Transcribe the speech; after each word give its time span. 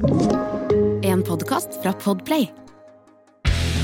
En 0.00 1.22
podkast 1.22 1.82
fra 1.82 1.92
Podplay. 1.92 2.46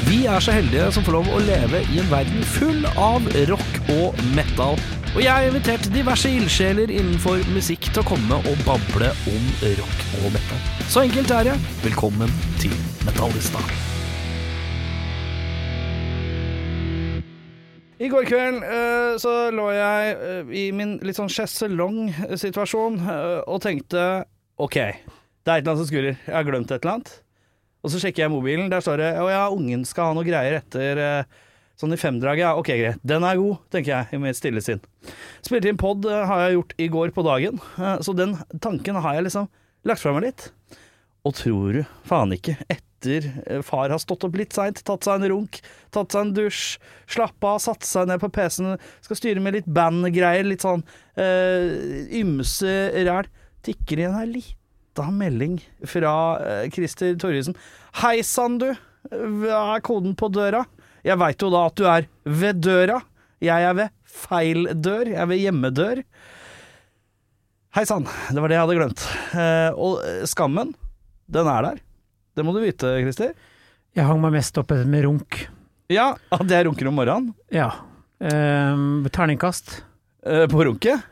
Vi 0.08 0.22
er 0.24 0.40
så 0.40 0.54
heldige 0.54 0.86
som 0.94 1.04
får 1.04 1.12
lov 1.12 1.26
å 1.28 1.40
leve 1.44 1.82
i 1.92 1.98
en 2.00 2.08
verden 2.08 2.44
full 2.54 2.86
av 2.96 3.26
rock 3.50 3.74
og 3.92 4.16
metal. 4.32 4.78
Og 5.12 5.18
jeg 5.20 5.28
har 5.28 5.44
invitert 5.44 5.88
diverse 5.92 6.30
ildsjeler 6.30 6.88
innenfor 6.88 7.42
musikk 7.52 7.90
til 7.90 8.00
å 8.00 8.06
komme 8.08 8.38
og 8.48 8.62
bable 8.64 9.10
om 9.28 9.50
rock 9.80 10.06
og 10.22 10.32
metal. 10.38 10.62
Så 10.88 11.02
enkelt 11.04 11.34
er 11.36 11.50
det. 11.50 11.58
Velkommen 11.84 12.32
til 12.62 12.72
Metallista. 13.04 13.60
I 18.00 18.08
går 18.12 18.24
kveld 18.28 18.64
eh, 18.64 19.12
så 19.20 19.34
lå 19.52 19.68
jeg 19.76 20.16
eh, 20.16 20.56
i 20.64 20.64
min 20.72 20.96
litt 21.04 21.20
sånn 21.20 21.32
sjeselong-situasjon 21.32 22.98
eh, 23.04 23.38
og 23.44 23.60
tenkte 23.64 24.08
OK, 24.56 24.80
det 25.46 25.52
er 25.52 25.60
et 25.60 25.62
eller 25.62 25.76
annet 25.76 25.84
som 25.84 25.90
skurrer. 25.92 26.16
Jeg 26.26 26.34
har 26.34 26.46
glemt 26.46 26.72
et 26.74 26.80
eller 26.80 26.96
annet. 26.96 27.10
Og 27.86 27.92
så 27.92 28.00
sjekker 28.02 28.24
jeg 28.24 28.32
mobilen, 28.32 28.70
der 28.72 28.82
står 28.82 28.98
det 28.98 29.10
Å 29.22 29.26
ja, 29.30 29.42
ungen 29.54 29.84
skal 29.86 30.10
ha 30.10 30.16
noe 30.16 30.26
greier 30.26 30.56
etter 30.58 30.98
eh, 30.98 31.44
sånn 31.78 31.94
i 31.94 32.00
femdraget. 32.00 32.42
Ja, 32.42 32.54
ok, 32.58 32.72
greit. 32.80 33.04
Den 33.06 33.26
er 33.26 33.38
god, 33.38 33.60
tenker 33.70 33.92
jeg 33.92 34.16
i 34.16 34.20
mitt 34.24 34.38
stille 34.38 34.62
sinn. 34.64 34.82
Spilte 35.46 35.70
inn 35.70 35.78
pod 35.78 36.08
eh, 36.10 36.24
har 36.26 36.46
jeg 36.46 36.56
gjort 36.56 36.74
i 36.82 36.88
går 36.96 37.14
på 37.14 37.26
dagen, 37.28 37.62
eh, 37.78 38.00
så 38.02 38.16
den 38.16 38.34
tanken 38.58 38.98
har 39.04 39.20
jeg 39.20 39.28
liksom 39.28 39.46
lagt 39.86 40.02
fra 40.02 40.16
meg 40.16 40.26
litt. 40.26 40.48
Og 41.26 41.38
tror 41.38 41.78
du 41.78 41.80
faen 42.10 42.34
ikke, 42.34 42.56
etter 42.66 43.62
far 43.62 43.92
har 43.94 44.02
stått 44.02 44.26
opp 44.26 44.34
litt 44.38 44.54
seint, 44.56 44.82
tatt 44.82 45.06
seg 45.06 45.20
en 45.20 45.30
runk, 45.30 45.62
tatt 45.94 46.10
seg 46.10 46.26
en 46.26 46.34
dusj, 46.34 46.80
slappa 47.14 47.54
av, 47.54 47.62
satt 47.62 47.86
seg 47.86 48.10
ned 48.10 48.18
på 48.22 48.32
PC-en, 48.34 48.80
skal 49.04 49.22
styre 49.22 49.42
med 49.42 49.60
litt 49.60 49.70
bandgreier, 49.70 50.46
litt 50.48 50.66
sånn 50.66 50.82
øh, 51.22 51.70
ymse 52.18 52.76
ræl, 53.06 53.30
tikker 53.66 54.08
inn 54.08 54.18
ei 54.24 54.46
lita 54.96 55.10
melding 55.10 55.60
fra 55.84 56.40
eh, 56.40 56.70
Christer 56.70 57.16
Torjussen. 57.18 57.54
Hei 58.02 58.22
sann, 58.24 58.58
du. 58.58 58.70
Hva 59.10 59.76
er 59.76 59.82
koden 59.84 60.14
på 60.16 60.28
døra? 60.32 60.64
Jeg 61.04 61.18
veit 61.20 61.42
jo 61.42 61.50
da 61.52 61.66
at 61.68 61.76
du 61.76 61.84
er 61.86 62.06
ved 62.24 62.60
døra. 62.64 63.00
Jeg 63.44 63.62
er 63.62 63.74
ved 63.76 63.90
feil 64.04 64.66
dør. 64.72 65.06
Jeg 65.06 65.20
er 65.20 65.28
ved 65.28 65.42
hjemmedør. 65.42 66.00
Hei 67.76 67.84
sann, 67.84 68.06
det 68.32 68.40
var 68.40 68.48
det 68.48 68.56
jeg 68.56 68.64
hadde 68.64 68.78
glemt. 68.78 69.04
Eh, 69.36 69.76
og 69.76 70.00
eh, 70.00 70.22
skammen, 70.26 70.72
den 71.28 71.50
er 71.52 71.68
der. 71.68 71.82
Det 72.36 72.44
må 72.44 72.54
du 72.56 72.62
vite, 72.64 72.94
Christer. 73.04 73.34
Jeg 73.96 74.08
hang 74.08 74.20
meg 74.22 74.32
mest 74.38 74.56
opp 74.60 74.72
med 74.72 75.04
runk. 75.04 75.42
Ja, 75.92 76.14
at 76.36 76.48
jeg 76.48 76.66
runker 76.70 76.88
om 76.88 76.96
morgenen. 76.96 77.34
Ja. 77.52 77.68
Ehm, 78.24 79.04
terningkast. 79.12 79.82
eh, 80.24 80.46
på 80.48 80.64
runket. 80.64 81.04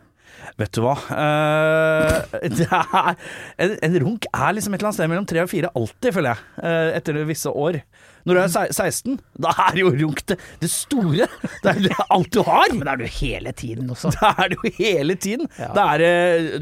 Vet 0.60 0.70
du 0.76 0.84
hva? 0.84 0.92
Eh, 1.10 2.38
er, 2.46 3.14
en, 3.58 3.72
en 3.82 3.96
runk 4.04 4.26
er 4.30 4.52
liksom 4.54 4.74
et 4.76 4.78
eller 4.80 4.90
annet 4.92 4.98
sted 5.00 5.10
mellom 5.10 5.24
tre 5.26 5.42
og 5.42 5.50
fire 5.50 5.70
alltid, 5.74 6.12
føler 6.14 6.30
jeg. 6.30 6.44
eh, 6.62 6.90
etter 7.00 7.18
visse 7.26 7.50
år. 7.50 7.80
Når 8.24 8.38
du 8.38 8.40
er 8.40 8.70
16, 8.72 9.16
da 9.44 9.50
er 9.66 9.76
jo 9.82 9.90
runk 9.92 10.22
det, 10.30 10.36
det 10.62 10.70
store. 10.72 11.26
Det 11.60 11.72
er 11.90 11.98
alt 12.06 12.30
du 12.32 12.38
har. 12.46 12.70
Men 12.72 12.86
det 12.86 12.92
er 12.94 13.02
du 13.02 13.18
hele 13.18 13.52
tiden 13.52 13.90
også. 13.92 14.14
Det 14.14 14.30
er 14.30 14.48
det 14.54 14.56
jo 14.62 14.70
hele 14.78 15.16
tiden. 15.20 15.50
Ja. 15.60 15.68
Det 15.76 15.84
er 15.84 16.04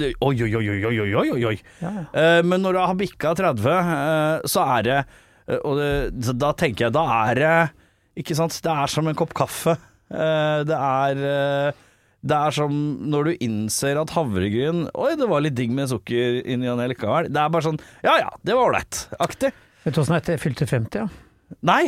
det- 0.01 0.09
Oi, 0.25 0.33
oi, 0.43 0.49
oi, 0.59 0.65
oi, 0.73 0.81
oi, 0.89 1.13
oi, 1.37 1.45
oi. 1.53 1.55
Ja, 1.85 1.93
ja. 2.01 2.03
Eh, 2.19 2.41
men 2.49 2.65
når 2.65 2.75
du 2.75 2.81
har 2.83 2.99
bikka 2.99 3.37
30, 3.39 3.69
eh, 3.77 4.49
så 4.51 4.65
er 4.79 4.89
det 4.89 4.99
Og 5.63 5.79
det, 5.79 6.35
da 6.41 6.51
tenker 6.59 6.87
jeg, 6.89 6.95
da 6.97 7.05
er 7.29 7.39
det 7.45 7.55
Ikke 8.25 8.35
sant, 8.41 8.57
det 8.65 8.73
er 8.73 8.91
som 8.91 9.07
en 9.11 9.17
kopp 9.19 9.33
kaffe. 9.37 9.77
Det 10.11 10.77
er 10.77 11.73
det 12.23 12.39
er 12.39 12.55
som 12.55 12.75
når 13.11 13.29
du 13.29 13.45
innser 13.49 13.99
at 13.99 14.13
havregryn 14.15 14.85
Oi, 14.95 15.13
det 15.19 15.27
var 15.31 15.43
litt 15.43 15.57
digg 15.59 15.73
med 15.75 15.91
sukker 15.91 16.39
inni 16.47 16.71
og 16.71 16.79
likevel. 16.93 17.29
Det 17.33 17.41
er 17.43 17.51
bare 17.51 17.67
sånn 17.67 17.81
Ja 18.07 18.15
ja, 18.21 18.31
det 18.47 18.55
var 18.55 18.71
ålreit-aktig. 18.71 19.51
Vet 19.83 19.97
du 19.97 20.03
åssen 20.05 20.15
det 20.15 20.23
er? 20.23 20.37
Jeg 20.37 20.45
fylte 20.45 20.69
50, 20.71 21.03
ja. 21.03 21.57
Nei. 21.67 21.83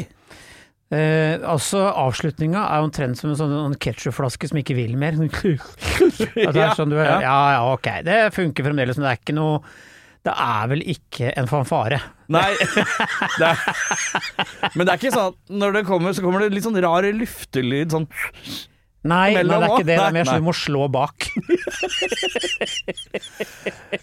Eh, 0.94 1.38
altså, 1.48 1.86
avslutninga 1.96 2.66
er 2.66 2.82
jo 2.82 2.88
omtrent 2.88 3.18
som 3.18 3.30
en 3.30 3.38
sånn, 3.38 3.78
ketsjupflaske 3.80 4.50
som 4.50 4.58
ikke 4.60 4.76
vil 4.78 4.98
mer. 5.00 5.16
At 5.22 6.54
det 6.54 6.66
er 6.66 6.74
sånn 6.76 6.92
du 6.92 6.98
Ja. 6.98 7.20
ja 7.22 7.38
ja, 7.56 7.62
ok, 7.70 7.88
det 8.06 8.18
funker 8.34 8.66
fremdeles, 8.66 8.98
men 8.98 9.06
det 9.06 9.14
er 9.14 9.22
ikke 9.22 9.38
noe 9.38 9.62
Det 10.24 10.34
er 10.34 10.68
vel 10.70 10.84
ikke 10.88 11.32
en 11.38 11.48
fanfare. 11.50 12.02
Nei. 12.32 12.50
Det 13.38 13.48
er, 13.50 13.58
men 14.74 14.86
det 14.86 14.92
er 14.92 14.98
ikke 14.98 15.10
sånn 15.12 15.34
at 15.34 15.50
når 15.52 15.74
det 15.78 15.82
kommer, 15.88 16.14
så 16.16 16.22
kommer 16.24 16.40
det 16.40 16.54
litt 16.54 16.64
sånn 16.64 16.78
rar 16.80 17.04
luftelyd 17.04 17.92
sånn 17.92 18.06
Nei, 19.04 19.34
nei, 19.36 19.42
det 19.44 19.56
er 19.58 19.64
ikke 19.68 19.84
det. 19.84 19.96
Det 19.98 20.04
er 20.06 20.14
mer 20.16 20.28
sånn 20.28 20.40
du 20.40 20.46
må 20.46 20.54
slå 20.56 20.86
bak. 20.92 21.26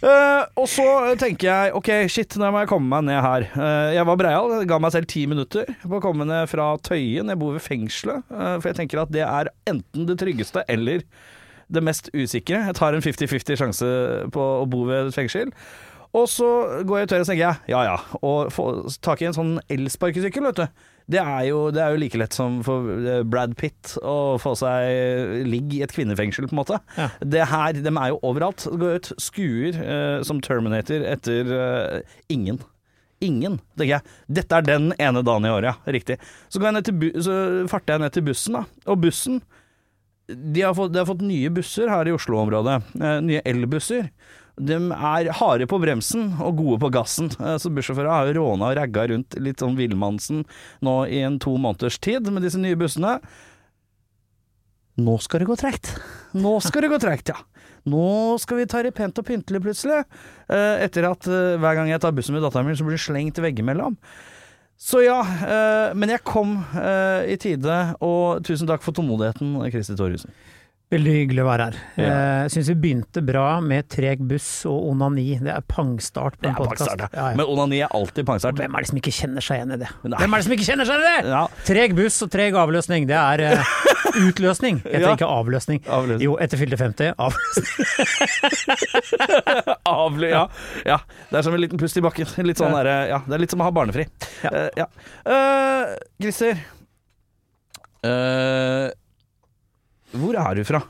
uh, 0.05 0.43
og 0.61 0.67
så 0.69 0.85
tenker 1.21 1.47
jeg 1.47 1.73
ok, 1.79 1.89
shit, 2.11 2.37
nå 2.37 2.51
må 2.53 2.61
jeg 2.61 2.69
komme 2.69 2.85
meg 2.91 3.07
ned 3.09 3.21
her. 3.25 3.47
Uh, 3.55 3.89
jeg 3.95 4.05
var 4.11 4.19
breial, 4.21 4.53
ga 4.69 4.77
meg 4.83 4.93
selv 4.93 5.09
ti 5.09 5.25
minutter 5.29 5.73
på 5.81 5.97
å 5.97 6.03
komme 6.03 6.27
ned 6.29 6.45
fra 6.51 6.75
Tøyen. 6.85 7.33
Jeg 7.33 7.41
bor 7.41 7.57
ved 7.57 7.65
fengselet, 7.65 8.21
uh, 8.29 8.55
for 8.59 8.69
jeg 8.69 8.77
tenker 8.83 9.01
at 9.01 9.13
det 9.15 9.25
er 9.25 9.49
enten 9.73 10.05
det 10.09 10.19
tryggeste 10.21 10.65
eller 10.69 11.01
det 11.71 11.85
mest 11.87 12.11
usikre. 12.13 12.61
Jeg 12.67 12.77
tar 12.77 12.93
en 12.93 13.01
50-50 13.01 13.57
sjanse 13.57 13.93
på 14.35 14.47
å 14.61 14.67
bo 14.69 14.85
ved 14.85 15.09
et 15.09 15.17
fengsel. 15.17 15.49
Og 16.17 16.27
så 16.27 16.47
går 16.85 17.01
jeg 17.01 17.07
i 17.07 17.09
tøyet 17.09 17.23
og 17.23 17.29
tenker 17.29 17.45
jeg 17.45 17.71
ja 17.71 17.81
ja, 17.87 17.97
og 18.19 18.51
få 18.51 18.65
tak 19.01 19.21
i 19.23 19.29
en 19.29 19.35
sånn 19.37 19.53
elsparkesykkel, 19.71 20.49
vet 20.49 20.59
du. 20.59 20.89
Det 21.11 21.19
er, 21.19 21.43
jo, 21.49 21.61
det 21.73 21.81
er 21.83 21.93
jo 21.93 22.01
like 22.01 22.19
lett 22.21 22.35
som 22.35 22.59
for 22.65 22.89
eh, 23.03 23.21
Brad 23.27 23.55
Pitt 23.59 23.95
å 23.99 24.37
få 24.41 24.53
seg 24.59 25.45
ligg 25.49 25.73
i 25.75 25.81
et 25.85 25.93
kvinnefengsel, 25.93 26.47
på 26.47 26.55
en 26.55 26.61
måte. 26.61 26.81
Ja. 26.97 27.09
Det 27.19 27.47
her, 27.51 27.79
De 27.81 27.91
er 27.91 28.11
jo 28.13 28.19
overalt. 28.27 28.67
Går 28.71 28.99
ut, 28.99 29.11
skuer 29.21 29.79
eh, 29.81 30.19
som 30.27 30.41
Terminator 30.43 31.03
etter 31.07 31.55
eh, 31.57 32.19
ingen. 32.31 32.61
Ingen, 33.21 33.59
tenker 33.77 33.99
jeg. 33.99 34.13
Dette 34.39 34.57
er 34.57 34.65
den 34.65 34.91
ene 34.97 35.21
dagen 35.25 35.45
i 35.45 35.53
året, 35.53 35.69
ja. 35.69 35.93
Riktig. 35.93 36.17
Så, 36.49 36.57
går 36.57 36.71
jeg 36.71 36.77
ned 36.79 36.87
til 36.87 36.99
bu 37.01 37.07
så 37.21 37.35
farter 37.69 37.97
jeg 37.97 38.05
ned 38.05 38.15
til 38.15 38.25
bussen, 38.31 38.57
da. 38.57 38.63
Og 38.89 39.01
bussen 39.03 39.41
De 40.31 40.63
har 40.63 40.73
fått, 40.77 40.93
de 40.93 41.01
har 41.01 41.09
fått 41.09 41.25
nye 41.25 41.51
busser 41.53 41.91
her 41.91 42.09
i 42.09 42.15
Oslo-området. 42.15 42.79
Eh, 42.97 43.17
nye 43.27 43.43
elbusser. 43.45 44.09
De 44.59 44.75
er 44.91 45.29
harde 45.39 45.65
på 45.69 45.79
bremsen 45.81 46.33
og 46.43 46.57
gode 46.59 46.79
på 46.83 46.89
gassen. 46.93 47.29
Eh, 47.39 47.55
Så 47.61 47.71
bussjåfører 47.73 48.09
har 48.11 48.27
jo 48.31 48.41
råna 48.41 48.71
og 48.71 48.77
ragga 48.77 49.07
rundt 49.13 49.37
litt 49.39 49.61
sånn 49.63 49.77
villmannsen 49.79 50.43
nå 50.83 50.95
i 51.07 51.21
en 51.25 51.39
to 51.39 51.55
måneders 51.57 51.99
tid 52.03 52.27
med 52.31 52.43
disse 52.43 52.59
nye 52.59 52.75
bussene. 52.79 53.19
Nå 55.01 55.15
skal 55.23 55.41
det 55.41 55.47
gå 55.49 55.55
tregt. 55.57 55.93
Nå 56.37 56.57
skal 56.61 56.83
det 56.85 56.91
gå 56.91 56.99
tregt, 57.01 57.31
ja. 57.31 57.39
Nå 57.89 58.37
skal 58.43 58.59
vi 58.59 58.67
ta 58.69 58.83
det 58.85 58.91
pent 58.93 59.17
og 59.17 59.25
pyntelig, 59.25 59.61
plutselig. 59.63 60.03
Eh, 60.51 60.83
Etter 60.85 61.07
at 61.09 61.25
eh, 61.31 61.55
hver 61.57 61.79
gang 61.79 61.89
jeg 61.89 62.03
tar 62.03 62.13
bussen 62.13 62.35
med 62.35 62.43
datteren 62.45 62.67
min, 62.67 62.77
så 62.77 62.85
blir 62.85 62.99
det 62.99 63.05
slengt 63.07 63.39
veggimellom. 63.41 63.95
Så 64.81 65.03
ja, 65.05 65.19
men 65.93 66.09
jeg 66.09 66.23
kom 66.25 66.55
i 67.29 67.35
tide, 67.37 67.75
og 68.01 68.39
tusen 68.47 68.65
takk 68.65 68.81
for 68.81 68.95
tålmodigheten, 68.97 69.51
Kristi 69.69 69.93
Torjussen. 69.93 70.31
Veldig 70.91 71.11
hyggelig 71.15 71.39
å 71.39 71.45
være 71.47 71.65
her. 71.69 71.75
Ja. 71.95 72.07
Jeg 72.43 72.51
syns 72.51 72.67
vi 72.67 72.73
begynte 72.83 73.21
bra 73.23 73.45
med 73.63 73.85
treg 73.93 74.19
buss 74.27 74.47
og 74.67 74.89
onani. 74.89 75.37
Det 75.39 75.53
er 75.53 75.63
pangstart 75.71 76.35
på 76.41 76.49
en 76.49 76.57
podkast. 76.57 76.99
Ja, 76.99 77.07
ja. 77.15 77.27
Men 77.39 77.47
onani 77.47 77.77
er 77.85 77.93
alltid 77.95 78.27
pangstart. 78.27 78.57
Hvem 78.59 78.75
er 78.75 78.83
det 78.83 78.89
som 78.89 78.99
ikke 78.99 79.13
kjenner 79.15 79.45
seg 79.45 79.61
igjen 79.61 79.71
i 79.71 79.77
det? 79.85 79.87
Nei. 80.03 80.19
Hvem 80.19 80.35
er 80.35 80.41
det 80.43 80.47
som 80.49 80.55
ikke 80.57 80.67
kjenner 80.67 80.89
seg 80.89 80.99
igjen 80.99 81.07
i 81.07 81.21
det? 81.23 81.31
Ja. 81.31 81.43
Treg 81.69 81.95
buss 81.95 82.17
og 82.27 82.33
treg 82.35 82.57
avløsning, 82.59 83.07
det 83.07 83.15
er 83.21 83.43
uh, 83.55 83.71
utløsning. 84.25 84.81
Heter 84.83 85.05
Ja. 85.07 85.13
ikke 85.15 85.31
avløsning. 85.31 85.79
Avløsning. 85.87 86.25
Jo, 86.27 86.35
etter 86.43 86.59
fylte 86.59 86.81
50, 86.83 87.15
avløsning. 87.15 87.71
Avlø, 89.95 90.27
ja. 90.33 90.43
ja. 90.91 90.99
Det 91.31 91.39
er 91.39 91.47
som 91.47 91.55
en 91.55 91.63
liten 91.63 91.79
pust 91.79 91.95
i 91.99 92.03
bakken. 92.03 92.27
Litt 92.43 92.59
sånn 92.59 92.75
Ja. 92.75 92.81
derre- 92.83 93.07
ja, 93.15 93.21
det 93.31 93.37
er 93.39 93.45
litt 93.45 93.55
som 93.55 93.63
å 93.63 93.69
ha 93.69 93.71
barnefri. 93.79 94.09
Ja. 94.43 94.51
Eh, 94.51 94.69
ja. 94.83 94.91
Uh, 95.23 95.95
Christer. 96.19 96.59
Eh, 98.03 98.89
hvor 100.11 100.35
er 100.35 100.57
du 100.57 100.65
fra? 100.67 100.81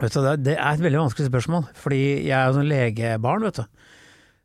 Vet 0.00 0.14
du, 0.16 0.24
det, 0.40 0.56
er 0.56 0.72
et 0.72 0.82
veldig 0.82 1.02
vanskelig 1.04 1.28
spørsmål, 1.28 1.66
fordi 1.78 2.02
jeg 2.26 2.34
er 2.34 2.48
jo 2.48 2.56
sånn 2.56 2.70
legebarn, 2.70 3.44
vet 3.46 3.60
du. 3.60 3.81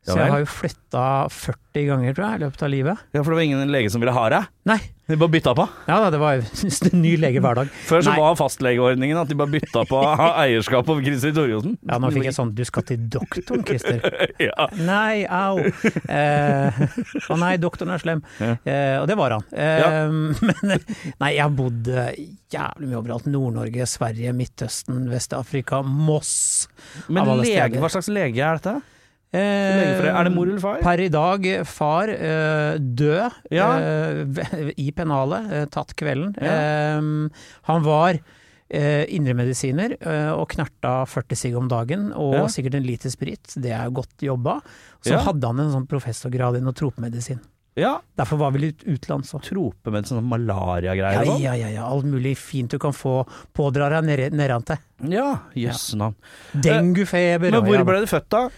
Så 0.06 0.14
jeg 0.16 0.30
har 0.32 0.40
jo 0.40 0.46
flytta 0.48 1.00
40 1.28 1.82
ganger, 1.88 2.14
tror 2.16 2.24
jeg, 2.30 2.38
i 2.38 2.42
løpet 2.46 2.62
av 2.64 2.70
livet. 2.72 3.00
Ja, 3.12 3.20
for 3.20 3.32
det 3.34 3.36
var 3.36 3.44
ingen 3.44 3.72
lege 3.74 3.90
som 3.92 4.00
ville 4.00 4.14
ha 4.16 4.22
deg? 4.32 4.46
Nei. 4.70 4.78
De 5.08 5.16
bare 5.20 5.32
bytta 5.32 5.52
på? 5.56 5.64
Ja 5.88 5.98
da, 6.04 6.08
det 6.12 6.18
var 6.20 6.40
en 6.92 7.02
ny 7.02 7.10
lege 7.20 7.40
hver 7.44 7.58
dag. 7.58 7.68
Før 7.88 8.02
så 8.06 8.12
Nei. 8.14 8.18
var 8.22 8.38
fastlegeordningen 8.40 9.20
at 9.20 9.28
de 9.28 9.36
bare 9.40 9.52
bytta 9.52 9.82
på 9.88 10.00
eierskap 10.44 10.88
over 10.92 11.04
Christer 11.04 11.32
Torjussen. 11.36 11.76
Ja, 11.88 11.98
nå 12.00 12.10
fikk 12.14 12.24
jeg 12.28 12.36
sånn 12.36 12.54
'du 12.56 12.64
skal 12.68 12.86
til 12.88 13.04
doktoren, 13.12 13.64
Christer'. 13.68 14.00
Ja. 14.48 14.68
Nei, 14.80 15.24
au. 15.28 15.60
Eh, 16.08 16.82
Å 17.28 17.38
nei, 17.40 17.54
doktoren 17.60 17.92
er 17.96 18.00
slem. 18.04 18.22
Ja. 18.40 18.52
Eh, 18.64 18.96
og 19.02 19.08
det 19.10 19.16
var 19.18 19.36
han. 19.36 19.44
Eh, 19.52 19.80
Ja. 19.80 19.88
Men 20.08 20.76
nei, 21.20 21.32
jeg 21.36 21.42
har 21.44 21.52
bodd 21.56 21.88
eh, 21.92 22.12
jævlig 22.54 22.88
mye 22.92 23.00
overalt. 23.02 23.26
Nord-Norge, 23.28 23.84
Sverige, 23.88 24.32
Midtøsten, 24.36 25.04
Vest-Afrika, 25.12 25.82
Moss. 25.84 26.68
Men 27.08 27.28
lege, 27.42 27.76
hva 27.82 27.90
slags 27.92 28.08
lege 28.12 28.40
er 28.44 28.60
dette? 28.60 28.78
Eh, 29.30 30.08
Er 30.08 30.24
det 30.24 30.32
mor 30.32 30.46
eller 30.48 30.60
far? 30.62 30.78
Per 30.80 31.00
i 31.04 31.08
dag 31.12 31.44
far 31.68 32.08
eh, 32.08 32.78
død 32.80 33.30
Ja. 33.52 33.68
eh, 33.78 34.72
i 34.80 34.90
pennalet, 34.96 35.52
eh, 35.52 35.64
tatt 35.66 35.94
kvelden. 35.96 36.34
Ja. 36.40 36.52
Eh, 36.52 37.00
han 37.68 37.82
var 37.84 38.18
eh, 38.70 39.04
indremedisiner 39.16 39.94
og 40.36 40.48
knerta 40.52 41.06
40 41.08 41.36
sigg 41.36 41.54
om 41.56 41.68
dagen, 41.68 42.10
og 42.12 42.34
Ja. 42.34 42.42
sikkert 42.52 42.74
en 42.74 42.82
liter 42.84 43.08
sprit. 43.10 43.54
Det 43.56 43.70
er 43.72 43.84
jo 43.84 43.90
godt 44.02 44.16
jobba. 44.20 44.60
Så 45.04 45.16
hadde 45.18 45.46
han 45.46 45.60
en 45.60 45.70
sånn 45.72 45.86
professorgrad 45.88 46.56
i 46.56 46.60
noe 46.60 46.72
tropemedisin. 46.76 47.40
Ja, 47.78 48.00
Derfor 48.18 48.38
var 48.38 48.50
vi 48.50 48.58
litt 48.58 48.80
utenlands 48.84 49.32
òg. 49.32 49.42
tropemedisin, 49.46 50.18
sånn 50.18 50.28
malariagreier 50.28 51.20
og 51.20 51.26
sånn. 51.36 51.40
ja, 51.40 51.52
ja, 51.54 51.68
ja, 51.68 51.84
alt 51.86 52.04
mulig 52.04 52.36
fint 52.36 52.68
du 52.70 52.78
kan 52.78 52.90
få 52.92 53.24
pådra 53.54 53.88
deg 53.88 54.04
ned- 54.04 54.32
nedantil. 54.34 54.78
Ja, 55.08 55.38
jøsse 55.54 55.94
navn. 55.96 56.16
Denguefeber 56.60 57.50
Men 57.52 57.62
hvor 57.64 57.84
ble 57.86 58.00
du 58.00 58.06
født 58.06 58.28
da? 58.28 58.48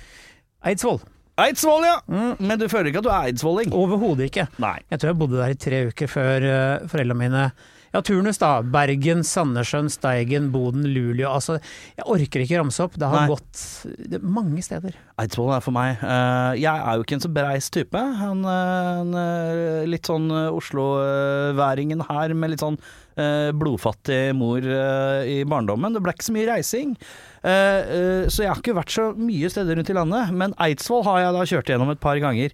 Eidsvoll. 0.67 1.01
Eidsvoll, 1.41 1.85
ja! 1.89 1.99
Men 2.37 2.59
du 2.61 2.67
føler 2.69 2.91
ikke 2.91 3.01
at 3.01 3.07
du 3.07 3.13
er 3.15 3.29
eidsvolling? 3.31 3.71
Overhodet 3.73 4.27
ikke. 4.29 4.45
Nei. 4.61 4.77
Jeg 4.93 5.01
tror 5.01 5.15
jeg 5.15 5.21
bodde 5.23 5.39
der 5.41 5.55
i 5.55 5.61
tre 5.61 5.85
uker 5.89 6.11
før 6.11 6.45
uh, 6.45 6.89
foreldrene 6.91 7.17
mine 7.23 7.45
Ja, 7.91 8.03
turnus 8.07 8.37
da. 8.39 8.51
Bergen, 8.63 9.25
Sandnessjøen, 9.27 9.89
Steigen, 9.91 10.51
Boden, 10.55 10.85
Luleå. 10.93 11.31
Altså, 11.33 11.57
jeg 11.97 12.05
orker 12.13 12.45
ikke 12.45 12.61
ramse 12.61 12.85
opp. 12.85 12.95
Det 13.01 13.09
har 13.09 13.25
Nei. 13.25 13.33
gått 13.33 14.21
mange 14.23 14.63
steder. 14.63 14.95
Eidsvoll 15.19 15.55
er 15.57 15.65
for 15.65 15.75
meg 15.75 15.97
Uh, 16.05 16.53
Jeg 16.61 16.71
er 16.77 16.93
jo 17.01 17.07
ikke 17.07 17.17
en 17.19 17.25
så 17.25 17.33
breis 17.35 17.71
type. 17.73 17.99
En, 18.29 18.45
eh, 18.45 19.01
en, 19.01 19.17
eh, 19.25 19.89
litt 19.91 20.07
sånn 20.13 20.29
eh, 20.31 20.53
Oslo-væringen 20.61 22.05
her 22.11 22.37
med 22.37 22.53
litt 22.53 22.63
sånn 22.63 22.79
uh, 23.19 23.51
blodfattig 23.57 24.23
mor 24.39 24.61
uh, 24.61 25.25
i 25.27 25.41
barndommen. 25.49 25.97
Det 25.97 26.05
ble 26.05 26.15
ikke 26.15 26.29
så 26.29 26.37
mye 26.37 26.49
reising. 26.53 26.95
Eh, 27.41 27.51
eh, 27.51 28.27
så 28.29 28.45
jeg 28.45 28.53
har 28.53 28.61
ikke 28.61 28.77
vært 28.77 28.93
så 28.93 29.11
mye 29.17 29.49
steder 29.53 29.79
rundt 29.79 29.93
i 29.93 29.97
landet. 29.97 30.35
Men 30.37 30.57
Eidsvoll 30.61 31.07
har 31.09 31.25
jeg 31.25 31.37
da 31.37 31.47
kjørt 31.55 31.73
gjennom 31.73 31.95
et 31.95 32.03
par 32.03 32.21
ganger. 32.21 32.53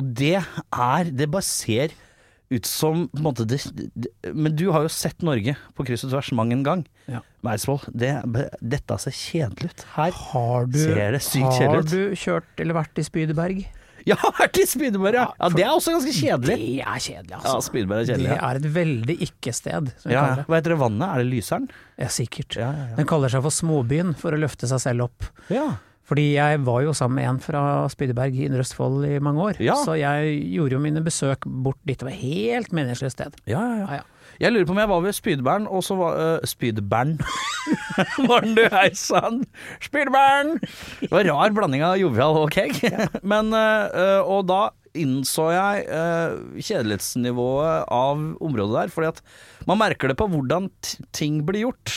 Og 0.00 0.08
det 0.16 0.38
er 0.40 1.10
Det 1.12 1.28
bare 1.28 1.44
ser 1.44 1.92
ut 2.52 2.68
som 2.68 3.06
på 3.08 3.16
en 3.16 3.24
måte 3.24 3.44
det, 3.48 3.60
det, 3.96 4.10
Men 4.36 4.54
du 4.56 4.66
har 4.72 4.84
jo 4.84 4.92
sett 4.92 5.22
Norge 5.24 5.54
på 5.76 5.86
kryss 5.88 6.04
og 6.04 6.12
tvers 6.12 6.32
mang 6.36 6.52
en 6.52 6.64
gang. 6.64 6.86
Ja. 7.08 7.20
Med 7.44 7.56
Eidsvoll. 7.56 7.80
Det, 7.88 8.12
dette 8.60 8.98
ser 9.04 9.16
kjedelig 9.16 9.72
ut. 9.72 9.86
Her 9.96 10.16
du, 10.68 10.80
Ser 10.80 11.16
det 11.16 11.22
sykt 11.24 11.60
kjedelig 11.60 11.84
ut? 11.84 11.92
Har 11.92 11.92
du 11.92 12.20
kjørt 12.24 12.64
eller 12.64 12.80
vært 12.80 13.00
i 13.00 13.06
Spydeberg? 13.08 13.64
Jeg 14.06 14.16
har 14.18 14.32
vært 14.38 14.58
i 14.58 14.66
Spydeberg, 14.66 15.14
ja. 15.14 15.26
ja. 15.38 15.48
Det 15.54 15.62
er 15.64 15.70
også 15.72 15.92
ganske 15.94 16.12
kjedelig. 16.16 16.56
Det 16.58 16.80
er 16.82 16.98
kjedelig, 17.06 17.30
Ja, 17.30 17.38
altså. 17.42 17.62
Spydeberg 17.70 18.02
er 18.02 18.10
kjedelig. 18.12 18.28
det 18.28 18.36
Ja. 18.36 18.50
er 18.50 18.56
et 18.56 18.68
veldig 18.74 19.16
ikke-sted, 19.28 19.92
Ja, 20.06 20.10
ja. 20.12 20.44
Hva 20.48 20.58
heter 20.58 20.74
det 20.74 20.78
vannet? 20.82 21.08
Er 21.08 21.22
det 21.22 21.28
Lyseren? 21.32 21.68
Ja, 21.98 22.06
sikkert. 22.08 22.56
Ja, 22.58 22.72
ja, 22.72 22.96
Den 22.96 23.06
kaller 23.06 23.28
seg 23.32 23.42
for 23.42 23.50
Småbyen 23.54 24.14
for 24.18 24.32
å 24.32 24.38
løfte 24.42 24.66
seg 24.70 24.80
selv 24.80 25.08
opp. 25.10 25.24
ja. 25.48 25.70
Fordi 26.12 26.32
jeg 26.34 26.58
var 26.66 26.82
jo 26.82 26.90
sammen 26.92 27.14
med 27.22 27.28
en 27.30 27.38
fra 27.38 27.60
Spydeberg 27.88 28.34
i 28.36 28.44
Indre 28.48 28.60
Østfold 28.64 29.04
i 29.06 29.20
mange 29.22 29.38
år. 29.40 29.60
Ja. 29.62 29.76
Så 29.86 29.94
jeg 29.96 30.34
gjorde 30.52 30.72
jo 30.74 30.80
mine 30.82 31.00
besøk 31.00 31.46
bort 31.46 31.78
dit. 31.86 31.96
Det 31.96 32.04
var 32.04 32.16
helt 32.18 32.72
meningsløst 32.74 33.12
sted. 33.16 33.36
Ja, 33.46 33.62
ja, 33.78 33.86
ja. 34.00 34.02
Jeg 34.42 34.50
lurer 34.50 34.66
på 34.66 34.74
om 34.74 34.80
jeg 34.82 34.90
var 34.90 35.02
ved 35.04 35.14
Spydbern, 35.14 35.66
og 35.70 35.84
så 35.86 35.94
var 35.94 36.16
uh, 36.18 36.46
Spydbern 36.50 37.14
Var 38.28 38.42
den 38.42 38.56
du 38.58 38.64
hei 38.72 38.88
sann? 38.98 39.44
Spydbern! 39.84 40.56
Det 40.98 41.12
var 41.12 41.28
rar 41.28 41.54
blanding 41.54 41.84
av 41.86 41.94
jovial 42.00 42.40
og 42.40 42.50
keg. 42.50 42.74
Men, 43.32 43.54
uh, 43.54 44.18
og 44.26 44.48
da 44.50 44.62
innså 44.98 45.46
jeg 45.54 45.86
uh, 45.86 46.58
kjedelighetsnivået 46.58 47.86
av 47.94 48.26
området 48.42 48.74
der, 48.80 48.92
fordi 48.92 49.12
at 49.12 49.22
man 49.70 49.80
merker 49.80 50.10
det 50.10 50.18
på 50.18 50.26
hvordan 50.32 50.68
ting 51.14 51.40
blir 51.46 51.68
gjort. 51.68 51.94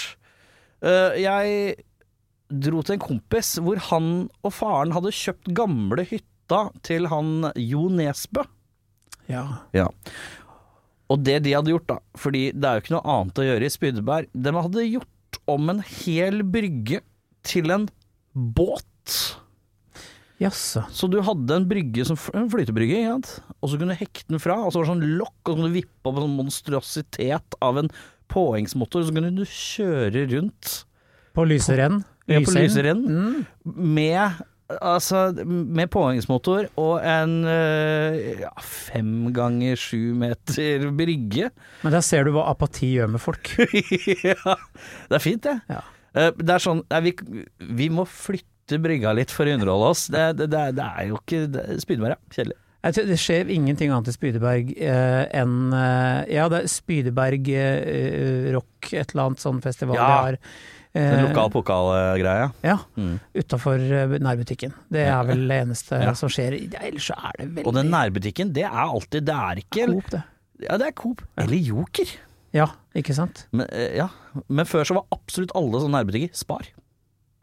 Uh, 0.85 1.17
jeg 1.17 1.75
dro 2.45 2.85
til 2.85 2.99
en 2.99 3.05
kompis 3.07 3.55
hvor 3.57 3.81
han 3.89 4.09
og 4.45 4.53
faren 4.53 4.93
hadde 4.93 5.17
kjøpt 5.17 5.49
gamle 5.57 6.05
hytta 6.05 6.67
til 6.85 7.09
han 7.09 7.49
Jo 7.57 7.87
Nesbø. 7.89 8.45
Ja. 9.25 9.45
Ja. 9.73 9.89
Og 11.13 11.21
det 11.21 11.39
de 11.45 11.53
hadde 11.53 11.73
gjort, 11.73 11.87
da, 11.89 11.99
fordi 12.17 12.47
det 12.55 12.67
er 12.67 12.77
jo 12.77 12.83
ikke 12.85 12.95
noe 12.95 13.15
annet 13.15 13.41
å 13.41 13.45
gjøre 13.45 13.67
i 13.67 13.73
Spydeberg 13.73 14.29
De 14.33 14.53
hadde 14.57 14.85
gjort 14.87 15.39
om 15.51 15.69
en 15.69 15.81
hel 15.85 16.41
brygge 16.47 17.01
til 17.45 17.73
en 17.73 17.85
båt. 18.33 19.17
Jaså. 20.41 20.83
Så 20.91 21.07
du 21.11 21.19
hadde 21.23 21.59
en 21.59 21.67
brygge 21.69 22.03
som 22.07 22.17
en 22.35 22.49
flytebrygge, 22.51 23.03
og 23.61 23.69
så 23.69 23.77
kunne 23.77 23.95
du 23.95 24.01
hekte 24.01 24.33
den 24.33 24.41
fra, 24.43 24.57
og 24.63 24.73
så 24.73 24.81
var 24.81 24.87
det 24.87 24.93
sånn 24.95 25.19
lokk, 25.21 25.37
og 25.43 25.51
så 25.51 25.59
kunne 25.59 25.71
du 25.71 25.77
vippe 25.77 26.09
opp 26.09 26.17
en 26.17 26.25
sånn 26.25 26.35
monstrositet 26.39 27.57
av 27.63 27.79
en 27.79 27.91
påhengsmotor, 28.33 29.05
og 29.05 29.07
så 29.07 29.15
kunne 29.15 29.31
du 29.37 29.45
kjøre 29.45 30.25
rundt 30.33 30.73
På 31.35 31.45
Lyserenn. 31.47 32.01
Ja, 32.31 32.41
på 32.41 32.55
Lyserenn. 32.55 33.05
Mm. 33.05 33.45
med 33.63 34.41
Altså, 34.65 35.27
med 35.45 35.91
påhengsmotor 35.93 36.71
og 36.81 36.95
en 37.05 37.35
eh, 37.45 38.39
ja, 38.41 38.49
fem 38.65 39.27
ganger 39.35 39.77
sju 39.77 40.15
meter 40.17 40.87
brygge. 40.97 41.51
Men 41.83 41.93
der 41.93 42.01
ser 42.05 42.25
du 42.25 42.31
hva 42.33 42.47
apati 42.49 42.89
gjør 42.95 43.11
med 43.13 43.21
folk. 43.21 43.51
ja, 44.25 44.55
det 45.11 45.19
er 45.19 45.21
fint, 45.21 45.45
det. 45.45 45.59
Ja. 45.69 45.83
Eh, 46.17 46.31
Det 46.41 46.55
er 46.57 46.63
sånn 46.65 46.81
vi, 47.05 47.13
vi 47.77 47.91
må 47.93 48.07
flytte 48.09 48.79
brygga 48.81 49.13
litt 49.13 49.29
for 49.29 49.45
å 49.45 49.53
underholde 49.53 49.91
oss. 49.93 50.07
Det, 50.09 50.31
det, 50.41 50.49
det, 50.55 50.63
det 50.81 50.87
er 50.97 51.11
jo 51.11 51.21
ikke 51.21 51.43
Spydeberg, 51.85 52.15
ja. 52.17 52.21
Kjedelig. 52.39 52.57
Det 52.85 53.15
skjer 53.17 53.49
ingenting 53.49 53.89
annet 53.93 54.11
i 54.11 54.13
Spydeberg 54.13 54.67
eh, 54.77 55.23
enn 55.41 55.71
eh, 55.73 56.19
Ja, 56.35 56.43
det 56.53 56.59
er 56.63 56.67
Spydeberg 56.69 57.47
eh, 57.49 58.49
rock, 58.53 58.91
et 58.93 59.13
eller 59.13 59.29
annet 59.31 59.41
sånn 59.41 59.61
festival 59.61 59.97
Ja. 59.97 60.05
de 60.05 60.17
har. 60.25 60.37
En 60.95 61.13
Eh, 61.19 61.23
lokal 61.27 61.49
pokalgreie. 61.51 62.51
Ja, 62.63 62.77
Mm. 62.95 63.19
utafor 63.35 63.77
nærbutikken. 64.23 64.71
Det 64.89 65.01
er 65.07 65.23
vel 65.27 65.47
det 65.49 65.57
eneste 65.65 65.99
Ja. 66.05 66.13
som 66.13 66.29
skjer. 66.29 66.55
Ja, 66.71 66.79
Ellers 66.87 67.09
så 67.11 67.17
er 67.19 67.31
det 67.41 67.49
veldig 67.49 67.65
Og 67.67 67.73
den 67.75 67.91
nærbutikken, 67.91 68.53
det 68.55 68.63
er 68.63 68.71
alltid 68.85 69.25
Det 69.27 69.35
er 69.35 69.55
ikke 69.59 69.87
Coop, 69.91 70.09
det. 70.11 70.23
Ja, 70.69 70.77
det 70.77 70.87
er 70.87 70.91
Coop. 70.95 71.21
Eller 71.37 71.57
Joker. 71.57 72.15
Ja, 72.55 72.67
ikke 72.95 73.13
sant? 73.13 73.47
Men, 73.51 73.67
eh, 73.75 73.97
ja. 73.97 74.07
Men 74.47 74.65
før 74.65 74.85
så 74.87 74.95
var 74.95 75.03
absolutt 75.11 75.51
alle 75.53 75.81
sånne 75.83 75.99
nærbutikker 75.99 76.31
Spar. 76.33 76.63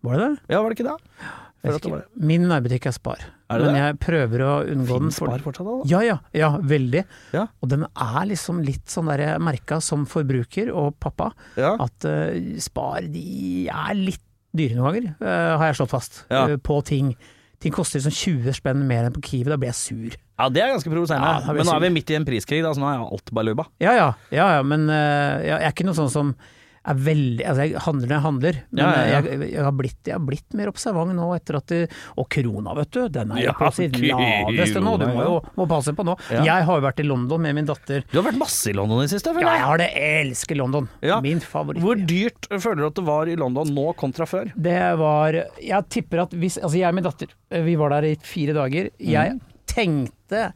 Var 0.02 0.16
det 0.19 0.28
det? 0.31 0.38
Ja, 0.48 0.62
var 0.62 0.70
det 0.72 0.78
ikke 0.81 0.88
det? 0.88 1.28
Ikke. 1.62 2.00
Min 2.19 2.49
nærbutikk 2.50 2.88
er 2.91 2.94
Spar. 2.97 3.20
Er 3.53 3.62
men 3.62 3.76
jeg 3.79 3.99
prøver 4.03 4.43
å 4.43 4.53
unngå 4.64 4.97
den. 4.99 5.11
Finnes 5.12 5.19
Spar 5.20 5.43
fortsatt, 5.44 5.69
da? 5.69 5.75
Ja, 5.93 6.00
ja, 6.03 6.17
ja, 6.35 6.49
veldig. 6.59 7.05
Ja. 7.37 7.44
Og 7.62 7.69
den 7.70 7.85
er 7.87 8.25
liksom 8.26 8.62
litt 8.67 8.88
sånn 8.91 9.06
der 9.12 9.38
merka 9.38 9.79
som 9.85 10.06
forbruker 10.11 10.73
og 10.75 10.97
pappa, 10.99 11.31
Ja. 11.61 11.76
at 11.79 12.09
uh, 12.09 12.32
Spar 12.59 13.06
de 13.12 13.69
er 13.70 13.94
litt 13.94 14.25
dyre 14.56 14.75
noen 14.76 14.88
ganger, 14.91 15.14
uh, 15.23 15.53
har 15.61 15.69
jeg 15.70 15.79
slått 15.79 15.93
fast, 15.94 16.25
eh, 16.29 16.56
på 16.61 16.81
ting. 16.85 17.14
Ting 17.62 17.73
koster 17.73 18.00
liksom 18.03 18.43
20 18.43 18.56
spenn 18.58 18.82
mer 18.88 19.06
enn 19.06 19.15
på 19.15 19.23
Kiwi, 19.23 19.47
da 19.53 19.56
blir 19.56 19.70
jeg 19.70 19.79
sur. 19.79 20.17
ja, 20.19 20.49
det 20.50 20.65
er 20.65 20.73
ganske 20.75 20.91
provoserende. 20.91 21.55
Men 21.55 21.65
nå 21.69 21.76
er 21.76 21.85
vi 21.87 21.93
midt 21.94 22.11
i 22.11 22.17
en 22.19 22.26
priskrig, 22.26 22.58
da, 22.67 22.73
så 22.75 22.82
nå 22.82 22.88
er 22.91 23.05
alt 23.06 23.31
bare 23.31 23.47
lubba. 23.53 23.69
Ja 23.81 23.94
ja, 23.94 24.08
ja, 24.35 24.49
ja 24.58 24.62
men 24.67 24.91
eh, 24.91 25.47
jeg 25.47 25.61
er 25.62 25.70
ikke 25.70 25.87
noe 25.87 25.94
sånn 25.94 26.11
som 26.11 26.35
er 26.84 26.94
veldig 26.99 27.44
Altså, 27.46 27.64
jeg 27.70 27.81
handler 27.84 28.08
når 28.08 28.17
jeg 28.17 28.23
handler, 28.26 28.56
men 28.73 28.81
Ja, 28.82 28.87
ja, 29.06 29.20
Jeg, 29.23 29.50
jeg, 29.52 29.62
har 29.62 29.73
blitt, 29.79 29.99
jeg 30.08 30.14
har 30.17 30.25
blitt 30.26 30.55
mer 30.58 30.70
observant 30.73 31.14
nå 31.14 31.29
etter 31.37 31.58
at 31.61 31.67
det, 31.70 31.81
Og 32.19 32.26
krona, 32.29 32.75
vet 32.75 32.90
du, 32.96 33.00
den 33.08 33.31
er 33.38 33.52
på 33.55 33.69
sitt 33.76 33.94
laveste 34.02 34.82
nå, 34.82 34.96
du 34.99 35.06
må 35.14 35.23
jo 35.26 35.37
må 35.56 35.67
passe 35.70 35.94
på 35.94 36.05
nå. 36.06 36.17
Jeg 36.32 36.67
har 36.67 36.81
jo 36.81 36.82
vært 36.84 37.01
i 37.05 37.06
London 37.06 37.41
med 37.44 37.55
min 37.55 37.69
datter. 37.69 38.03
Du 38.10 38.19
har 38.19 38.27
vært 38.31 38.41
masse 38.41 38.70
i 38.70 38.74
London 38.74 38.98
i 39.03 39.06
det 39.06 39.12
siste, 39.15 39.31
Ja, 39.39 39.55
jeg. 39.55 39.62
har 39.69 39.79
det, 39.79 39.89
jeg 39.94 40.27
elsker 40.27 40.58
London. 40.58 40.89
Min 41.22 41.41
favoritt. 41.41 41.82
Hvor 41.84 41.96
dyrt 42.08 42.48
føler 42.51 42.82
du 42.82 42.86
at 42.91 42.98
det 42.98 43.06
var 43.06 43.31
i 43.31 43.36
London 43.39 43.70
nå 43.74 43.86
kontra 43.98 44.27
før? 44.27 44.51
Det 44.56 44.81
var 44.98 45.32
Jeg 45.62 45.89
tipper 45.89 46.24
at 46.27 46.34
hvis 46.34 46.58
Altså, 46.62 46.77
jeg 46.79 46.89
og 46.89 46.94
min 46.98 47.05
datter, 47.06 47.29
eh, 47.51 47.62
vi 47.62 47.77
var 47.79 47.91
der 47.94 48.10
i 48.10 48.17
fire 48.22 48.53
dager. 48.58 48.91
Jeg 48.98 49.32
Mm. 49.32 49.41
tenkte 49.67 50.53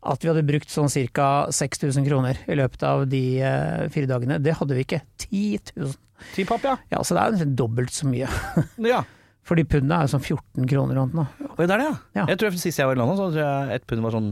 at 0.00 0.22
vi 0.24 0.30
hadde 0.30 0.46
brukt 0.48 0.72
sånn 0.72 0.88
ca. 1.12 1.28
6000 1.52 2.06
kroner 2.06 2.38
i 2.48 2.56
løpet 2.56 2.84
av 2.88 3.06
de 3.10 3.22
eh, 3.44 3.88
fire 3.92 4.08
dagene. 4.08 4.40
Det 4.40 4.56
hadde 4.56 4.76
vi 4.78 4.84
ikke. 4.86 5.02
10 5.20 5.74
000. 5.76 5.96
10 6.34 6.48
papp, 6.48 6.64
ja. 6.64 6.76
Ja, 6.92 7.00
så 7.04 7.16
det 7.16 7.22
er 7.24 7.44
jo 7.44 7.50
dobbelt 7.64 7.92
så 7.92 8.08
mye. 8.08 8.28
ja. 8.92 9.02
Fordi 9.46 9.64
pundet 9.68 9.96
er 9.96 10.06
jo 10.06 10.12
sånn 10.14 10.22
14 10.24 10.68
kroner 10.70 10.96
eller 11.00 11.16
noe. 11.16 11.50
Oi, 11.56 11.64
det 11.66 11.74
er 11.74 11.82
det, 11.82 11.88
ja. 11.88 11.96
Ja. 12.20 12.28
Jeg 12.32 12.40
tror 12.40 12.56
Sist 12.60 12.80
jeg 12.80 12.88
var 12.88 12.96
i 12.96 13.00
London, 13.00 13.18
så 13.18 13.28
tror 13.32 13.44
jeg 13.44 13.80
et 13.80 13.86
pund 13.88 14.04
var 14.04 14.16
sånn 14.16 14.30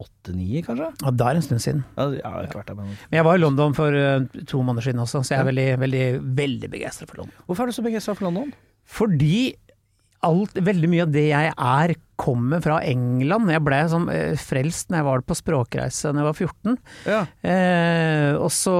åtte-ni, 0.00 0.62
kanskje. 0.64 0.90
Ja, 1.04 1.12
det 1.12 1.26
er 1.26 1.38
en 1.38 1.44
stund 1.44 1.62
siden. 1.62 1.80
Ja, 1.98 2.06
jeg 2.16 2.24
har 2.24 2.46
ikke 2.46 2.60
vært 2.62 2.70
der, 2.70 2.78
men 2.78 2.92
Men 2.94 3.18
jeg 3.18 3.26
var 3.26 3.36
i 3.36 3.42
London 3.42 3.74
for 3.76 3.96
eh, 3.96 4.44
to 4.48 4.62
måneder 4.64 4.86
siden 4.88 5.02
også, 5.02 5.20
så 5.20 5.34
jeg 5.34 5.42
er 5.42 5.48
veldig, 5.50 5.66
veldig, 5.82 6.04
veldig 6.38 6.70
begeistra 6.72 7.08
for 7.10 7.20
London. 7.20 7.42
Hvorfor 7.48 7.66
er 7.66 7.72
du 7.72 7.76
så 7.76 7.84
begeistra 7.84 8.14
for 8.16 8.28
London? 8.30 8.54
Fordi 8.88 9.34
alt, 10.26 10.56
veldig 10.56 10.90
mye 10.92 11.04
av 11.04 11.12
det 11.14 11.26
jeg 11.28 11.52
er, 11.52 11.94
kommer 12.20 12.62
fra 12.64 12.80
England. 12.84 13.50
Jeg 13.52 13.64
ble 13.64 13.80
sånn 13.90 14.08
eh, 14.12 14.34
frelst 14.38 14.90
når 14.90 15.00
jeg 15.00 15.08
var 15.08 15.22
på 15.26 15.36
språkreise 15.38 16.12
da 16.12 16.22
jeg 16.22 16.28
var 16.28 16.40
14. 16.46 16.76
Ja. 17.08 17.20
Eh, 17.52 18.32
og 18.36 18.50
så 18.54 18.74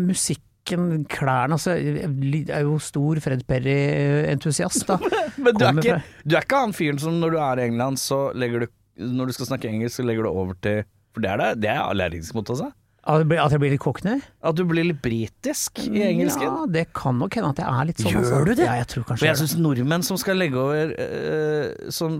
musikken, 0.00 1.04
klærne 1.12 1.58
altså, 1.58 1.74
Jeg 1.76 2.46
er 2.48 2.64
jo 2.64 2.78
stor 2.80 3.20
Fred 3.24 3.44
Perry-entusiast, 3.48 4.86
da. 4.88 4.98
Men 5.44 5.58
du 5.58 5.66
er, 5.66 5.80
ikke, 5.80 5.98
du 6.24 6.36
er 6.38 6.46
ikke 6.46 6.62
han 6.66 6.76
fyren 6.76 7.00
som 7.02 7.18
når 7.20 7.36
du 7.36 7.40
er 7.42 7.60
i 7.60 7.68
England, 7.68 8.00
så 8.00 8.26
legger 8.36 8.64
du 8.64 8.72
Når 9.16 9.28
du 9.28 9.36
skal 9.36 9.52
snakke 9.52 9.68
engelsk, 9.68 9.98
så 9.98 10.06
legger 10.06 10.24
du 10.24 10.32
over 10.32 10.56
til 10.64 10.84
For 11.12 11.24
det 11.24 11.34
er 11.34 11.42
det, 11.42 11.50
det 11.66 11.72
er 11.74 11.84
allergisk 11.84 12.36
mot 12.36 12.52
også. 12.56 12.70
At 13.06 13.18
jeg 13.20 13.28
blir- 13.28 13.40
at 13.44 13.50
jeg 13.52 13.60
blir 13.60 13.70
litt 13.74 13.80
cockney? 13.80 14.20
At 14.42 14.54
du 14.56 14.64
blir 14.64 14.84
litt 14.84 15.02
britisk 15.02 15.78
i 15.84 16.00
engelsken. 16.06 16.42
Ja, 16.42 16.66
det 16.66 16.86
kan 16.94 17.18
nok 17.18 17.34
hende 17.34 17.50
at 17.50 17.58
jeg 17.60 17.66
er 17.68 17.84
litt 17.84 17.98
sånn. 17.98 18.12
Gjør 18.12 18.22
altså. 18.24 18.44
du 18.46 18.54
det? 18.54 18.64
Ja, 18.64 18.72
jeg 18.80 18.86
tror 18.88 19.02
For 19.04 19.10
kanskje 19.14 19.26
jeg 19.28 19.36
det. 19.36 19.42
syns 19.44 19.56
nordmenn 19.60 20.02
som 20.04 20.16
skal 20.16 20.36
legge 20.40 20.56
over 20.56 20.94
uh, 20.96 21.90
Som 21.90 22.18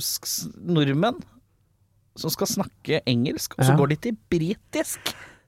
Nordmenn 0.61 1.23
som 2.17 2.31
skal 2.31 2.47
snakke 2.47 3.01
engelsk, 3.11 3.57
og 3.59 3.65
så 3.65 3.73
Ja. 3.73 3.77
går 3.77 3.89
de 3.89 3.97
til 3.97 4.17
britisk. 4.31 5.01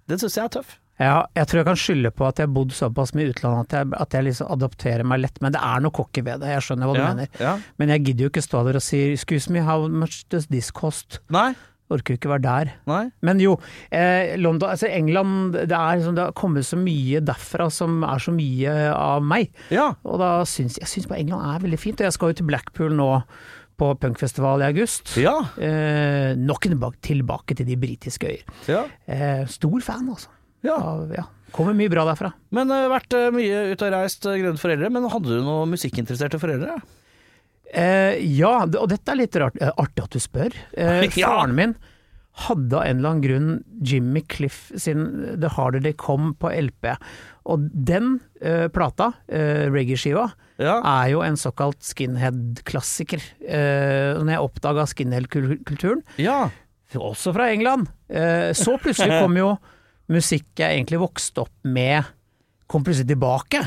Det 0.09 0.19
syns 0.19 0.35
jeg 0.35 0.45
er 0.45 0.49
tøff. 0.49 0.79
Ja, 0.99 1.27
jeg 1.37 1.47
tror 1.47 1.59
jeg 1.61 1.67
kan 1.67 1.77
skylde 1.77 2.11
på 2.11 2.27
at 2.27 2.37
jeg 2.39 2.49
har 2.49 2.55
bodd 2.55 2.71
såpass 2.73 3.13
mye 3.15 3.27
i 3.29 3.31
utlandet 3.33 3.69
at 3.69 3.71
jeg, 3.77 3.93
at 4.01 4.11
jeg 4.17 4.25
liksom 4.25 4.51
adopterer 4.51 5.05
meg 5.05 5.21
lett, 5.21 5.41
men 5.43 5.53
det 5.53 5.61
er 5.63 5.81
noe 5.81 5.93
cocky 5.93 6.23
ved 6.25 6.41
det, 6.41 6.49
jeg 6.49 6.63
skjønner 6.65 6.87
hva 6.89 6.95
du 6.95 7.01
Ja, 7.01 7.15
mener. 7.15 7.29
ja. 7.39 7.59
Men 7.79 7.89
jeg 7.91 8.05
gidder 8.07 8.25
jo 8.25 8.31
ikke 8.31 8.43
stå 8.43 8.65
der 8.65 8.75
og 8.77 8.83
si 8.83 9.13
'excuse 9.15 9.51
me, 9.51 9.61
how 9.61 9.87
much 9.87 10.25
does 10.31 10.47
this 10.47 10.71
cost'? 10.73 11.19
Nei, 11.31 11.55
Orker 11.93 12.17
ikke 12.17 12.31
være 12.33 12.43
der. 12.43 12.73
nei. 12.91 13.05
Men 13.23 13.41
jo, 13.43 13.57
eh, 13.95 14.35
London, 14.41 14.71
altså 14.73 14.89
England, 14.91 15.55
det, 15.55 15.71
er, 15.71 16.01
liksom, 16.01 16.17
det 16.17 16.25
har 16.25 16.35
kommet 16.39 16.67
så 16.67 16.79
mye 16.81 17.21
derfra 17.23 17.69
som 17.71 18.01
er 18.07 18.23
så 18.23 18.35
mye 18.35 18.73
av 18.95 19.23
meg. 19.23 19.53
Ja. 19.75 19.93
Og 20.07 20.19
da 20.23 20.33
syns 20.49 20.81
jeg 20.81 20.91
syns 20.91 21.07
bare 21.11 21.23
England 21.23 21.47
er 21.47 21.63
veldig 21.63 21.79
fint. 21.81 22.01
Og 22.01 22.09
jeg 22.09 22.17
skal 22.17 22.33
jo 22.33 22.41
til 22.41 22.51
Blackpool 22.51 22.97
nå 22.97 23.11
på 23.77 23.93
punkfestival 24.01 24.65
i 24.65 24.71
august. 24.71 25.15
Ja. 25.21 25.37
Eh, 25.61 26.33
nok 26.41 26.65
tilbake, 26.65 27.01
tilbake 27.05 27.57
til 27.59 27.69
de 27.69 27.79
britiske 27.79 28.33
øyer. 28.33 28.45
ja. 28.73 28.85
Eh, 29.07 29.47
stor 29.47 29.81
fan, 29.85 30.09
altså. 30.09 30.33
ja. 30.65 30.77
Av, 30.77 31.11
ja. 31.15 31.29
Kommer 31.55 31.77
mye 31.77 31.91
bra 31.93 32.03
derfra. 32.09 32.33
Men 32.57 32.73
uh, 32.75 32.89
vært 32.91 33.15
uh, 33.15 33.31
mye 33.35 33.71
ute 33.73 33.87
og 33.87 33.95
reist, 33.95 34.27
uh, 34.27 34.35
grønne 34.35 34.61
foreldre. 34.61 34.91
Men 34.93 35.07
hadde 35.13 35.31
du 35.31 35.45
noen 35.45 35.71
musikkinteresserte 35.73 36.41
foreldre? 36.43 36.75
Eh, 37.75 38.17
ja, 38.39 38.61
og 38.67 38.89
dette 38.93 39.13
er 39.13 39.21
litt 39.23 39.37
rart, 39.41 39.57
eh, 39.61 39.73
artig 39.81 40.05
at 40.05 40.15
du 40.17 40.23
spør. 40.23 40.55
Eh, 40.77 41.07
Faren 41.17 41.55
min 41.59 41.77
hadde 42.47 42.77
av 42.77 42.85
en 42.85 42.99
eller 42.99 43.15
annen 43.15 43.25
grunn 43.25 43.53
Jimmy 43.87 44.21
Cliff 44.29 44.67
sin 44.77 45.07
The 45.41 45.49
Harder 45.55 45.81
They 45.81 45.95
Come 45.97 46.35
på 46.37 46.51
LP. 46.53 46.91
Og 47.49 47.69
den 47.73 48.19
eh, 48.43 48.67
plata, 48.73 49.13
eh, 49.29 49.67
reggae-skiva, 49.73 50.27
Ja. 50.61 50.81
er 50.85 51.11
jo 51.13 51.23
en 51.25 51.37
såkalt 51.37 51.81
skinhead-klassiker. 51.85 53.23
Eh, 53.41 54.19
når 54.21 54.35
jeg 54.35 54.45
oppdaga 54.45 54.85
skinhead-kulturen, 54.91 56.03
ja. 56.21 56.51
også 56.95 57.33
fra 57.37 57.49
England, 57.53 57.89
eh, 58.11 58.53
så 58.53 58.77
plutselig 58.81 59.17
kom 59.23 59.37
jo 59.37 59.55
musikk 60.13 60.47
jeg 60.61 60.77
egentlig 60.77 61.01
vokste 61.03 61.47
opp 61.47 61.55
med, 61.65 62.05
kom 62.69 62.85
plutselig 62.85 63.09
tilbake. 63.15 63.65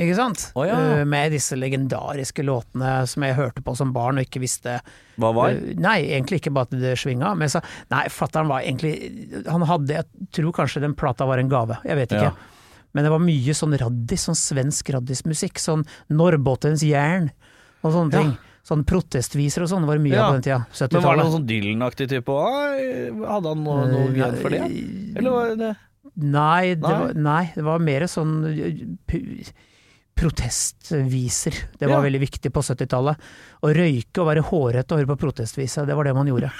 Ikke 0.00 0.16
sant? 0.16 0.46
Oh, 0.56 0.64
ja. 0.64 0.76
Eh, 1.00 1.04
med 1.04 1.32
disse 1.34 1.56
legendariske 1.58 2.42
låtene 2.46 3.06
som 3.10 3.22
jeg 3.26 3.36
hørte 3.36 3.60
på 3.66 3.74
som 3.76 3.92
barn 3.92 4.16
og 4.20 4.24
ikke 4.24 4.40
visste 4.40 4.78
Hva 5.20 5.30
var? 5.36 5.50
Eh, 5.52 5.74
Nei, 5.76 5.98
egentlig 6.14 6.40
ikke 6.40 6.52
bare 6.56 6.70
at 6.70 6.76
det 6.80 6.94
svinga, 6.98 7.34
men 7.36 7.52
så 7.52 7.60
Nei, 7.92 8.06
fatter'n 8.08 8.48
var 8.48 8.64
egentlig 8.64 9.44
Han 9.50 9.66
hadde 9.68 9.98
Jeg 10.00 10.30
tror 10.38 10.52
kanskje 10.62 10.80
den 10.86 10.94
plata 10.96 11.26
var 11.28 11.38
en 11.42 11.50
gave, 11.52 11.76
jeg 11.84 11.96
vet 12.00 12.14
ikke. 12.16 12.30
Ja. 12.32 12.56
Men 12.94 13.04
det 13.06 13.10
var 13.12 13.20
mye 13.22 13.54
sånn 13.54 13.76
raddis, 13.78 14.24
sånn 14.26 14.34
svensk 14.38 14.88
raddismusikk. 14.96 15.60
Sånn 15.62 15.84
Norrbottens 16.10 16.82
jern 16.82 17.28
og 17.84 17.92
sånne 17.94 18.12
Ja. 18.12 18.18
ting. 18.24 18.32
Sånn 18.66 18.82
protestviser 18.84 19.62
og 19.62 19.68
sånn 19.70 19.86
var 19.86 19.96
det 19.96 20.02
mye 20.08 20.16
Ja. 20.16 20.24
av 20.26 20.32
på 20.32 20.40
den 20.40 20.42
tida. 20.42 20.58
Men 20.58 20.66
var 20.66 21.16
det 21.16 21.24
70-tallet. 21.24 21.30
sånn 21.36 21.46
Dylan-aktig 21.46 22.08
type? 22.10 22.34
Hadde 23.30 23.48
han 23.54 23.62
noe, 23.64 23.86
noe 23.88 24.08
Eh, 24.08 24.12
grunn 24.18 24.36
for 24.42 24.50
det? 24.50 24.60
Eller 25.16 25.30
var 25.30 25.54
det 25.56 25.76
Nei, 26.16 26.74
det 26.74 26.82
Nei? 26.82 26.90
var, 26.98 27.12
nei, 27.14 27.52
det 27.54 27.62
var 27.64 27.78
mer 27.78 28.00
sånn 28.10 28.32
uh, 28.44 29.44
protestviser. 30.20 31.54
Det 31.78 31.86
var 31.88 31.96
Ja. 32.00 32.04
veldig 32.10 32.20
viktig 32.20 32.52
på 32.52 32.62
70-tallet. 32.62 33.16
Å 33.62 33.74
røyke 33.74 34.20
og 34.22 34.26
være 34.30 34.44
hårete 34.44 34.92
og 34.92 34.98
høre 35.02 35.12
på 35.16 35.20
protestviser, 35.26 35.86
det 35.86 35.96
var 35.96 36.04
det 36.04 36.14
man 36.14 36.26
gjorde. 36.28 36.50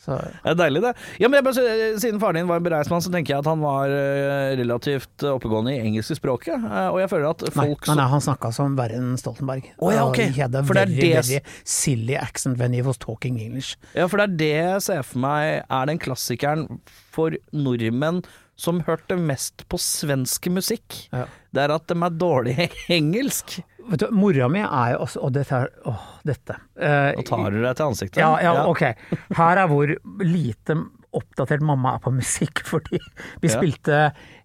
Så, 0.00 0.16
Det 0.42 0.48
er 0.48 0.54
deilig, 0.56 0.80
det. 0.82 0.94
Ja, 1.20 1.28
men 1.28 1.44
bare, 1.44 1.52
siden 2.00 2.18
faren 2.22 2.38
din 2.40 2.46
var 2.48 2.56
en 2.56 2.64
bereismann, 2.64 3.02
så 3.04 3.10
tenker 3.12 3.34
jeg 3.34 3.42
at 3.44 3.48
han 3.50 3.60
var 3.60 3.92
eh, 3.92 4.56
relativt 4.56 5.24
oppegående 5.28 5.74
i 5.76 5.80
engelske 5.84 6.16
språket. 6.16 6.56
eh, 6.56 6.88
Og 6.88 7.00
jeg 7.02 7.10
føler 7.12 7.28
at 7.34 7.44
folk 7.52 7.86
nei, 7.90 7.96
nei, 8.00 8.08
han 8.08 8.20
snakka 8.24 8.50
som 8.56 8.76
verre 8.80 8.96
enn 8.96 9.12
Stoltenberg. 9.20 9.68
Oh, 9.78 9.92
ja, 9.92 10.06
okay. 10.08 10.30
Og 10.32 10.38
hadde 10.40 10.64
For 10.66 10.74
det 10.74 10.86
er 10.88 10.94
very, 10.94 11.00
det- 11.20 11.26
very 11.28 11.40
silly 11.64 12.16
accent 12.16 12.56
when 12.58 12.72
he 12.72 12.80
was 12.82 12.96
talking 12.96 13.38
English. 13.38 13.76
Ja, 13.94 14.06
for 14.08 14.16
det 14.16 14.30
er 14.30 14.36
det 14.40 14.52
jeg 14.56 14.82
ser 14.88 15.02
for 15.02 15.18
meg 15.20 15.62
er 15.68 15.86
den 15.92 15.98
klassikeren 16.00 16.80
for 17.12 17.36
nordmenn 17.52 18.24
som 18.60 18.82
hørte 18.86 19.16
mest 19.16 19.64
på 19.72 19.78
svensk 19.80 20.50
musikk. 20.52 20.98
Ja. 21.14 21.24
Det 21.50 21.64
er 21.64 21.72
at 21.74 21.86
de 21.90 21.96
er 21.96 22.14
dårlige 22.20 22.68
i 22.68 22.98
engelsk. 23.00 23.58
Vet 23.90 24.02
du, 24.04 24.10
Mora 24.14 24.46
mi 24.52 24.60
er 24.60 24.90
jo 24.92 24.98
også 25.06 25.22
Og 25.24 25.30
dette 25.34 25.56
er 25.56 25.70
Åh, 25.88 26.02
dette. 26.28 26.54
Nå 26.76 27.22
tar 27.26 27.46
du 27.50 27.56
deg 27.64 27.72
til 27.78 27.86
ansiktet. 27.88 28.20
Ja, 28.20 28.34
ja, 28.44 28.52
ok. 28.68 28.82
Her 29.40 29.62
er 29.64 29.70
hvor 29.72 29.94
lite 30.22 30.76
oppdatert 31.16 31.64
mamma 31.66 31.96
er 31.96 32.02
på 32.04 32.12
musikk, 32.14 32.60
fordi 32.70 33.00
vi 33.42 33.48
Ja. 33.48 33.54
spilte 33.56 33.96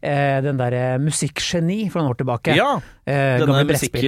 eh, 0.02 0.40
den 0.42 0.58
derre 0.58 0.96
Musikkgeni 1.04 1.92
for 1.94 2.02
noen 2.02 2.16
år 2.16 2.18
tilbake. 2.24 2.56
Ja, 2.58 2.72
eh, 3.06 3.36
Denne 3.44 3.60
musikk, 3.70 4.00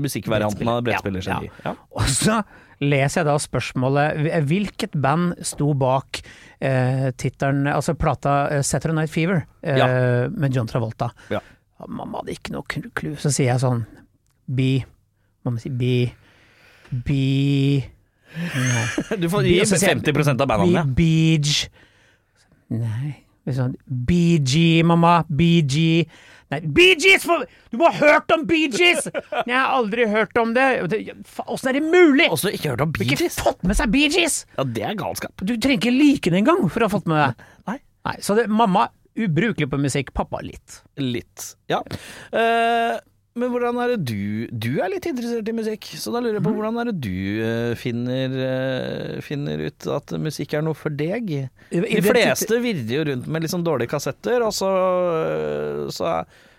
musikkvarianten 0.00 0.72
av 0.72 0.80
brettspillergeni. 0.88 1.52
Ja. 1.62 1.76
Og 1.94 2.08
så 2.10 2.40
leser 2.82 3.22
jeg 3.22 3.28
da 3.30 3.36
spørsmålet 3.40 4.42
Hvilket 4.50 4.96
band 5.00 5.36
sto 5.46 5.70
bak 5.78 6.20
eh, 6.60 7.08
tittelen 7.20 7.66
Altså 7.72 7.94
plata 7.98 8.34
eh, 8.58 8.62
Saturday 8.66 8.96
Night 9.00 9.12
Fever 9.14 9.44
eh, 9.62 9.78
Ja. 9.78 9.86
med 10.34 10.54
John 10.56 10.66
Travolta. 10.70 11.10
Ja. 11.32 11.40
Mamma 11.88 12.20
hadde 12.20 12.36
ikke 12.36 12.52
noe 12.54 12.62
clue. 12.94 13.16
Så 13.18 13.32
sier 13.34 13.52
jeg 13.52 13.62
sånn 13.62 13.84
B 14.46 14.82
Mamma 15.46 15.58
sier 15.62 15.74
B 15.74 15.92
B 16.92 17.16
Nei. 18.32 18.84
Du 19.22 19.26
får 19.32 19.44
gi 19.48 19.58
Bi- 19.60 19.66
50% 19.66 20.40
av 20.40 20.48
bandene. 20.48 20.84
Be- 20.88 20.94
Beach 21.02 21.66
Nei 22.72 23.18
sånn, 23.52 23.72
BG, 23.84 24.84
mamma. 24.86 25.24
BG. 25.26 26.04
Nei, 26.52 26.60
Bee 26.76 26.94
Gees! 27.00 27.24
for- 27.26 27.46
Du 27.72 27.78
må 27.80 27.88
ha 27.88 27.96
hørt 27.98 28.30
om 28.36 28.44
Bee 28.48 28.68
Gees! 28.72 29.06
Jeg 29.48 29.56
har 29.56 29.72
aldri 29.78 30.06
hørt 30.12 30.36
om 30.38 30.52
det. 30.56 30.66
Åssen 31.46 31.72
er 31.72 31.78
det 31.80 31.84
mulig? 31.86 32.28
Også 32.32 32.52
ikke 32.52 32.74
hørt 32.74 32.84
om 32.84 32.92
Bee 32.94 33.08
Gees? 33.08 33.22
Ikke 33.24 33.46
fått 33.48 33.62
med 33.68 33.78
seg 33.78 33.92
Bee 33.94 34.10
Gees! 34.12 34.42
Ja, 34.58 34.66
det 34.68 34.84
er 34.92 34.98
galskap. 35.00 35.40
Du 35.40 35.54
trenger 35.56 35.80
ikke 35.80 35.94
like 35.96 36.32
det 36.34 36.42
engang 36.44 36.66
for 36.68 36.84
å 36.84 36.90
ha 36.90 36.92
fått 36.92 37.08
med 37.10 37.22
deg. 37.24 37.46
Nei. 37.72 37.78
Nei, 38.08 38.16
så 38.26 38.34
det, 38.38 38.48
mamma 38.50 38.88
ubrukelig 39.12 39.66
på 39.68 39.78
musikk, 39.80 40.12
pappa 40.16 40.38
litt. 40.44 40.78
Litt. 41.00 41.50
Ja. 41.68 41.82
Eh, 42.32 42.94
men 43.38 43.48
hvordan 43.52 43.78
er 43.80 43.94
det 43.94 44.04
du 44.04 44.46
Du 44.50 44.70
er 44.82 44.90
litt 44.92 45.06
interessert 45.08 45.48
i 45.48 45.54
musikk, 45.56 45.88
så 45.96 46.12
da 46.14 46.20
lurer 46.20 46.38
jeg 46.38 46.44
på 46.44 46.52
hvordan 46.52 46.78
er 46.82 46.90
det 46.90 46.96
du 47.04 47.42
eh, 47.46 47.72
finner, 47.80 48.38
eh, 48.46 49.20
finner 49.24 49.66
ut 49.68 49.88
at 49.96 50.14
musikk 50.20 50.56
er 50.58 50.64
noe 50.66 50.76
for 50.76 50.92
deg? 50.92 51.34
De 51.72 52.02
fleste 52.04 52.60
virrer 52.62 52.96
jo 52.98 53.04
rundt 53.10 53.28
med 53.28 53.44
litt 53.44 53.54
sånn 53.54 53.66
dårlige 53.66 53.94
kassetter, 53.94 54.44
og 54.44 54.52
så, 54.56 54.72
eh, 55.22 55.84
så, 55.94 56.16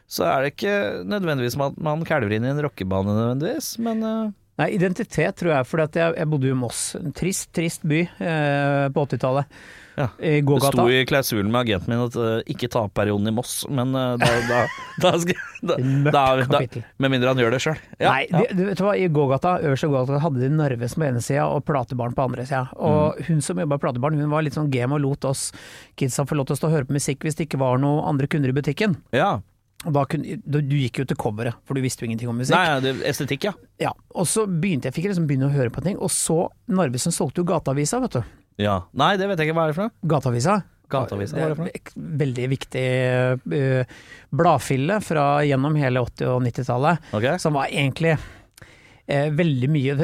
så 0.10 0.30
er 0.32 0.46
det 0.46 0.56
ikke 0.56 0.78
nødvendigvis 1.10 1.60
at 1.62 1.78
man 1.78 2.08
kalver 2.10 2.34
inn 2.34 2.48
i 2.48 2.54
en 2.56 2.64
rockebane 2.66 3.14
nødvendigvis, 3.14 3.76
men 3.84 4.34
Nei, 4.62 4.68
identitet 4.76 5.40
tror 5.40 5.56
jeg, 5.56 5.66
for 5.66 5.82
jeg, 5.82 6.14
jeg 6.14 6.30
bodde 6.30 6.46
jo 6.46 6.54
i 6.54 6.60
Moss. 6.60 6.82
En 7.00 7.14
trist, 7.16 7.48
trist 7.58 7.86
by 7.90 8.04
eh, 8.06 8.84
på 8.94 9.06
80-tallet. 9.08 9.50
Ja. 9.98 10.08
I 10.18 10.42
det 10.42 10.60
sto 10.66 10.86
i 10.90 11.04
klausulen 11.06 11.52
med 11.54 11.62
agenten 11.68 11.92
min 11.94 12.02
at 12.08 12.16
uh, 12.18 12.40
ikke 12.50 12.70
ta 12.74 12.86
opp 12.88 12.96
perioden 12.98 13.30
i 13.30 13.34
Moss, 13.36 13.60
men 13.70 13.94
uh, 13.94 14.16
da, 14.18 14.32
da, 14.50 14.62
da, 15.04 15.12
skal, 15.22 15.38
da, 15.62 15.78
Mørkt 15.78 16.50
kapittel. 16.50 16.84
Med 16.98 17.14
mindre 17.14 17.30
han 17.34 17.42
gjør 17.44 17.54
det 17.54 17.62
sjøl. 17.66 17.78
Nei, 18.02 18.26
de, 18.32 18.44
du 18.58 18.64
vet 18.72 18.82
hva, 18.82 18.96
i 18.98 19.06
gågata, 19.14 19.56
øverste 19.62 19.92
gågata 19.94 20.20
hadde 20.26 20.42
de 20.42 20.50
Narvesen 20.58 21.04
på 21.04 21.10
ene 21.12 21.22
sida 21.24 21.46
og 21.46 21.64
Platebarn 21.70 22.18
på 22.18 22.26
andre 22.30 22.48
sida. 22.50 22.66
Og 22.76 23.02
Mm. 23.20 23.24
hun 23.30 23.42
som 23.46 23.60
jobba 23.62 23.78
i 23.78 23.86
Platebarn, 23.86 24.18
hun 24.20 24.30
var 24.34 24.44
litt 24.46 24.58
sånn 24.58 24.70
game 24.74 24.96
og 24.98 25.02
lot 25.06 25.26
oss 25.30 25.52
kidsa 26.00 26.26
få 26.26 26.38
lov 26.40 26.48
til 26.50 26.56
å 26.58 26.62
stå 26.64 26.70
og 26.72 26.78
høre 26.80 26.90
på 26.90 26.96
musikk 26.98 27.22
hvis 27.28 27.36
det 27.38 27.48
ikke 27.50 27.60
var 27.62 27.78
noen 27.82 28.02
andre 28.14 28.28
kunder 28.32 28.50
i 28.54 28.56
butikken. 28.62 28.98
ja. 29.14 29.34
Da 29.84 30.06
kunne, 30.08 30.38
du, 30.48 30.62
du 30.64 30.78
gikk 30.80 31.02
jo 31.02 31.04
til 31.10 31.18
coveret, 31.20 31.58
for 31.68 31.76
du 31.76 31.82
visste 31.84 32.06
jo 32.06 32.08
ingenting 32.08 32.30
om 32.32 32.38
musikk. 32.40 32.56
Nei, 32.56 32.78
det, 32.80 32.94
estetikk, 33.10 33.50
ja. 33.50 33.52
Ja, 33.84 33.90
og 34.16 34.30
så 34.32 34.46
begynte 34.48 34.88
jeg 34.88 34.96
fikk 34.96 35.10
liksom 35.10 35.26
begynne 35.28 35.50
å 35.50 35.52
høre 35.52 35.74
på 35.76 35.84
ting, 35.84 35.98
og 36.00 36.08
så 36.14 36.46
Narvesen 36.72 37.12
solgte 37.12 37.42
jo 37.44 37.50
Gateavisa, 37.50 38.00
vet 38.06 38.16
du. 38.16 38.22
Ja. 38.58 38.82
Nei, 38.94 39.16
det 39.18 39.28
vet 39.30 39.40
jeg 39.40 39.48
ikke 39.50 39.58
hva 39.58 39.64
er 39.68 39.74
det 39.74 39.76
for 39.80 39.88
noe. 39.90 39.96
Gateavisa. 40.14 40.60
Gateavisa, 40.94 41.36
hva 41.38 41.44
er 41.48 41.50
det 41.54 41.58
for 41.58 41.66
noe? 41.66 42.08
Veldig 42.22 42.46
viktig 42.52 42.86
uh, 43.50 43.84
bladfille 44.36 45.00
fra 45.02 45.26
gjennom 45.48 45.76
hele 45.82 46.04
80- 46.06 46.28
og 46.36 46.44
90-tallet, 46.46 46.98
Ok. 47.18 47.28
som 47.42 47.54
var 47.58 47.72
egentlig 47.74 48.14
eh, 49.08 49.30
veldig 49.34 49.70
mye 49.74 49.96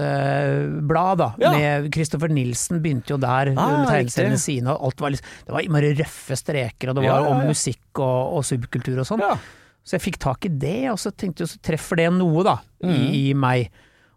undergrunnsblad, 0.00 1.18
da. 1.20 1.28
Ja. 1.42 1.50
Med 1.52 1.90
Christopher 1.94 2.28
Nilsen 2.32 2.80
begynte 2.82 3.12
jo 3.14 3.18
der, 3.22 3.52
Ah, 3.56 3.78
med 3.82 3.88
tegneseriene 3.90 4.38
sine, 4.40 4.72
og 4.72 4.88
alt 4.90 5.00
var 5.04 5.10
liksom 5.14 5.26
Det 5.46 5.52
var 5.54 5.68
bare 5.76 5.92
røffe 6.00 6.36
streker, 6.38 6.88
og 6.90 6.96
det 6.96 7.04
Ja, 7.04 7.12
var 7.12 7.20
ja, 7.20 7.28
ja. 7.28 7.34
om 7.36 7.46
musikk 7.50 7.98
og, 7.98 8.36
og 8.38 8.44
subkultur 8.44 8.98
og 9.02 9.06
sånn. 9.06 9.20
Ja. 9.24 9.36
Så 9.84 9.96
jeg 9.96 10.04
fikk 10.08 10.18
tak 10.20 10.44
i 10.44 10.48
det, 10.48 10.90
og 10.92 10.98
så 11.00 11.10
tenkte 11.12 11.44
jeg 11.44 11.48
så 11.54 11.58
treffer 11.64 11.96
det 11.96 12.10
noe, 12.12 12.42
da, 12.44 12.58
Mm. 12.82 12.90
i, 12.96 13.28
i 13.30 13.34
meg. 13.34 13.70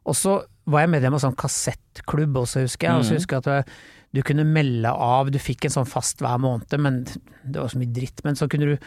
Og 0.06 0.16
så 0.16 0.38
var 0.66 0.86
jeg 0.86 0.90
medlem 0.94 1.14
av 1.18 1.20
sånn 1.24 1.36
kassettklubb 1.36 2.38
også, 2.44 2.64
husker 2.68 2.88
jeg. 2.88 2.96
Og 2.96 3.04
Mm. 3.04 3.08
så 3.10 3.18
husker 3.20 3.42
jeg 3.42 3.60
at 3.64 3.70
du 4.14 4.22
kunne 4.22 4.46
melde 4.46 4.92
av, 4.94 5.32
du 5.32 5.40
fikk 5.40 5.66
en 5.66 5.72
sånn 5.74 5.88
fast 5.90 6.20
hver 6.22 6.38
måned, 6.40 6.78
men 6.80 7.04
det 7.04 7.58
var 7.60 7.68
så 7.68 7.78
mye 7.82 7.92
dritt. 7.94 8.22
Men 8.24 8.36
så 8.36 8.48
kunne 8.48 8.66
du 8.66 8.78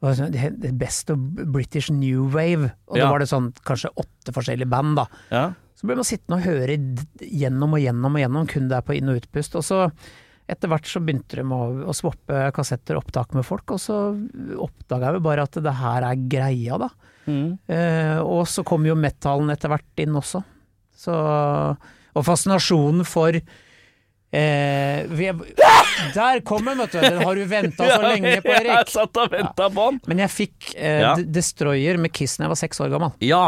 det 0.00 0.16
sånn, 0.16 0.78
Best 0.78 1.10
of 1.10 1.18
British 1.18 1.90
New 1.90 2.28
Wave, 2.32 2.70
og 2.88 2.96
da 2.96 3.10
var 3.10 3.18
det 3.18 3.28
sånn 3.28 3.52
kanskje 3.68 3.90
åtte 4.00 4.32
forskjellige 4.32 4.68
band, 4.70 4.96
da. 4.96 5.06
Ja. 5.30 5.52
Så 5.76 5.86
ble 5.86 5.96
man 5.96 6.04
sittende 6.04 6.38
og 6.38 6.44
høre 6.46 6.76
gjennom 7.20 7.74
og 7.74 7.80
gjennom 7.80 8.14
og 8.16 8.20
gjennom, 8.22 8.46
kun 8.48 8.68
der 8.68 8.80
på 8.80 8.96
inn- 8.96 9.08
og 9.10 9.20
utpust. 9.20 9.56
Og 9.56 9.62
så 9.64 9.90
etter 10.48 10.68
hvert 10.68 10.84
så 10.88 11.00
begynte 11.04 11.36
de 11.36 11.42
å, 11.42 11.84
å 11.86 11.92
swappe 11.94 12.50
kassetter 12.52 12.96
og 12.96 13.04
opptak 13.04 13.34
med 13.34 13.44
folk, 13.44 13.70
og 13.70 13.78
så 13.78 13.98
oppdaga 14.58 15.10
jeg 15.12 15.14
jo 15.20 15.20
bare 15.20 15.42
at 15.42 15.52
det 15.62 15.74
her 15.74 16.02
er 16.08 16.16
greia, 16.28 16.78
da. 16.78 16.88
Mm. 17.26 17.58
Eh, 17.68 18.18
og 18.24 18.46
så 18.48 18.64
kom 18.64 18.84
jo 18.88 18.94
metallen 18.98 19.50
etter 19.52 19.68
hvert 19.68 20.02
inn 20.02 20.16
også. 20.18 20.42
Så, 21.00 21.16
og 22.14 22.26
fascinasjonen 22.28 23.06
for 23.08 23.40
Eh, 24.30 25.08
vi 25.10 25.24
er, 25.26 25.34
der 26.14 26.38
kom 26.46 26.62
den, 26.68 26.78
vet 26.78 26.92
du. 26.94 27.00
Den 27.02 27.16
har 27.26 27.34
du 27.34 27.40
venta 27.50 27.86
så 27.90 27.96
lenge 28.12 28.36
på, 28.44 28.52
Erik. 28.54 28.68
Jeg 28.76 28.92
satt 28.92 29.18
og 29.18 29.32
venta 29.32 29.66
på 29.74 29.86
den. 29.88 29.98
Men 30.06 30.20
jeg 30.22 30.30
fikk 30.30 30.68
eh, 30.76 31.00
Ja. 31.02 31.14
Destroyer 31.18 31.98
med 31.98 32.12
Kiss 32.14 32.36
da 32.38 32.44
jeg 32.46 32.52
var 32.52 32.60
seks 32.60 32.78
år 32.84 32.92
gammel. 32.92 33.10
Ja. 33.26 33.40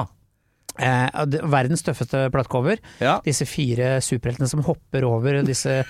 Eh, 0.83 1.23
verdens 1.55 1.87
tøffeste 1.87 2.25
platecover. 2.35 2.83
Ja. 2.99 3.21
Disse 3.23 3.47
fire 3.47 4.01
superheltene 4.03 4.51
som 4.51 4.65
hopper 4.67 5.07
over 5.07 5.39
disse 5.47 5.85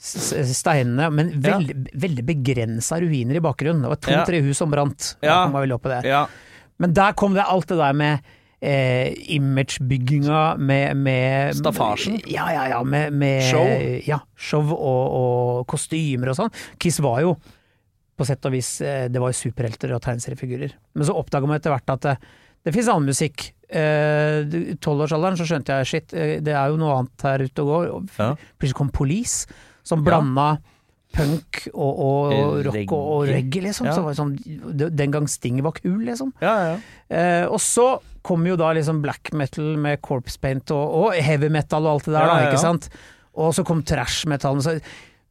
steinene, 0.00 1.10
men 1.12 1.34
veldig, 1.44 1.74
veldig 2.00 2.24
begrensa 2.24 2.96
ruiner 3.04 3.36
i 3.36 3.44
bakgrunnen. 3.44 3.82
Det 3.84 3.90
var 3.92 3.98
Ja. 4.00 4.22
to-tre 4.24 4.40
hus 4.40 4.56
som 4.64 4.70
brant. 4.72 5.16
Ja. 5.20 5.42
Ja. 6.08 6.26
Men 6.80 6.94
der 6.96 7.12
kom 7.12 7.34
det 7.36 7.44
alt 7.44 7.68
det 7.68 7.76
der 7.76 7.92
med 7.92 8.24
eh, 8.60 9.12
imagebygginga 9.36 10.56
med, 10.58 10.96
med 10.96 11.56
Staffasjen? 11.56 12.20
Ja, 12.30 12.48
ja, 12.52 12.66
ja. 12.74 12.82
Med, 12.84 13.12
med 13.12 13.42
Show? 13.48 13.66
Ja, 14.06 14.20
show 14.36 14.72
og, 14.74 15.16
og 15.20 15.66
kostymer 15.70 16.32
og 16.32 16.38
sånn. 16.40 16.52
Kiss 16.80 17.00
var 17.04 17.22
jo 17.24 17.36
på 18.20 18.26
sett 18.28 18.44
og 18.44 18.52
vis 18.52 18.74
eh, 18.84 19.06
Det 19.08 19.20
var 19.22 19.32
jo 19.32 19.38
superhelter 19.38 19.94
og 19.96 20.02
tegneseriefigurer. 20.04 20.74
Men 20.94 21.08
så 21.08 21.16
oppdaga 21.16 21.48
man 21.48 21.56
etter 21.60 21.72
hvert 21.72 21.94
at 21.94 22.04
det, 22.04 22.16
det 22.68 22.74
fins 22.76 22.90
annen 22.92 23.08
musikk. 23.08 23.46
Eh, 23.70 24.42
I 24.44 24.76
tolvårsalderen 24.82 25.38
så 25.40 25.46
skjønte 25.48 25.78
jeg 25.80 25.88
shit, 25.88 26.12
eh, 26.12 26.34
det 26.44 26.52
er 26.52 26.68
jo 26.72 26.76
noe 26.82 26.98
annet 26.98 27.24
her 27.24 27.46
ute 27.46 27.64
og 27.64 27.70
går. 27.70 27.88
Ja. 28.18 28.34
Plutselig 28.60 28.76
kom 28.82 28.92
Police, 28.92 29.46
som 29.86 30.04
Ja. 30.04 30.20
punk 31.10 31.64
og, 31.72 31.96
og, 32.04 32.32
og 32.36 32.58
rock 32.68 32.92
og, 32.94 33.06
og 33.16 33.24
reggae, 33.26 33.64
liksom. 33.64 33.88
Ja. 33.88 33.96
Så 33.96 34.12
sånn, 34.14 34.36
den 34.94 35.10
gang 35.10 35.24
Sting 35.26 35.56
var 35.64 35.72
kul, 35.80 36.04
liksom. 36.06 36.30
ja, 36.44 36.52
ja. 36.68 36.76
Eh, 37.10 37.46
og 37.50 37.58
så 37.58 37.88
kom 38.26 38.44
jo 38.48 38.56
da 38.60 38.72
liksom 38.76 39.00
black 39.04 39.32
metal 39.36 39.74
med 39.80 40.00
corpse 40.04 40.40
paint 40.40 40.72
og, 40.74 40.96
og 41.00 41.18
heavy 41.20 41.50
metal 41.52 41.86
og 41.86 41.98
alt 41.98 42.08
det 42.08 42.14
der, 42.16 42.26
Ja, 42.26 42.36
da, 42.36 42.50
ikke 42.50 42.62
sant. 42.62 42.90
Og 43.40 43.54
så 43.56 43.64
kom 43.66 43.84
trash 43.86 44.28
metallen, 44.30 44.62
så 44.64 44.78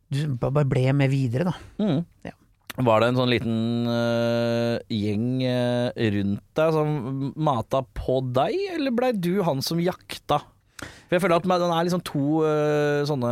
du 0.10 0.24
bare 0.42 0.66
ble 0.66 0.88
med 0.98 1.12
videre, 1.12 1.52
da. 1.52 1.56
Mm. 1.84 2.00
Ja. 2.26 2.36
Var 2.80 3.02
det 3.02 3.10
en 3.10 3.18
sånn 3.20 3.34
liten 3.34 3.58
uh, 3.90 4.80
gjeng 4.94 5.42
uh, 5.44 5.90
rundt 6.16 6.46
deg 6.56 6.72
som 6.76 7.34
mata 7.36 7.84
på 7.98 8.22
deg, 8.32 8.56
eller 8.78 8.96
blei 8.96 9.12
du 9.18 9.42
han 9.44 9.62
som 9.66 9.82
jakta? 9.84 10.40
For 10.80 11.18
jeg 11.18 11.24
føler 11.26 11.42
at 11.42 11.48
den 11.50 11.74
er 11.76 11.88
liksom 11.88 12.04
to 12.08 12.42
uh, 12.46 13.04
sånne 13.10 13.32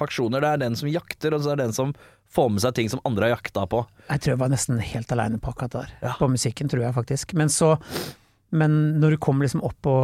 faksjoner. 0.00 0.40
Det 0.40 0.52
er 0.52 0.62
den 0.64 0.78
som 0.80 0.88
jakter, 0.88 1.36
og 1.36 1.44
så 1.44 1.52
er 1.52 1.60
det 1.60 1.68
den 1.68 1.76
som 1.76 1.92
får 2.32 2.48
med 2.54 2.64
seg 2.64 2.76
ting 2.78 2.88
som 2.92 3.02
andre 3.08 3.28
har 3.28 3.36
jakta 3.36 3.66
på. 3.70 3.82
Jeg 4.08 4.22
tror 4.22 4.32
jeg 4.32 4.42
var 4.42 4.52
nesten 4.52 4.80
helt 4.82 5.12
aleine 5.12 5.40
på 5.42 5.52
akkurat 5.52 5.76
der. 5.76 5.92
Ja. 6.00 6.14
På 6.18 6.30
musikken, 6.32 6.72
tror 6.72 6.86
jeg 6.86 6.96
faktisk. 6.96 7.36
Men 7.38 7.52
så 7.52 7.76
men 8.52 9.00
når 9.00 9.10
du 9.10 9.16
kom 9.18 9.40
liksom 9.42 9.62
opp 9.66 9.74
på 9.82 9.94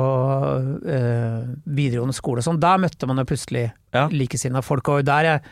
eh, 0.87 1.45
videregående 1.67 2.15
skole 2.17 2.43
og 2.43 2.47
sånn, 2.49 2.61
der 2.63 2.81
møtte 2.83 3.07
man 3.09 3.21
jo 3.23 3.25
plutselig 3.29 3.69
Ja. 3.95 4.09
likesinnede 4.09 4.65
folk. 4.65 4.89
Og 4.89 5.05
der 5.05 5.23
jeg 5.29 5.43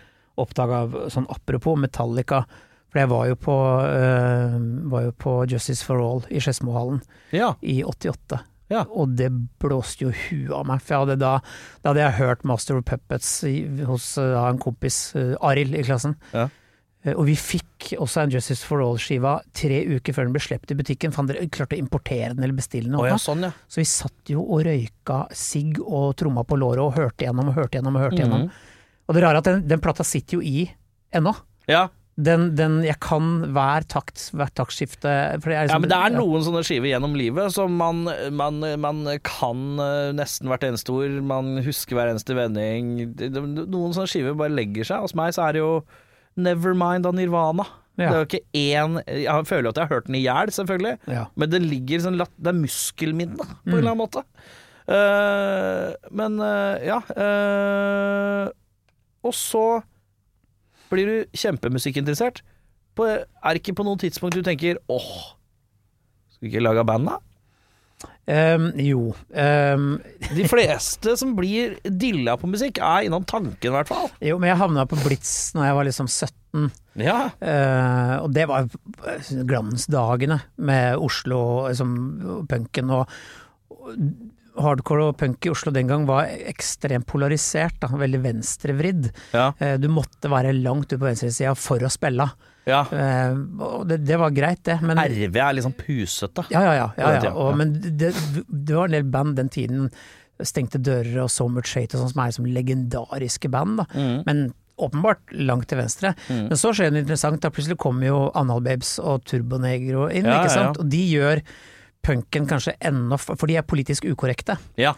oppdaga, 0.41 1.09
sånn 1.13 1.27
apropos 1.31 1.77
Metallica, 1.79 2.45
for 2.91 2.99
jeg 2.99 3.09
var 3.09 3.27
jo 3.29 3.35
på, 3.37 3.57
eh, 3.87 4.59
var 4.91 5.03
jo 5.05 5.13
på 5.13 5.35
Justice 5.51 5.85
for 5.85 6.01
All 6.03 6.23
i 6.31 6.41
Skedsmohallen 6.41 7.03
Ja. 7.33 7.55
i 7.63 7.83
88. 7.85 8.41
Ja. 8.71 8.85
Og 8.89 9.17
det 9.17 9.31
blåste 9.61 10.01
jo 10.07 10.11
huet 10.13 10.53
av 10.55 10.67
meg, 10.67 10.81
for 10.81 11.05
hadde 11.05 11.19
da, 11.19 11.41
da 11.83 11.91
hadde 11.91 12.03
jeg 12.05 12.19
hørt 12.21 12.45
Master 12.45 12.77
of 12.79 12.85
Puppets 12.85 13.43
i, 13.45 13.67
hos 13.85 14.17
uh, 14.19 14.49
en 14.49 14.59
kompis, 14.59 15.13
uh, 15.17 15.35
Arild 15.43 15.75
i 15.75 15.83
klassen. 15.83 16.15
Ja. 16.33 16.49
Eh, 17.05 17.15
Og 17.17 17.25
vi 17.31 17.35
fikk 17.39 17.95
også 17.97 18.23
en 18.27 18.31
Justice 18.35 18.67
for 18.67 18.83
All-skiva 18.85 19.39
tre 19.57 19.79
uker 19.89 20.13
før 20.13 20.27
den 20.29 20.35
ble 20.35 20.43
sluppet 20.45 20.75
i 20.75 20.77
butikken, 20.77 21.13
for 21.15 21.25
han 21.25 21.49
klarte 21.49 21.77
å 21.79 21.81
importere 21.81 22.35
den 22.35 22.45
eller 22.45 22.57
bestille 22.59 22.91
den. 22.91 22.99
Oh, 23.01 23.07
ja, 23.09 23.17
sånn 23.21 23.47
ja. 23.47 23.53
Så 23.69 23.81
vi 23.81 23.87
satt 23.89 24.33
jo 24.35 24.43
og 24.45 24.67
røyka 24.69 25.23
sigg 25.33 25.81
og 25.81 26.13
tromma 26.21 26.45
på 26.45 26.59
låret 26.61 26.83
og 26.85 26.93
hørte 26.99 27.25
gjennom 27.25 27.49
og 27.49 27.57
hørte 27.57 27.79
gjennom 27.81 27.97
og 27.97 28.05
hørte 28.05 28.21
gjennom. 28.21 28.45
Mhm. 28.51 28.67
Og 29.09 29.17
det 29.17 29.23
rare 29.25 29.41
er 29.41 29.43
at 29.43 29.49
den, 29.49 29.65
den 29.67 29.81
plata 29.83 30.05
sitter 30.07 30.39
jo 30.39 30.43
i 30.45 30.69
ennå. 31.17 31.33
Ja. 31.67 31.89
Den, 32.21 32.51
den, 32.55 32.83
jeg 32.85 32.99
kan 33.01 33.47
hver 33.57 33.83
takt, 33.89 34.27
hvert 34.37 34.53
taktskifte 34.55 35.09
er 35.09 35.39
ja, 35.41 35.63
liksom- 35.65 35.81
men 35.81 35.89
det 35.89 35.97
er 35.97 36.13
noen 36.15 36.45
sånne 36.45 36.61
skiver 36.69 36.91
gjennom 36.93 37.17
livet 37.17 37.51
som 37.55 37.73
man, 37.81 38.05
man, 38.37 38.61
man 38.79 39.01
kan 39.25 39.81
øh, 39.81 40.13
nesten 40.13 40.47
hvert 40.53 40.67
eneste 40.69 40.93
ord. 40.93 41.17
Man 41.25 41.57
husker 41.65 41.97
hver 41.97 42.13
eneste 42.13 42.37
vending. 42.37 42.93
Noen 43.17 43.97
sånne 43.97 44.11
skiver 44.13 44.37
bare 44.37 44.53
legger 44.53 44.85
seg. 44.85 45.01
Hos 45.01 45.17
meg 45.17 45.33
så 45.33 45.49
er 45.49 45.57
det 45.57 45.65
jo 45.65 45.73
Nevermind 46.37 47.07
av 47.07 47.15
Nirvana. 47.15 47.67
Ja. 47.99 48.09
Det 48.09 48.15
er 48.15 48.21
jo 48.23 48.29
ikke 48.29 48.47
én 48.57 48.95
Jeg 49.05 49.47
føler 49.47 49.63
jo 49.67 49.73
at 49.75 49.77
jeg 49.77 49.85
har 49.89 49.95
hørt 49.95 50.07
den 50.07 50.15
i 50.15 50.23
hjel, 50.23 50.51
selvfølgelig. 50.55 50.99
Ja. 51.11 51.25
Men 51.37 51.51
det 51.51 51.61
ligger 51.63 52.01
sånn 52.01 52.17
Det 52.17 52.47
er 52.49 52.57
muskelminne, 52.57 53.37
på 53.37 53.45
en 53.45 53.73
Mm. 53.73 53.79
eller 53.79 53.91
annen 53.91 54.01
måte. 54.01 54.23
Uh, 54.91 55.93
men 56.11 56.41
uh, 56.41 56.75
ja 56.83 56.97
uh, 57.15 58.49
Og 59.23 59.35
så 59.37 59.83
blir 60.91 61.07
du 61.07 61.37
kjempemusikkinteressert. 61.37 62.41
På, 62.99 63.05
er 63.07 63.53
det 63.55 63.61
ikke 63.63 63.77
på 63.79 63.85
noe 63.87 64.01
tidspunkt 64.01 64.35
du 64.35 64.43
tenker 64.43 64.81
åh, 64.91 65.37
skal 66.33 66.49
vi 66.49 66.51
ikke 66.51 66.65
lage 66.65 66.83
band, 66.89 67.07
da? 67.07 67.19
Ehm, 68.31 68.71
jo. 68.79 69.11
um, 69.35 69.87
De 70.31 70.47
fleste 70.49 71.17
som 71.19 71.33
blir 71.39 71.79
dilla 71.83 72.37
på 72.39 72.51
musikk, 72.51 72.79
er 72.79 73.09
innom 73.09 73.27
tanken, 73.29 73.71
i 73.71 73.75
hvert 73.75 73.91
fall. 73.91 74.11
jo, 74.23 74.39
men 74.39 74.53
jeg 74.53 74.61
havna 74.61 74.87
på 74.89 74.99
Blitz 75.05 75.53
når 75.57 75.67
jeg 75.69 75.79
var 75.79 75.89
liksom 75.89 76.11
17. 76.11 76.69
Ja. 77.01 77.19
Uh, 77.43 78.17
og 78.25 78.35
det 78.35 78.47
var 78.51 78.69
glansdagene 79.51 80.41
med 80.63 81.01
Oslo, 81.01 81.41
liksom, 81.71 81.97
punken 82.51 82.93
og 82.95 83.11
Hardcore 84.61 85.07
og 85.09 85.17
punk 85.19 85.47
i 85.47 85.53
Oslo 85.53 85.71
den 85.73 85.89
gang 85.89 86.05
var 86.09 86.29
ekstremt 86.51 87.07
polarisert, 87.09 87.79
da, 87.83 87.91
veldig 87.99 88.23
venstrevridd. 88.27 89.11
Ja. 89.35 89.51
Uh, 89.59 89.75
du 89.81 89.89
måtte 89.93 90.31
være 90.31 90.55
langt 90.59 90.91
ute 90.91 91.01
på 91.01 91.09
venstresida 91.09 91.57
for 91.59 91.83
å 91.83 91.93
spille. 91.93 92.29
Ja. 92.71 92.85
Uh, 92.89 93.83
det, 93.89 94.01
det 94.07 94.21
var 94.21 94.33
greit, 94.35 94.63
det. 94.69 94.79
Men, 94.87 95.01
RV 95.03 95.37
er 95.43 95.61
sånn 95.67 95.77
pusete. 95.77 96.47
ja, 96.55 96.63
ja, 96.69 96.73
ja. 96.79 96.89
ja, 96.97 97.13
ja. 97.27 97.35
Og, 97.35 97.53
men 97.59 97.75
det, 97.83 98.15
det 98.49 98.77
var 98.77 98.89
en 98.89 98.97
del 98.97 99.11
band 99.11 99.37
den 99.41 99.53
tiden. 99.53 99.91
Stengte 100.41 100.81
dører 100.81 101.27
og 101.27 101.29
So 101.29 101.51
Much 101.53 101.75
Hate 101.77 101.99
og 101.99 102.07
sånn 102.07 102.15
som 102.15 102.23
er 102.23 102.31
liksom 102.33 102.49
legendariske 102.49 103.51
band. 103.53 103.83
da. 103.83 103.89
Mm. 103.93 104.17
Men 104.29 104.47
åpenbart 104.81 105.35
langt 105.37 105.69
til 105.69 105.81
venstre. 105.81 106.15
Men 106.31 106.57
så 106.57 106.73
skjer 106.73 106.89
det 106.89 106.95
noe 106.97 107.05
interessant. 107.05 107.43
Da 107.43 107.51
plutselig 107.53 107.77
kommer 107.81 108.09
jo 108.09 108.23
Analbabes 108.39 108.95
og 109.03 109.27
Turbonegro 109.29 110.09
inn, 110.09 110.25
ikke 110.25 110.55
sant. 110.55 110.81
Og 110.81 110.89
de 110.91 111.03
gjør 111.11 111.43
punken 112.01 112.47
kanskje 112.49 112.73
enda 112.89 113.19
For 113.21 113.45
de 113.51 113.59
er 113.61 113.67
politisk 113.69 114.07
ukorrekte. 114.09 114.57
Ja. 114.81 114.95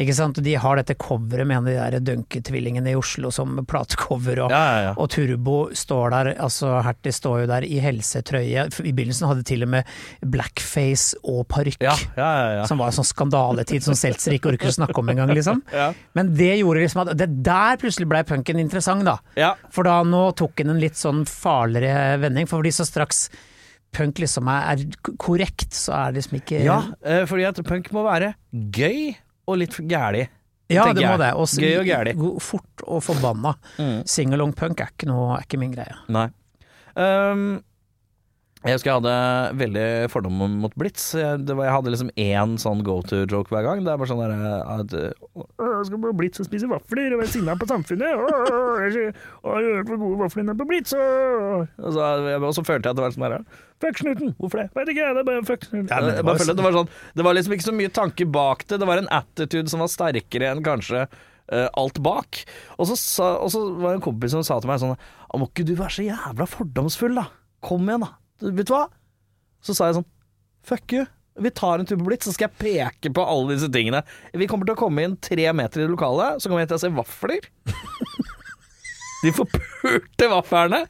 Ikke 0.00 0.14
sant? 0.16 0.40
De 0.42 0.54
har 0.58 0.80
dette 0.80 0.96
coveret 0.98 1.46
med 1.46 1.56
en 1.56 1.68
av 1.68 1.70
de 1.70 1.98
der 2.00 2.02
Dunke-tvillingene 2.08 2.90
i 2.90 2.96
Oslo 2.98 3.30
som 3.30 3.60
platecover, 3.70 4.40
og, 4.46 4.50
Ja, 4.50 4.62
ja, 4.64 4.80
ja. 4.88 4.94
og 4.98 5.06
Turbo 5.14 5.68
står 5.70 6.10
der, 6.10 6.30
altså 6.42 6.72
Hertie 6.82 7.14
står 7.14 7.44
jo 7.44 7.46
der 7.52 7.66
i 7.68 7.78
helsetrøye. 7.78 8.66
I 8.82 8.92
begynnelsen 8.92 9.28
hadde 9.30 9.44
de 9.44 9.48
til 9.52 9.62
og 9.62 9.70
med 9.76 9.94
blackface 10.26 11.14
og 11.22 11.46
parykk. 11.54 11.78
Som 12.66 12.82
var 12.82 12.90
en 12.90 12.98
sånn 12.98 13.06
skandaletid 13.12 13.86
som 13.86 13.94
Seltzer 13.98 14.34
ikke 14.34 14.50
orker 14.54 14.72
å 14.72 14.76
snakke 14.80 14.98
om 14.98 15.14
engang, 15.14 15.30
liksom. 15.36 15.62
Men 16.18 16.34
det 16.34 16.56
gjorde 16.58 16.82
liksom 16.82 17.04
at 17.04 17.14
det 17.18 17.30
Der 17.44 17.78
plutselig 17.78 18.08
ble 18.10 18.24
punken 18.26 18.58
interessant, 18.58 19.06
da. 19.06 19.54
For 19.70 19.86
da 19.86 20.00
nå 20.02 20.26
tok 20.34 20.58
den 20.58 20.74
en 20.74 20.82
litt 20.82 20.98
sånn 20.98 21.22
farligere 21.28 22.18
vending. 22.24 22.50
For 22.50 22.64
fordi 22.64 22.72
så 22.72 22.86
straks 22.88 23.26
punk 23.94 24.18
liksom 24.22 24.48
er, 24.48 24.72
er 24.72 25.12
korrekt, 25.20 25.74
så 25.76 25.92
er 25.98 26.12
det 26.14 26.22
liksom 26.22 26.38
ikke 26.40 26.62
Ja, 26.64 26.78
eh, 27.04 27.24
fordi 27.28 27.44
at 27.46 27.60
punk 27.66 27.90
må 27.94 28.02
være 28.06 28.32
gøy 28.50 29.12
og 29.46 29.60
litt 29.60 29.76
gæli. 29.76 30.24
Ja, 30.72 30.86
det 30.96 31.04
må 31.04 31.18
det. 31.20 31.32
Også, 31.36 31.60
Gøy 31.60 31.76
og 31.82 31.88
gæli. 31.88 32.14
Fort 32.40 32.84
og 32.88 33.02
forbanna. 33.04 33.52
Mm. 33.76 33.98
Singalong 34.08 34.54
punk 34.56 34.80
er 34.80 34.94
ikke, 34.94 35.08
noe, 35.10 35.34
er 35.36 35.44
ikke 35.44 35.60
min 35.60 35.74
greie. 35.74 35.96
Nei. 36.14 36.28
Ehm, 36.96 37.58
jeg 38.64 38.78
husker 38.78 38.88
jeg 38.88 39.00
hadde 39.02 39.56
veldig 39.60 39.86
fordommer 40.08 40.48
mot 40.48 40.72
Blitz. 40.80 41.10
Jeg, 41.18 41.42
det 41.44 41.52
var, 41.52 41.66
jeg 41.68 41.74
hadde 41.74 41.90
liksom 41.92 42.10
én 42.16 42.54
sånn 42.62 42.80
go 42.86 42.94
to-joke 43.04 43.52
hver 43.52 43.66
gang. 43.66 43.82
Det 43.84 43.92
er 43.92 43.98
bare 44.00 44.08
sånn 44.08 44.22
derre 44.22 44.54
at 44.72 44.94
Jeg 44.94 45.82
skal 45.90 46.00
på 46.00 46.12
Blitz 46.16 46.40
og 46.40 46.48
spise 46.48 46.70
vafler 46.70 47.12
og 47.12 47.20
være 47.20 47.32
sinna 47.34 47.58
på 47.60 47.68
samfunnet. 47.68 48.16
Og 48.16 48.86
jeg 48.88 49.12
for 49.12 49.52
har 49.52 49.68
hørt 49.68 49.92
hvor 49.92 50.00
gode 50.00 50.20
vaflene 50.22 50.54
er 50.54 50.60
på 50.62 50.68
Blitz. 50.70 50.96
Og 50.96 51.90
så, 51.92 52.08
og 52.40 52.56
så 52.56 52.64
følte 52.64 52.88
jeg 52.88 52.94
at 52.94 53.02
det 53.02 53.04
var 53.04 53.14
sånn 53.18 53.26
derre 53.28 53.42
Fuck 53.84 54.00
snuten! 54.00 54.32
Hvorfor 54.40 54.62
det? 54.62 54.66
Veit 54.78 54.94
ikke, 54.94 55.12
det 55.12 55.20
er 55.20 55.28
bare 55.28 55.44
fuck 55.44 55.68
snuten. 55.68 55.90
Ja, 55.90 56.00
det 56.00 56.16
jeg 56.16 56.24
var 56.24 56.40
det 56.40 56.64
var 56.64 56.76
sånn 56.78 56.90
Det 57.18 57.26
var 57.26 57.36
liksom 57.36 57.56
ikke 57.56 57.68
så 57.68 57.76
mye 57.76 57.92
tanke 58.00 58.30
bak 58.38 58.64
det. 58.70 58.80
Det 58.80 58.88
var 58.88 59.02
en 59.02 59.12
attitude 59.12 59.68
som 59.68 59.84
var 59.84 59.92
sterkere 59.92 60.54
enn 60.54 60.64
kanskje 60.64 61.04
eh, 61.04 61.68
alt 61.68 62.00
bak. 62.04 62.46
Og 62.78 62.88
så, 62.88 62.96
sa, 62.96 63.34
og 63.44 63.52
så 63.52 63.66
var 63.76 63.90
det 63.92 64.00
en 64.00 64.08
kompis 64.08 64.32
som 64.32 64.46
sa 64.46 64.56
til 64.62 64.72
meg 64.72 64.80
sånn 64.80 64.96
Må 65.36 65.52
ikke 65.52 65.68
du 65.68 65.76
være 65.76 65.98
så 65.98 66.06
jævla 66.06 66.48
fordomsfull, 66.48 67.18
da? 67.20 67.28
Kom 67.64 67.84
igjen, 67.90 68.06
da. 68.08 68.14
Vet 68.42 68.66
du 68.66 68.74
hva? 68.74 68.86
Så 69.64 69.76
sa 69.76 69.88
jeg 69.88 70.00
sånn 70.00 70.10
Fuck 70.64 70.94
you. 70.96 71.04
Vi 71.44 71.50
tar 71.50 71.80
en 71.80 71.86
tur 71.86 71.98
på 71.98 72.06
Blitz, 72.06 72.24
så 72.28 72.32
skal 72.32 72.46
jeg 72.46 72.60
peke 72.62 73.10
på 73.12 73.24
alle 73.26 73.56
disse 73.56 73.68
tingene. 73.74 74.04
Vi 74.32 74.46
kommer 74.48 74.68
til 74.68 74.76
å 74.76 74.80
komme 74.80 75.02
inn 75.04 75.16
tre 75.20 75.48
meter 75.56 75.82
i 75.82 75.88
lokalet, 75.90 76.38
så 76.40 76.48
kommer 76.48 76.62
jeg 76.62 76.70
til 76.70 76.78
å 76.78 76.82
se 76.84 76.90
vafler. 76.94 77.48
De 79.24 79.32
forpulte 79.34 80.28
vaflene. 80.30 80.84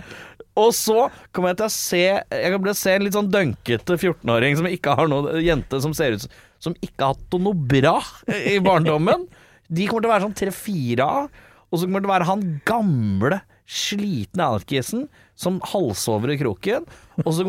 Og 0.61 0.71
så 0.77 1.09
kommer 1.35 1.51
jeg 1.51 1.59
til 1.59 1.67
å 1.67 1.73
se 1.75 2.03
Jeg 2.05 2.51
kommer 2.53 2.69
til 2.69 2.75
å 2.75 2.79
se 2.79 2.93
en 2.95 3.03
litt 3.03 3.17
sånn 3.17 3.31
dønkete 3.33 3.97
14-åring 3.97 4.59
som 4.61 4.69
ikke 4.71 4.95
har 5.01 5.09
noe 5.11 5.41
jente 5.43 5.81
som 5.83 5.95
ser 5.99 6.15
ut 6.15 6.27
Som 6.63 6.77
ikke 6.79 7.09
har 7.09 7.17
hatt 7.17 7.35
noe 7.43 7.59
bra 7.59 7.97
i 8.31 8.61
barndommen. 8.63 9.27
De 9.67 9.89
kommer 9.89 10.05
til 10.05 10.11
å 10.11 10.15
være 10.15 10.27
sånn 10.29 10.39
tre-fire 10.39 11.09
av. 11.09 11.43
og 11.71 11.81
så 11.81 11.89
kommer 11.89 11.99
det 11.99 12.05
til 12.05 12.11
å 12.11 12.15
være 12.15 12.29
han 12.29 12.45
gamle, 12.69 13.41
slitne 13.67 14.45
alkisen 14.57 15.07
som 15.39 15.61
halsover 15.73 16.35
i 16.35 16.39
kroken, 16.41 16.85
og 17.25 17.31
så 17.33 17.47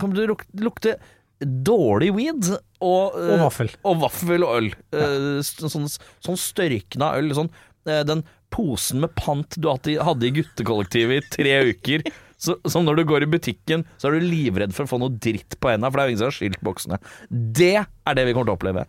kommer, 0.00 0.14
det 0.14 0.26
til 0.28 0.34
å 0.36 0.66
lukte 0.68 0.94
dårlig 1.42 2.12
weed 2.14 2.46
og, 2.82 3.16
eh, 3.18 3.32
Og 3.34 3.40
vaffel. 3.48 3.72
Og 3.88 3.96
vaffel 4.04 4.44
og 4.46 4.52
øl. 4.60 4.68
Ja. 4.94 5.08
sånn, 5.42 5.88
sånn 6.22 6.38
størkna 6.38 7.16
øl. 7.18 7.32
Sånn, 7.34 7.50
eh, 7.86 8.04
den 8.06 8.22
posen 8.52 9.00
med 9.00 9.14
pant 9.16 9.56
du 9.58 9.68
hadde 9.68 10.22
i- 10.28 10.30
guttekollektivet 10.30 11.16
i 11.24 11.28
tre 11.34 11.56
uker. 11.72 12.04
Så, 12.38 12.56
som 12.68 12.84
når 12.84 12.96
du 12.96 13.04
går 13.04 13.22
i 13.22 13.30
butikken, 13.30 13.84
så 13.98 14.08
er 14.10 14.18
du 14.18 14.26
livredd 14.26 14.72
for 14.74 14.84
å 14.84 14.90
få 14.90 14.98
noe 14.98 15.10
dritt 15.14 15.58
på 15.62 15.70
henda, 15.70 15.90
for 15.90 15.98
det 15.98 16.02
er 16.02 16.06
jo 16.08 16.10
ingen 16.10 16.18
som 16.18 16.30
har 16.30 16.38
skilt 16.38 16.60
boksene. 16.62 16.98
Det 17.30 17.74
er 18.06 18.14
det 18.18 18.24
vi 18.26 18.32
kommer 18.34 18.46
til 18.50 18.54
å 18.54 18.58
oppleve. 18.58 18.86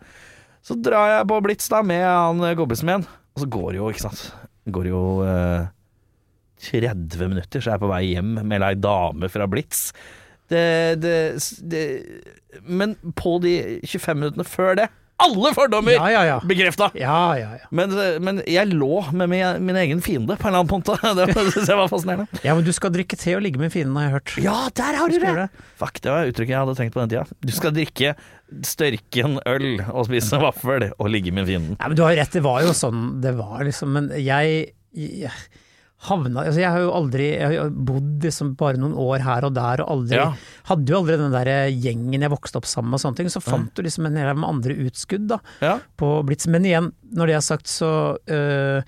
Så 0.63 0.77
drar 0.81 1.19
jeg 1.19 1.27
på 1.29 1.41
Blitz 1.45 1.69
da 1.69 1.81
med 1.85 2.01
han 2.05 2.41
eh, 2.43 2.55
kompisen 2.55 2.85
min, 2.89 3.05
og 3.05 3.41
så 3.43 3.49
går 3.49 3.71
det 3.71 3.77
jo, 3.81 3.89
ikke 3.89 4.05
sant 4.09 4.31
Det 4.65 4.73
går 4.73 4.85
jo 4.89 5.01
eh, 5.25 5.67
30 6.71 7.29
minutter, 7.33 7.61
så 7.61 7.71
er 7.71 7.77
jeg 7.77 7.83
på 7.85 7.91
vei 7.93 8.03
hjem 8.13 8.35
med 8.41 8.65
ei 8.65 8.73
dame 8.79 9.29
fra 9.31 9.47
Blitz. 9.51 9.89
Det, 10.51 10.99
det, 10.99 11.15
det 11.71 11.83
Men 12.67 12.97
på 13.15 13.37
de 13.41 13.79
25 13.87 14.19
minuttene 14.19 14.43
før 14.45 14.75
det 14.75 14.89
Alle 15.23 15.53
fordommer 15.55 15.95
Ja, 15.95 16.09
ja, 16.11 16.23
ja. 16.27 16.35
bekrefta! 16.43 16.89
Ja, 16.99 17.15
ja, 17.39 17.53
ja. 17.61 17.69
Men, 17.71 17.93
men 18.25 18.41
jeg 18.49 18.73
lå 18.73 19.05
med 19.15 19.31
min, 19.31 19.63
min 19.63 19.79
egen 19.79 20.01
fiende 20.03 20.35
på 20.35 20.49
en 20.49 20.51
eller 20.51 20.65
annen 20.65 20.83
måte. 20.83 20.97
Det 21.39 21.53
syns 21.55 21.71
jeg 21.71 21.79
var 21.79 21.87
fascinerende. 21.91 22.41
Ja, 22.43 22.57
men 22.57 22.67
du 22.67 22.73
skal 22.75 22.91
drikke 22.93 23.15
te 23.21 23.37
og 23.37 23.43
ligge 23.45 23.61
med 23.61 23.71
fienden, 23.73 23.95
har 24.01 24.09
jeg 24.09 24.15
hørt. 24.17 24.35
Ja, 24.43 24.57
der 24.75 24.99
har 24.99 25.13
du 25.13 25.17
det. 25.23 25.47
Fuck, 25.79 26.01
det 26.03 26.11
var 26.11 26.27
uttrykket 26.27 26.55
jeg 26.57 26.59
hadde 26.65 26.75
tenkt 26.81 26.97
på 26.97 27.03
den 27.05 27.13
tida. 27.13 27.23
Du 27.39 27.53
skal 27.55 27.75
drikke 27.77 28.15
størken 28.67 29.39
øl 29.49 29.69
og 29.87 30.09
spise 30.09 30.43
vaffel 30.43 30.89
og 30.97 31.13
ligge 31.13 31.31
med 31.33 31.47
fienden. 31.47 31.77
Ja, 31.79 31.87
men 31.87 31.97
du 31.97 32.03
har 32.03 32.17
rett, 32.19 32.33
det 32.35 32.43
var 32.43 32.65
jo 32.67 32.75
sånn 32.77 33.21
det 33.23 33.37
var, 33.39 33.63
liksom. 33.69 33.93
Men 33.95 34.11
jeg, 34.19 34.73
jeg 34.91 35.31
havna 36.07 36.43
altså 36.43 36.59
Jeg 36.61 36.71
har 36.73 36.81
jo 36.83 36.91
aldri 36.97 37.29
Jeg 37.31 37.59
har 37.61 37.69
bodd 37.73 38.25
liksom 38.25 38.53
bare 38.59 38.79
noen 38.81 38.95
år 38.99 39.23
her 39.23 39.47
og 39.47 39.53
der, 39.55 39.83
og 39.85 39.93
aldri 39.95 40.19
Ja. 40.19 40.29
Hadde 40.69 40.91
jo 40.93 40.99
aldri 40.99 41.17
den 41.21 41.33
der 41.35 41.51
gjengen 41.71 42.21
jeg 42.25 42.33
vokste 42.33 42.59
opp 42.59 42.67
sammen 42.69 42.91
med 42.93 42.99
og 42.99 43.05
sånne 43.05 43.19
ting. 43.21 43.31
Så 43.33 43.41
fant 43.43 43.71
du 43.75 43.83
liksom 43.83 44.07
en 44.07 44.15
del 44.19 44.35
med 44.35 44.49
andre 44.49 44.77
utskudd, 44.85 45.27
da. 45.31 45.39
Ja. 45.63 45.77
på 45.97 46.13
Blitz. 46.27 46.47
Men 46.47 46.65
igjen, 46.65 46.91
når 47.13 47.27
det 47.27 47.35
er 47.35 47.45
sagt, 47.45 47.67
så 47.71 47.89
øh, 48.31 48.81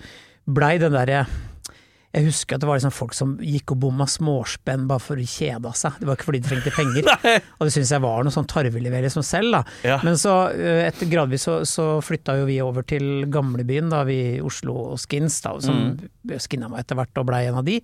blei 0.46 0.76
den 0.82 0.96
derre 0.96 1.26
jeg 2.16 2.24
husker 2.30 2.56
at 2.56 2.62
det 2.64 2.68
var 2.70 2.78
liksom 2.80 2.94
folk 2.96 3.12
som 3.14 3.34
gikk 3.44 3.74
og 3.74 3.78
bomma 3.82 4.06
småspenn 4.08 4.86
bare 4.88 5.02
for 5.04 5.20
å 5.20 5.26
kjede 5.28 5.70
seg. 5.76 5.98
Det 6.00 6.08
var 6.08 6.16
ikke 6.16 6.28
fordi 6.30 6.40
de 6.40 6.48
trengte 6.48 6.72
penger. 6.72 7.10
Og 7.60 7.66
det 7.68 7.74
syns 7.74 7.92
jeg 7.92 8.00
var 8.02 8.24
noe 8.24 8.32
sånn 8.32 8.48
tarvelig 8.48 8.88
ved 8.94 9.04
liksom 9.04 9.24
selv, 9.26 9.52
da. 9.58 9.60
Ja. 9.84 9.98
Men 10.06 10.16
så 10.20 10.34
øh, 10.54 10.80
etter 10.88 11.10
gradvis 11.12 11.44
så, 11.44 11.58
så 11.68 11.86
flytta 12.02 12.38
jo 12.40 12.46
vi 12.48 12.56
over 12.64 12.86
til 12.88 13.26
gamlebyen, 13.28 13.92
da, 13.92 14.00
vi 14.08 14.16
i 14.38 14.40
Oslo 14.40 14.78
og 14.94 14.98
Skins, 15.04 15.42
da, 15.44 15.54
som 15.60 15.76
Mm. 15.86 16.38
skinna 16.42 16.66
meg 16.72 16.80
etter 16.82 16.96
hvert 16.98 17.20
og 17.20 17.26
blei 17.28 17.44
en 17.46 17.60
av 17.60 17.66
de. 17.68 17.76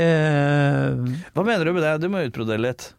Eh, 0.00 0.94
Hva 1.34 1.44
mener 1.44 1.66
du 1.68 1.72
med 1.76 1.82
det? 1.84 1.96
Du 2.04 2.08
må 2.12 2.22
utbrodere 2.24 2.62
litt. 2.62 2.92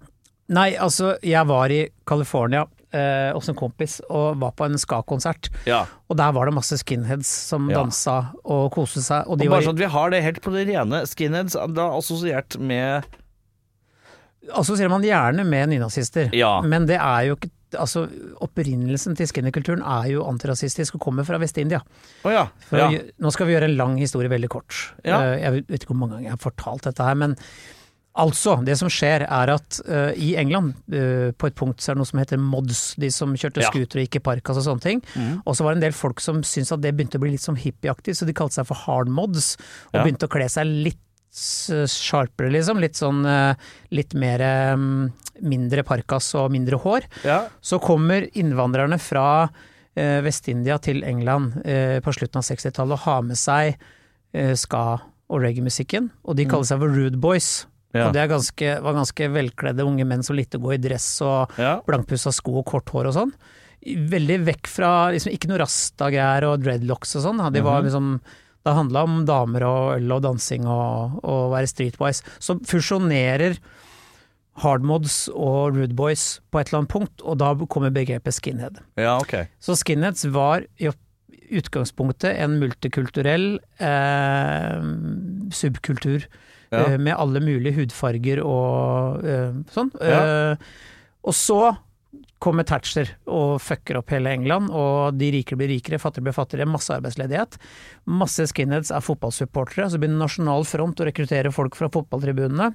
nei, 0.54 0.76
altså, 0.78 1.16
jeg 1.26 1.48
var 1.50 1.72
i 1.74 1.80
California 2.06 2.66
eh, 2.94 3.32
hos 3.34 3.50
en 3.50 3.56
kompis 3.56 4.00
og 4.10 4.38
var 4.40 4.52
på 4.52 4.66
en 4.66 4.78
ska-konsert. 4.78 5.50
Ja. 5.66 5.86
Og 6.10 6.18
der 6.18 6.32
var 6.32 6.46
det 6.46 6.54
masse 6.56 6.78
skinheads 6.82 7.28
som 7.50 7.70
Ja. 7.70 7.82
dansa 7.84 8.34
og 8.44 8.72
koste 8.74 9.02
seg. 9.02 9.28
Og 9.28 9.38
de 9.40 9.46
Og 9.48 9.52
bare 9.52 9.62
var 9.62 9.68
sånn 9.72 9.76
at 9.80 9.84
vi 9.86 9.92
har 9.98 10.10
det 10.12 10.24
helt 10.24 10.42
på 10.42 10.52
det 10.54 10.68
rene. 10.68 11.02
Skinheads 11.06 11.54
da 11.74 11.90
assosiert 11.98 12.58
med 12.60 13.04
assosierer 14.54 14.90
man 14.94 15.02
gjerne 15.04 15.44
med 15.46 15.70
nynazister, 15.70 16.30
Ja. 16.34 16.62
men 16.62 16.86
det 16.86 16.98
er 17.02 17.28
jo 17.32 17.36
ikke 17.36 17.52
Altså, 17.76 18.06
opprinnelsen 18.40 19.18
til 19.18 19.28
skinnerkulturen 19.28 19.82
er 19.84 20.06
jo 20.14 20.22
antirasistisk 20.24 20.96
og 20.96 21.02
kommer 21.02 21.26
fra 21.26 21.36
Vest-India. 21.38 21.82
Oh 22.24 22.32
ja. 22.32 22.48
Ja. 22.72 22.88
Nå 23.20 23.32
skal 23.34 23.48
vi 23.48 23.54
gjøre 23.58 23.64
en 23.68 23.76
lang 23.76 23.98
historie 23.98 24.30
veldig 24.30 24.48
kort. 24.48 24.94
Ja. 25.04 25.34
Eh, 25.34 25.42
Jeg 25.42 25.66
vet 25.68 25.82
ikke 25.84 25.88
hvor 25.92 25.98
mange 26.00 26.12
ganger 26.14 26.24
jeg 26.30 26.32
har 26.32 26.38
fortalt 26.38 26.84
dette 26.84 27.04
her, 27.04 27.16
men 27.16 27.36
altså, 28.18 28.56
det 28.66 28.78
som 28.80 28.90
skjer 28.92 29.26
er 29.28 29.52
at 29.54 29.80
uh, 29.90 30.12
i 30.16 30.36
England, 30.40 30.74
uh, 30.94 31.32
på 31.36 31.48
et 31.50 31.56
punkt 31.56 31.80
så 31.84 31.92
er 31.92 31.96
det 31.98 32.02
noe 32.04 32.10
som 32.12 32.20
heter 32.22 32.40
mods, 32.42 32.96
de 33.02 33.10
som 33.12 33.34
kjørte 33.36 33.62
Ja. 33.64 33.70
scooter 33.72 34.00
og 34.00 34.06
gikk 34.08 34.16
i 34.22 34.24
parkas 34.24 34.58
og 34.62 34.64
sånne 34.68 34.82
ting. 34.82 35.02
Mm. 35.16 35.42
Og 35.46 35.56
så 35.56 35.64
var 35.66 35.74
det 35.76 35.82
en 35.84 35.88
del 35.90 35.98
folk 35.98 36.20
som 36.24 36.42
syntes 36.48 36.72
at 36.72 36.82
det 36.82 36.94
begynte 36.96 37.20
å 37.20 37.24
bli 37.26 37.32
litt 37.36 37.44
sånn 37.44 37.60
hippieaktig, 37.60 38.16
så 38.16 38.26
de 38.26 38.34
kalte 38.34 38.56
seg 38.60 38.68
for 38.70 38.76
hard 38.86 39.08
mods, 39.10 39.58
og 39.92 40.00
Ja. 40.00 40.04
begynte 40.04 40.28
å 40.28 40.32
kle 40.32 40.48
seg 40.50 40.66
litt 40.66 41.00
s- 41.36 41.70
sharpere, 41.92 42.50
liksom. 42.52 42.80
Litt 42.80 42.96
sånn 42.96 43.26
eh, 43.28 43.56
litt 43.92 44.14
mer 44.16 44.40
eh, 44.40 44.76
mindre 45.44 45.84
parkas 45.84 46.30
og 46.40 46.52
mindre 46.52 46.80
hår. 46.80 47.04
ja. 47.26 47.42
Så 47.62 47.82
kommer 47.84 48.30
innvandrerne 48.34 48.98
fra 49.00 49.50
eh, 49.98 50.22
Vest-India 50.24 50.78
til 50.80 51.04
England 51.04 51.62
eh, 51.66 52.00
på 52.00 52.14
slutten 52.16 52.40
av 52.40 52.44
60-tallet 52.48 52.92
og 52.96 53.00
har 53.00 53.22
med 53.24 53.36
seg 53.38 53.76
eh, 54.34 54.54
ska- 54.56 55.02
og 55.28 55.42
reggae-musikken, 55.42 56.12
og 56.24 56.36
de 56.38 56.46
kaller 56.46 56.64
seg 56.70 56.80
for 56.80 56.88
Rude 56.94 57.18
Boys. 57.18 57.66
Ja. 57.96 58.08
Og 58.10 58.14
det 58.18 58.26
ganske, 58.30 58.72
var 58.84 58.94
ganske 58.98 59.30
velkledde 59.32 59.86
unge 59.88 60.06
menn 60.06 60.24
som 60.28 60.36
likte 60.36 60.60
å 60.60 60.64
gå 60.66 60.74
i 60.76 60.82
dress 60.84 61.08
og 61.26 61.54
Ja. 61.58 61.78
blankpussa 61.88 62.34
sko 62.36 62.60
og 62.60 62.66
kort 62.68 62.90
hår 62.92 63.08
og 63.08 63.14
sånn. 63.16 63.32
Veldig 63.86 64.40
vekk 64.46 64.68
fra 64.68 64.90
liksom, 65.14 65.32
Ikke 65.32 65.48
noe 65.48 65.60
rasta-greier 65.62 66.44
og 66.50 66.64
dreadlocks 66.66 67.16
og 67.16 67.24
sånn. 67.28 67.54
De 67.54 67.62
var 67.62 67.82
Mhm. 67.82 67.86
liksom 67.90 68.22
Det 68.66 68.74
handla 68.74 69.04
om 69.04 69.26
damer 69.26 69.62
og 69.64 70.02
øl 70.02 70.12
og 70.12 70.24
dansing 70.24 70.66
og 70.66 71.22
å 71.24 71.52
være 71.52 71.68
streetwise. 71.70 72.24
Så 72.40 72.58
fusjonerer 72.66 73.60
hardmods 74.64 75.30
og 75.36 75.76
rude 75.76 75.94
boys 75.94 76.40
på 76.50 76.60
et 76.62 76.70
eller 76.72 76.80
annet 76.82 76.90
punkt, 76.90 77.22
og 77.24 77.38
da 77.38 77.54
kommer 77.70 77.92
begrepet 77.92 78.34
skinhead. 78.34 78.80
ja, 78.98 79.18
okay. 79.20 79.46
Så 79.62 79.76
skinheads 79.78 80.26
var 80.32 80.64
i 80.80 80.90
utgangspunktet 81.52 82.40
en 82.40 82.60
multikulturell 82.60 83.60
eh, 83.80 84.80
subkultur 85.54 86.26
Ja. 86.76 86.86
eh, 86.92 87.00
med 87.02 87.16
alle 87.16 87.42
mulige 87.44 87.80
hudfarger 87.80 88.44
og 88.46 89.26
uh, 89.26 89.58
sånn. 89.74 89.92
Ja. 90.00 90.22
Eh, 90.22 90.70
og 91.26 91.36
så 91.36 91.60
kommer 92.46 92.68
Thatcher 92.68 93.10
og 93.32 93.58
fucker 93.64 93.98
opp 94.00 94.12
hele 94.14 94.34
England, 94.36 94.70
og 94.70 95.16
de 95.18 95.32
rike 95.34 95.58
blir 95.58 95.72
rikere, 95.72 96.00
fattigere 96.02 96.28
blir 96.28 96.36
fattigere, 96.36 96.70
masse 96.70 96.94
arbeidsledighet. 96.94 97.58
Masse 98.12 98.46
skinheads 98.52 98.92
er 98.94 99.04
fotballsupportere, 99.04 99.88
så 99.90 100.02
begynner 100.02 100.22
Nasjonal 100.26 100.68
Front 100.70 101.02
å 101.02 101.08
rekruttere 101.08 101.54
folk 101.56 101.78
fra 101.80 101.90
fotballtribunene 101.94 102.70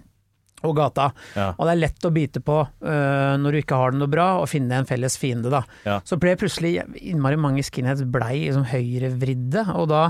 og 0.66 0.76
gata. 0.76 1.08
Ja. 1.36 1.50
Og 1.54 1.64
det 1.64 1.72
er 1.72 1.82
lett 1.84 2.04
å 2.06 2.12
bite 2.12 2.42
på 2.44 2.58
uh, 2.60 3.34
når 3.40 3.54
du 3.54 3.60
ikke 3.62 3.78
har 3.80 3.94
det 3.94 4.02
noe 4.02 4.12
bra, 4.12 4.28
og 4.42 4.50
finne 4.50 4.80
en 4.80 4.88
felles 4.88 5.16
fiende, 5.20 5.52
da. 5.52 5.62
Ja. 5.86 6.00
Så 6.04 6.18
ble 6.20 6.34
plutselig 6.40 6.78
innmari 7.00 7.38
mange 7.40 7.64
skinheads 7.66 8.04
blei 8.10 8.46
liksom 8.46 8.66
høyrevridde, 8.72 9.66
og 9.76 9.90
da 9.92 10.04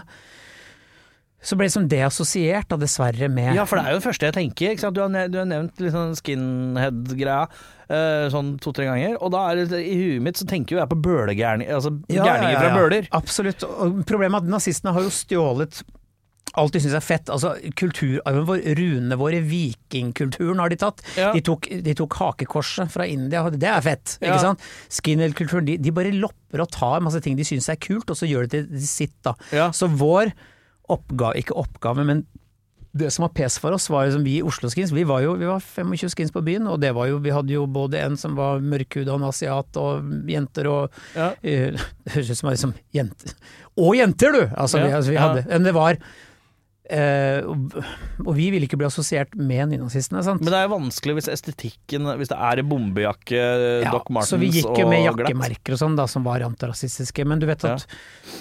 så 1.40 1.57
ble 1.57 1.68
liksom 1.70 1.87
det 1.88 2.03
assosiert, 2.05 2.68
da, 2.68 2.76
dessverre, 2.81 3.31
med 3.33 3.55
Ja, 3.57 3.64
for 3.68 3.81
det 3.81 3.87
er 3.87 3.94
jo 3.94 4.00
det 4.00 4.05
første 4.05 4.29
jeg 4.29 4.37
tenker. 4.37 4.90
Du, 4.92 5.00
har 5.00 5.12
nevnt, 5.12 5.33
du 5.33 5.38
har 5.40 5.46
nevnt 5.48 5.85
sånn 5.94 6.16
skinhead-greia 6.18 7.46
uh, 7.48 8.26
sånn 8.33 8.57
to-tre 8.61 8.88
ganger, 8.90 9.16
og 9.20 9.33
da 9.35 9.46
er 9.48 9.62
det 9.70 9.81
i 9.81 9.94
huet 9.96 10.26
mitt 10.26 10.40
så 10.40 10.48
tenker 10.48 10.76
jo 10.76 10.83
jeg 10.83 10.90
på 10.90 11.00
bølegærninger, 11.07 11.72
altså 11.79 11.94
Ja, 12.12 12.26
gærninger 12.29 12.53
ja, 12.53 12.59
ja, 12.59 12.66
fra 12.66 12.76
bøler. 12.76 13.09
Absolutt. 13.16 13.64
Og 13.64 14.05
problemet 14.09 14.42
er 14.42 14.44
at 14.44 14.53
nazistene 14.59 14.94
har 14.96 15.09
jo 15.09 15.14
stjålet 15.14 15.83
alt 16.59 16.74
de 16.74 16.83
syns 16.83 16.96
er 16.98 17.05
fett. 17.05 17.31
Altså 17.33 17.55
kulturarven 17.79 18.46
vår, 18.48 18.62
runene 18.79 19.18
våre, 19.20 19.40
vikingkulturen 19.46 20.62
har 20.62 20.72
de 20.72 20.79
tatt. 20.81 21.03
Ja. 21.18 21.33
De, 21.37 21.42
tok, 21.46 21.68
de 21.87 21.96
tok 21.98 22.16
hakekorset 22.20 22.90
fra 22.92 23.07
India, 23.09 23.44
det 23.55 23.70
er 23.70 23.85
fett. 23.87 24.16
Ja. 24.18 24.33
ikke 24.33 24.44
sant? 24.48 24.70
Skinhead-kulturen, 25.00 25.68
de, 25.68 25.79
de 25.81 25.94
bare 25.94 26.14
lopper 26.16 26.64
og 26.64 26.72
tar 26.74 27.05
masse 27.05 27.22
ting 27.24 27.38
de 27.38 27.46
syns 27.46 27.70
er 27.70 27.79
kult, 27.81 28.11
og 28.11 28.18
så 28.18 28.29
gjør 28.29 28.48
det 28.50 28.64
til 28.66 28.88
sitt, 28.88 29.16
da. 29.26 29.37
Ja. 29.55 29.70
Så 29.76 29.90
vår 29.90 30.35
oppgave, 30.92 31.40
ikke 31.40 31.57
oppgave, 31.59 32.05
men 32.07 32.24
det 32.92 33.12
som 33.14 33.22
var 33.22 33.31
pes 33.37 33.55
for 33.62 33.70
oss, 33.76 33.87
var 33.90 34.09
jo 34.09 34.16
som 34.16 34.24
vi 34.26 34.40
i 34.40 34.42
Oslo 34.42 34.66
Skins. 34.72 34.90
Vi 34.90 35.05
var 35.07 35.22
jo 35.22 35.37
vi 35.38 35.46
var 35.46 35.62
25 35.62 36.11
skins 36.11 36.33
på 36.35 36.42
byen, 36.42 36.66
og 36.66 36.81
det 36.83 36.90
var 36.96 37.07
jo, 37.07 37.20
vi 37.22 37.31
hadde 37.31 37.55
jo 37.55 37.66
både 37.70 38.00
en 38.03 38.16
som 38.18 38.35
var 38.38 38.59
mørkhuda 38.64 39.12
og 39.14 39.20
en 39.20 39.29
asiat, 39.29 39.79
og 39.79 40.11
jenter 40.31 40.66
og 40.70 40.98
Ja. 41.14 41.31
uh, 41.38 41.79
Det 42.05 42.16
høres 42.16 42.33
ut 42.33 42.40
som 42.40 42.50
liksom 42.50 42.74
jenter 42.96 43.37
Og 43.79 43.94
jenter, 43.94 44.35
du! 44.35 44.42
Altså, 44.57 44.83
vi, 44.83 44.90
altså, 44.90 45.11
vi 45.12 45.16
ja. 45.20 45.29
hadde 45.29 45.46
Men 45.46 45.68
det 45.68 45.74
var 45.76 46.00
eh, 46.90 47.46
og, 47.46 47.76
og 48.24 48.31
vi 48.37 48.48
ville 48.53 48.66
ikke 48.66 48.79
bli 48.81 48.88
assosiert 48.88 49.35
med 49.38 49.72
nynazistene, 49.72 50.22
sant? 50.26 50.42
Men 50.42 50.53
det 50.53 50.59
er 50.59 50.66
jo 50.66 50.72
vanskelig 50.74 51.16
hvis 51.18 51.31
estetikken 51.33 52.09
Hvis 52.20 52.33
det 52.33 52.38
er 52.50 52.62
i 52.62 52.64
bombejakke, 52.66 53.40
Ja, 53.85 53.92
Doc 53.94 54.11
Martens 54.12 54.33
så 54.35 54.38
vi 54.40 54.50
gikk 54.55 54.83
jo 54.83 54.88
med 54.90 55.05
jakkemerker 55.07 55.76
og 55.76 55.83
sånn 55.83 55.96
da, 55.98 56.07
som 56.11 56.26
var 56.26 56.44
antirasistiske. 56.46 57.26
Men 57.29 57.42
du 57.42 57.46
vet 57.50 57.64
at 57.68 57.87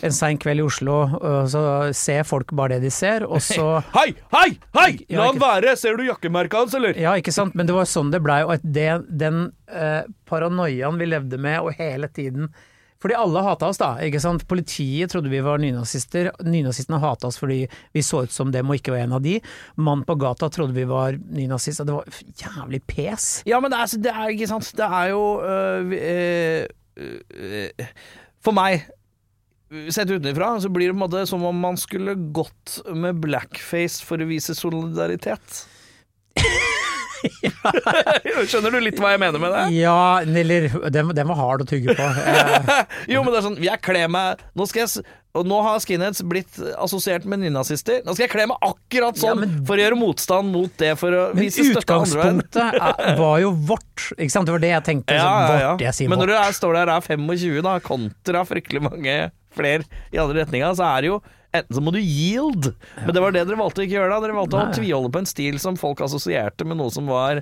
en 0.05 0.15
sein 0.15 0.39
kveld 0.41 0.63
i 0.63 0.65
Oslo, 0.65 0.97
uh, 1.19 1.43
så 1.49 1.61
ser 1.95 2.25
folk 2.27 2.53
bare 2.57 2.77
det 2.77 2.89
de 2.89 2.93
ser, 2.93 3.27
og 3.27 3.43
så 3.45 3.67
Hei, 3.97 4.09
hei, 4.33 4.49
hei! 4.77 4.89
Ja, 5.07 5.21
La 5.21 5.29
han 5.31 5.41
være! 5.41 5.75
Ser 5.79 5.99
du 5.99 6.05
jakkemerka 6.07 6.63
hans, 6.63 6.75
eller? 6.77 6.97
Ja, 6.99 7.15
ikke 7.19 7.33
sant. 7.35 7.55
Men 7.57 7.69
det 7.69 7.77
var 7.77 7.87
sånn 7.89 8.11
det 8.13 8.21
blei. 8.25 8.41
Og 8.47 8.65
det, 8.65 8.89
den 9.09 9.47
uh, 9.71 10.01
paranoiaen 10.29 10.99
vi 10.99 11.09
levde 11.09 11.39
med, 11.41 11.61
og 11.63 11.77
hele 11.79 12.09
tiden 12.11 12.51
fordi 13.01 13.15
alle 13.15 13.39
hata 13.39 13.69
oss, 13.71 13.79
da. 13.79 13.93
ikke 14.03 14.19
sant? 14.19 14.43
Politiet 14.47 15.13
trodde 15.13 15.31
vi 15.31 15.39
var 15.43 15.61
nynazister. 15.61 16.33
Nynazistene 16.43 16.99
hata 16.99 17.29
oss 17.29 17.39
fordi 17.39 17.61
vi 17.95 18.03
så 18.03 18.25
ut 18.25 18.35
som 18.35 18.51
dem 18.51 18.67
og 18.67 18.75
ikke 18.75 18.91
var 18.91 19.05
en 19.05 19.15
av 19.15 19.23
de. 19.23 19.37
Mannen 19.79 20.03
på 20.07 20.17
gata 20.19 20.49
trodde 20.51 20.75
vi 20.75 20.83
var 20.89 21.15
nynazister. 21.15 21.87
Det 21.87 21.95
var 21.95 22.19
jævlig 22.43 22.81
pes. 22.91 23.29
Ja, 23.47 23.61
men 23.63 23.71
det 23.71 23.79
er, 23.79 23.95
det 24.03 24.13
er 24.13 24.35
ikke 24.35 24.49
sant 24.51 24.71
Det 24.75 24.85
er 24.85 25.13
jo 25.13 25.23
øh, 25.39 25.93
øh, 25.95 26.65
øh, 26.99 27.85
For 28.43 28.55
meg 28.55 28.89
Sett 29.93 30.09
utenfra 30.09 30.55
så 30.59 30.69
blir 30.73 30.89
det 30.89 30.95
på 30.95 30.97
en 30.97 31.03
måte 31.03 31.25
som 31.29 31.43
om 31.45 31.59
man 31.61 31.77
skulle 31.77 32.15
gått 32.33 32.79
med 32.89 33.19
blackface 33.21 34.01
for 34.01 34.17
å 34.17 34.25
vise 34.25 34.55
solidaritet. 34.57 35.59
Skjønner 38.49 38.71
du 38.75 38.79
litt 38.83 38.99
hva 39.01 39.13
jeg 39.15 39.21
mener 39.21 39.41
med 39.41 39.53
det? 39.55 39.63
Ja, 39.77 40.19
eller 40.23 40.67
den, 40.93 41.11
den 41.17 41.29
var 41.31 41.39
hard 41.39 41.63
å 41.65 41.69
tygge 41.69 41.95
på. 41.97 42.09
Eh, 42.29 42.83
Jo, 43.13 43.21
men 43.23 43.31
det 43.33 43.39
er 43.39 43.45
sånn 43.45 43.57
Jeg 43.63 43.79
kler 43.85 44.09
meg 44.11 44.41
Nå 44.57 44.65
skal 44.69 44.81
jeg 44.83 45.03
Og 45.37 45.45
nå 45.47 45.59
har 45.65 45.77
skinheads 45.81 46.21
blitt 46.27 46.57
assosiert 46.81 47.25
med 47.29 47.41
nynazister. 47.43 48.01
Nå 48.05 48.13
skal 48.15 48.25
jeg 48.25 48.31
kle 48.33 48.45
meg 48.49 48.63
akkurat 48.65 49.17
Ja, 49.19 49.21
sånn 49.29 49.41
men- 49.43 49.55
for 49.67 49.77
å 49.79 49.83
gjøre 49.83 49.97
motstand 49.99 50.51
mot 50.53 50.73
det, 50.81 50.91
for 50.99 51.13
å 51.15 51.23
Men 51.35 51.43
vise 51.45 51.63
støtte 51.67 51.95
andre 51.95 52.23
veien. 52.23 52.41
utgangspunktet 52.41 52.79
er- 53.13 53.19
var 53.19 53.35
jo 53.43 53.51
vårt, 53.69 54.07
ikke 54.17 54.33
sant? 54.33 54.49
Det 54.49 54.55
var 54.57 54.63
det 54.65 54.71
jeg 54.73 54.85
tenkte. 54.89 55.17
Ja, 55.19 55.27
så 55.29 55.53
ja, 55.53 55.59
ja. 55.61 55.71
Vårt, 55.75 55.83
jeg 55.85 55.97
sier 55.99 56.09
Men 56.09 56.19
når 56.23 56.31
du 56.33 56.35
er, 56.39 56.55
står 56.57 56.73
der 56.79 56.91
og 56.91 56.95
er 56.97 57.07
25, 57.13 57.61
da, 57.69 57.75
kontra 57.85 58.41
fryktelig 58.49 58.81
mange 58.89 59.17
flere 59.55 59.85
i 60.13 60.17
andre 60.21 60.43
retninga, 60.43 60.71
så 60.77 60.87
er 60.97 61.05
det 61.05 61.11
jo 61.13 61.19
Enten 61.51 61.75
så 61.75 61.81
må 61.81 61.91
du 61.95 61.97
yield, 61.97 62.67
men 63.05 63.13
det 63.15 63.21
var 63.23 63.33
det 63.33 63.41
dere 63.49 63.57
valgte 63.57 63.81
å 63.81 63.85
ikke 63.87 63.95
gjøre 63.97 64.11
da. 64.13 64.19
Dere 64.21 64.35
valgte 64.37 64.59
å 64.59 64.67
tviholde 64.75 65.09
på 65.15 65.21
en 65.23 65.29
stil 65.29 65.57
som 65.61 65.79
folk 65.81 66.03
assosierte 66.05 66.67
med 66.67 66.77
noe 66.77 66.93
som 66.93 67.09
var 67.09 67.41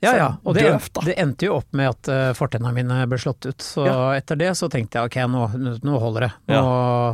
Ja, 0.00 0.14
ja. 0.16 0.28
Og 0.48 0.54
det, 0.56 0.62
da. 0.96 1.02
det 1.04 1.18
endte 1.20 1.44
jo 1.50 1.58
opp 1.58 1.74
med 1.76 1.90
at 1.90 2.08
uh, 2.08 2.30
fortennene 2.32 2.72
mine 2.78 3.02
ble 3.10 3.18
slått 3.20 3.44
ut. 3.50 3.60
Så 3.60 3.84
Ja. 3.84 3.98
etter 4.16 4.38
det 4.40 4.54
så 4.56 4.70
tenkte 4.72 4.96
jeg 5.02 5.10
ok, 5.10 5.18
nå, 5.28 5.42
nå 5.84 5.98
holder 6.00 6.28
det. 6.30 6.32
Nå, 6.54 6.62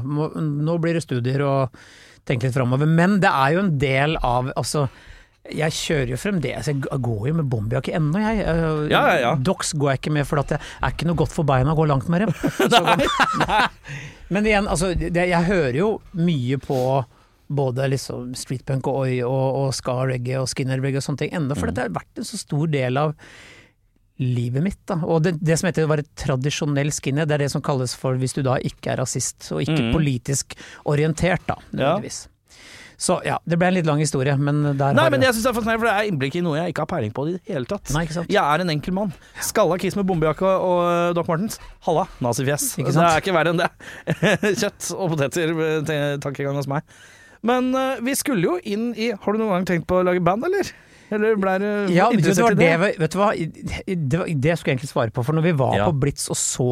må, 0.06 0.28
nå 0.38 0.76
blir 0.78 0.94
det 0.94 1.02
studier 1.02 1.42
og 1.42 1.74
tenke 2.26 2.46
litt 2.46 2.54
framover. 2.54 2.86
Men 2.86 3.18
det 3.18 3.32
er 3.34 3.56
jo 3.56 3.64
en 3.64 3.74
del 3.82 4.14
av 4.22 4.52
Altså, 4.54 4.86
jeg 5.54 5.74
kjører 5.76 6.12
jo 6.14 6.18
fremdeles 6.20 6.68
Jeg 6.70 6.80
går 6.82 7.28
jo 7.30 7.34
med 7.38 7.48
bomberjakke 7.50 7.94
ennå, 7.98 8.22
jeg. 8.22 8.44
Eh, 8.44 8.86
Ja, 8.92 9.02
ja, 9.10 9.18
ja. 9.22 9.34
Docs 9.36 9.74
går 9.78 9.94
jeg 9.94 10.02
ikke 10.02 10.14
med, 10.18 10.28
for 10.28 10.42
det 10.42 10.58
er 10.58 10.94
ikke 10.94 11.08
noe 11.08 11.18
godt 11.18 11.34
for 11.34 11.48
beina 11.48 11.74
å 11.74 11.78
gå 11.78 11.86
langt 11.90 12.08
med 12.12 12.26
dem. 12.26 12.34
Men 14.34 14.48
igjen, 14.48 14.70
altså, 14.70 14.92
det, 14.98 15.12
jeg 15.14 15.48
hører 15.48 15.78
jo 15.78 15.90
mye 16.18 16.58
på 16.62 16.80
både 17.46 17.90
liksom 17.92 18.32
streetpunk 18.34 18.88
og 18.90 19.02
oi 19.04 19.18
og, 19.22 19.44
og 19.60 19.74
ska 19.76 20.00
reggae 20.08 20.40
og 20.42 20.48
skinner 20.50 20.80
reggae 20.82 20.98
og 20.98 21.06
sånne 21.06 21.22
ting 21.22 21.36
ennå, 21.36 21.54
for 21.54 21.70
dette 21.70 21.84
har 21.84 21.94
vært 21.94 22.18
en 22.18 22.26
så 22.26 22.40
stor 22.40 22.66
del 22.72 22.98
av 22.98 23.14
livet 24.16 24.64
mitt. 24.64 24.80
Da. 24.88 24.98
Og 25.04 25.20
det, 25.22 25.36
det 25.44 25.58
som 25.60 25.68
heter 25.68 25.86
å 25.86 25.92
være 25.92 26.06
tradisjonell 26.18 26.90
skinhead, 26.94 27.28
det 27.30 27.36
er 27.36 27.44
det 27.46 27.52
som 27.52 27.64
kalles 27.64 27.94
for 27.98 28.18
hvis 28.18 28.34
du 28.36 28.42
da 28.46 28.56
ikke 28.64 28.94
er 28.94 29.02
rasist 29.02 29.50
og 29.52 29.62
ikke 29.62 29.90
mm. 29.90 29.92
politisk 29.94 30.56
orientert, 30.88 31.44
da, 31.46 31.58
nødvendigvis. 31.70 32.24
Så 32.96 33.18
ja, 33.26 33.36
det 33.44 33.58
ble 33.60 33.68
en 33.68 33.74
litt 33.76 33.88
lang 33.88 34.00
historie, 34.00 34.32
men 34.40 34.62
der 34.78 34.94
Nei, 34.96 35.06
men 35.12 35.20
jeg 35.20 35.34
synes 35.34 35.44
det 35.44 35.50
er 35.50 35.56
fascinerende, 35.58 35.82
for 35.82 35.88
det 35.90 35.96
er 36.00 36.10
innblikk 36.10 36.38
i 36.38 36.42
noe 36.44 36.56
jeg 36.56 36.72
ikke 36.72 36.86
har 36.86 36.90
peiling 36.94 37.12
på 37.16 37.26
i 37.28 37.34
det 37.34 37.52
hele 37.52 37.68
tatt. 37.68 37.92
Nei, 37.92 38.06
ikke 38.06 38.16
sant? 38.16 38.30
Jeg 38.32 38.40
er 38.40 38.64
en 38.64 38.72
enkel 38.72 38.96
mann. 38.96 39.12
Skalla 39.44 39.76
kiss 39.82 39.98
med 39.98 40.08
bombejakke 40.08 40.48
og 40.48 40.78
uh, 40.86 41.10
Doc 41.16 41.28
Martens. 41.28 41.60
Halla, 41.84 42.06
nazifjes. 42.24 42.70
Ikke 42.80 42.94
Det 42.96 43.04
er 43.04 43.20
ikke 43.20 43.36
verre 43.36 43.52
enn 43.52 43.60
det. 43.60 43.68
Kjøtt 44.62 44.88
og 44.96 45.12
poteter, 45.12 45.52
eh, 45.82 46.16
tankegang 46.24 46.56
hos 46.56 46.70
meg. 46.72 46.88
Men 47.46 47.68
uh, 47.76 48.00
vi 48.04 48.16
skulle 48.16 48.42
jo 48.48 48.56
inn 48.64 48.88
i 48.96 49.12
Har 49.12 49.36
du 49.36 49.42
noen 49.42 49.58
gang 49.58 49.66
tenkt 49.68 49.84
på 49.90 50.00
å 50.00 50.06
lage 50.06 50.24
band, 50.24 50.48
eller? 50.48 50.72
Eller 51.12 51.36
ble 51.38 51.58
du 51.62 51.68
Ja, 51.94 52.08
det 52.10 52.22
interessert 52.22 52.56
i 52.56 52.58
det? 52.58 52.70
det, 52.80 52.94
vet 52.98 53.12
du 53.12 53.18
hva, 53.20 53.28
det, 53.36 54.18
var, 54.18 54.26
det 54.26 54.56
skulle 54.56 54.72
jeg 54.72 54.78
egentlig 54.78 54.90
svare 54.90 55.12
på. 55.14 55.22
For 55.26 55.36
når 55.36 55.44
vi 55.50 55.52
var 55.60 55.76
Ja. 55.78 55.90
på 55.90 56.00
Blitz 56.00 56.30
og 56.32 56.40
så 56.40 56.70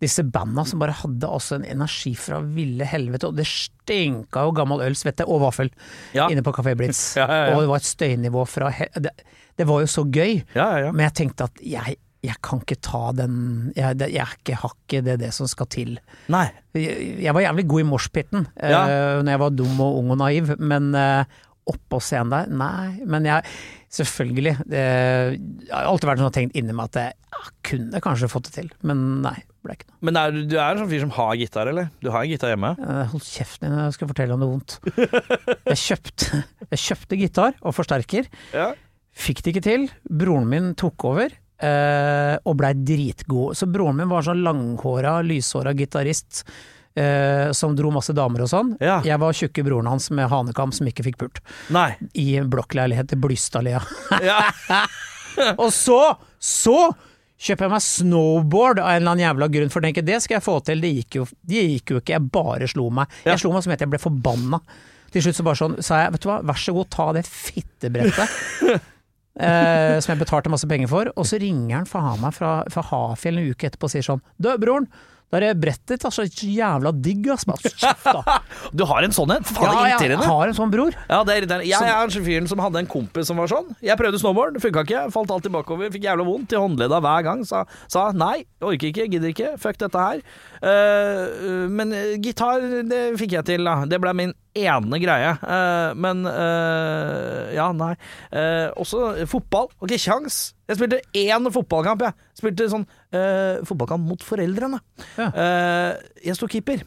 disse 0.00 0.22
banda 0.24 0.64
som 0.64 0.80
bare 0.80 0.94
hadde 0.96 1.28
altså 1.28 1.58
en 1.58 1.64
energi 1.68 2.14
fra 2.16 2.38
ville 2.40 2.86
helvete, 2.88 3.28
og 3.28 3.36
det 3.36 3.44
stinka 3.50 4.46
jo 4.46 4.52
gammel 4.56 4.80
øl, 4.86 4.96
svette 4.96 5.26
og 5.28 5.42
vaffel 5.44 5.68
Ja. 6.16 6.28
inne 6.32 6.42
på 6.46 6.54
Kafé 6.56 6.74
Blitz. 6.78 7.02
Ja, 7.20 7.26
ja, 7.28 7.40
ja. 7.50 7.56
Og 7.56 7.62
det 7.66 7.68
var 7.72 7.82
et 7.82 7.88
støynivå 7.90 8.44
fra 8.48 8.70
det, 8.96 9.12
det 9.60 9.66
var 9.68 9.82
jo 9.84 9.90
så 9.90 10.04
gøy, 10.08 10.40
Ja, 10.54 10.70
ja, 10.78 10.86
ja. 10.86 10.92
men 10.92 11.04
jeg 11.08 11.14
tenkte 11.20 11.44
at 11.50 11.60
jeg, 11.60 11.96
jeg 12.24 12.36
kan 12.44 12.60
ikke 12.64 12.76
ta 12.84 13.12
den 13.16 13.72
Jeg, 13.76 13.96
det, 14.00 14.10
jeg 14.12 14.26
ikke 14.40 14.56
hakket, 14.62 15.04
det 15.04 15.12
er 15.14 15.20
det 15.26 15.30
som 15.36 15.48
skal 15.48 15.68
til. 15.72 15.94
Nei. 16.32 16.46
Jeg, 16.76 17.14
jeg 17.24 17.34
var 17.36 17.44
jævlig 17.44 17.66
god 17.68 17.80
i 17.80 17.88
moshpiten 17.88 18.44
uh, 18.46 19.20
når 19.24 19.30
jeg 19.34 19.40
var 19.44 19.50
dum 19.56 19.80
og 19.84 20.00
ung 20.00 20.10
og 20.16 20.20
naiv, 20.20 20.52
men 20.60 20.90
uh, 20.96 21.24
oppå 21.70 22.00
scenen 22.04 22.32
der, 22.34 22.50
nei. 22.52 23.00
Men 23.08 23.24
jeg, 23.28 23.46
selvfølgelig 23.96 24.52
det, 24.70 24.82
Jeg 24.82 25.70
har 25.74 25.88
alltid 25.90 26.10
vært 26.10 26.20
sånn 26.22 26.28
og 26.30 26.34
tenkt 26.36 26.58
inni 26.58 26.74
meg 26.76 26.90
at 26.90 26.98
jeg 27.00 27.14
ja, 27.30 27.40
kunne 27.70 28.02
kanskje 28.04 28.28
fått 28.32 28.50
det 28.50 28.56
til, 28.58 28.68
men 28.86 29.06
nei. 29.24 29.36
Ble 29.60 29.74
ikke 29.76 29.90
noe. 29.90 29.98
Men 30.08 30.16
er, 30.16 30.30
du- 30.48 30.54
er 30.56 30.70
en 30.72 30.78
sånn 30.80 30.88
fyr 30.88 31.02
som 31.02 31.10
har 31.18 31.34
gitar, 31.36 31.68
eller? 31.68 31.90
Du 32.00 32.06
har 32.14 32.22
en 32.24 32.30
gitar 32.32 32.48
hjemme? 32.54 32.70
Eh, 32.80 33.02
Hold 33.12 33.24
kjeften 33.26 33.66
din, 33.68 33.74
jeg 33.84 33.92
skal 33.98 34.08
fortelle 34.08 34.32
om 34.32 34.40
noe 34.40 34.54
vondt. 34.54 34.78
Jeg 35.68 35.80
kjøpte, 35.82 36.38
jeg 36.72 36.80
kjøpte 36.86 37.18
gitar 37.20 37.58
og 37.60 37.74
forsterker, 37.76 38.30
Ja. 38.56 38.70
fikk 39.12 39.42
det 39.44 39.52
ikke 39.52 39.64
til. 39.66 39.84
Broren 40.08 40.48
min 40.48 40.70
tok 40.80 41.04
over. 41.10 41.36
eh, 41.60 42.38
og 42.48 42.56
blei 42.56 42.70
dritgod. 42.72 43.52
Så 43.60 43.68
broren 43.68 43.98
min 44.00 44.08
var 44.08 44.24
sånn 44.24 44.40
langhåra, 44.46 45.18
lyshåra 45.28 45.74
gitarist 45.76 46.40
eh, 46.94 47.50
som 47.56 47.76
dro 47.76 47.92
masse 47.94 48.14
damer 48.16 48.44
og 48.44 48.50
sånn. 48.52 48.74
Ja. 48.82 49.00
Jeg 49.06 49.20
var 49.22 49.36
tjukke 49.36 49.64
broren 49.66 49.90
hans 49.90 50.10
med 50.14 50.30
hanekam 50.32 50.74
som 50.74 50.88
ikke 50.90 51.06
fikk 51.06 51.20
pult, 51.22 51.42
Nei. 51.74 51.92
i 52.18 52.32
en 52.40 52.50
blokkleilighet 52.52 53.14
i 53.16 53.20
Blystadlia. 53.20 53.82
Ja. 54.24 54.42
og 55.62 55.70
så, 55.74 56.00
så 56.36 56.90
kjøper 57.40 57.66
jeg 57.66 57.72
meg 57.72 57.84
snowboard 57.84 58.82
av 58.82 58.92
en 58.92 59.00
eller 59.00 59.14
annen 59.14 59.24
jævla 59.24 59.50
grunn, 59.54 59.72
for 59.72 59.84
tenker 59.84 60.04
det 60.04 60.20
skal 60.24 60.38
jeg 60.38 60.46
få 60.46 60.58
til, 60.66 60.82
det 60.84 60.92
gikk 60.98 61.20
jo, 61.20 61.26
det 61.48 61.66
gikk 61.74 61.94
jo 61.94 62.00
ikke, 62.02 62.16
jeg 62.18 62.32
bare 62.34 62.68
slo 62.70 62.88
meg. 62.94 63.20
Ja. 63.24 63.34
Jeg 63.34 63.44
slo 63.44 63.54
meg 63.54 63.64
som 63.64 63.74
het 63.74 63.84
jeg 63.84 63.92
ble 63.92 64.02
forbanna. 64.02 64.60
Til 65.10 65.24
slutt 65.24 65.40
så 65.40 65.44
bare 65.46 65.58
sånn, 65.58 65.76
sa 65.82 66.04
jeg, 66.04 66.14
vet 66.14 66.22
du 66.22 66.30
hva, 66.30 66.40
vær 66.46 66.58
så 66.60 66.74
god, 66.76 66.90
ta 66.94 67.06
det 67.16 67.24
fittebrettet. 67.26 68.34
eh, 69.40 69.96
som 69.98 70.12
jeg 70.12 70.20
betalte 70.20 70.52
masse 70.52 70.68
penger 70.70 70.90
for, 70.92 71.10
og 71.16 71.26
så 71.26 71.40
ringer 71.40 71.80
han 71.80 71.88
faen 71.88 72.20
meg 72.22 72.36
fra, 72.36 72.60
fra 72.70 72.84
Hafjell 72.92 73.40
en 73.40 73.50
uke 73.50 73.70
etterpå 73.70 73.88
og 73.88 73.94
sier 73.94 74.06
sånn 74.06 74.22
Du, 74.36 74.52
broren, 74.60 74.86
det 75.38 75.48
er 75.52 75.58
brettet 75.62 76.02
altså, 76.08 76.24
så 76.26 76.46
jævla 76.50 76.90
digg, 76.90 77.28
ass. 77.30 77.44
Da. 77.46 78.38
Du 78.74 78.82
har 78.90 79.06
en 79.06 79.12
sånn 79.14 79.30
en? 79.30 79.44
Faen, 79.46 79.68
Ja, 79.70 79.84
jeg 79.86 79.94
irriterende. 79.94 80.26
har 80.26 80.50
en 80.50 80.56
sånn 80.58 80.72
bror. 80.72 80.96
Ja, 81.06 81.20
det 81.22 81.32
er 81.36 81.42
irriterende. 81.44 81.68
Jeg 81.70 81.86
er 81.86 82.02
en 82.02 82.10
sånn 82.10 82.26
fyren 82.26 82.48
som 82.50 82.58
hadde 82.64 82.82
en 82.82 82.90
kompis 82.90 83.30
som 83.30 83.38
var 83.38 83.50
sånn. 83.52 83.70
Jeg 83.84 83.94
prøvde 84.00 84.18
snowboard, 84.18 84.56
det 84.58 84.64
funka 84.64 84.82
ikke. 84.88 85.04
Falt 85.14 85.30
alltid 85.30 85.54
bakover, 85.54 85.92
fikk 85.94 86.08
jævla 86.08 86.26
vondt 86.26 86.56
i 86.56 86.58
håndledda 86.58 86.98
hver 87.06 87.26
gang. 87.28 87.46
Sa, 87.46 87.62
sa 87.86 88.08
nei, 88.10 88.40
orker 88.58 88.90
ikke, 88.90 89.06
gidder 89.14 89.30
ikke, 89.30 89.52
fuck 89.62 89.78
dette 89.78 90.02
her. 90.02 90.24
Uh, 90.66 91.68
men 91.70 91.94
eh, 91.94 92.16
gitar, 92.22 92.66
det 92.90 93.04
fikk 93.20 93.38
jeg 93.38 93.46
til, 93.54 93.70
da. 93.70 93.84
Det 93.86 94.02
ble 94.02 94.16
min 94.18 94.34
ene 94.56 94.98
greie. 95.02 95.34
Uh, 95.42 95.92
men 95.98 96.24
uh, 96.26 97.50
ja, 97.54 97.70
nei. 97.76 97.92
Uh, 98.32 98.70
også 98.80 99.26
fotball. 99.30 99.70
ok, 99.78 99.90
ikke 99.90 100.02
kjangs. 100.08 100.40
Jeg 100.70 100.78
spilte 100.78 101.00
én 101.16 101.50
fotballkamp, 101.54 102.04
jeg. 102.06 102.28
Spilte 102.38 102.68
sånn 102.70 102.84
eh, 103.10 103.58
fotballkamp 103.66 104.04
mot 104.06 104.22
foreldrene. 104.22 104.78
Ja. 105.18 105.26
Jeg 106.22 106.36
sto 106.38 106.46
keeper. 106.48 106.84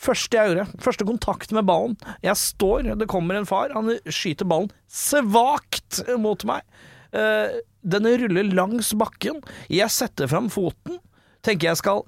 Første 0.00 0.38
jeg 0.38 0.54
gjorde, 0.54 0.64
første 0.80 1.04
kontakt 1.04 1.52
med 1.52 1.68
ballen. 1.68 1.98
Jeg 2.24 2.40
står, 2.40 2.88
det 2.96 3.10
kommer 3.12 3.36
en 3.36 3.48
far, 3.48 3.74
han 3.76 3.92
skyter 4.08 4.48
ballen 4.48 4.72
svakt 4.88 6.00
mot 6.16 6.48
meg. 6.48 6.64
Den 7.12 8.08
ruller 8.24 8.50
langs 8.56 8.94
bakken. 8.96 9.44
Jeg 9.68 9.92
setter 9.92 10.32
fram 10.32 10.48
foten, 10.52 10.96
tenker 11.44 11.74
jeg 11.74 11.84
skal 11.84 12.06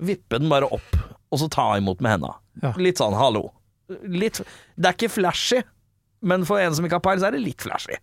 vippe 0.00 0.40
den 0.40 0.48
bare 0.48 0.72
opp, 0.80 0.96
og 1.28 1.44
så 1.44 1.52
ta 1.52 1.74
imot 1.76 2.00
med 2.00 2.16
henda. 2.16 2.38
Ja. 2.64 2.72
Litt 2.80 3.04
sånn 3.04 3.20
hallo. 3.20 3.50
Litt, 4.10 4.42
det 4.76 4.90
er 4.90 4.96
ikke 4.96 5.12
flashy, 5.12 5.62
men 6.26 6.44
for 6.48 6.60
en 6.62 6.76
som 6.76 6.86
ikke 6.86 7.00
har 7.00 7.06
peil, 7.06 7.22
så 7.22 7.30
er 7.30 7.36
det 7.36 7.44
litt 7.44 7.64
flashy. 7.64 7.96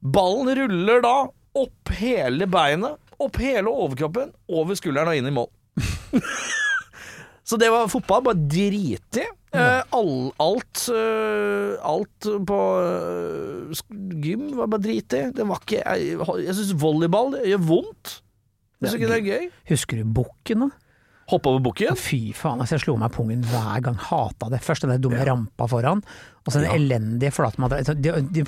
Ballen 0.00 0.50
ruller 0.56 1.04
da 1.04 1.16
opp 1.60 1.92
hele 1.98 2.48
beinet, 2.50 2.96
opp 3.20 3.36
hele 3.42 3.68
overkroppen, 3.68 4.32
over 4.48 4.78
skulderen 4.78 5.12
og 5.12 5.20
inn 5.20 5.28
i 5.28 5.34
mål. 5.34 5.50
Så 7.50 7.56
det 7.58 7.66
var 7.72 7.88
fotball, 7.90 8.22
bare 8.28 8.38
driti. 8.46 9.24
i. 9.24 9.58
Eh, 9.58 9.80
all, 9.98 10.30
alt, 10.38 10.84
uh, 10.94 11.74
alt 11.82 12.28
på 12.46 12.58
uh, 12.78 13.80
gym 14.22 14.52
var 14.54 14.70
bare 14.70 14.84
drit 14.84 15.16
i. 15.18 15.24
Det 15.34 15.46
var 15.48 15.58
ikke 15.64 15.80
Jeg, 15.82 16.20
jeg 16.44 16.54
syns 16.60 16.76
volleyball 16.78 17.34
gjør 17.42 17.64
vondt. 17.72 18.20
Syns 18.78 18.94
ikke 18.94 19.10
det 19.10 19.18
er 19.18 19.26
gøy. 19.26 19.48
Husker 19.72 19.98
du 19.98 20.12
Bukken, 20.20 20.68
da? 20.68 20.70
Hoppe 21.30 21.50
over 21.50 21.60
Ja, 21.60 21.64
bukken. 21.68 21.98
Fy 21.98 22.20
faen, 22.36 22.60
altså 22.60 22.76
jeg 22.76 22.86
slo 22.86 22.96
meg 23.00 23.12
i 23.12 23.16
pungen 23.16 23.42
hver 23.46 23.82
gang. 23.86 23.98
Hata 24.10 24.50
det. 24.50 24.62
Først 24.66 24.86
den 24.86 24.94
der 24.94 25.02
dumme 25.02 25.24
rampa 25.26 25.68
foran, 25.70 26.02
og 26.44 26.52
så 26.52 26.60
den 26.60 26.70
Ja. 26.70 26.76
elendige 26.76 27.32
flatmadrassen. 27.36 28.00
De, 28.02 28.14
de, 28.20 28.44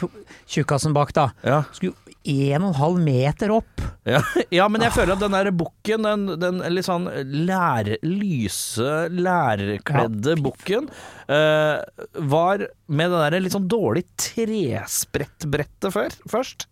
Tjukkasen 0.47 0.95
bak, 0.97 1.12
da. 1.14 1.31
Ja. 1.47 1.62
Skulle 1.73 1.95
en 2.25 2.62
og 2.62 2.68
en 2.73 2.79
halv 2.79 2.99
meter 3.03 3.51
opp. 3.55 3.83
Ja. 4.07 4.21
ja, 4.59 4.68
men 4.68 4.83
jeg 4.85 4.95
føler 4.95 5.14
at 5.14 5.23
den 5.23 5.35
der 5.35 5.51
bukken, 5.51 6.07
den, 6.07 6.38
den 6.40 6.62
litt 6.75 6.87
sånn 6.87 7.09
lær, 7.47 7.90
lyse, 8.07 9.09
lærkledde 9.11 10.37
bukken, 10.42 10.88
uh, 11.31 11.83
var 12.18 12.66
med 12.87 13.14
det 13.14 13.23
der 13.27 13.38
litt 13.42 13.57
sånn 13.57 13.71
dårlig 13.71 14.07
tresprettbrettet 14.21 15.95
før, 15.95 16.18
først. 16.31 16.68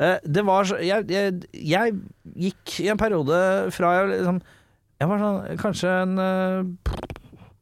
Uh, 0.00 0.16
det 0.24 0.44
var 0.48 0.64
så 0.64 0.78
jeg, 0.80 1.08
jeg, 1.12 1.42
jeg 1.52 1.98
gikk 2.48 2.78
i 2.80 2.88
en 2.92 3.00
periode 3.00 3.36
fra 3.76 3.98
jeg 3.98 4.14
liksom 4.14 4.40
Jeg 5.00 5.08
var 5.08 5.22
sånn 5.22 5.60
kanskje 5.60 5.92
en 6.02 6.18
eh, 6.20 6.96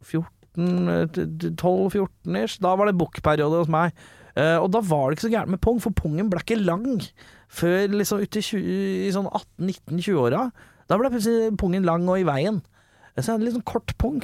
14 0.08 0.26
12-14-ish. 0.58 2.58
Da 2.64 2.72
var 2.74 2.88
det 2.88 2.96
bookperiode 2.98 3.60
hos 3.60 3.70
meg. 3.70 3.94
Eh, 4.38 4.56
og 4.58 4.70
da 4.74 4.80
var 4.84 5.08
det 5.08 5.18
ikke 5.18 5.28
så 5.28 5.34
gærent 5.34 5.52
med 5.54 5.62
pung, 5.62 5.78
for 5.82 5.94
pungen 5.94 6.30
ble 6.30 6.42
ikke 6.42 6.58
lang 6.60 6.86
før 7.48 7.94
liksom 7.94 8.22
ute 8.22 8.42
i, 8.42 9.10
sånn 9.14 9.30
18-19-20-åra. 9.30 10.48
Da 10.88 10.98
ble 10.98 11.12
plutselig 11.12 11.54
pungen 11.60 11.86
lang 11.86 12.08
og 12.08 12.20
i 12.20 12.28
veien. 12.28 12.62
Så 13.14 13.24
Jeg 13.24 13.32
hadde 13.32 13.46
litt 13.46 13.56
sånn 13.56 13.66
kort 13.66 13.94
pung. 13.98 14.20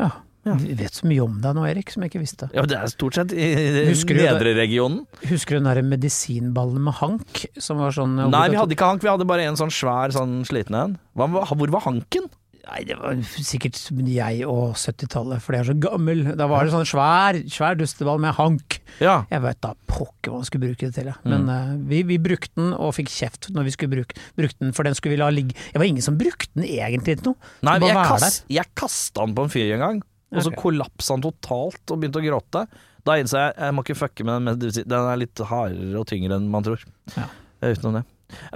Ja. 0.00 0.10
Ja. 0.46 0.54
Vi 0.60 0.76
vet 0.78 0.94
så 0.94 1.08
mye 1.10 1.24
om 1.24 1.40
deg 1.42 1.56
nå, 1.58 1.66
Erik, 1.66 1.90
som 1.90 2.04
jeg 2.04 2.12
ikke 2.12 2.22
visste. 2.22 2.48
Ja, 2.54 2.62
det 2.68 2.78
er 2.78 2.90
stort 2.92 3.18
sett 3.18 3.34
i 3.34 3.48
i 3.56 3.84
Husker 3.90 4.14
du 4.14 4.22
nedre 4.22 4.54
regionen. 4.54 5.02
Husker 5.26 5.56
du 5.56 5.64
den 5.64 5.70
der 5.70 5.82
medisinballen 5.86 6.86
med 6.86 6.98
hank, 7.00 7.44
som 7.58 7.82
var 7.82 7.94
sånn 7.96 8.14
Nei, 8.30 8.46
vi 8.52 8.60
hadde 8.60 8.76
ikke 8.76 8.90
hank, 8.94 9.02
vi 9.02 9.10
hadde 9.10 9.28
bare 9.28 9.46
en 9.50 9.58
sånn 9.58 9.74
svær, 9.74 10.14
sånn 10.14 10.40
sliten 10.48 10.78
en. 10.78 10.98
Hvor 11.18 11.72
var 11.74 11.86
hanken? 11.88 12.30
Nei, 12.66 12.80
det 12.82 12.96
var 12.98 13.14
sikkert 13.46 13.78
jeg 14.10 14.46
og 14.50 14.74
70-tallet, 14.74 15.42
for 15.42 15.54
jeg 15.54 15.62
er 15.62 15.68
så 15.68 15.76
gammel. 15.84 16.24
Da 16.38 16.48
var 16.50 16.66
det 16.66 16.74
sånn 16.74 16.88
svær, 16.88 17.38
svær 17.52 17.78
dusteball 17.78 18.18
med 18.22 18.34
hank. 18.40 18.80
Ja. 18.98 19.20
Jeg 19.30 19.44
vet 19.44 19.60
da 19.62 19.70
pokker 19.86 20.32
hva 20.32 20.40
man 20.40 20.48
skulle 20.48 20.72
bruke 20.72 20.88
det 20.88 20.96
til, 20.96 21.12
ja. 21.12 21.14
men 21.28 21.46
eh, 21.52 21.76
vi, 21.86 22.02
vi 22.08 22.18
brukte 22.22 22.50
den 22.58 22.72
og 22.74 22.96
fikk 22.96 23.12
kjeft 23.12 23.50
når 23.54 23.68
vi 23.68 23.76
skulle 23.76 23.94
bruke 23.94 24.18
brukte 24.38 24.64
den, 24.64 24.74
for 24.74 24.88
den 24.88 24.96
skulle 24.98 25.14
vi 25.14 25.20
la 25.20 25.28
ligge 25.30 25.54
Det 25.54 25.78
var 25.78 25.86
ingen 25.86 26.04
som 26.04 26.18
brukte 26.18 26.50
den 26.56 26.66
egentlig 26.66 27.20
til 27.20 27.30
noe. 27.30 27.54
Nei, 27.68 27.76
jeg, 27.84 27.96
kast, 28.10 28.42
jeg 28.50 28.72
kasta 28.74 29.28
den 29.28 29.36
på 29.36 29.46
en 29.46 29.52
fyr 29.52 29.76
en 29.76 29.84
gang, 29.84 30.02
og 30.36 30.44
så 30.44 30.52
okay. 30.52 30.60
kollapsa 30.62 31.16
han 31.16 31.24
totalt 31.24 31.92
og 31.92 32.00
begynte 32.02 32.20
å 32.20 32.26
gråte. 32.26 32.66
Da 33.06 33.16
innså 33.20 33.40
jeg 33.40 33.56
jeg 33.56 33.74
må 33.76 33.84
ikke 33.86 33.98
fucke 33.98 34.26
med 34.26 34.34
den, 34.34 34.46
men 34.48 34.86
den 34.92 34.96
er 35.00 35.20
litt 35.20 35.42
hardere 35.50 36.00
og 36.00 36.06
tyngre 36.10 36.38
enn 36.38 36.48
man 36.52 36.66
tror. 36.66 36.82
Ja. 37.16 37.28
Eh, 37.62 37.74
Utenom 37.76 38.00
det. 38.00 38.06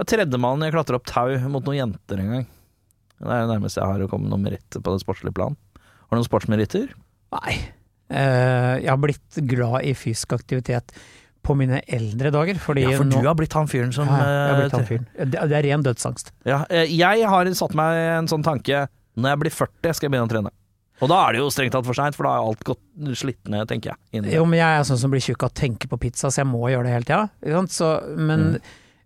Tredjemann 0.07 0.65
jeg 0.65 0.75
klatra 0.75 0.99
opp 0.99 1.07
tau 1.07 1.31
mot 1.51 1.63
noen 1.63 1.79
jenter 1.79 2.21
en 2.21 2.33
gang. 2.35 2.49
Det 3.21 3.29
er 3.29 3.45
det 3.45 3.53
nærmeste 3.53 3.79
jeg 3.79 3.93
har 3.93 4.03
å 4.03 4.09
komme 4.11 4.29
noen 4.29 4.43
meritter 4.43 4.83
på 4.83 4.93
det 4.95 5.03
sportslige 5.03 5.37
plan. 5.37 5.55
Har 5.77 6.17
du 6.17 6.19
noen 6.19 6.27
sportsmeritter? 6.27 6.91
Nei. 7.37 7.55
Eh, 8.11 8.75
jeg 8.81 8.91
har 8.91 8.99
blitt 8.99 9.41
glad 9.47 9.87
i 9.87 9.93
fysisk 9.95 10.33
aktivitet 10.35 10.91
på 11.41 11.55
mine 11.57 11.79
eldre 11.89 12.29
dager, 12.33 12.57
Ja, 12.77 12.91
for 12.97 13.07
nå 13.07 13.21
du 13.21 13.25
har 13.25 13.37
blitt 13.37 13.53
han 13.57 13.69
fyren 13.69 13.93
som 13.95 14.09
ja, 14.09 14.17
jeg 14.21 14.49
har 14.51 14.59
blitt 14.59 14.73
eh, 14.73 14.77
han 14.77 14.89
fyren. 14.89 15.05
Det, 15.17 15.45
det 15.49 15.57
er 15.57 15.65
ren 15.65 15.85
dødsangst. 15.85 16.33
Ja, 16.45 16.63
eh, 16.69 16.91
jeg 16.91 17.29
har 17.31 17.49
satt 17.57 17.77
meg 17.77 18.01
en 18.19 18.29
sånn 18.29 18.45
tanke 18.45 18.85
Når 19.17 19.33
jeg 19.33 19.41
blir 19.41 19.55
40 19.55 19.95
skal 19.97 20.07
jeg 20.07 20.13
begynne 20.13 20.29
å 20.29 20.33
trene 20.35 20.51
Og 21.01 21.09
da 21.09 21.17
er 21.27 21.33
det 21.33 21.39
jo 21.41 21.49
strengt 21.49 21.73
tatt 21.73 21.85
for 21.87 21.97
sent 21.97 22.15
For 22.15 22.27
da 22.27 22.35
er 22.37 22.45
alt 22.51 22.63
gått 22.67 22.81
slitt 23.17 23.49
ned, 23.49 23.67
tenker 23.67 23.95
jeg 24.13 24.33
Jo, 24.35 24.45
men 24.45 24.59
jeg 24.59 24.79
er 24.79 24.85
sånn 24.85 24.99
som 25.01 25.11
blir 25.13 25.23
tjukk 25.25 25.43
av 25.47 25.49
å 25.51 25.59
tenke 25.61 25.89
på 25.89 25.97
pizza, 25.99 26.29
så 26.29 26.43
jeg 26.43 26.49
må 26.51 26.61
gjøre 26.69 26.83
det 26.85 26.93
hele 26.93 27.07
tida. 27.09 27.29
Ja. 27.41 27.65
Men 28.17 28.47
Mm. 28.53 28.61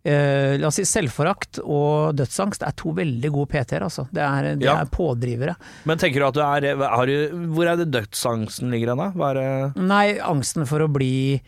eh, 0.06 0.58
la 0.62 0.68
oss 0.68 0.76
si 0.78 0.84
selvforakt 0.86 1.58
og 1.64 2.16
dødsangst 2.20 2.62
er 2.68 2.76
to 2.78 2.92
veldig 2.94 3.32
gode 3.34 3.50
PT-er, 3.50 3.82
altså. 3.88 4.08
Det 4.14 4.22
er, 4.22 4.56
de 4.56 4.66
Ja. 4.66 4.76
er 4.82 4.86
pådrivere. 4.86 5.56
Men 5.86 5.98
tenker 5.98 6.20
du 6.20 6.26
at 6.28 6.34
du 6.36 6.42
er 6.42 6.78
har 6.78 7.06
du, 7.08 7.30
Hvor 7.56 7.66
er 7.72 7.76
det 7.78 7.90
dødsangsten 7.92 8.70
ligger 8.70 8.90
hen 8.94 8.98
da? 8.98 9.72
Nei, 9.76 10.20
angsten 10.20 10.68
for 10.68 10.80
å 10.80 10.92
bli 10.92 11.42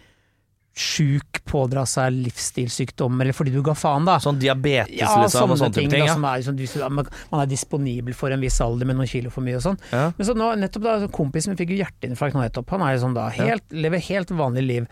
sjuk, 0.78 1.40
pådra 1.50 1.84
seg 1.90 2.14
livsstilssykdom, 2.14 3.22
eller 3.24 3.36
fordi 3.36 3.54
du 3.56 3.62
ga 3.66 3.74
faen, 3.78 4.06
da. 4.08 4.18
Sånn 4.22 4.38
diabetes 4.42 4.94
Ja, 5.00 5.14
liksom 5.24 5.54
Og 5.54 5.60
sånne 5.60 5.74
ting. 5.74 5.90
ting 5.90 6.04
da, 6.04 6.10
ja. 6.10 6.16
som 6.16 6.26
er, 6.30 6.42
liksom, 6.44 6.58
du, 6.58 6.98
man 7.32 7.42
er 7.42 7.50
disponibel 7.50 8.14
for 8.18 8.34
en 8.34 8.44
viss 8.44 8.60
alder 8.62 8.90
med 8.90 9.00
noen 9.00 9.10
kilo 9.10 9.32
for 9.34 9.46
mye 9.46 9.58
og 9.58 9.64
sånn. 9.66 9.80
Ja. 9.92 10.04
Men 10.18 10.30
så 10.30 10.36
nå, 10.38 10.50
nettopp 10.62 10.86
da, 10.86 10.96
kompisen 11.14 11.54
min 11.54 11.60
fikk 11.60 11.74
jo 11.74 11.80
hjerteinfarkt 11.82 12.38
nå 12.38 12.44
nettopp. 12.46 12.76
Han 12.76 12.86
er 12.86 12.96
jo 12.96 13.04
sånn 13.08 13.18
da, 13.18 13.28
helt, 13.38 13.66
lever 13.74 14.04
helt 14.10 14.34
vanlig 14.38 14.66
liv. 14.68 14.92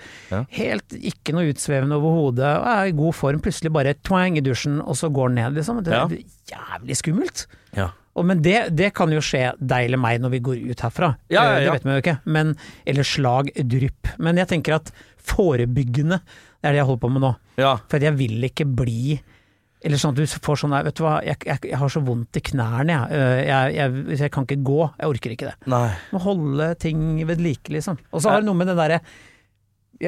Helt 0.58 0.98
ikke 0.98 1.36
noe 1.36 1.52
utsvevende 1.52 2.00
over 2.00 2.18
hodet, 2.20 2.56
er 2.76 2.90
i 2.90 2.96
god 2.98 3.16
form. 3.16 3.44
Plutselig 3.46 3.74
bare 3.76 3.94
twang 4.02 4.40
i 4.40 4.44
dusjen, 4.46 4.82
og 4.82 4.98
så 5.00 5.12
går 5.14 5.30
han 5.30 5.40
ned, 5.42 5.60
liksom. 5.60 5.84
Det 5.86 5.94
er 5.94 6.18
jævlig 6.50 6.98
skummelt. 7.02 7.46
Ja. 7.78 7.92
Og, 8.16 8.24
men 8.30 8.40
det, 8.42 8.70
det 8.72 8.94
kan 8.96 9.12
jo 9.12 9.20
skje 9.24 9.50
deg 9.60 9.90
eller 9.90 10.00
meg 10.00 10.22
når 10.24 10.32
vi 10.38 10.40
går 10.46 10.60
ut 10.72 10.84
herfra. 10.86 11.10
Ja, 11.34 11.42
ja, 11.44 11.56
ja. 11.60 11.60
Det 11.66 11.74
vet 11.76 11.88
vi 11.90 11.96
jo 11.98 12.04
ikke. 12.04 12.18
Men, 12.38 12.54
eller 12.88 13.04
slag, 13.08 13.50
drypp. 13.76 14.14
Men 14.24 14.40
jeg 14.40 14.48
tenker 14.54 14.78
at 14.78 14.92
forebyggende, 15.36 16.22
det 16.62 16.70
er 16.70 16.76
det 16.78 16.80
jeg 16.82 16.88
holder 16.90 17.04
på 17.06 17.12
med 17.16 17.26
nå. 17.26 17.34
ja. 17.62 17.74
For 17.92 18.04
jeg 18.04 18.16
vil 18.20 18.48
ikke 18.50 18.68
bli 18.78 19.18
eller 19.86 20.00
sånn 20.02 20.16
at 20.16 20.18
du 20.24 20.40
får 20.48 20.58
sånn 20.64 20.72
vet 20.88 20.96
du 20.98 21.04
hva, 21.06 21.20
jeg, 21.22 21.38
jeg, 21.46 21.60
jeg 21.70 21.78
har 21.78 21.92
så 21.94 22.02
vondt 22.02 22.40
i 22.40 22.42
knærne, 22.48 22.96
jeg. 22.96 23.20
Øh, 23.20 23.42
Jeg, 23.46 23.74
jeg, 23.76 24.18
jeg 24.24 24.32
kan 24.34 24.48
ikke 24.48 24.64
gå, 24.66 24.78
jeg 24.98 25.12
orker 25.12 25.36
ikke 25.36 25.50
det. 25.52 25.54
Nei 25.70 25.84
Må 26.16 26.22
holde 26.24 26.70
ting 26.82 27.04
ved 27.30 27.44
like, 27.44 27.70
liksom. 27.70 28.00
Og 28.10 28.24
så 28.24 28.32
har 28.34 28.42
det 28.42 28.48
noe 28.50 28.58
med 28.58 28.72
det 28.72 28.78
derre 28.80 28.98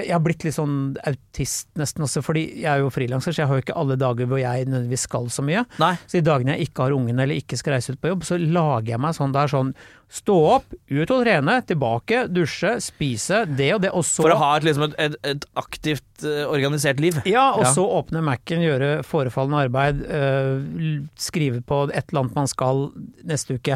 jeg, 0.05 0.13
har 0.13 0.23
blitt 0.23 0.43
litt 0.45 0.55
sånn 0.57 0.77
autist 1.07 1.67
nesten 1.79 2.05
også, 2.05 2.21
fordi 2.25 2.45
jeg 2.63 2.69
er 2.71 2.83
jo 2.83 2.89
frilanser, 2.93 3.33
så 3.35 3.43
jeg 3.43 3.49
har 3.51 3.59
jo 3.59 3.65
ikke 3.65 3.77
alle 3.81 3.97
dager 3.99 4.29
hvor 4.29 4.39
jeg 4.41 4.65
nødvendigvis 4.69 5.05
skal 5.09 5.29
så 5.33 5.45
mye. 5.45 5.65
Nei 5.81 5.93
Så 6.05 6.19
de 6.19 6.25
dagene 6.29 6.55
jeg 6.57 6.69
ikke 6.69 6.87
har 6.87 6.95
ungen 6.97 7.19
eller 7.19 7.35
ikke 7.39 7.57
skal 7.59 7.77
reise 7.77 7.93
ut 7.95 8.01
på 8.01 8.11
jobb, 8.13 8.25
så 8.27 8.37
lager 8.41 8.93
jeg 8.95 9.01
meg 9.03 9.15
sånn 9.17 9.35
der 9.35 9.51
sånn 9.51 9.73
stå 10.07 10.35
opp, 10.53 10.71
ut 10.87 11.09
og 11.11 11.23
trene, 11.25 11.57
tilbake, 11.67 12.21
dusje, 12.31 12.77
spise, 12.79 13.41
det 13.59 13.73
og 13.75 13.81
det, 13.83 13.89
og 13.91 14.05
så 14.07 14.23
For 14.23 14.31
å 14.31 14.37
ha 14.39 14.51
et, 14.55 14.63
liksom 14.63 14.85
et, 14.85 14.93
et, 15.03 15.17
et 15.33 15.47
aktivt 15.59 16.23
eh, 16.23 16.45
organisert 16.47 17.01
liv 17.03 17.17
Ja, 17.27 17.49
og 17.57 17.65
Ja. 17.65 17.73
så 17.75 17.83
åpne 17.97 18.21
Mac-en, 18.23 18.63
gjøre 18.63 19.03
forefallende 19.03 19.65
arbeid, 19.67 19.99
øh, 20.07 21.01
skrive 21.19 21.59
på 21.59 21.81
et 21.91 22.07
eller 22.07 22.23
annet 22.23 22.39
man 22.39 22.47
skal 22.47 22.85
neste 23.27 23.57
uke. 23.59 23.75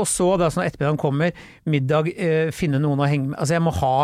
Og 0.00 0.08
så, 0.08 0.30
da 0.40 0.48
sånn 0.48 0.64
ettermiddagen 0.64 1.00
kommer, 1.02 1.36
middag, 1.68 2.08
øh, 2.16 2.48
finne 2.56 2.80
noen 2.80 3.04
å 3.04 3.10
henge 3.10 3.34
med 3.34 3.36
Altså, 3.36 3.58
jeg 3.58 3.66
må 3.68 3.76
ha 3.76 3.96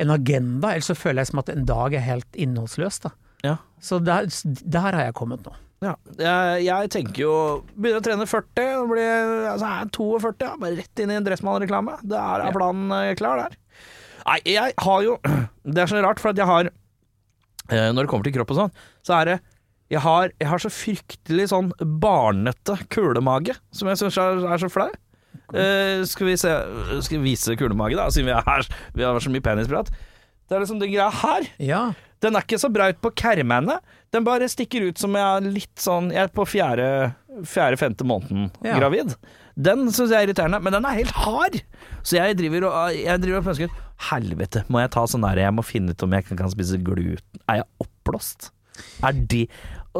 en 0.00 0.12
agenda, 0.14 0.72
ellers 0.72 0.90
så 0.90 0.96
føler 0.98 1.22
jeg 1.22 1.30
som 1.32 1.42
at 1.42 1.50
en 1.52 1.66
dag 1.68 1.96
er 1.96 2.06
helt 2.06 2.38
innholdsløs, 2.38 3.02
da. 3.04 3.12
Ja. 3.44 3.56
Så 3.80 4.00
der, 4.04 4.28
der 4.44 4.96
har 4.96 5.04
jeg 5.06 5.16
kommet 5.16 5.44
nå. 5.46 5.52
Ja, 5.80 5.94
jeg, 6.20 6.64
jeg 6.66 6.88
tenker 6.92 7.22
jo 7.22 7.34
Begynner 7.72 8.02
å 8.02 8.04
trene 8.04 8.26
40 8.28 8.66
og 8.82 8.90
blir 8.90 9.06
altså, 9.48 9.64
jeg 9.64 9.86
er 9.86 9.92
42, 9.96 10.34
ja, 10.44 10.50
bare 10.60 10.76
rett 10.76 11.00
inn 11.00 11.12
i 11.12 11.16
en 11.16 11.24
Dressmann-reklame. 11.24 11.94
Det 12.04 12.18
er, 12.20 12.44
er 12.44 12.56
planen 12.56 12.92
eh, 12.98 13.14
klar 13.16 13.40
der. 13.40 13.56
Nei, 14.26 14.36
jeg 14.44 14.74
har 14.84 15.06
jo 15.06 15.16
Det 15.76 15.80
er 15.80 15.88
så 15.88 16.02
rart, 16.04 16.20
for 16.20 16.34
at 16.34 16.40
jeg 16.40 16.48
har 16.48 16.68
eh, 16.68 17.88
Når 17.94 18.02
det 18.02 18.10
kommer 18.12 18.28
til 18.28 18.36
kropp 18.36 18.52
og 18.52 18.60
sånn, 18.60 18.76
så 19.06 19.16
er 19.22 19.30
det 19.30 19.38
jeg 19.90 20.04
har, 20.04 20.30
jeg 20.38 20.46
har 20.46 20.60
så 20.62 20.70
fryktelig 20.70 21.48
sånn 21.50 21.72
barnete 21.80 22.76
kulemage, 22.94 23.56
som 23.74 23.88
jeg 23.90 23.98
syns 23.98 24.20
er, 24.22 24.44
er 24.46 24.60
så 24.62 24.68
flau. 24.70 24.86
Eh, 25.50 26.04
skal 26.06 26.28
vi 26.28 26.36
se 26.38 26.50
Skal 27.02 27.18
vi 27.18 27.32
vise 27.32 27.56
kulemage, 27.58 27.96
da, 27.98 28.06
siden 28.14 28.30
vi, 28.30 28.36
er, 28.38 28.68
vi 28.94 29.02
har 29.06 29.16
vært 29.16 29.26
så 29.26 29.32
mye 29.34 29.42
penisprat. 29.44 29.90
Det 30.48 30.56
er 30.56 30.62
liksom 30.64 30.78
den 30.82 30.92
greia 30.92 31.10
her. 31.14 31.48
Ja. 31.62 31.82
Den 32.20 32.36
er 32.36 32.44
ikke 32.44 32.58
så 32.60 32.68
braut 32.72 32.98
på 33.02 33.10
kermene. 33.16 33.78
Den 34.12 34.24
bare 34.26 34.48
stikker 34.50 34.88
ut 34.90 34.98
som 35.00 35.14
jeg 35.16 35.22
er 35.24 35.44
litt 35.54 35.78
sånn 35.80 36.10
Jeg 36.12 36.26
er 36.26 36.32
på 36.34 36.44
fjerde, 36.48 36.88
fjerde-femte 37.46 38.04
måneden 38.04 38.50
Ja. 38.66 38.74
gravid. 38.78 39.14
Den 39.56 39.86
syns 39.92 40.10
jeg 40.10 40.18
er 40.18 40.26
irriterende, 40.28 40.60
men 40.62 40.72
den 40.74 40.84
er 40.88 40.98
helt 40.98 41.14
hard! 41.22 41.60
Så 42.02 42.16
jeg 42.18 42.36
driver 42.38 42.66
og 42.70 42.94
Jeg 42.96 43.20
driver 43.22 43.38
og 43.42 43.46
pønsker 43.50 43.74
Helvete, 44.10 44.62
må 44.72 44.80
jeg 44.80 44.90
ta 44.94 45.02
sånn 45.10 45.24
der 45.26 45.36
Jeg 45.42 45.52
må 45.52 45.64
finne 45.66 45.92
ut 45.92 46.02
om 46.06 46.14
jeg 46.16 46.24
kan, 46.28 46.38
kan 46.40 46.50
spise 46.52 46.78
gluten 46.80 47.42
Er 47.46 47.60
jeg 47.60 47.66
oppblåst? 47.84 48.50
Er 49.04 49.12
de 49.12 49.42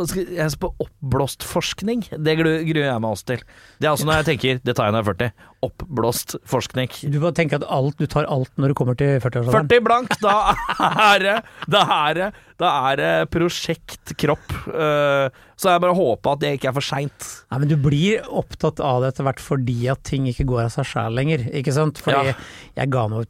skal- 0.07 0.29
Jeg 0.37 0.51
ser 0.53 0.59
på 0.63 0.69
oppblåst 0.85 1.43
forskning. 1.43 2.05
Det 2.23 2.37
gruer 2.39 2.63
jeg 2.65 3.01
meg 3.03 3.11
også 3.11 3.25
til. 3.27 3.41
Det 3.81 3.87
er 3.89 3.91
altså 3.91 4.07
når 4.07 4.21
jeg 4.21 4.27
tenker 4.39 4.61
Det 4.65 4.75
tar 4.77 4.87
jeg 4.87 4.93
når 4.95 5.03
jeg 5.03 5.09
er 5.09 5.15
40. 5.15 5.33
Oppblåst 5.67 6.37
forskning. 6.47 6.89
Du 7.11 7.19
må 7.21 7.33
tenke 7.37 7.55
at 7.59 7.65
alt, 7.69 7.97
du 7.99 8.07
tar 8.07 8.25
alt 8.31 8.51
når 8.57 8.69
du 8.69 8.75
kommer 8.79 8.97
til 8.97 9.19
40-årsalderen. 9.21 9.69
40 9.69 9.81
blank, 9.85 10.15
da 10.23 10.55
er 11.15 11.19
det 11.27 11.35
Da 11.69 11.83
er 12.09 12.15
det, 12.15 12.29
da 12.63 12.71
er 12.93 12.97
det 13.03 13.31
prosjekt 13.35 14.15
kropp. 14.17 14.47
Eh, 14.71 15.29
så 15.61 15.75
jeg 15.75 15.81
bare 15.85 15.95
håper 15.99 16.33
at 16.33 16.41
det 16.41 16.55
ikke 16.59 16.71
er 16.71 16.77
for 16.79 16.87
seint. 16.87 17.29
Nei, 17.51 17.59
men 17.59 17.69
du 17.69 17.77
blir 17.77 18.23
opptatt 18.31 18.81
av 18.81 19.03
det 19.03 19.13
etter 19.15 19.27
hvert 19.27 19.41
fordi 19.43 19.89
at 19.93 20.03
ting 20.05 20.27
ikke 20.31 20.47
går 20.49 20.65
av 20.69 20.73
seg 20.79 20.87
sjæl 20.95 21.19
lenger, 21.19 21.49
ikke 21.53 21.73
sant? 21.77 21.99
Fordi 22.01 22.31
Ja. 22.31 22.35
jeg 22.77 22.91
ga 22.91 23.07
noe 23.09 23.27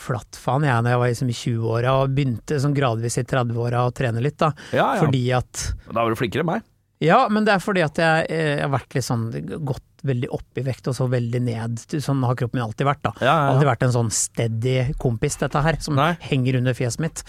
flatt 0.00 0.38
faen 0.40 0.64
jeg 0.66 0.82
når 0.84 0.94
jeg 0.94 1.00
var 1.02 1.12
liksom 1.12 1.30
i 1.32 1.36
20-åra 1.38 1.94
og 2.00 2.14
begynte 2.16 2.58
som 2.62 2.74
gradvis 2.76 3.20
i 3.20 3.24
30-åra 3.28 3.84
å 3.86 3.94
trene 3.94 4.22
litt, 4.24 4.38
da. 4.40 4.52
Ja, 4.72 4.94
ja. 4.96 5.00
Fordi 5.04 5.22
at 5.36 5.64
Da 5.90 6.00
var 6.02 6.10
du 6.12 6.18
flinkere 6.20 6.44
enn 6.46 6.52
meg. 6.54 6.66
Ja, 7.00 7.22
men 7.32 7.46
det 7.46 7.54
er 7.54 7.62
fordi 7.64 7.80
at 7.80 7.96
jeg, 7.96 8.26
eh, 8.28 8.48
jeg 8.58 8.64
har 8.66 8.72
vært 8.74 8.92
litt 8.98 9.06
sånn 9.06 9.22
gått 9.64 9.86
veldig 10.04 10.28
opp 10.36 10.58
i 10.60 10.64
vekt 10.66 10.88
og 10.90 10.96
så 10.96 11.06
veldig 11.08 11.40
ned. 11.46 11.78
Sånn 11.96 12.20
har 12.28 12.36
kroppen 12.36 12.58
min 12.60 12.66
alltid 12.66 12.88
vært, 12.88 13.00
da. 13.06 13.12
Ja. 13.24 13.36
Aldri 13.54 13.68
vært 13.70 13.86
en 13.86 13.94
sånn 13.94 14.10
steady 14.12 14.74
kompis, 15.00 15.38
dette 15.40 15.62
her, 15.64 15.78
som 15.80 15.96
Nei. 15.96 16.10
henger 16.28 16.58
under 16.60 16.76
fjeset 16.76 17.00
mitt. 17.04 17.22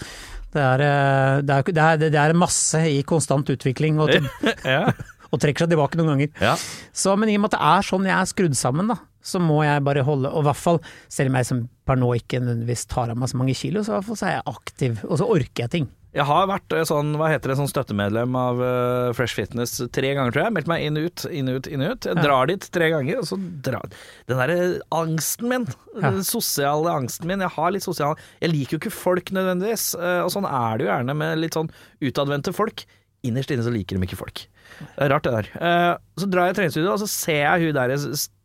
Det 0.52 0.60
er, 0.60 0.84
eh, 0.84 1.40
det, 1.40 1.56
er, 1.56 1.72
det, 1.72 1.86
er, 1.86 2.02
det 2.12 2.20
er 2.20 2.36
masse 2.36 2.82
i 2.84 3.00
konstant 3.08 3.48
utvikling 3.52 4.00
og, 4.04 4.12
Ja. 4.74 4.90
og 5.32 5.40
trekker 5.40 5.64
seg 5.64 5.72
tilbake 5.72 5.96
noen 6.00 6.12
ganger. 6.14 6.34
ja. 6.44 6.52
Så, 6.92 7.16
men 7.16 7.32
i 7.32 7.38
og 7.38 7.46
med 7.46 7.54
at 7.54 7.56
det 7.56 7.64
er 7.72 7.88
sånn 7.88 8.08
jeg 8.12 8.16
er 8.18 8.28
skrudd 8.28 8.58
sammen, 8.60 8.92
da, 8.92 8.98
så 9.22 9.40
må 9.42 9.62
jeg 9.64 9.84
bare 9.86 10.02
holde 10.06 10.28
Og 10.32 10.42
i 10.42 10.48
hvert 10.50 10.56
fall, 10.60 10.78
selv 11.08 11.30
om 11.32 11.36
jeg 11.40 11.46
som 11.46 11.64
per 11.86 11.96
nå 11.98 12.12
ikke 12.18 12.40
nødvendigvis 12.42 12.86
tar 12.90 13.10
av 13.10 13.18
meg 13.18 13.28
så 13.30 13.38
mange 13.40 13.54
kilo, 13.58 13.82
så 13.82 13.94
i 13.94 13.96
hvert 14.00 14.08
fall 14.10 14.16
så 14.20 14.26
er 14.28 14.36
jeg 14.38 14.46
aktiv, 14.56 15.02
og 15.08 15.18
så 15.18 15.26
orker 15.30 15.64
jeg 15.66 15.70
ting. 15.78 15.90
Jeg 16.12 16.26
har 16.28 16.44
vært 16.50 16.74
eh, 16.76 16.82
sånn, 16.84 17.14
hva 17.16 17.30
heter 17.32 17.48
det, 17.48 17.54
sånn 17.56 17.70
støttemedlem 17.70 18.34
av 18.36 18.58
eh, 18.60 19.12
Fresh 19.16 19.32
Fitness 19.38 19.78
tre 19.96 20.10
ganger, 20.12 20.34
tror 20.34 20.44
jeg. 20.44 20.52
Meldt 20.58 20.68
meg 20.68 20.82
inn 20.84 20.98
ut, 21.00 21.24
inn 21.32 21.48
ut, 21.48 21.66
inn 21.72 21.80
ut. 21.86 22.04
Jeg 22.04 22.18
Ja. 22.18 22.22
drar 22.26 22.50
dit 22.52 22.66
tre 22.70 22.90
ganger, 22.92 23.22
og 23.22 23.24
så 23.30 23.38
drar 23.64 23.88
Den 24.28 24.36
derre 24.36 24.80
angsten 24.92 25.48
min, 25.48 25.64
Ja. 25.96 26.10
den 26.10 26.20
sosiale 26.22 26.92
angsten 26.92 27.24
min. 27.26 27.40
Jeg 27.40 27.48
har 27.56 27.70
litt 27.72 27.82
sosial 27.82 28.14
Jeg 28.42 28.50
liker 28.52 28.76
jo 28.76 28.78
ikke 28.82 28.92
folk 28.92 29.32
nødvendigvis, 29.32 29.94
eh, 29.96 30.20
og 30.22 30.28
sånn 30.30 30.44
er 30.44 30.76
det 30.78 30.86
jo 30.86 30.92
gjerne 30.92 31.16
med 31.16 31.38
litt 31.38 31.54
sånn 31.56 31.70
utadvendte 32.02 32.52
folk. 32.52 32.84
Innerst 33.24 33.50
inne 33.50 33.64
så 33.64 33.72
liker 33.72 33.96
de 33.96 34.04
ikke 34.06 34.20
folk. 34.20 34.46
Det 34.80 35.04
er 35.06 35.10
rart, 35.12 35.24
det 35.26 35.32
der. 35.36 35.48
Eh, 35.60 35.94
Så 36.20 36.28
drar 36.30 36.48
jeg 36.48 36.54
i 36.54 36.58
treningsstudioet, 36.60 36.92
og 36.94 37.02
så 37.02 37.08
ser 37.10 37.40
jeg 37.44 37.66
hun 37.68 37.78
der 37.78 37.94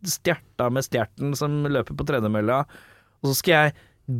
stjerta 0.07 0.69
med 0.73 0.85
stjerten 0.85 1.35
som 1.39 1.63
løper 1.67 1.97
på 1.97 2.05
tredemølla, 2.07 2.61
og 3.21 3.29
så 3.31 3.35
skal 3.39 3.53
jeg 3.57 3.73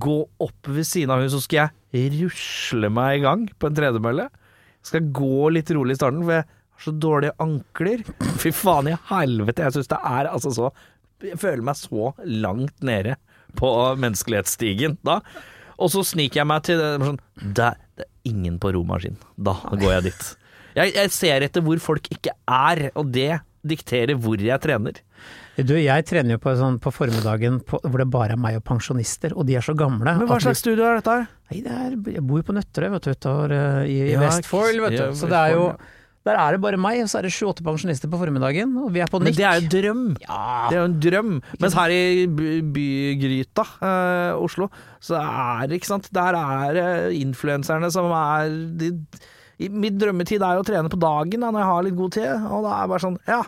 gå 0.03 0.18
opp 0.43 0.68
ved 0.68 0.84
siden 0.88 1.14
av 1.16 1.22
hun, 1.24 1.30
så 1.32 1.39
skal 1.43 1.70
jeg 1.93 2.12
rusle 2.20 2.89
meg 2.91 3.20
i 3.20 3.24
gang 3.24 3.45
på 3.60 3.70
en 3.70 3.78
tredemølle. 3.78 4.26
Skal 4.84 5.05
gå 5.16 5.47
litt 5.55 5.70
rolig 5.76 5.95
i 5.95 5.99
starten, 6.01 6.24
for 6.28 6.39
jeg 6.39 6.47
Har 6.78 6.84
så 6.84 6.91
dårlige 7.01 7.34
ankler. 7.41 8.03
Fy 8.38 8.51
faen 8.53 8.91
i 8.91 8.97
helvete, 9.10 9.64
jeg 9.66 9.74
syns 9.74 9.88
det 9.89 9.97
er 10.05 10.28
altså 10.30 10.51
så 10.53 10.68
Jeg 11.26 11.39
føler 11.41 11.64
meg 11.66 11.76
så 11.80 12.12
langt 12.22 12.84
nede 12.86 13.16
på 13.58 13.72
menneskelighetsstigen 13.97 14.99
da. 15.08 15.22
Og 15.82 15.89
så 15.89 16.03
sniker 16.05 16.43
jeg 16.43 16.49
meg 16.51 16.62
til 16.68 16.78
det, 16.78 16.91
sånn, 17.01 17.18
det 17.58 17.72
er 17.72 18.05
ingen 18.30 18.60
på 18.62 18.70
romaskin. 18.76 19.18
Da 19.38 19.55
går 19.74 19.95
jeg 19.95 20.03
dit. 20.12 20.28
Jeg, 20.78 20.93
jeg 20.95 21.11
ser 21.15 21.45
etter 21.47 21.63
hvor 21.65 21.80
folk 21.82 22.07
ikke 22.13 22.32
er, 22.47 22.88
og 22.97 23.09
det 23.15 23.39
dikterer 23.67 24.15
hvor 24.21 24.39
jeg 24.39 24.61
trener. 24.63 25.01
Du, 25.57 25.73
jeg 25.73 26.05
trener 26.05 26.36
jo 26.36 26.39
på, 26.43 26.51
sånn, 26.55 26.78
på 26.80 26.91
formiddagen 26.93 27.57
på, 27.65 27.80
hvor 27.82 27.97
det 28.03 28.05
bare 28.13 28.36
er 28.38 28.39
meg 28.39 28.59
og 28.59 28.63
pensjonister, 28.67 29.34
og 29.34 29.47
de 29.49 29.55
er 29.57 29.65
så 29.65 29.73
gamle. 29.75 30.05
Men 30.19 30.30
hva 30.30 30.38
at 30.38 30.45
slags 30.45 30.61
studio 30.61 30.86
er 30.86 30.99
dette 30.99 31.15
her? 31.17 31.25
nei, 31.49 31.61
det 31.65 31.73
er, 31.73 31.95
Jeg 32.19 32.23
bor 32.30 32.38
jo 32.43 32.45
på 32.51 32.53
Nøtterøy, 32.55 32.91
vet 32.93 33.07
du, 33.07 33.13
utover 33.17 33.53
eh, 33.57 33.80
i, 33.89 33.95
i 34.05 34.11
Ja, 34.13 34.21
Vestfold, 34.21 34.78
vet 34.86 34.93
du. 34.93 35.01
ja, 35.01 35.07
så 35.17 35.30
det 35.32 35.39
er 35.41 35.55
jo 35.57 35.63
Der 36.28 36.36
er 36.43 36.51
det 36.57 36.59
bare 36.61 36.78
meg, 36.84 36.99
og 37.01 37.09
så 37.09 37.17
er 37.21 37.25
det 37.25 37.32
sju-åtte 37.34 37.63
pensjonister 37.65 38.11
på 38.11 38.19
formiddagen, 38.21 38.73
og 38.84 38.91
vi 38.93 38.99
er 39.01 39.09
på 39.09 39.19
Men 39.23 39.34
det 39.34 39.45
er 39.47 39.61
jo 39.63 39.69
drøm. 39.73 40.03
Ja, 40.28 40.39
Det 40.69 40.75
er 40.78 40.82
jo 40.84 40.88
en 40.91 40.97
drøm. 41.07 41.34
Mens 41.63 41.78
her 41.80 41.93
i 41.95 42.28
by- 42.28 42.61
bygryta, 42.78 43.65
eh, 43.89 44.38
Oslo, 44.43 44.67
så 45.01 45.17
er 45.23 45.67
det 45.71 45.80
ikke 45.82 45.89
sant 45.95 46.09
Der 46.13 46.38
er 46.38 46.82
eh, 46.84 47.17
influenserne 47.23 47.89
som 47.95 48.11
er 48.13 48.51
de, 48.84 48.91
Min 49.58 49.97
drømmetid 49.97 50.43
er 50.45 50.58
jo 50.60 50.64
å 50.66 50.68
trene 50.68 50.91
på 50.93 50.99
dagen 51.01 51.41
da, 51.41 51.49
når 51.49 51.64
jeg 51.64 51.72
har 51.72 51.86
litt 51.88 51.97
god 51.97 52.16
tid, 52.20 52.47
og 52.51 52.68
da 52.68 52.76
er 52.76 52.84
det 52.84 52.91
bare 52.93 53.05
sånn 53.08 53.20
Ja, 53.30 53.41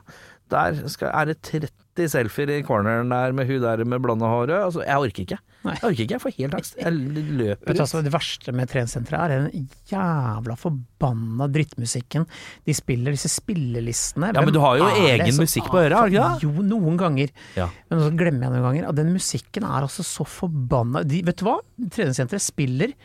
der 0.50 0.80
skal, 0.90 1.12
er 1.14 1.30
det 1.30 1.36
30 1.46 2.10
selfier 2.10 2.50
i 2.56 2.64
corneren 2.66 3.12
der 3.14 3.36
med 3.36 3.46
hun 3.50 3.62
der 3.62 3.84
med 3.86 4.02
blonde 4.02 4.26
håret. 4.26 4.56
Altså, 4.64 4.82
jeg 4.88 5.04
orker 5.04 5.26
ikke. 5.28 5.38
Nei. 5.68 5.74
Jeg 5.76 5.84
orker 5.84 6.04
ikke, 6.06 6.16
jeg 6.16 6.24
får 6.24 6.34
helt 6.38 6.56
angst. 6.58 6.78
Jeg 6.80 6.96
løper 6.96 7.76
ut. 7.76 7.82
altså, 7.84 8.02
det 8.06 8.14
verste 8.16 8.54
med 8.56 8.72
treningssenteret 8.72 9.34
er 9.36 9.44
den 9.44 9.68
jævla 9.92 10.56
forbanna 10.58 11.50
drittmusikken. 11.52 12.26
De 12.66 12.76
spiller 12.78 13.14
disse 13.14 13.30
spillelistene. 13.34 14.32
Ja, 14.34 14.46
men 14.48 14.56
du 14.56 14.62
har 14.64 14.80
jo 14.80 14.88
egen 15.04 15.36
som 15.36 15.44
musikk 15.46 15.70
på 15.70 15.82
øret, 15.84 15.98
har 16.00 16.10
du 16.10 16.16
ikke 16.16 16.32
det? 16.40 16.48
Jo, 16.48 16.66
noen 16.72 16.98
ganger. 16.98 17.36
Ja. 17.60 17.68
Men 17.92 18.04
så 18.06 18.10
glemmer 18.24 18.48
jeg 18.48 18.56
noen 18.56 18.68
ganger 18.70 18.90
at 18.90 19.00
den 19.04 19.14
musikken 19.14 19.68
er 19.68 19.86
altså 19.86 20.08
så 20.08 20.26
forbanna 20.26 21.04
de, 21.06 21.22
Vet 21.30 21.44
du 21.44 21.46
hva? 21.50 21.60
Treningssenteret 21.92 22.48
spiller 22.48 22.96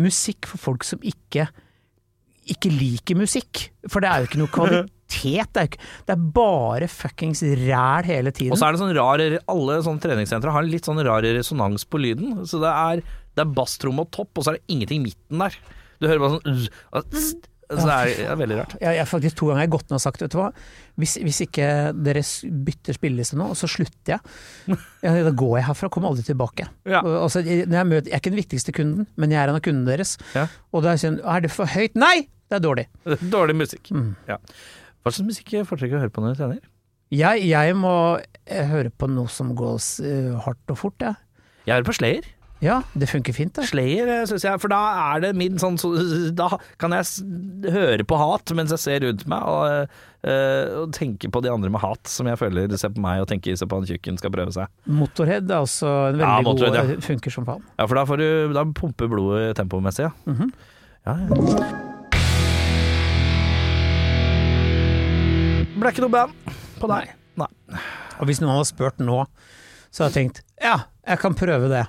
musikk 0.00 0.48
for 0.50 0.62
folk 0.70 0.86
som 0.86 1.02
ikke 1.04 1.50
ikke 2.52 2.72
liker 2.72 3.18
musikk. 3.18 3.68
For 3.88 4.04
det 4.04 4.10
er 4.10 4.22
jo 4.22 4.28
ikke 4.28 4.40
noe 4.42 4.52
kvalitet. 4.54 4.90
Det 5.54 5.60
er, 5.60 5.68
ikke, 5.68 5.82
det 6.08 6.14
er 6.14 6.22
bare 6.34 6.88
fuckings 6.90 7.44
ræl 7.44 8.08
hele 8.08 8.32
tiden. 8.34 8.54
Og 8.54 8.58
så 8.58 8.66
er 8.66 8.74
det 8.74 8.80
sånn 8.80 8.94
rar 8.96 9.22
Alle 9.52 9.76
sånne 9.86 10.02
treningssentre 10.02 10.54
har 10.54 10.66
litt 10.66 10.88
sånn 10.88 11.02
rar 11.06 11.22
resonans 11.22 11.84
på 11.86 12.00
lyden. 12.02 12.40
Så 12.50 12.58
det 12.62 12.72
er, 12.72 13.02
det 13.36 13.44
er 13.44 13.56
basstromme 13.56 14.06
og 14.06 14.10
topp, 14.16 14.32
og 14.34 14.46
så 14.46 14.52
er 14.54 14.58
det 14.58 14.74
ingenting 14.74 15.04
i 15.04 15.10
midten 15.12 15.44
der. 15.44 15.58
Du 16.00 16.08
hører 16.08 16.24
bare 16.24 16.38
sånn 16.40 17.44
Så 17.70 17.84
det 17.86 17.94
er, 17.94 18.10
det 18.18 18.26
er 18.28 18.38
veldig 18.40 18.56
rart. 18.58 18.74
Jeg, 18.76 18.96
jeg 18.96 19.00
har 19.00 19.08
faktisk 19.08 19.38
to 19.40 19.48
ganger 19.50 19.70
gått 19.72 19.88
ned 19.88 19.96
og 19.96 20.02
sagt, 20.04 20.20
vet 20.22 20.32
du 20.34 20.36
hva, 20.38 20.50
hvis, 21.00 21.14
hvis 21.24 21.40
ikke 21.46 21.68
dere 21.96 22.22
bytter 22.66 22.98
spilleliste 22.98 23.38
nå, 23.40 23.48
så 23.58 23.68
slutter 23.70 24.16
jeg. 24.16 24.76
Ja, 25.04 25.14
da 25.26 25.32
går 25.32 25.56
jeg 25.58 25.66
herfra, 25.70 25.90
kommer 25.92 26.12
aldri 26.12 26.26
tilbake. 26.26 26.68
Ja. 26.84 27.00
Og, 27.00 27.16
altså, 27.24 27.42
jeg, 27.46 27.64
jeg, 27.64 27.88
møter, 27.90 28.10
jeg 28.10 28.18
er 28.18 28.22
ikke 28.22 28.34
den 28.34 28.42
viktigste 28.42 28.76
kunden, 28.76 29.08
men 29.16 29.34
jeg 29.34 29.40
er 29.40 29.52
en 29.52 29.58
av 29.58 29.64
kundene 29.64 29.90
deres. 29.90 30.16
Ja. 30.36 30.46
Og 30.74 30.84
da 30.84 30.92
er, 30.92 31.02
sånn, 31.02 31.18
er 31.24 31.44
det 31.46 31.52
for 31.54 31.70
høyt? 31.72 31.96
Nei! 31.98 32.28
Det 32.52 32.60
er 32.60 32.64
dårlig. 32.66 32.86
Dårlig 33.34 33.56
musikk. 33.64 33.88
Mm. 33.94 34.12
Ja. 34.28 34.38
Hva 35.02 35.12
slags 35.12 35.28
musikk 35.32 35.52
foretrekker 35.64 35.96
du 35.96 36.02
å 36.02 36.04
høre 36.04 36.14
på 36.14 36.24
når 36.24 36.36
du 36.36 36.42
trener? 36.42 36.62
Jeg, 37.14 37.44
jeg 37.46 37.76
må 37.78 37.94
eh, 38.18 38.66
høre 38.68 38.90
på 38.92 39.08
noe 39.10 39.30
som 39.30 39.52
går 39.56 39.76
uh, 39.76 40.36
hardt 40.44 40.72
og 40.72 40.80
fort, 40.80 40.96
jeg. 41.04 41.16
Jeg 41.64 41.78
hører 41.78 41.88
på 41.88 41.96
Slayer. 41.96 42.26
Ja, 42.64 42.78
det 42.96 43.10
funker 43.10 43.34
fint, 43.36 43.52
det. 43.58 43.66
Slayer, 43.68 44.08
syns 44.24 44.30
synes 44.30 44.44
jeg, 44.46 44.60
for 44.62 44.72
da 44.72 44.78
er 45.12 45.20
det 45.20 45.32
min 45.36 45.58
sånn 45.60 45.76
så, 45.80 45.90
Da 46.36 46.46
kan 46.80 46.94
jeg 46.96 47.70
høre 47.74 48.06
på 48.08 48.16
hat 48.16 48.52
mens 48.56 48.72
jeg 48.72 48.80
ser 48.80 49.04
rundt 49.04 49.24
meg, 49.28 49.42
og, 49.44 49.96
øh, 50.24 50.70
og 50.80 50.94
tenke 50.96 51.28
på 51.28 51.42
de 51.44 51.50
andre 51.52 51.68
med 51.74 51.82
hat, 51.82 52.08
som 52.08 52.28
jeg 52.30 52.40
føler 52.40 52.72
ser 52.80 52.94
på 52.94 53.02
meg 53.04 53.20
og 53.20 53.28
tenker 53.28 53.58
ser 53.60 53.68
på 53.68 53.80
han 53.80 53.88
tjukken 53.88 54.16
skal 54.20 54.32
prøve 54.32 54.54
seg. 54.56 54.70
Motorhead 54.88 55.50
er 55.50 55.60
også 55.60 55.90
en 55.90 56.22
veldig 56.22 56.30
Ja, 56.30 56.36
god 56.40 56.48
Motorhead, 56.48 56.92
eh, 56.94 57.02
Funker 57.04 57.34
som 57.34 57.48
faen. 57.48 57.66
Ja, 57.76 57.84
for 57.84 58.00
da, 58.00 58.06
får 58.08 58.22
du, 58.22 58.28
da 58.56 58.64
pumper 58.80 59.10
blodet 59.12 59.56
tempomessig, 59.60 60.08
ja. 60.08 60.14
Mhm. 60.30 60.54
ja, 61.04 61.18
ja. 61.20 61.28
Ble 65.74 65.90
ikke 65.90 66.06
noe 66.06 66.14
band 66.14 66.54
på 66.80 66.88
deg. 66.88 67.12
Nei. 67.36 67.50
Og 68.22 68.28
hvis 68.30 68.40
noen 68.40 68.54
hadde 68.54 68.70
spurt 68.70 69.02
nå, 69.02 69.18
så 69.90 70.06
hadde 70.06 70.14
jeg 70.14 70.16
tenkt 70.22 70.40
ja, 70.62 70.78
jeg 71.04 71.20
kan 71.20 71.34
prøve 71.36 71.68
det. 71.68 71.82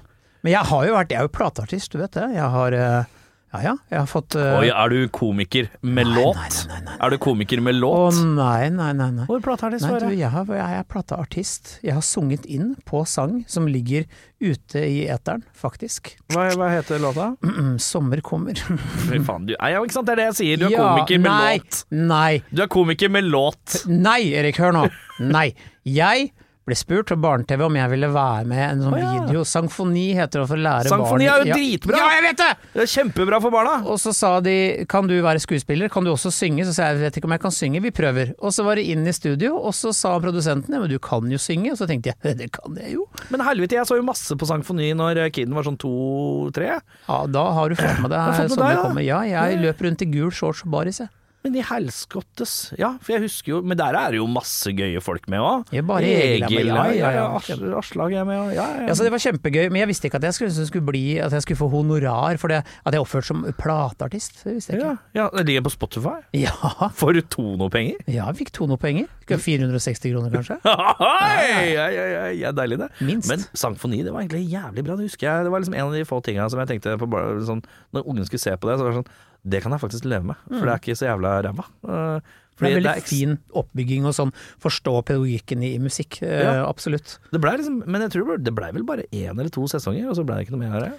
Men 0.46 0.54
jeg 0.60 0.70
har 0.70 0.86
jo 0.86 0.94
vært, 0.94 1.10
jeg 1.16 1.18
er 1.24 1.26
jo 1.26 1.36
plateartist, 1.42 1.92
du 1.96 2.02
vet 2.04 2.14
det. 2.14 2.26
Jeg 2.38 2.50
har 2.54 2.76
eh, 2.78 3.14
ja 3.56 3.60
ja, 3.64 3.72
jeg 3.88 4.00
har 4.02 4.08
fått 4.12 4.36
eh, 4.36 4.58
Oi, 4.60 4.66
er 4.68 4.92
du 4.92 5.08
komiker 5.16 5.70
med 5.82 6.10
Nei, 6.10 6.16
låt? 6.18 6.36
nei, 6.36 6.50
nei, 6.52 6.76
nei, 6.76 6.80
nei. 6.90 6.96
Er 7.06 7.14
du 7.14 7.18
komiker 7.24 7.62
med 7.64 7.78
Å 7.78 7.80
låt? 7.80 8.18
nei, 8.36 8.68
nei, 8.74 8.90
nei. 9.00 9.08
nei. 9.16 9.26
Hvor 9.30 9.40
plateartist 9.46 9.88
var 9.88 10.04
du, 10.04 10.10
jeg, 10.12 10.28
har, 10.34 10.50
jeg 10.60 10.80
er 10.82 10.88
plateartist. 10.92 11.72
Jeg 11.86 11.96
har 11.96 12.04
sunget 12.06 12.46
inn 12.52 12.74
på 12.90 13.02
sang 13.08 13.40
som 13.50 13.70
ligger 13.72 14.06
ute 14.44 14.84
i 14.84 15.06
eteren, 15.10 15.46
faktisk. 15.56 16.14
Hva, 16.36 16.50
hva 16.60 16.68
heter 16.74 17.00
låta? 17.02 17.32
Mm, 17.48 17.78
Sommer 17.82 18.22
kommer. 18.26 18.60
Fy 19.08 19.22
faen, 19.24 19.48
du 19.48 19.56
Nei, 19.56 19.72
ja, 19.74 19.82
ikke 19.82 19.98
sant, 20.02 20.10
det 20.12 20.18
er 20.18 20.24
det 20.26 20.30
jeg 20.34 20.40
sier. 20.44 20.62
Du 20.62 20.68
er 20.68 20.76
Ja, 20.76 20.90
komiker 20.92 21.24
med 21.24 21.32
nei, 21.32 21.54
låt. 21.58 21.84
Nei, 21.96 22.32
Du 22.52 22.66
er 22.68 22.74
komiker 22.76 23.14
med 23.18 23.30
låt. 23.32 23.80
nei, 23.90 24.20
Erik, 24.36 24.60
hør 24.62 24.76
nå. 24.82 24.88
Nei. 25.32 25.48
Jeg 25.88 26.34
ble 26.66 26.76
spurt 26.78 27.12
av 27.14 27.20
Barne-TV 27.22 27.62
om 27.62 27.76
jeg 27.78 27.90
ville 27.92 28.08
være 28.10 28.46
med 28.50 28.58
i 28.58 28.66
en 28.66 28.80
sånn 28.82 28.96
oh, 28.98 29.02
ja. 29.02 29.10
video. 29.14 29.44
Sangfoni 29.46 30.06
heter 30.18 30.42
det 30.42 30.46
for 30.50 30.58
å 30.58 30.64
lære 30.66 30.90
Sangfoni 30.90 31.28
er 31.30 31.44
jo 31.44 31.54
dritbra! 31.54 32.00
Ja, 32.00 32.08
jeg 32.16 32.24
vet 32.26 32.40
det! 32.40 32.48
Det 32.74 32.82
er 32.82 32.90
kjempebra 32.90 33.40
for 33.44 33.54
barna. 33.54 33.76
Og 33.86 34.00
så 34.02 34.14
sa 34.18 34.32
de 34.42 34.56
kan 34.90 35.06
du 35.06 35.14
være 35.22 35.44
skuespiller, 35.44 35.92
kan 35.94 36.08
du 36.08 36.10
også 36.16 36.32
synge? 36.34 36.66
Så 36.66 36.74
sa 36.74 36.90
jeg 36.90 37.04
vet 37.04 37.20
ikke 37.20 37.30
om 37.30 37.36
jeg 37.36 37.44
kan 37.44 37.54
synge, 37.54 37.84
vi 37.86 37.92
prøver. 37.94 38.34
Og 38.42 38.56
så 38.56 38.66
var 38.66 38.82
det 38.82 38.88
inn 38.90 39.06
i 39.06 39.14
studio, 39.14 39.54
og 39.60 39.76
så 39.78 39.94
sa 39.94 40.16
produsenten 40.24 40.74
ja, 40.74 40.82
men 40.82 40.90
du 40.90 40.98
kan 40.98 41.30
jo 41.30 41.38
synge. 41.42 41.76
Og 41.76 41.78
så 41.78 41.90
tenkte 41.90 42.16
jeg 42.16 42.38
det 42.42 42.50
kan 42.56 42.82
jeg 42.82 42.96
jo. 42.98 43.06
Men 43.30 43.46
helvete, 43.46 43.78
jeg 43.78 43.86
så 43.86 44.00
jo 44.00 44.08
masse 44.08 44.34
på 44.34 44.50
Sangfoni 44.50 44.90
når 44.98 45.22
kiden 45.36 45.54
var 45.54 45.70
sånn 45.70 45.78
to-tre. 45.82 46.80
Ja, 47.06 47.20
da 47.30 47.46
har 47.60 47.70
du 47.70 47.78
fått 47.78 48.02
med 48.02 48.10
deg 48.16 48.42
sånn 48.42 48.58
det 48.58 48.74
kommer. 48.82 49.06
Ja, 49.06 49.22
jeg 49.30 49.62
løp 49.62 49.86
rundt 49.86 50.02
i 50.02 50.10
gul 50.10 50.34
shorts 50.34 50.66
og 50.66 50.74
baris, 50.74 51.04
jeg. 51.04 51.14
Men 51.46 51.56
i 51.60 51.64
helskottes 51.66 52.54
Ja, 52.80 52.96
for 53.04 53.14
jeg 53.16 53.26
husker 53.28 53.52
jo 53.54 53.60
Men 53.66 53.78
der 53.78 53.96
er 54.00 54.16
det 54.16 54.20
jo 54.20 54.26
masse 54.30 54.72
gøye 54.76 55.02
folk 55.04 55.28
med 55.32 55.44
òg. 55.46 55.74
Ja, 55.76 55.84
bare 55.86 56.10
Egil 56.10 56.72
er 56.72 56.74
med, 56.74 56.96
ja, 56.98 57.12
ja, 57.14 57.26
ja. 57.38 57.78
Aslag 57.80 58.16
er 58.18 58.26
med 58.28 58.40
òg. 58.42 58.52
Ja, 58.58 58.66
ja. 58.80 58.88
Ja, 58.90 58.96
så 58.98 59.06
det 59.06 59.12
var 59.14 59.22
kjempegøy, 59.22 59.68
men 59.70 59.84
jeg 59.84 59.92
visste 59.92 60.10
ikke 60.10 60.20
at 60.22 60.26
jeg 60.30 60.38
skulle, 60.38 60.68
skulle 60.70 60.88
bli 60.88 61.04
At 61.22 61.36
jeg 61.38 61.46
skulle 61.46 61.60
få 61.62 61.70
honorar 61.74 62.40
for 62.42 62.52
det 62.52 62.64
at 62.66 62.96
jeg 62.96 63.04
oppførte 63.04 63.30
som 63.30 63.44
plateartist. 63.60 64.42
Det 64.44 64.56
visste 64.58 64.74
jeg 64.74 64.82
ikke. 64.82 64.96
ja, 65.18 65.28
det 65.36 65.46
ligger 65.50 65.66
på 65.68 65.74
Spotify. 65.76 66.18
Ja, 66.36 66.56
For 67.00 67.16
to 67.30 67.46
noe 67.60 67.72
penger 67.74 68.02
ja 68.12 68.26
jeg 68.26 68.40
fikk 68.42 68.52
to 68.56 68.68
noe 68.70 68.80
penger. 68.82 69.08
Skal 69.26 69.38
jeg 69.38 69.46
460 69.46 70.14
kroner, 70.14 70.34
kanskje? 70.34 70.58
Ja, 70.66 71.86
ja, 71.90 72.06
ja, 72.10 72.26
ja, 72.34 72.52
deilig, 72.56 72.78
det. 72.82 72.90
Minst. 73.06 73.30
Men 73.30 73.44
Sangfoni, 73.58 74.02
det 74.06 74.14
var 74.14 74.24
egentlig 74.24 74.46
jævlig 74.52 74.84
bra. 74.86 74.98
Det 74.98 75.08
husker 75.10 75.28
jeg. 75.28 75.46
Det 75.48 75.54
var 75.54 75.64
liksom 75.64 75.78
en 75.78 75.86
av 75.88 75.96
de 75.96 76.04
få 76.08 76.20
tinga 76.26 76.48
som 76.52 76.62
jeg 76.62 76.74
tenkte 76.74 76.98
på 77.02 77.10
bare 77.10 77.40
sånn 77.48 77.64
Når 77.96 78.10
ungen 78.12 78.28
skulle 78.28 78.44
se 78.44 78.54
på 78.58 78.70
det, 78.70 78.78
så 78.80 78.86
var 78.86 78.94
det 78.94 79.02
sånn 79.02 79.10
Det 79.48 79.62
kan 79.62 79.72
jeg 79.76 79.82
faktisk 79.82 80.06
leve 80.10 80.26
med, 80.32 80.36
for 80.50 80.66
det 80.66 80.74
er 80.74 80.82
ikke 80.82 80.98
så 80.98 81.06
jævla 81.12 81.36
ræva. 81.46 81.66
Mm. 81.86 82.22
Det 82.56 82.70
er 82.70 82.78
veldig 82.80 82.92
eks- 82.96 83.10
fin 83.12 83.34
oppbygging 83.54 84.06
og 84.08 84.14
sånn, 84.16 84.32
forstå 84.64 84.94
pedagogikken 85.06 85.62
i, 85.68 85.74
musikk. 85.84 86.22
eh, 86.24 86.42
Ja. 86.46 86.66
Absolutt. 86.70 87.18
Det 87.32 87.42
ble 87.44 87.52
liksom, 87.60 87.82
men 87.86 88.02
jeg 88.02 88.12
tror 88.16 88.38
det 88.42 88.54
ble- 88.56 88.70
det 88.72 88.74
vel 88.74 88.84
bare 88.88 89.04
én 89.12 89.38
eller 89.38 89.50
to 89.50 89.68
sesonger, 89.68 90.08
og 90.10 90.16
så 90.16 90.24
blei 90.26 90.38
det 90.40 90.48
ikke 90.48 90.56
noe 90.58 90.64
mer 90.70 90.76
av 90.78 90.82
det. 90.88 90.94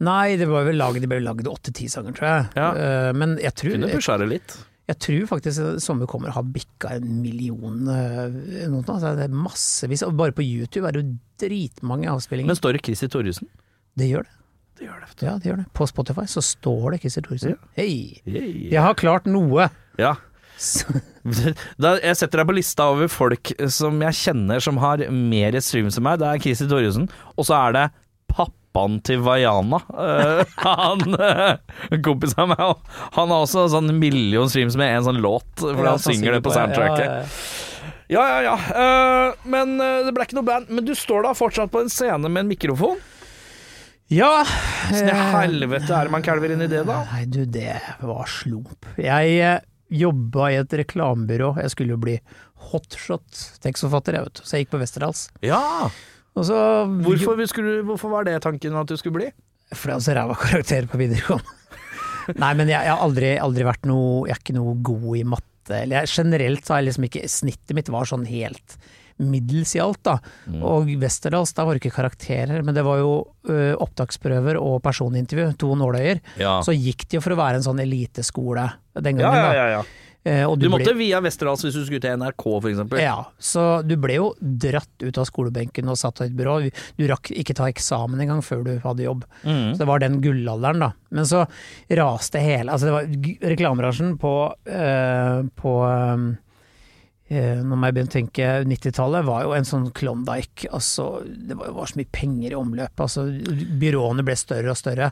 Nei, 0.00 0.36
det 0.36 0.46
var 0.46 0.64
vel 0.68 0.76
laget, 0.76 1.00
de 1.00 1.08
ble 1.10 1.18
lagd 1.24 1.48
åtte-ti 1.50 1.88
sanger, 1.90 2.12
tror 2.14 2.28
jeg. 2.28 2.50
Ja. 2.54 2.68
Eh, 2.74 3.12
Men 3.14 3.36
jeg 3.38 3.54
tror, 3.54 3.72
Kunne 3.72 3.90
pusha 3.90 4.18
det 4.18 4.28
litt. 4.28 4.56
jeg 4.86 4.98
tror 5.00 5.26
faktisk 5.26 5.80
Sommer 5.82 6.06
kommer 6.06 6.30
har 6.30 6.42
bikka 6.44 6.92
en 6.96 7.20
million 7.22 7.88
eh, 7.88 8.68
noe, 8.68 8.82
altså, 8.86 9.16
Det 9.16 9.24
er 9.26 9.34
massevis. 9.34 10.04
Bare 10.14 10.30
på 10.32 10.44
YouTube 10.46 10.86
er 10.86 10.92
det 10.92 11.02
jo 11.04 11.18
dritmange 11.40 12.06
avspillinger. 12.06 12.46
Men 12.46 12.56
står 12.56 12.74
det 12.74 12.82
Chrissy 12.84 13.08
Torjussen? 13.08 13.48
det 13.96 14.10
gjør 14.12 14.22
det. 14.28 14.34
Det 14.78 14.86
gjør 14.86 14.98
det. 15.02 15.10
Ja, 15.26 15.34
det 15.34 15.48
gjør 15.50 15.60
det. 15.60 15.66
På 15.74 15.86
Spotify 15.90 16.24
så 16.30 16.42
står 16.44 16.94
det 16.94 17.02
Christer 17.02 17.24
Thoresen. 17.26 17.56
Hei! 17.78 17.90
Yeah. 18.22 18.48
Jeg 18.70 18.82
har 18.84 18.98
klart 18.98 19.28
noe! 19.30 19.70
Ja. 20.00 20.16
Da, 21.78 21.90
jeg 22.00 22.16
setter 22.16 22.40
deg 22.40 22.48
på 22.48 22.54
lista 22.56 22.86
over 22.88 23.10
folk 23.12 23.50
som 23.68 23.98
jeg 24.00 24.16
kjenner 24.16 24.62
som 24.64 24.78
har 24.80 25.02
mer 25.12 25.58
streams 25.60 25.98
enn 25.98 26.06
meg. 26.06 26.22
Det 26.22 26.30
er 26.30 26.40
Christer 26.40 26.70
Thoresen, 26.70 27.04
og 27.36 27.44
så 27.44 27.58
er 27.58 27.74
det 27.76 27.82
pappaen 28.32 28.96
til 29.04 29.20
Vaiana. 29.26 29.82
Eh, 29.92 30.40
han 30.64 31.04
uh, 31.20 32.00
kompis 32.06 32.32
av 32.40 32.48
meg, 32.54 32.64
han 33.18 33.34
har 33.34 33.44
også 33.44 33.66
sånn 33.74 33.92
million 34.00 34.48
streams 34.48 34.78
med 34.80 34.94
en 34.96 35.08
sånn 35.10 35.20
låt, 35.20 35.50
for 35.60 35.76
Ja, 35.76 35.98
han 35.98 36.06
synger 36.06 36.38
det 36.38 36.44
på 36.48 36.54
soundtracket. 36.56 37.04
Ja, 37.04 37.18
ja, 37.20 37.26
ja. 37.26 37.66
Ja, 38.08 38.24
ja, 38.24 38.42
ja. 38.42 38.56
Eh, 38.56 39.34
men 39.52 39.76
eh, 39.84 40.00
det 40.06 40.14
ble 40.16 40.24
ikke 40.24 40.38
noe 40.38 40.48
band. 40.48 40.70
Men 40.72 40.86
du 40.88 40.94
står 40.96 41.26
da 41.26 41.34
fortsatt 41.36 41.72
på 41.72 41.84
en 41.84 41.92
scene 41.92 42.30
med 42.32 42.46
en 42.46 42.48
mikrofon? 42.54 42.96
Ja 44.08 44.40
Åssen 44.40 45.04
i 45.04 45.12
eh, 45.12 45.24
helvete 45.34 45.92
er 45.92 46.08
det 46.08 46.12
man 46.14 46.24
kalver 46.24 46.54
inn 46.54 46.64
i 46.64 46.68
det, 46.70 46.80
da? 46.88 47.02
Nei, 47.10 47.26
du, 47.28 47.42
det 47.44 47.74
var 48.00 48.28
slump. 48.32 48.86
Jeg 48.96 49.34
eh, 49.44 49.58
jobba 49.92 50.46
i 50.52 50.56
et 50.62 50.76
reklamebyrå. 50.80 51.50
Jeg 51.60 51.74
skulle 51.74 51.92
jo 51.92 52.00
bli 52.00 52.14
hotshot-tekstforfatter, 52.70 54.16
jeg, 54.16 54.28
vet 54.28 54.40
du. 54.40 54.46
Så 54.46 54.56
jeg 54.56 54.64
gikk 54.64 54.72
på 54.72 54.80
Westerdals. 54.80 55.26
Ja! 55.44 55.60
Og 56.38 56.46
så 56.48 56.58
Hvorfor, 57.04 57.40
skulle, 57.50 57.82
hvorfor 57.84 58.12
var 58.14 58.24
det 58.28 58.38
tanken 58.44 58.76
at 58.80 58.88
du 58.88 58.96
skulle 58.96 59.18
bli? 59.18 59.28
Fordi 59.74 59.92
jeg 59.92 60.00
er 60.00 60.06
så 60.06 60.16
ræva 60.16 60.36
karakter 60.40 60.88
på 60.88 61.00
videregående. 61.00 61.56
Nei, 62.42 62.52
men 62.56 62.68
jeg, 62.70 62.80
jeg 62.84 62.92
har 62.94 63.04
aldri, 63.04 63.34
aldri 63.40 63.64
vært 63.64 63.86
noe 63.88 64.26
Jeg 64.28 64.34
er 64.34 64.40
ikke 64.42 64.56
noe 64.58 64.74
god 64.84 65.06
i 65.16 65.22
matte 65.24 65.78
eller 65.78 66.02
jeg, 66.02 66.10
Generelt 66.12 66.66
så 66.66 66.74
har 66.74 66.82
jeg 66.82 66.90
liksom 66.90 67.06
ikke 67.08 67.22
Snittet 67.32 67.72
mitt 67.76 67.88
var 67.92 68.08
sånn 68.08 68.26
helt 68.28 68.76
middels 69.18 69.74
i 69.76 69.80
alt, 69.82 70.00
da. 70.06 70.18
Og 70.62 70.90
Westerdals, 71.02 71.52
da 71.56 71.64
var 71.66 71.74
det 71.74 71.82
ikke 71.84 71.96
karakterer, 71.98 72.62
men 72.64 72.74
det 72.76 72.84
var 72.86 72.98
jo 73.02 73.12
ø, 73.50 73.74
opptaksprøver 73.82 74.58
og 74.60 74.80
personintervju, 74.84 75.52
to 75.58 75.74
nåløyer. 75.78 76.20
Ja. 76.38 76.58
Så 76.62 76.74
gikk 76.76 77.08
det 77.08 77.18
jo 77.18 77.24
for 77.24 77.34
å 77.34 77.40
være 77.40 77.58
en 77.58 77.66
sånn 77.66 77.80
eliteskole 77.82 78.68
den 78.98 79.16
gangen, 79.18 79.48
ja, 79.48 79.54
ja, 79.54 79.70
ja. 79.78 79.82
Eh, 80.28 80.42
og 80.44 80.58
Du 80.58 80.66
ble- 80.66 80.74
måtte 80.74 80.92
via 80.98 81.20
Westerdals 81.22 81.62
hvis 81.64 81.76
du 81.78 81.84
skulle 81.86 82.02
til 82.02 82.10
NRK, 82.18 82.42
eksempel. 82.68 82.98
ja, 83.00 83.20
så 83.38 83.82
du 83.86 83.94
ble 83.96 84.16
jo 84.18 84.34
dratt 84.42 84.90
ut 85.00 85.16
av 85.22 85.24
skolebenken 85.24 85.88
og 85.88 85.96
satt 85.96 86.20
i 86.20 86.26
et 86.26 86.34
byrå. 86.36 86.56
Du 86.98 87.06
rakk 87.08 87.30
ikke 87.30 87.54
ta 87.54 87.68
eksamen 87.70 88.20
engang 88.20 88.42
før 88.44 88.64
du 88.66 88.72
hadde 88.82 89.06
jobb. 89.06 89.22
Mm. 89.46 89.72
Så 89.72 89.78
det 89.78 89.86
var 89.88 90.02
den 90.02 90.18
gullalderen, 90.20 90.80
da. 90.82 90.90
Men 91.14 91.24
så 91.24 91.46
raste 91.88 92.42
hele 92.42 92.74
Altså, 92.74 92.90
det 92.90 92.96
var 92.98 93.48
reklamebransjen 93.54 94.18
på, 94.18 94.34
eh, 94.66 95.42
på 95.56 95.72
eh, 95.86 96.36
Nå 97.28 97.76
må 97.76 97.88
jeg 97.88 97.96
begynne 97.96 98.08
å 98.08 98.14
tenke 98.14 98.46
90-tallet 98.64 99.26
var 99.26 99.42
jo 99.44 99.52
en 99.52 99.66
sånn 99.68 99.90
Klondyke. 99.92 100.70
Altså, 100.72 101.20
det 101.26 101.58
var, 101.58 101.74
var 101.76 101.90
så 101.90 102.00
mye 102.00 102.08
penger 102.14 102.54
i 102.54 102.58
omløpet. 102.58 103.02
Altså, 103.04 103.26
byråene 103.82 104.24
ble 104.24 104.36
større 104.38 104.72
og 104.72 104.80
større. 104.80 105.10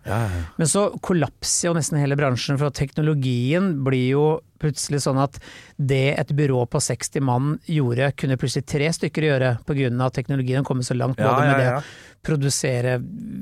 Men 0.57 0.71
så 0.71 0.89
kollapser 1.05 1.71
jo 1.71 1.77
nesten 1.77 2.01
hele 2.01 2.17
bransjen, 2.19 2.57
for 2.61 2.73
teknologien 2.73 3.75
blir 3.85 4.09
jo 4.15 4.27
plutselig 4.63 5.03
sånn 5.05 5.21
at 5.21 5.37
det 5.77 6.15
et 6.17 6.33
byrå 6.37 6.63
på 6.73 6.81
60 6.81 7.25
mann 7.25 7.55
gjorde, 7.69 8.09
kunne 8.17 8.39
plutselig 8.41 8.65
tre 8.71 8.89
stykker 8.97 9.29
gjøre 9.29 9.51
pga. 9.69 9.91
at 10.07 10.17
teknologien 10.17 10.65
kom 10.65 10.81
så 10.81 10.97
langt, 10.97 11.21
Ja, 11.21 11.35
både 11.35 11.45
ja, 11.45 11.53
med 11.53 11.67
ja. 11.67 11.79
det 11.81 12.17
produsere 12.27 12.97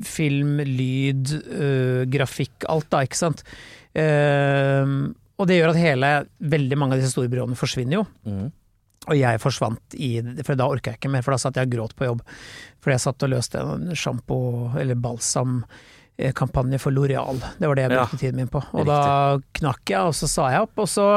film, 0.05 0.59
lyd, 0.59 1.31
øh, 1.31 2.03
grafikk, 2.11 2.67
alt 2.69 2.89
da, 2.91 3.01
ikke 3.07 3.17
sant. 3.17 3.41
Uh, 3.95 5.15
og 5.39 5.47
det 5.47 5.57
gjør 5.57 5.71
at 5.71 5.79
hele, 5.79 6.11
veldig 6.39 6.77
mange 6.79 6.95
av 6.95 7.01
disse 7.01 7.15
store 7.15 7.31
byråene 7.31 7.57
forsvinner 7.59 8.01
jo. 8.01 8.05
Mhm. 8.27 8.51
Og 9.07 9.17
jeg 9.19 9.39
forsvant 9.43 9.95
i 10.01 10.09
For 10.43 10.55
da 10.57 10.65
orka 10.71 10.91
jeg 10.93 10.97
ikke 11.01 11.11
mer, 11.13 11.21
for 11.25 11.35
da 11.35 11.37
satt 11.41 11.55
jeg 11.59 11.67
og 11.69 11.73
gråt 11.75 11.95
på 11.99 12.07
jobb. 12.09 12.21
Fordi 12.81 12.95
jeg 12.95 13.03
satt 13.05 13.23
og 13.27 13.29
løste 13.35 13.61
en 13.61 13.91
sjampo- 13.97 14.73
eller 14.81 14.95
balsamkampanje 14.95 16.79
for 16.81 16.91
Loreal. 16.95 17.39
Det 17.59 17.67
var 17.69 17.75
det 17.75 17.85
jeg 17.87 17.91
Ja, 17.95 18.03
brukte 18.05 18.19
tiden 18.21 18.35
min 18.41 18.47
på. 18.51 18.63
Og 18.73 18.85
da 18.89 19.37
knakk 19.59 19.83
jeg, 19.89 20.01
og 20.01 20.15
så 20.17 20.29
sa 20.29 20.49
jeg 20.53 20.61
opp, 20.67 20.77
og 20.81 20.87
så 20.89 21.07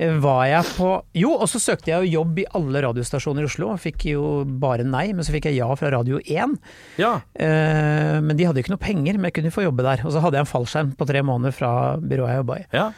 eh, 0.00 0.14
var 0.22 0.44
jeg 0.48 0.64
på 0.76 0.88
Jo, 1.20 1.34
og 1.36 1.48
så 1.52 1.60
søkte 1.60 1.92
jeg 1.92 2.06
jo 2.08 2.20
jobb 2.20 2.38
i 2.42 2.46
alle 2.56 2.82
radiostasjoner 2.86 3.44
i 3.44 3.50
Oslo, 3.50 3.72
fikk 3.80 4.06
jo 4.14 4.24
bare 4.44 4.84
nei, 4.84 5.12
men 5.12 5.24
så 5.26 5.32
fikk 5.34 5.50
jeg 5.50 5.58
ja 5.60 5.68
fra 5.76 5.90
Radio 5.92 6.20
1. 6.24 6.56
Ja. 7.00 7.20
Eh, 7.34 8.16
men 8.24 8.36
de 8.36 8.44
hadde 8.48 8.60
jo 8.60 8.64
ikke 8.66 8.74
noe 8.76 8.82
penger, 8.86 9.14
men 9.20 9.28
jeg 9.30 9.38
kunne 9.40 9.52
få 9.54 9.64
jobbe 9.68 9.84
der. 9.86 10.04
Og 10.06 10.12
så 10.16 10.20
hadde 10.24 10.40
jeg 10.40 10.46
en 10.48 10.52
fallskjerm 10.54 10.96
på 10.96 11.06
tre 11.08 11.22
måneder 11.22 11.52
fra 11.56 11.72
byrået 12.00 12.34
jeg 12.34 12.42
jobba 12.44 12.58
i. 12.60 12.66
ja. 12.76 12.90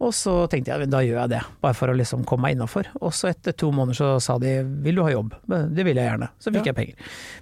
Og 0.00 0.14
så 0.16 0.32
tenkte 0.48 0.72
jeg 0.72 0.88
da 0.88 1.02
gjør 1.04 1.18
jeg 1.20 1.28
det, 1.34 1.40
bare 1.60 1.76
for 1.76 1.92
å 1.92 1.96
liksom 1.98 2.22
komme 2.24 2.46
meg 2.48 2.54
innafor. 2.56 2.86
Og 3.04 3.12
så 3.12 3.28
etter 3.34 3.52
to 3.52 3.68
måneder 3.70 3.98
så 3.98 4.06
sa 4.24 4.38
de 4.40 4.54
vil 4.84 4.96
du 4.96 5.02
ha 5.04 5.10
jobb? 5.12 5.34
Det 5.46 5.84
vil 5.84 5.98
jeg 6.00 6.08
gjerne. 6.08 6.30
Så 6.40 6.48
fikk 6.54 6.64
Ja. 6.64 6.72
jeg 6.72 6.76
penger. 6.78 6.94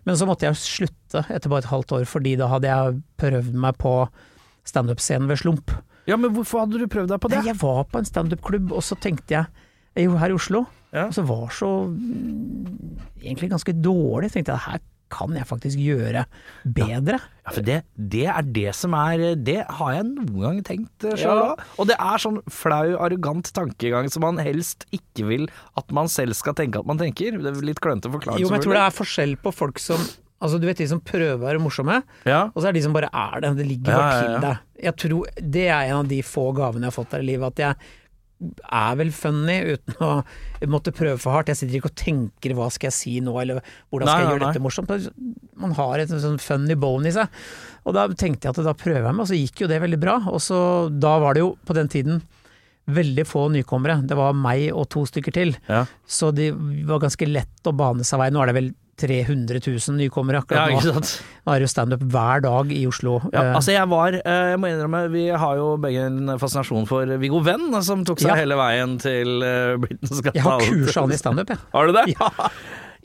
Men 0.04 0.16
så 0.18 0.26
måtte 0.26 0.48
jeg 0.48 0.58
slutte 0.58 1.22
etter 1.30 1.48
bare 1.48 1.62
et 1.62 1.70
halvt 1.70 1.92
år, 2.00 2.04
fordi 2.10 2.36
da 2.36 2.48
hadde 2.50 2.66
jeg 2.66 3.02
prøvd 3.16 3.52
meg 3.54 3.78
på 3.78 4.08
standup-scenen 4.66 5.28
ved 5.30 5.38
Slump. 5.38 5.70
ja, 6.08 6.16
men 6.16 6.32
hvorfor 6.34 6.64
hadde 6.66 6.78
du 6.80 6.86
prøvd 6.88 7.08
deg 7.14 7.20
på 7.20 7.28
det? 7.30 7.38
Nei, 7.38 7.46
jeg 7.52 7.60
var 7.62 7.84
på 7.84 7.98
en 7.98 8.04
standup-klubb, 8.04 8.72
og 8.72 8.82
så 8.82 8.98
tenkte 8.98 9.28
jeg 9.38 9.46
jo 10.04 10.16
her 10.16 10.30
i 10.30 10.34
Oslo, 10.34 10.66
Ja. 10.92 11.06
og 11.06 11.12
så 11.14 11.22
var 11.26 11.48
så 11.52 11.86
mm, 11.86 12.98
egentlig 13.22 13.50
ganske 13.50 13.72
dårlig. 13.82 14.32
tenkte 14.32 14.52
jeg 14.56 14.58
her 14.66 14.80
kan 15.10 15.34
jeg 15.36 15.46
faktisk 15.48 15.80
gjøre 15.80 16.24
bedre. 16.64 17.18
Ja, 17.46 17.52
for 17.54 17.64
det, 17.64 17.78
det 17.96 18.26
er 18.28 18.42
det 18.44 18.74
som 18.76 18.92
er 18.98 19.22
Det 19.40 19.62
har 19.78 19.92
jeg 19.96 20.04
noen 20.10 20.40
gang 20.42 20.58
tenkt 20.66 21.06
sjøl 21.16 21.40
Ja. 21.40 21.54
Og 21.80 21.88
det 21.88 21.96
er 21.96 22.20
sånn 22.20 22.40
flau, 22.52 22.94
arrogant 23.00 23.48
tankegang 23.56 24.10
som 24.12 24.26
man 24.26 24.38
helst 24.44 24.84
ikke 24.92 25.26
vil 25.30 25.48
at 25.80 25.90
man 25.96 26.10
selv 26.12 26.36
skal 26.36 26.56
tenke 26.58 26.78
at 26.82 26.88
man 26.88 27.00
tenker. 27.00 27.38
Det 27.40 27.52
er 27.54 27.64
litt 27.64 27.80
klønete 27.80 28.12
forklaring. 28.12 28.42
Jo, 28.44 28.50
men 28.52 28.60
jeg 28.60 28.66
tror 28.68 28.76
det 28.80 28.86
er 28.86 28.96
forskjell 29.02 29.36
på 29.44 29.54
folk 29.64 29.78
som 29.82 30.02
Altså, 30.38 30.60
du 30.62 30.68
vet 30.68 30.78
de 30.78 30.84
som 30.86 31.00
prøver 31.02 31.34
å 31.34 31.40
være 31.42 31.58
morsomme, 31.58 31.96
Ja. 32.22 32.44
og 32.54 32.62
så 32.62 32.68
er 32.68 32.72
det 32.76 32.78
de 32.78 32.84
som 32.84 32.92
bare 32.94 33.08
er 33.10 33.40
det. 33.42 33.56
Det 33.58 33.64
ligger 33.66 33.90
Ja, 33.90 33.96
bare 33.98 34.12
ja, 34.12 34.20
til 34.22 34.44
deg. 34.44 34.58
Jeg 34.84 34.94
tror 35.02 35.24
Det 35.50 35.64
er 35.66 35.80
en 35.88 35.96
av 35.96 36.06
de 36.12 36.18
få 36.22 36.44
gavene 36.54 36.86
jeg 36.86 36.92
har 36.92 37.04
fått 37.04 37.16
her 37.16 37.24
i 37.24 37.26
livet, 37.26 37.58
at 37.58 37.58
jeg 37.58 37.74
er 38.38 38.98
vel 39.00 39.10
funny 39.14 39.56
uten 39.74 40.02
å 40.04 40.10
måtte 40.70 40.94
prøve 40.94 41.18
for 41.20 41.34
hardt. 41.34 41.50
Jeg 41.52 41.60
sitter 41.60 41.78
ikke 41.80 41.90
og 41.90 41.98
tenker 41.98 42.54
hva 42.58 42.68
skal 42.74 42.88
jeg 42.90 42.96
si 42.98 43.14
nå, 43.24 43.34
eller 43.42 43.60
hvordan 43.90 44.08
skal 44.08 44.14
Nei, 44.14 44.18
jeg 44.22 44.28
nei, 44.28 44.34
gjøre 44.36 44.50
dette 44.52 44.64
morsomt. 44.64 45.08
Man 45.58 45.76
har 45.78 46.02
et 46.02 46.12
sånn 46.12 46.40
funny 46.42 46.78
bone 46.78 47.10
i 47.10 47.14
seg. 47.14 47.40
Og 47.88 47.96
da 47.96 48.06
tenkte 48.12 48.48
jeg 48.48 48.54
at 48.54 48.66
da 48.68 48.76
prøver 48.78 49.08
jeg 49.08 49.14
meg, 49.14 49.24
og 49.24 49.30
så 49.30 49.38
gikk 49.38 49.64
jo 49.64 49.70
det 49.70 49.80
veldig 49.82 50.00
bra. 50.02 50.18
Og 50.30 50.42
så 50.44 50.58
da 50.92 51.16
var 51.22 51.38
det 51.38 51.44
jo 51.46 51.54
på 51.66 51.76
den 51.78 51.90
tiden 51.92 52.22
veldig 52.88 53.24
få 53.28 53.48
nykommere. 53.52 54.00
Det 54.08 54.16
var 54.16 54.36
meg 54.36 54.70
og 54.72 54.86
to 54.92 55.04
stykker 55.08 55.34
til. 55.34 55.54
Ja. 55.68 55.84
Så 56.08 56.30
det 56.32 56.52
var 56.88 57.02
ganske 57.02 57.28
lett 57.28 57.68
å 57.68 57.74
bane 57.76 58.06
seg 58.06 58.22
vei. 58.22 58.30
Nå 58.32 58.42
er 58.42 58.52
det 58.52 58.58
vel 58.62 58.70
300 58.98 59.60
000 59.64 59.96
nykommere 60.00 60.40
ja, 60.40 60.44
akkurat 60.44 60.72
ikke 60.74 60.88
nå. 60.90 60.94
sant. 60.98 61.12
Nå 61.46 61.54
er 61.54 61.62
det 61.62 61.68
jo 61.68 61.72
standup 61.72 62.02
hver 62.12 62.42
dag 62.44 62.72
i 62.74 62.82
Oslo. 62.90 63.18
Ja, 63.32 63.44
Eh, 63.48 63.54
altså 63.58 63.72
jeg 63.76 63.88
var, 63.92 64.16
eh, 64.18 64.48
jeg 64.52 64.58
må 64.62 64.70
innrømme, 64.72 65.04
vi 65.14 65.28
har 65.30 65.56
jo 65.60 65.70
begge 65.80 66.04
en 66.10 66.34
fascinasjon 66.40 66.88
for 66.90 67.06
Viggo 67.22 67.40
Venn, 67.46 67.70
som 67.86 68.02
tok 68.08 68.20
seg 68.24 68.32
Ja. 68.34 68.40
hele 68.42 68.58
veien 68.58 68.98
til 69.02 69.38
uh, 69.44 69.78
Britain's 69.80 70.20
Got 70.24 70.34
jeg 70.34 70.42
har 70.44 70.60
kurs 70.66 70.86
kursa 70.90 71.06
han 71.06 71.14
i 71.14 71.20
standup, 71.20 71.54
jeg. 71.54 71.58
Har 71.72 71.86
du 71.86 71.96
det? 71.96 72.06
Ja. 72.18 72.30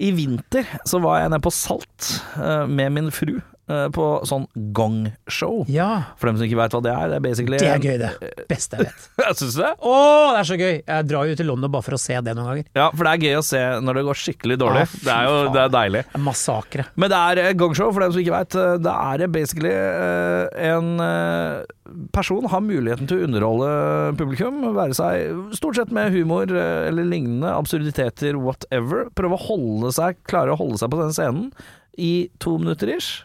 I 0.03 0.09
vinter 0.17 0.65
så 0.89 0.97
var 1.03 1.19
jeg 1.21 1.29
nede 1.29 1.43
på 1.45 1.51
Salt 1.53 2.07
eh, 2.41 2.65
med 2.67 2.91
min 2.95 3.11
fru 3.13 3.35
eh, 3.37 3.52
på 3.95 4.05
sånn 4.27 4.43
gongshow. 4.75 5.63
ja. 5.71 5.89
For 6.19 6.27
dem 6.29 6.37
som 6.39 6.45
ikke 6.47 6.57
veit 6.59 6.73
hva 6.75 6.81
det 6.83 6.91
er, 6.91 7.11
det 7.13 7.15
er 7.17 7.23
basically 7.23 7.59
Det 7.61 7.69
er 7.71 7.83
gøy, 7.83 7.95
det. 8.01 8.09
Beste 8.49 8.79
jeg 8.79 8.89
vet. 8.89 9.05
Syns 9.39 9.55
du 9.55 9.61
det? 9.63 9.71
Å, 9.79 9.93
det 10.33 10.41
er 10.41 10.49
så 10.49 10.57
gøy! 10.59 10.73
Jeg 10.83 11.07
drar 11.09 11.29
jo 11.29 11.37
til 11.39 11.47
London 11.49 11.71
bare 11.73 11.85
for 11.85 11.95
å 11.97 12.01
se 12.01 12.17
det 12.25 12.33
noen 12.35 12.49
ganger. 12.51 12.67
Ja, 12.75 12.89
for 12.91 13.07
det 13.07 13.13
er 13.13 13.23
gøy 13.29 13.37
å 13.39 13.45
se 13.47 13.61
når 13.85 13.99
det 13.99 14.03
går 14.09 14.19
skikkelig 14.23 14.57
dårlig. 14.61 14.83
Å, 14.83 15.01
det 15.07 15.13
er 15.15 15.29
jo 15.29 15.37
det 15.55 15.61
er 15.63 15.73
deilig. 15.77 16.03
Massakre. 16.27 16.87
Men 16.99 17.13
det 17.13 17.21
er 17.29 17.41
eh, 17.45 17.53
gongshow, 17.63 17.91
for 17.95 18.03
dem 18.05 18.13
som 18.15 18.23
ikke 18.23 18.35
veit. 18.35 18.59
Det 18.83 18.95
er 19.13 19.25
basically 19.39 19.73
eh, 19.73 20.69
en 20.73 20.91
eh, 21.07 21.73
person 22.15 22.47
har 22.51 22.63
muligheten 22.63 23.09
til 23.09 23.21
å 23.21 23.27
underholde 23.27 23.71
publikum, 24.19 24.61
være 24.75 24.97
seg 24.97 25.53
stort 25.57 25.79
sett 25.79 25.93
med 25.95 26.11
humor 26.15 26.51
eh, 26.51 26.87
eller 26.89 27.07
lignende, 27.07 27.51
absurditeter, 27.55 28.37
whatever. 28.39 29.07
Prøve 29.17 29.39
å 29.39 29.45
holde 29.47 29.93
seg, 29.95 30.19
klare 30.29 30.53
å 30.55 30.59
holde 30.59 30.79
seg 30.83 30.91
på 30.93 30.99
den 31.01 31.15
scenen 31.15 31.49
i 32.01 32.29
to 32.43 32.57
minutter 32.61 32.89
ish. 32.95 33.21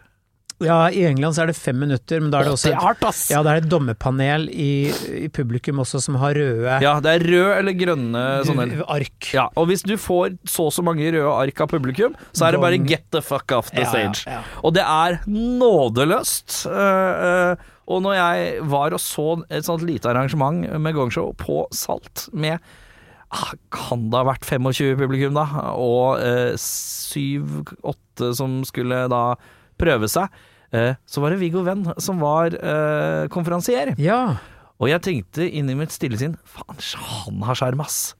Ja, 0.64 0.88
i 0.90 1.04
England 1.06 1.36
så 1.36 1.44
er 1.44 1.52
det 1.52 1.54
fem 1.54 1.76
minutter, 1.78 2.18
men 2.18 2.32
da 2.32 2.40
er 2.40 2.48
det 2.48 2.54
også 2.56 2.72
et, 2.72 3.30
ja, 3.30 3.42
det 3.46 3.52
er 3.52 3.60
et 3.60 3.68
dommerpanel 3.70 4.48
i, 4.50 4.90
i 5.20 5.28
publikum 5.30 5.78
også 5.84 6.00
som 6.02 6.16
har 6.18 6.34
røde 6.34 6.80
Ja, 6.82 6.96
det 7.04 7.12
er 7.14 7.24
rød 7.28 7.50
eller 7.60 7.76
grønne 7.78 8.24
sånne 8.48 8.66
ark. 8.90 9.28
Ja, 9.36 9.44
og 9.54 9.68
hvis 9.70 9.86
du 9.86 9.94
får 10.00 10.34
så 10.50 10.66
og 10.66 10.74
så 10.74 10.82
mange 10.82 11.06
røde 11.14 11.30
ark 11.30 11.62
av 11.62 11.70
publikum, 11.70 12.16
så 12.34 12.48
er 12.48 12.56
det 12.56 12.62
bare 12.64 12.80
get 12.82 13.06
the 13.14 13.22
fuck 13.22 13.54
off 13.54 13.70
the 13.70 13.84
Ja, 13.86 13.92
stage. 13.92 14.26
ja. 14.26 14.40
Og 14.66 14.74
det 14.74 14.82
er 14.82 15.20
nådeløst. 15.30 16.64
Uh, 16.66 17.54
uh, 17.54 17.70
og 17.88 18.02
når 18.04 18.18
jeg 18.18 18.66
var 18.68 18.92
og 18.98 19.00
så 19.00 19.28
et 19.54 19.64
sånt 19.64 19.86
lite 19.86 20.10
arrangement 20.10 20.66
med 20.82 20.96
gongshow 20.98 21.30
på 21.38 21.62
Salt 21.72 22.26
med 22.36 22.58
ah, 23.30 23.54
kan 23.72 24.08
det 24.10 24.18
ha 24.18 24.26
vært 24.28 24.44
25 24.44 24.98
publikum, 25.00 25.38
da? 25.38 25.46
Og 25.76 26.18
eh, 26.20 26.52
syv-åtte 26.60 28.32
som 28.36 28.60
skulle 28.68 29.06
da 29.12 29.22
prøve 29.80 30.08
seg. 30.10 30.28
Eh, 30.76 30.94
så 31.08 31.22
var 31.24 31.32
det 31.32 31.40
Viggo 31.40 31.62
Venn 31.64 31.86
som 32.02 32.20
var 32.20 32.52
eh, 32.52 33.24
konferansier. 33.32 33.94
Ja. 34.00 34.38
Og 34.78 34.90
jeg 34.90 35.02
tenkte 35.04 35.46
inni 35.48 35.76
mitt 35.78 35.94
stille 35.94 36.18
sinn 36.20 36.36
Faen, 36.46 36.76
han 36.78 37.46
har 37.48 37.58
sjarm, 37.58 37.80
ass. 37.82 38.12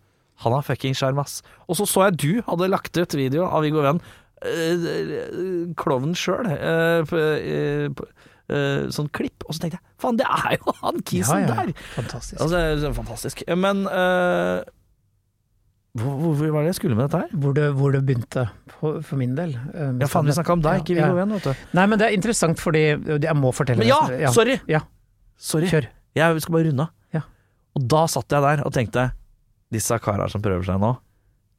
Han 0.44 0.54
har 0.56 0.64
fucking 0.66 0.96
sjarm, 0.96 1.20
ass. 1.22 1.42
Og 1.68 1.78
så 1.78 1.86
så 1.88 2.08
jeg 2.08 2.18
du 2.22 2.32
hadde 2.46 2.70
lagt 2.72 2.96
ut 2.96 3.18
video 3.18 3.46
av 3.46 3.66
Viggo 3.66 3.84
Venn. 3.84 4.00
Uh, 4.38 5.74
Klovnen 5.78 6.14
sjøl. 6.14 6.46
sånn 8.94 9.10
klipp. 9.12 9.44
Og 9.44 9.54
så 9.54 9.64
tenkte 9.64 9.76
jeg 9.76 9.98
faen, 10.00 10.18
det 10.20 10.28
er 10.30 10.56
jo 10.56 10.74
han 10.80 11.02
kisen 11.04 11.42
ja, 11.42 11.50
ja. 11.50 11.56
der! 11.58 11.72
Fantastisk. 11.96 12.40
Altså, 12.40 12.92
fantastisk. 12.96 13.42
Men 13.58 13.84
eh, 13.90 14.62
hvor, 16.00 16.34
hvor, 16.38 16.50
var 16.54 16.64
det 16.66 16.70
jeg 16.72 16.78
skulle 16.80 16.96
med 16.98 17.08
dette 17.08 17.20
her? 17.24 17.32
hvor, 17.42 17.54
det, 17.56 17.66
hvor 17.78 17.92
det 17.94 18.00
begynte, 18.08 18.44
for, 18.78 19.00
for 19.06 19.20
min 19.20 19.34
del. 19.38 19.52
eh, 19.74 19.92
Ja, 20.02 20.08
faen, 20.10 20.26
vi 20.28 20.36
snakka 20.36 20.54
om 20.56 20.62
deg, 20.64 20.80
ikke 20.84 20.96
Ja, 20.96 21.02
Viggo 21.08 21.16
ja. 21.16 21.18
Venn, 21.24 21.34
vet 21.38 21.48
du. 21.50 21.66
Nei, 21.78 21.86
men 21.90 21.98
det 22.00 22.08
er 22.08 22.16
interessant 22.18 22.60
fordi 22.62 22.82
Jeg 23.24 23.36
må 23.38 23.52
fortelle 23.56 23.82
Men 23.84 23.90
ja, 23.90 24.00
det. 24.10 24.32
sorry! 24.36 24.58
Ja, 24.70 24.82
Sorry. 25.38 25.68
kjør. 25.70 25.86
Jeg 26.18 26.40
skal 26.42 26.56
bare 26.56 26.66
runde 26.70 26.86
av. 26.88 26.94
Ja. 27.14 27.20
Og 27.78 27.84
da 27.94 28.06
satt 28.10 28.32
jeg 28.34 28.42
der 28.42 28.64
og 28.66 28.72
tenkte 28.74 29.10
Disse 29.70 29.98
kara 30.02 30.26
som 30.32 30.42
prøver 30.42 30.64
seg 30.64 30.80
nå, 30.80 30.94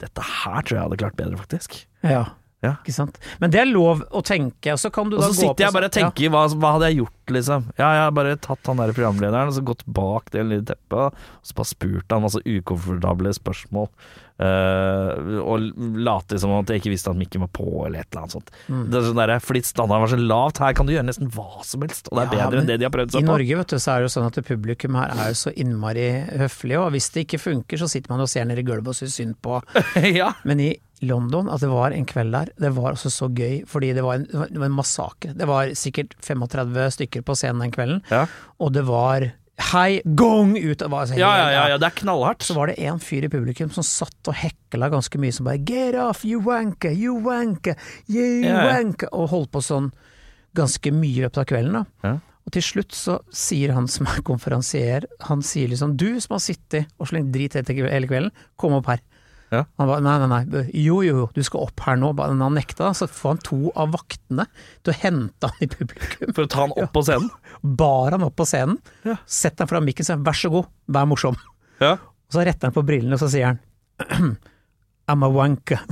dette 0.02 0.24
her 0.26 0.62
tror 0.66 0.76
jeg 0.80 0.84
hadde 0.88 0.98
klart 0.98 1.16
bedre, 1.20 1.38
faktisk. 1.38 1.76
Ja. 2.02 2.24
Ja. 2.60 2.74
Ikke 2.84 2.92
sant? 2.92 3.16
Men 3.40 3.54
det 3.54 3.62
er 3.62 3.70
lov 3.70 4.02
å 4.12 4.20
tenke, 4.26 4.74
og 4.74 4.80
så 4.82 4.90
kan 4.92 5.08
du 5.08 5.16
Og 5.16 5.22
da 5.22 5.30
så 5.30 5.38
sitter 5.38 5.64
jeg 5.64 5.76
bare 5.78 5.88
og 5.88 5.94
tenker 5.96 6.12
tenker, 6.18 6.32
hva, 6.34 6.42
hva 6.60 6.72
hadde 6.76 6.90
jeg 6.90 6.98
gjort, 7.00 7.32
liksom? 7.38 7.68
Ja, 7.78 7.92
jeg 7.96 8.02
har 8.04 8.16
bare 8.18 8.34
tatt 8.44 8.68
han 8.68 8.82
der 8.82 8.92
programlederen 8.98 9.52
og 9.52 9.56
så 9.56 9.64
gått 9.70 9.86
bak 9.88 10.28
det 10.34 10.44
lille 10.44 10.66
teppet, 10.68 11.14
og 11.16 11.48
så 11.48 11.56
bare 11.56 11.70
spurt 11.70 12.12
han 12.16 12.26
masse 12.26 12.42
ukomfortable 12.44 13.32
spørsmål. 13.38 13.88
Eh, 14.40 15.40
og 15.44 15.66
late 16.00 16.40
som 16.42 16.54
at 16.58 16.72
jeg 16.72 16.82
ikke 16.82 16.94
visste 16.94 17.12
at 17.12 17.20
mikken 17.20 17.44
var 17.44 17.52
på, 17.56 17.66
eller 17.86 18.02
et 18.04 18.10
eller 18.12 18.24
annet 18.26 18.36
sånt. 18.38 18.52
Mm. 18.68 18.84
Det 18.92 19.00
er 19.02 19.08
sånn 19.10 19.22
der, 19.22 19.34
fordi 19.44 19.62
standarden 19.68 20.06
var 20.06 20.14
så 20.14 20.20
lavt, 20.22 20.62
her 20.64 20.76
kan 20.80 20.90
du 20.90 20.94
gjøre 20.96 21.08
nesten 21.10 21.32
hva 21.36 21.48
som 21.68 21.86
helst, 21.86 22.10
og 22.12 22.20
det 22.20 22.26
er 22.26 22.30
Ja, 22.40 22.50
bedre 22.50 22.64
enn 22.64 22.70
det 22.72 22.80
de 22.82 22.88
har 22.90 22.94
prøvd 22.96 23.14
I 23.14 23.18
seg 23.20 23.26
på. 23.26 23.32
Norge 23.34 23.60
vet 23.62 23.74
du, 23.76 23.80
så 23.80 23.94
er 23.96 24.02
det 24.04 24.10
jo 24.10 24.14
sånn 24.18 24.30
at 24.32 24.42
publikum 24.50 25.00
her 25.00 25.16
er 25.16 25.32
jo 25.34 25.40
så 25.46 25.54
innmari 25.56 26.10
høflig, 26.44 26.78
og 26.80 26.92
hvis 26.96 27.10
det 27.16 27.26
ikke 27.28 27.42
funker, 27.46 27.82
så 27.82 27.90
sitter 27.92 28.14
man 28.16 28.24
og 28.26 28.32
ser 28.32 28.48
ned 28.50 28.62
i 28.62 28.68
gulvet 28.68 28.94
og 28.94 29.00
syns 29.00 29.18
synd 29.20 29.36
på. 29.44 29.60
ja. 30.20 30.32
Men 30.48 30.64
i 30.64 30.70
London, 31.08 31.48
at 31.48 31.62
det 31.64 31.70
var 31.72 31.94
en 31.96 32.04
kveld 32.10 32.34
der, 32.36 32.50
det 32.60 32.74
var 32.76 32.92
også 32.98 33.08
så 33.14 33.30
gøy, 33.32 33.62
fordi 33.72 33.94
det 33.96 34.04
var 34.04 34.20
en, 34.20 34.26
det 34.28 34.60
var 34.60 34.68
en 34.68 34.76
massakre. 34.76 35.32
Det 35.40 35.48
var 35.48 35.72
sikkert 35.80 36.16
35 36.26 36.90
stykker 36.98 37.24
på 37.24 37.36
scenen 37.40 37.64
den 37.64 37.72
kvelden, 37.76 38.02
Ja. 38.12 38.26
og 38.60 38.74
det 38.76 38.84
var 38.88 39.30
hei, 39.70 40.02
gong 40.18 40.56
ut! 40.58 40.82
og 40.86 40.94
altså 41.02 41.18
Ja, 41.20 41.30
ja, 41.38 41.50
ja, 41.54 41.64
ja, 41.74 41.80
det 41.82 41.90
er 41.90 41.98
knallhardt. 42.02 42.46
Så 42.46 42.56
var 42.58 42.72
det 42.72 42.78
en 42.80 43.00
fyr 43.04 43.28
i 43.28 43.32
publikum 43.32 43.72
som 43.76 43.86
satt 43.86 44.32
og 44.32 44.38
hekla 44.40 44.90
ganske 44.94 45.20
mye, 45.22 45.36
som 45.36 45.50
bare 45.50 45.60
'get 45.60 45.96
off, 46.00 46.24
you 46.26 46.42
wanker, 46.42 46.92
you 46.92 47.20
wanker, 47.24 47.76
you 48.08 48.44
Ja, 48.46 48.66
wanker', 48.72 49.12
og 49.12 49.30
holdt 49.30 49.52
på 49.52 49.62
sånn 49.62 49.92
ganske 50.56 50.92
mye 50.92 51.20
i 51.20 51.24
løpet 51.26 51.38
av 51.38 51.46
kvelden. 51.46 51.74
da. 51.74 51.86
Ja. 52.04 52.20
Og 52.46 52.54
til 52.56 52.64
slutt 52.64 52.96
så 52.98 53.20
sier 53.32 53.74
han 53.74 53.88
som 53.88 54.08
er 54.08 54.24
konferansier, 54.26 55.06
han 55.22 55.42
sier 55.42 55.70
liksom 55.70 55.96
'du 55.96 56.20
som 56.20 56.34
har 56.34 56.40
sittet 56.40 56.88
og 57.00 57.08
slengt 57.08 57.32
drit 57.32 57.54
hele 57.54 58.08
kvelden, 58.08 58.32
kom 58.58 58.74
opp 58.74 58.88
her'. 58.88 59.00
Ja. 59.52 59.64
Han 59.82 59.88
ba, 59.90 59.96
nei, 60.06 60.16
nei, 60.22 60.28
nei, 60.46 60.64
jo, 60.78 61.00
jo, 61.02 61.24
du 61.34 61.42
skal 61.46 61.64
opp 61.66 61.82
her 61.88 61.96
nå. 61.98 62.12
Men 62.18 62.42
han 62.46 62.54
nekta, 62.58 62.92
så 62.94 63.08
får 63.10 63.32
han 63.34 63.40
to 63.48 63.60
av 63.76 63.94
vaktene 63.96 64.46
til 64.86 64.94
å 64.94 64.98
hente 65.02 65.50
han 65.50 65.64
i 65.66 65.70
publikum. 65.72 66.34
For 66.38 66.46
å 66.46 66.52
ta 66.54 66.62
han 66.68 66.76
opp 66.78 66.94
på 66.94 67.04
scenen. 67.08 67.32
Bar 67.64 68.14
han 68.18 68.24
opp 68.28 68.36
på 68.38 68.46
scenen, 68.50 68.78
Ja. 69.08 69.16
setter 69.26 69.66
han 69.66 69.72
fra 69.74 69.82
mikken 69.82 70.06
og 70.06 70.10
sier 70.12 70.22
'vær 70.22 70.38
så 70.38 70.52
god, 70.54 70.70
vær 70.88 71.06
morsom'. 71.10 71.38
Ja. 71.82 71.94
Og 71.94 72.32
så 72.38 72.46
retter 72.46 72.68
han 72.70 72.74
på 72.78 72.86
brillene, 72.86 73.14
og 73.14 73.20
så 73.20 73.30
sier 73.30 73.46
han 73.48 73.60
I'm 75.10 75.24
a 75.26 75.30
wanker. 75.30 75.80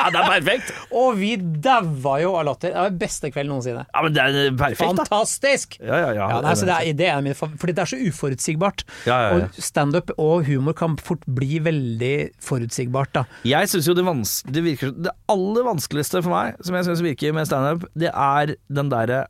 ja, 0.00 0.08
det 0.14 0.20
er 0.20 0.28
perfekt. 0.32 0.70
Og 0.96 1.14
vi 1.20 1.30
daua 1.36 2.14
jo 2.22 2.32
av 2.40 2.46
latter. 2.48 2.72
Det 2.72 2.80
var 2.80 2.90
den 2.94 3.00
beste 3.02 3.30
kvelden 3.34 3.52
noensinne. 3.54 3.84
Ja, 3.92 4.02
men 4.06 4.16
det 4.16 4.24
er 4.24 4.50
perfekt, 4.58 4.80
da. 4.80 5.04
Fantastisk! 5.06 5.76
Ja, 5.80 5.98
ja, 6.06 6.10
ja. 6.16 6.28
Ja, 6.34 6.40
nei, 6.44 6.54
så 6.58 6.68
det 6.68 6.76
er, 6.78 6.92
det 6.98 7.08
er 7.12 7.38
fav- 7.38 7.56
Fordi 7.60 7.74
det 7.76 7.84
er 7.84 7.90
så 7.92 8.00
uforutsigbart. 8.08 8.84
Ja, 9.06 9.18
ja, 9.26 9.32
ja. 9.44 9.48
Og 9.50 9.60
standup 9.70 10.12
og 10.16 10.46
humor 10.48 10.76
kan 10.78 10.96
fort 11.00 11.22
bli 11.28 11.60
veldig 11.64 12.14
forutsigbart, 12.44 13.12
da. 13.20 13.24
Jeg 13.48 13.70
syns 13.72 13.88
jo 13.90 13.96
det, 13.98 14.04
vans 14.08 14.40
det 14.50 14.62
virker 14.64 14.90
Det 14.96 15.12
aller 15.30 15.66
vanskeligste 15.68 16.22
for 16.24 16.32
meg, 16.34 16.56
som 16.64 16.74
jeg 16.78 16.88
syns 16.88 17.04
virker 17.04 17.36
med 17.36 17.48
standup, 17.50 17.86
det 17.98 18.10
er 18.12 18.56
den 18.72 18.90
derre 18.92 19.26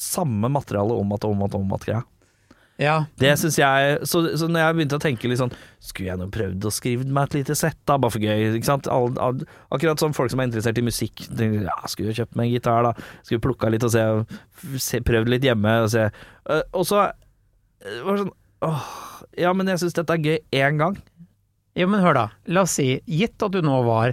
samme 0.00 0.48
materialet 0.50 0.96
om 0.98 1.12
at 1.14 1.24
om 1.28 1.42
at 1.44 1.54
om 1.58 1.74
at 1.76 1.84
greia. 1.86 2.02
Ja. 2.80 2.94
Det 3.20 3.34
syns 3.38 3.58
jeg 3.60 3.98
så, 4.08 4.22
så 4.40 4.46
når 4.48 4.62
jeg 4.62 4.76
begynte 4.78 4.96
å 4.96 5.02
tenke 5.02 5.28
litt 5.28 5.38
sånn 5.38 5.52
Skulle 5.84 6.08
jeg 6.08 6.18
nå 6.18 6.24
prøvd 6.32 6.64
å 6.66 6.70
skrive 6.72 7.04
meg 7.04 7.28
et 7.28 7.34
lite 7.42 7.54
sett, 7.58 7.76
da, 7.86 7.98
bare 8.00 8.14
for 8.14 8.24
gøy? 8.24 8.46
Ikke 8.56 8.66
sant? 8.70 8.88
All, 8.90 9.12
all, 9.22 9.42
akkurat 9.76 10.00
som 10.02 10.14
folk 10.16 10.32
som 10.32 10.40
er 10.42 10.48
interessert 10.48 10.80
i 10.80 10.84
musikk. 10.86 11.24
tenker, 11.28 11.66
Ja, 11.68 11.76
skulle 11.92 12.10
jo 12.10 12.16
kjøpt 12.22 12.34
meg 12.40 12.48
en 12.48 12.54
gitar, 12.56 12.88
da. 12.88 12.94
Skulle 13.28 13.44
plukka 13.44 13.70
litt 13.70 13.84
og 13.86 13.92
se, 13.94 14.02
se 14.82 15.02
Prøvd 15.04 15.30
litt 15.34 15.44
hjemme 15.46 15.76
og 15.84 15.90
se. 15.92 16.08
Og 16.72 16.86
så 16.88 17.02
var 17.04 18.16
det 18.16 18.22
sånn 18.24 18.32
Åh, 18.62 18.82
ja, 19.42 19.50
men 19.58 19.66
jeg 19.66 19.80
syns 19.82 19.96
dette 19.98 20.14
er 20.14 20.22
gøy 20.22 20.38
én 20.62 20.76
gang. 20.78 20.96
ja, 21.74 21.86
men 21.90 22.00
hør 22.04 22.14
da. 22.14 22.24
La 22.46 22.62
oss 22.62 22.76
si, 22.78 23.00
gitt 23.10 23.42
at 23.42 23.50
du 23.54 23.58
nå 23.64 23.80
var 23.88 24.12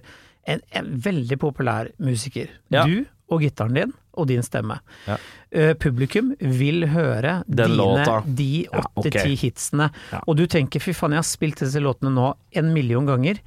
en, 0.50 0.62
en 0.74 0.88
veldig 1.06 1.38
populær 1.42 1.92
musiker. 2.02 2.50
Ja. 2.74 2.86
Du 2.90 3.06
og 3.30 3.44
gitaren 3.46 3.76
din 3.78 3.92
og 4.20 4.28
din 4.30 4.44
stemme. 4.46 4.80
Ja. 5.08 5.18
Eh, 5.52 5.74
publikum 5.80 6.34
vil 6.40 6.86
høre 6.92 7.40
Den 7.48 7.72
dine, 7.72 7.78
låta. 7.80 8.20
de 8.26 8.68
Ja, 8.68 8.84
åtte-ti 8.96 9.34
ok. 9.34 9.40
hitsene, 9.46 9.90
Ja. 10.12 10.20
og 10.28 10.38
du 10.38 10.46
tenker 10.46 10.80
fy 10.84 10.92
faen, 10.94 11.12
jeg 11.16 11.24
har 11.24 11.30
spilt 11.30 11.60
disse 11.64 11.80
låtene 11.82 12.12
nå 12.14 12.34
en 12.54 12.74
million 12.74 13.06
ganger, 13.08 13.40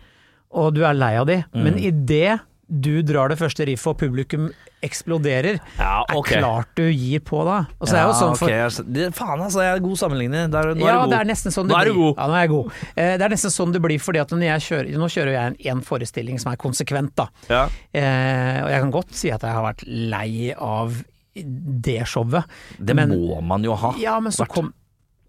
og 0.51 0.75
du 0.75 0.83
er 0.85 0.95
lei 0.95 1.15
av 1.17 1.27
de, 1.27 1.45
Mm. 1.55 1.63
men 1.65 1.75
idet 1.79 2.41
du 2.69 3.03
drar 3.03 3.29
det 3.29 3.39
første 3.39 3.67
riffet 3.69 3.87
og 3.93 3.99
publikum 3.99 4.51
eksploderer, 4.83 5.61
Ja, 5.79 6.03
er 6.09 6.23
klart 6.27 6.73
du 6.79 6.85
gir 6.91 7.23
på 7.25 7.45
da. 7.47 7.59
Og 7.79 7.89
så 7.89 7.97
er 7.97 8.03
ja, 8.03 8.17
sånn 8.19 8.37
for 8.39 8.51
jeg 8.53 8.87
det, 8.93 9.09
faen, 9.17 9.41
altså, 9.45 9.63
jeg 9.65 9.77
er 9.79 9.85
god 9.85 10.01
sammenligner. 10.01 10.51
Der, 10.53 10.73
nå 10.75 10.87
ja, 10.87 10.97
er 10.97 10.99
du 10.99 11.05
god. 11.05 11.15
det 11.15 11.21
er 11.21 11.31
nesten 11.31 11.55
sånn 11.55 11.71
Nå 11.71 11.79
er 11.79 11.91
du 11.91 11.95
god. 11.99 12.13
Ja, 12.19 12.27
nå 12.27 12.37
er 12.37 12.45
jeg 12.45 12.53
god. 12.55 12.83
Eh, 12.97 13.13
det 13.21 13.27
er 13.29 13.35
nesten 13.37 13.55
sånn 13.55 13.77
det 13.77 13.83
blir, 13.85 14.03
fordi 14.03 14.23
at 14.23 14.35
kjører 14.35 14.93
Nå 14.99 15.09
kjører 15.13 15.33
jeg 15.37 15.53
en, 15.53 15.57
en 15.73 15.87
forestilling 15.87 16.43
som 16.43 16.53
er 16.53 16.61
konsekvent, 16.61 17.15
da. 17.19 17.29
Ja. 17.49 17.65
Eh, 17.95 18.61
og 18.65 18.71
jeg 18.75 18.85
kan 18.87 18.95
godt 18.99 19.17
si 19.19 19.33
at 19.35 19.47
jeg 19.47 19.57
har 19.57 19.67
vært 19.71 19.87
lei 19.87 20.53
av 20.53 21.01
det 21.35 22.03
showet. 22.07 22.45
Det 22.79 22.95
Men- 22.97 23.15
må 23.17 23.41
man 23.43 23.65
jo 23.65 23.75
ha. 23.75 23.95
Ja, 23.99 24.19
men 24.21 24.33
så 24.33 24.47
kom 24.49 24.73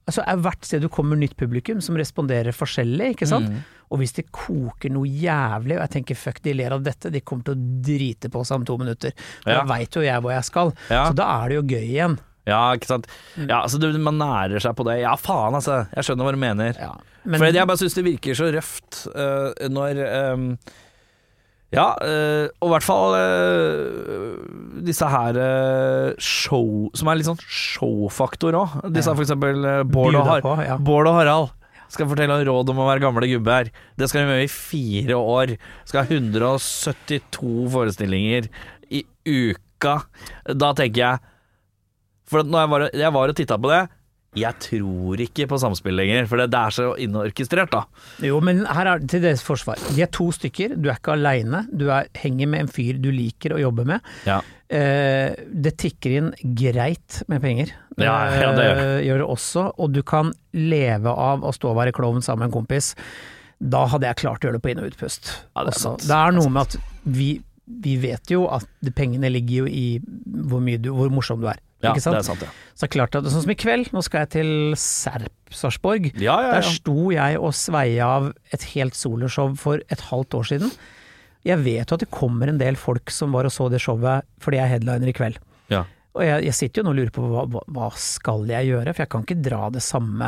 Altså, 0.04 0.20
er 0.28 0.36
hvert 0.36 0.66
sted 0.68 0.82
du 0.84 0.90
kommer 0.92 1.16
nytt 1.16 1.38
publikum 1.40 1.80
som 1.80 1.96
responderer 1.96 2.52
forskjellig, 2.52 3.14
ikke 3.16 3.28
sant. 3.30 3.48
Mm. 3.48 3.62
Og 3.92 4.00
hvis 4.02 4.14
det 4.18 4.28
koker 4.32 4.92
noe 4.94 5.08
jævlig, 5.10 5.76
og 5.78 5.84
jeg 5.84 5.94
tenker 5.98 6.16
fuck, 6.20 6.42
de 6.46 6.54
ler 6.58 6.72
av 6.76 6.84
dette, 6.86 7.12
de 7.14 7.22
kommer 7.22 7.44
til 7.50 7.56
å 7.58 7.72
drite 7.90 8.30
på 8.34 8.44
seg 8.48 8.62
om 8.62 8.66
to 8.66 8.78
minutter. 8.82 9.12
For 9.44 9.52
Ja. 9.52 9.64
Da 9.64 9.74
veit 9.76 9.98
jo 9.98 10.02
jeg 10.06 10.22
hvor 10.24 10.32
jeg 10.34 10.44
skal. 10.48 10.74
Ja. 10.90 11.08
Så 11.10 11.18
da 11.18 11.28
er 11.44 11.50
det 11.50 11.56
jo 11.60 11.66
gøy 11.74 11.84
igjen. 11.90 12.20
Ja, 12.46 12.74
ikke 12.76 12.90
sant. 12.90 13.06
Mm. 13.38 13.48
Ja, 13.48 13.62
altså 13.64 13.80
du, 13.80 13.86
Man 14.04 14.18
nærer 14.20 14.60
seg 14.60 14.76
på 14.76 14.84
det. 14.84 14.98
Ja, 15.00 15.16
faen, 15.16 15.56
altså. 15.56 15.86
Jeg 15.96 16.04
skjønner 16.04 16.28
hva 16.28 16.34
du 16.36 16.40
mener. 16.42 16.74
Ja. 16.80 16.94
Men, 17.24 17.40
For 17.40 17.48
jeg 17.48 17.68
bare 17.70 17.80
syns 17.80 17.94
det 17.96 18.04
virker 18.04 18.36
så 18.36 18.50
røft 18.52 19.06
uh, 19.16 19.54
når 19.72 20.02
um, 20.34 20.50
Ja, 21.72 21.86
uh, 22.04 22.50
og 22.60 22.68
i 22.68 22.72
hvert 22.74 22.84
fall 22.84 23.16
uh, 23.16 24.82
disse 24.84 25.08
her 25.08 25.40
show 26.20 26.90
Som 26.94 27.08
er 27.08 27.16
litt 27.22 27.30
sånn 27.30 27.40
showfaktor 27.48 28.60
òg. 28.60 28.76
Disse 28.92 29.08
Ja. 29.08 29.16
for 29.16 29.24
eksempel 29.24 29.64
Bård, 29.88 30.20
og 30.20 30.28
Har 30.28 30.44
på, 30.44 30.58
ja. 30.68 30.76
Bård 30.78 31.08
og 31.08 31.16
Harald. 31.22 31.56
Skal 31.94 32.10
fortelle 32.10 32.34
om 32.34 32.46
råd 32.48 32.72
om 32.74 32.80
å 32.82 32.88
være 32.88 33.04
gamle 33.04 33.30
gubbe 33.30 33.58
her. 33.58 33.68
Det 34.00 34.10
skal 34.10 34.24
de 34.24 34.34
gjøre 34.34 34.48
i 34.48 34.54
fire 34.54 35.18
år. 35.20 35.56
Skal 35.86 36.02
ha 36.02 36.18
172 36.18 37.68
forestillinger 37.74 38.50
i 38.90 39.04
uka. 39.30 40.00
Da 40.50 40.74
tenker 40.78 41.04
jeg 41.04 41.30
For 42.30 42.42
jeg 42.42 42.70
var, 42.72 42.88
jeg 42.96 43.14
var 43.14 43.30
og 43.30 43.38
titta 43.38 43.60
på 43.60 43.70
det 43.70 43.84
Jeg 44.38 44.58
tror 44.66 45.22
ikke 45.22 45.46
på 45.52 45.60
samspill 45.62 45.94
lenger, 46.00 46.26
for 46.30 46.42
det, 46.42 46.48
det 46.54 46.60
er 46.60 46.74
så 46.74 46.88
innorkestrert, 47.04 47.70
da. 47.74 47.84
Jo, 48.26 48.40
men 48.42 48.64
her 48.66 48.90
er 48.96 49.04
til 49.10 49.22
deres 49.22 49.44
forsvar. 49.46 49.78
De 49.94 50.02
er 50.02 50.10
to 50.14 50.32
stykker, 50.34 50.74
du 50.74 50.90
er 50.90 50.98
ikke 50.98 51.14
aleine. 51.14 51.64
Du 51.70 51.86
er, 51.94 52.10
henger 52.18 52.50
med 52.50 52.66
en 52.66 52.72
fyr 52.74 52.98
du 53.02 53.12
liker 53.14 53.54
å 53.54 53.62
jobbe 53.62 53.86
med. 53.92 54.10
Ja. 54.26 54.40
Eh, 54.74 55.36
det 55.54 55.76
tikker 55.84 56.18
inn 56.18 56.32
greit 56.58 57.22
med 57.30 57.44
penger. 57.46 57.76
Ja, 58.02 58.16
ja, 58.34 58.52
det 58.58 58.66
gjør 58.66 58.82
Eh, 58.84 59.06
gjør 59.06 59.22
det 59.22 59.30
også. 59.36 59.68
Og 59.78 59.94
du 59.94 60.02
kan 60.02 60.34
leve 60.58 61.14
av 61.14 61.46
å 61.46 61.54
stå 61.54 61.70
og 61.70 61.78
være 61.84 61.94
klovn 61.94 62.26
sammen 62.26 62.48
med 62.48 62.50
en 62.52 62.58
kompis. 62.58 62.94
Da 63.62 63.86
hadde 63.92 64.10
jeg 64.10 64.22
klart 64.24 64.42
å 64.42 64.50
gjøre 64.50 64.58
det 64.58 64.64
på 64.66 64.72
inn- 64.74 64.82
og 64.82 64.90
utpust. 64.90 65.30
Ja, 65.54 65.64
det 65.64 65.76
er 65.76 65.78
også. 65.78 66.08
det 66.08 66.18
er 66.18 66.34
noe 66.36 66.50
med 66.50 66.62
at 66.66 66.78
vi, 67.06 67.30
vi 67.86 67.98
vet 68.02 68.34
jo 68.34 68.48
at 68.52 68.66
pengene 68.98 69.30
ligger 69.30 69.64
jo 69.64 69.70
i 69.70 70.00
hvor, 70.02 70.66
du, 70.82 70.90
hvor 70.92 71.14
morsom 71.14 71.40
du 71.44 71.48
er. 71.54 71.62
Ja, 71.84 71.94
det 71.94 72.04
er 72.08 72.26
sant, 72.26 72.44
ja. 72.46 72.50
Så 72.80 72.88
klart 72.90 73.16
at, 73.20 73.28
Sånn 73.30 73.44
som 73.46 73.52
i 73.54 73.58
kveld, 73.60 73.92
nå 73.94 74.02
skal 74.06 74.24
jeg 74.24 74.32
til 74.38 74.52
Serp, 74.80 75.34
Sarpsborg. 75.54 76.10
Ja, 76.18 76.38
ja, 76.42 76.52
Der 76.58 76.68
sto 76.68 77.12
jeg 77.14 77.38
og 77.40 77.54
sveia 77.58 78.08
av 78.20 78.30
et 78.56 78.64
helt 78.74 78.96
soloshow 78.98 79.54
for 79.60 79.84
et 79.92 80.06
halvt 80.10 80.40
år 80.40 80.48
siden. 80.54 80.72
Jeg 81.44 81.60
vet 81.66 81.92
jo 81.92 81.98
at 82.00 82.06
det 82.06 82.12
kommer 82.14 82.48
en 82.48 82.62
del 82.62 82.80
folk 82.80 83.12
som 83.12 83.36
var 83.36 83.46
og 83.46 83.52
så 83.52 83.68
det 83.70 83.82
showet 83.84 84.24
fordi 84.42 84.58
jeg 84.62 84.66
er 84.70 84.74
headliner 84.78 85.12
i 85.12 85.18
kveld. 85.18 85.38
ja. 85.70 85.84
Og 86.14 86.22
jeg, 86.22 86.44
jeg 86.46 86.54
sitter 86.54 86.80
jo 86.80 86.84
nå 86.86 86.92
og 86.92 86.98
lurer 87.00 87.10
på 87.10 87.24
hva, 87.26 87.62
hva 87.74 87.86
skal 87.98 88.44
jeg 88.46 88.68
gjøre, 88.70 88.92
for 88.94 89.02
jeg 89.02 89.10
kan 89.10 89.24
ikke 89.26 89.42
dra 89.48 89.62
det 89.74 89.82
samme 89.82 90.28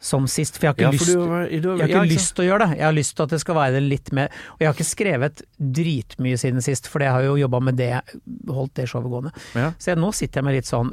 som 0.00 0.26
sist. 0.28 0.58
For 0.58 0.66
jeg 0.66 0.74
har 0.74 0.74
ikke, 0.74 0.84
Ja, 0.84 0.90
lyst, 0.92 1.16
var- 1.16 1.28
var- 1.28 1.48
jeg 1.48 1.96
har 1.96 2.04
ikke 2.04 2.14
lyst 2.14 2.34
til 2.36 2.44
å 2.44 2.48
gjøre 2.50 2.68
det. 2.68 2.78
Jeg 2.78 2.84
har 2.84 2.92
lyst 2.92 3.14
til 3.16 3.22
at 3.22 3.30
det 3.30 3.40
skal 3.40 3.54
være 3.54 3.80
litt 3.80 4.12
mer 4.12 4.28
Og 4.52 4.58
jeg 4.60 4.68
har 4.68 4.74
ikke 4.74 4.90
skrevet 4.90 5.42
dritmye 5.58 6.36
siden 6.38 6.62
sist, 6.62 6.86
for 6.88 7.00
jeg 7.00 7.10
har 7.10 7.22
jo 7.22 7.36
jobba 7.36 7.60
med 7.62 7.76
det, 7.76 8.02
holdt 8.48 8.74
det 8.74 8.88
showet 8.88 9.08
gående. 9.10 9.32
Ja. 9.54 9.70
Så 9.78 9.92
jeg, 9.94 9.98
nå 9.98 10.12
sitter 10.12 10.40
jeg 10.40 10.44
med 10.44 10.54
litt 10.54 10.66
sånn 10.68 10.92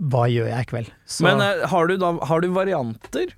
Hva 0.00 0.26
gjør 0.28 0.48
jeg 0.48 0.60
i 0.60 0.70
kveld? 0.70 0.90
Så, 1.06 1.22
Men 1.22 1.40
eh, 1.40 1.66
har, 1.66 1.86
du 1.86 1.96
da, 1.96 2.12
har 2.24 2.40
du 2.40 2.48
varianter? 2.52 3.34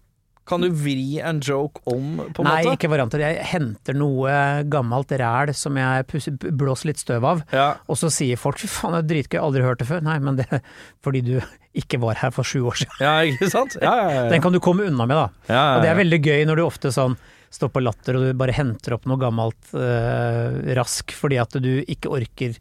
Kan 0.49 0.65
du 0.65 0.71
vri 0.73 1.19
en 1.21 1.39
joke 1.45 1.83
om, 1.87 2.17
på 2.33 2.41
en 2.43 2.49
Nei, 2.49 2.63
måte? 2.65 2.75
ikke 2.79 2.89
varianter. 2.91 3.21
Jeg 3.21 3.45
henter 3.51 3.95
noe 3.99 4.33
gammelt 4.73 5.13
ræl 5.21 5.53
som 5.55 5.77
jeg 5.77 6.07
pusser, 6.09 6.39
blåser 6.57 6.89
litt 6.91 7.03
støv 7.03 7.25
av, 7.29 7.43
Ja. 7.53 7.75
og 7.87 7.97
så 8.01 8.09
sier 8.11 8.41
folk 8.41 8.57
'fy 8.59 8.67
faen, 8.73 8.97
det 8.97 9.05
er 9.05 9.09
dritgøy, 9.15 9.41
aldri 9.45 9.63
hørt 9.63 9.79
det 9.85 9.89
før'. 9.89 10.03
Nei, 10.03 10.19
men 10.19 10.37
det 10.41 10.47
er 10.51 10.61
fordi 11.05 11.21
du 11.25 11.41
ikke 11.77 12.01
var 12.01 12.15
her 12.25 12.31
for 12.35 12.43
sju 12.49 12.65
år 12.67 12.81
siden. 12.81 12.97
ja, 13.01 13.21
ikke 13.29 13.51
sant? 13.53 13.77
Ja, 13.81 13.95
ja, 13.95 14.11
ja. 14.25 14.29
Den 14.31 14.41
kan 14.43 14.53
du 14.53 14.59
komme 14.61 14.87
unna 14.89 15.05
med, 15.07 15.17
da. 15.17 15.29
ja, 15.49 15.55
ja, 15.55 15.77
Og 15.77 15.83
det 15.83 15.91
er 15.91 16.01
veldig 16.05 16.23
gøy 16.25 16.47
når 16.49 16.57
du 16.57 16.63
ofte 16.65 16.91
sånn 16.93 17.17
står 17.51 17.69
på 17.73 17.81
latter 17.81 18.17
og 18.17 18.25
du 18.27 18.33
bare 18.37 18.53
henter 18.53 18.93
opp 18.93 19.07
noe 19.09 19.17
gammelt 19.17 19.71
eh, 19.73 20.75
rask 20.77 21.13
fordi 21.17 21.39
at 21.41 21.55
du 21.61 21.71
ikke 21.89 22.11
orker 22.13 22.57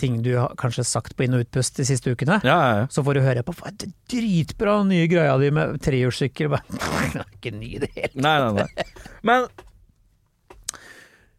ting 0.00 0.18
du 0.24 0.32
har 0.36 0.52
kanskje 0.60 0.84
sagt 0.84 1.14
på 1.16 1.24
inn- 1.24 1.34
og 1.38 1.44
utpust 1.46 1.76
de 1.80 1.84
siste 1.88 2.12
ukene. 2.12 2.40
ja, 2.44 2.56
ja, 2.56 2.72
ja. 2.82 2.86
Så 2.92 3.04
får 3.06 3.14
du 3.16 3.20
høre 3.24 3.42
på 3.46 3.54
"Faen, 3.56 3.76
det 3.80 3.92
dritbra 4.12 4.82
nye 4.84 5.06
greia 5.08 5.38
di 5.40 5.50
med 5.50 5.78
trehjulssykkel. 5.80 6.58
Ikke 7.38 7.52
ny 7.56 7.76
i 7.76 7.80
det 7.86 7.90
hele 7.96 8.12
Nei, 8.20 8.36
nei, 8.42 8.52
nei. 8.64 8.90
Men 9.22 9.48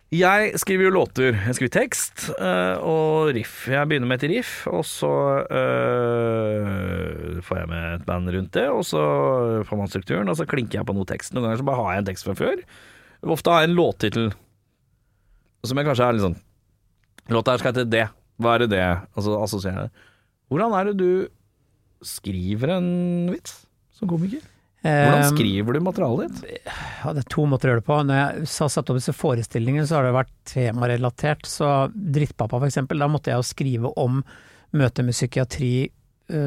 Jeg 0.10 0.53
skriver 0.55 0.86
jo 0.88 0.91
låter. 0.95 1.36
Jeg 1.36 1.55
skriver 1.58 1.74
tekst 1.76 2.30
øh, 2.39 2.78
og 2.80 3.34
riff. 3.36 3.66
Jeg 3.68 3.89
begynner 3.89 4.08
med 4.08 4.24
et 4.24 4.30
riff, 4.32 4.53
og 4.72 4.86
så 4.88 5.10
øh, 5.51 7.41
får 7.43 7.58
jeg 7.60 7.68
med 7.68 7.95
et 7.97 8.05
band 8.08 8.30
rundt 8.32 8.53
det, 8.55 8.70
og 8.72 8.86
så 8.88 9.01
får 9.68 9.78
man 9.82 9.91
strukturen, 9.91 10.30
og 10.32 10.38
så 10.39 10.47
klinker 10.47 10.80
jeg 10.80 10.88
på 10.88 10.95
noe 10.95 11.08
tekst. 11.10 11.34
Noen 11.36 11.49
ganger 11.49 11.60
så 11.60 11.68
bare 11.68 11.82
har 11.82 11.91
jeg 11.97 12.03
en 12.05 12.08
tekst 12.12 12.28
fra 12.28 12.38
før. 12.39 12.62
Ofte 13.36 13.51
har 13.51 13.66
jeg 13.66 13.72
en 13.74 13.76
låttittel 13.82 14.30
som 15.68 15.76
jeg 15.82 15.88
kanskje 15.89 16.05
er 16.08 16.16
litt 16.16 16.24
sånn 16.24 16.38
Låta 17.34 17.51
her 17.51 17.60
skal 17.60 17.74
hete 17.74 17.84
det. 17.91 18.05
Hva 18.41 18.53
er 18.55 18.65
det 18.65 18.69
det? 18.75 18.83
Altså 19.17 19.38
assosierer. 19.43 19.89
Hvordan 20.51 20.75
er 20.77 20.91
det 20.91 20.97
du 20.99 21.09
skriver 22.05 22.75
en 22.77 22.91
vits 23.33 23.63
som 23.97 24.09
komiker? 24.11 24.43
Hvordan 24.85 25.23
Eh, 25.23 25.31
skriver 25.33 25.73
du 25.73 25.79
materialet 25.83 26.35
ditt? 26.38 26.59
Ja, 27.03 27.11
det 27.17 27.23
er 27.25 27.29
to 27.33 27.47
måter 27.49 27.67
å 27.67 27.71
gjøre 27.73 27.81
det 27.81 27.88
på. 27.89 27.97
Når 28.07 28.19
jeg 28.19 28.45
har 28.61 28.69
satt 28.71 28.91
opp 28.93 28.99
disse 28.99 29.15
forestillingene, 29.17 29.88
så 29.89 29.97
har 29.97 30.05
det 30.07 30.13
vært 30.15 30.33
temarelatert. 30.47 31.49
Så 31.49 31.71
Drittpappa, 31.91 32.59
for 32.61 32.67
eksempel, 32.69 33.01
da 33.01 33.09
måtte 33.11 33.33
jeg 33.33 33.41
jo 33.41 33.47
skrive 33.49 33.91
om 33.99 34.21
møtet 34.77 35.03
med 35.07 35.17
psykiatri, 35.17 35.89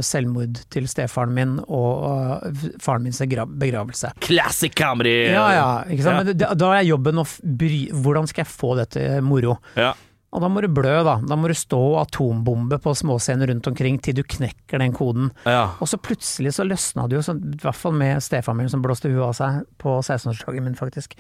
selvmord 0.05 0.59
til 0.69 0.85
stefaren 0.93 1.33
min 1.33 1.53
og 1.65 2.57
faren 2.85 3.03
mins 3.07 3.19
begravelse. 3.25 4.11
Classic 4.21 4.75
comedy! 4.77 5.33
Ja 5.33 5.47
ja. 5.57 5.69
Ja. 5.89 6.53
Da 6.55 6.69
er 6.77 6.85
jobben 6.85 7.17
å 7.23 7.25
bry 7.43 7.87
Hvordan 7.91 8.29
skal 8.29 8.45
jeg 8.45 8.53
få 8.53 8.75
dette 8.77 9.07
moro? 9.25 9.57
Ja. 9.81 9.95
Og 10.31 10.39
da 10.45 10.47
må 10.47 10.61
du 10.63 10.69
blø, 10.71 10.93
da. 11.03 11.17
Da 11.27 11.35
må 11.35 11.49
du 11.51 11.55
stå 11.59 11.79
atombombe 12.05 12.77
på 12.79 12.93
småscener 12.95 13.51
rundt 13.51 13.67
omkring 13.67 13.97
til 13.99 14.15
du 14.15 14.23
knekker 14.23 14.79
den 14.79 14.93
koden. 14.95 15.33
Ja. 15.43 15.73
Og 15.83 15.89
så 15.91 15.99
plutselig 15.99 16.53
så 16.55 16.63
løsna 16.69 17.09
det 17.11 17.17
jo, 17.19 17.23
så, 17.27 17.35
i 17.35 17.59
hvert 17.65 17.75
fall 17.81 17.97
med 17.99 18.23
stefaren 18.23 18.61
min 18.61 18.71
som 18.71 18.83
blåste 18.85 19.11
huet 19.11 19.25
av 19.27 19.33
seg 19.35 19.65
på 19.83 19.97
16-årsdagen 19.99 20.63
min, 20.69 20.77
faktisk. 20.79 21.17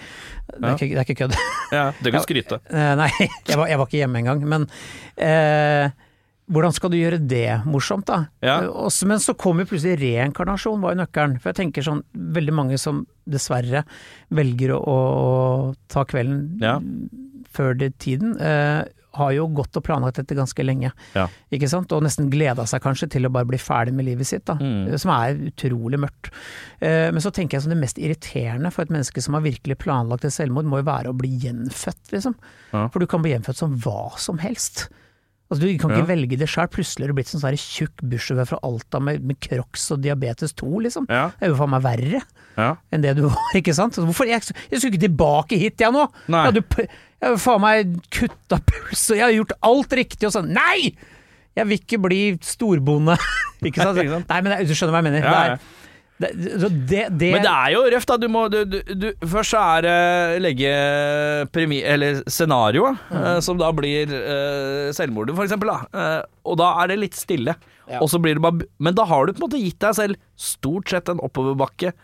Det 0.46 0.60
er, 0.60 0.68
Ja. 0.68 0.76
ikke, 0.76 0.90
det 0.94 1.00
er 1.02 1.08
ikke 1.08 1.18
kødd. 1.24 1.34
ja. 1.78 1.88
det 1.98 2.12
kan 2.14 2.22
skryte. 2.28 2.60
Eh, 2.70 2.92
Nei, 3.02 3.10
jeg 3.50 3.58
var, 3.58 3.66
jeg 3.72 3.80
var 3.82 3.90
ikke 3.90 3.98
hjemme 4.04 4.22
engang. 4.22 4.44
Men 4.54 4.68
eh, 5.18 5.90
hvordan 6.50 6.72
skal 6.78 6.90
du 6.94 6.96
gjøre 7.00 7.18
det 7.30 7.48
morsomt, 7.66 8.06
da? 8.10 8.20
Ja. 8.46 8.60
Men 9.10 9.18
så 9.22 9.34
kom 9.38 9.58
jo 9.62 9.66
plutselig 9.70 9.98
reinkarnasjon, 10.04 10.80
var 10.86 10.94
jo 10.94 11.00
nøkkelen. 11.02 11.36
For 11.42 11.50
jeg 11.50 11.58
tenker 11.64 11.86
sånn, 11.86 12.04
veldig 12.14 12.54
mange 12.62 12.78
som 12.78 13.02
dessverre 13.30 13.82
velger 14.34 14.76
å, 14.78 14.80
å 14.86 14.96
ta 15.90 16.06
kvelden 16.06 16.62
Ja. 16.62 16.78
før 17.50 17.74
det 17.78 17.92
tiden, 18.02 18.36
eh, 18.38 18.86
har 19.16 19.32
jo 19.34 19.46
gått 19.58 19.76
og 19.78 19.84
planlagt 19.86 20.20
dette 20.20 20.36
ganske 20.38 20.64
lenge. 20.64 20.92
Ja. 21.16 21.26
Ikke 21.54 21.68
sant? 21.70 21.92
Og 21.94 22.04
nesten 22.04 22.30
gleda 22.32 22.66
seg 22.68 22.82
kanskje 22.84 23.10
til 23.16 23.26
å 23.26 23.32
bare 23.34 23.48
bli 23.48 23.58
ferdig 23.60 23.94
med 23.96 24.06
livet 24.06 24.28
sitt, 24.30 24.46
da. 24.48 24.56
Mm. 24.60 24.92
Som 25.00 25.12
er 25.14 25.40
utrolig 25.50 26.00
mørkt. 26.02 26.32
Eh, 26.78 27.08
men 27.10 27.24
så 27.24 27.32
tenker 27.34 27.58
jeg 27.58 27.66
som 27.66 27.74
det 27.74 27.80
mest 27.80 28.00
irriterende 28.00 28.72
for 28.74 28.86
et 28.86 28.94
menneske 28.94 29.22
som 29.24 29.36
har 29.36 29.46
virkelig 29.46 29.80
planlagt 29.82 30.26
et 30.28 30.36
selvmord, 30.36 30.68
må 30.70 30.82
jo 30.82 30.90
være 30.90 31.12
å 31.12 31.16
bli 31.16 31.32
gjenfødt, 31.42 32.10
liksom. 32.14 32.38
Ja. 32.70 32.86
For 32.88 33.02
du 33.02 33.08
kan 33.10 33.24
bli 33.24 33.34
gjenfødt 33.34 33.62
som 33.62 33.76
hva 33.82 34.12
som 34.20 34.40
helst. 34.42 34.88
Altså, 35.50 35.64
du 35.66 35.78
kan 35.82 35.90
ikke 35.90 36.04
Ja. 36.04 36.06
velge 36.06 36.36
det 36.38 36.46
sjøl. 36.46 36.68
Plutselig 36.70 37.04
er 37.04 37.10
du 37.10 37.16
blitt 37.18 37.30
sånn 37.30 37.42
sånn 37.42 37.58
tjukk 37.58 38.04
bussjåfør 38.06 38.46
fra 38.46 38.58
Alta 38.62 39.00
med, 39.02 39.24
med 39.26 39.40
crocs 39.42 39.90
og 39.90 40.00
diabetes 40.04 40.54
2, 40.54 40.68
liksom. 40.86 41.08
Ja. 41.10 41.32
Det 41.34 41.48
er 41.48 41.50
jo 41.50 41.58
faen 41.58 41.72
meg 41.74 41.82
verre 41.82 42.20
ja. 42.56 42.76
enn 42.92 43.02
det 43.02 43.16
du 43.18 43.24
var, 43.26 43.40
ikke 43.58 43.74
sant? 43.74 43.98
Hvorfor? 43.98 44.30
Jeg, 44.30 44.46
jeg 44.70 44.78
skulle 44.78 44.94
ikke 44.94 45.08
tilbake 45.08 45.58
hit, 45.58 45.80
jeg 45.82 45.90
nå! 45.90 46.06
Nei. 46.30 46.44
Jeg 46.46 46.52
hadde 46.54 46.88
jeg 47.20 47.40
faen 47.42 47.60
meg 47.60 47.96
kutta 48.14 48.60
puls, 48.64 49.02
og 49.10 49.18
jeg 49.18 49.26
har 49.26 49.34
gjort 49.34 49.56
alt 49.72 49.98
riktig, 49.98 50.28
og 50.30 50.36
sånn 50.38 50.54
Nei! 50.54 50.94
Jeg 51.58 51.66
vil 51.66 51.80
ikke 51.80 51.98
bli 51.98 52.20
storbonde. 52.46 53.16
ikke 53.66 53.82
sant? 53.82 54.30
Nei, 54.30 54.40
men 54.46 54.54
du 54.64 54.70
skjønner 54.70 54.94
hva 54.94 55.00
jeg 55.02 55.08
mener. 55.10 55.26
Ja, 55.26 55.40
ja. 55.50 55.56
Det, 56.20 56.30
det, 56.36 57.06
det, 57.16 57.30
Men 57.32 57.44
det 57.46 57.50
er 57.50 57.72
jo 57.72 57.84
røft, 57.94 58.10
da. 58.10 58.16
Du 58.20 58.26
må, 58.28 58.42
du, 58.52 58.60
du, 58.68 59.06
først 59.24 59.54
så 59.54 59.62
er 59.78 59.86
det 59.86 60.42
legge 60.44 60.72
premi... 61.54 61.78
Eller 61.80 62.20
scenarioet, 62.28 63.00
eh, 63.08 63.38
som 63.44 63.56
da 63.60 63.70
blir 63.72 64.10
uh, 64.12 64.90
selvmordet, 64.96 65.32
for 65.38 65.46
eksempel. 65.46 65.72
Da. 65.72 65.78
Uh, 65.96 66.50
og 66.52 66.58
da 66.60 66.74
er 66.82 66.92
det 66.92 66.98
litt 67.00 67.16
stille. 67.16 67.54
Ja. 67.88 68.02
Og 68.02 68.10
så 68.12 68.20
blir 68.22 68.36
det 68.36 68.44
bare 68.44 68.68
Men 68.78 68.94
da 68.94 69.06
har 69.08 69.26
du 69.26 69.32
på 69.32 69.40
en 69.40 69.46
måte 69.48 69.62
gitt 69.62 69.80
deg 69.82 69.96
selv 69.96 70.20
stort 70.38 70.92
sett 70.92 71.08
en 71.10 71.22
oppoverbakke. 71.24 71.94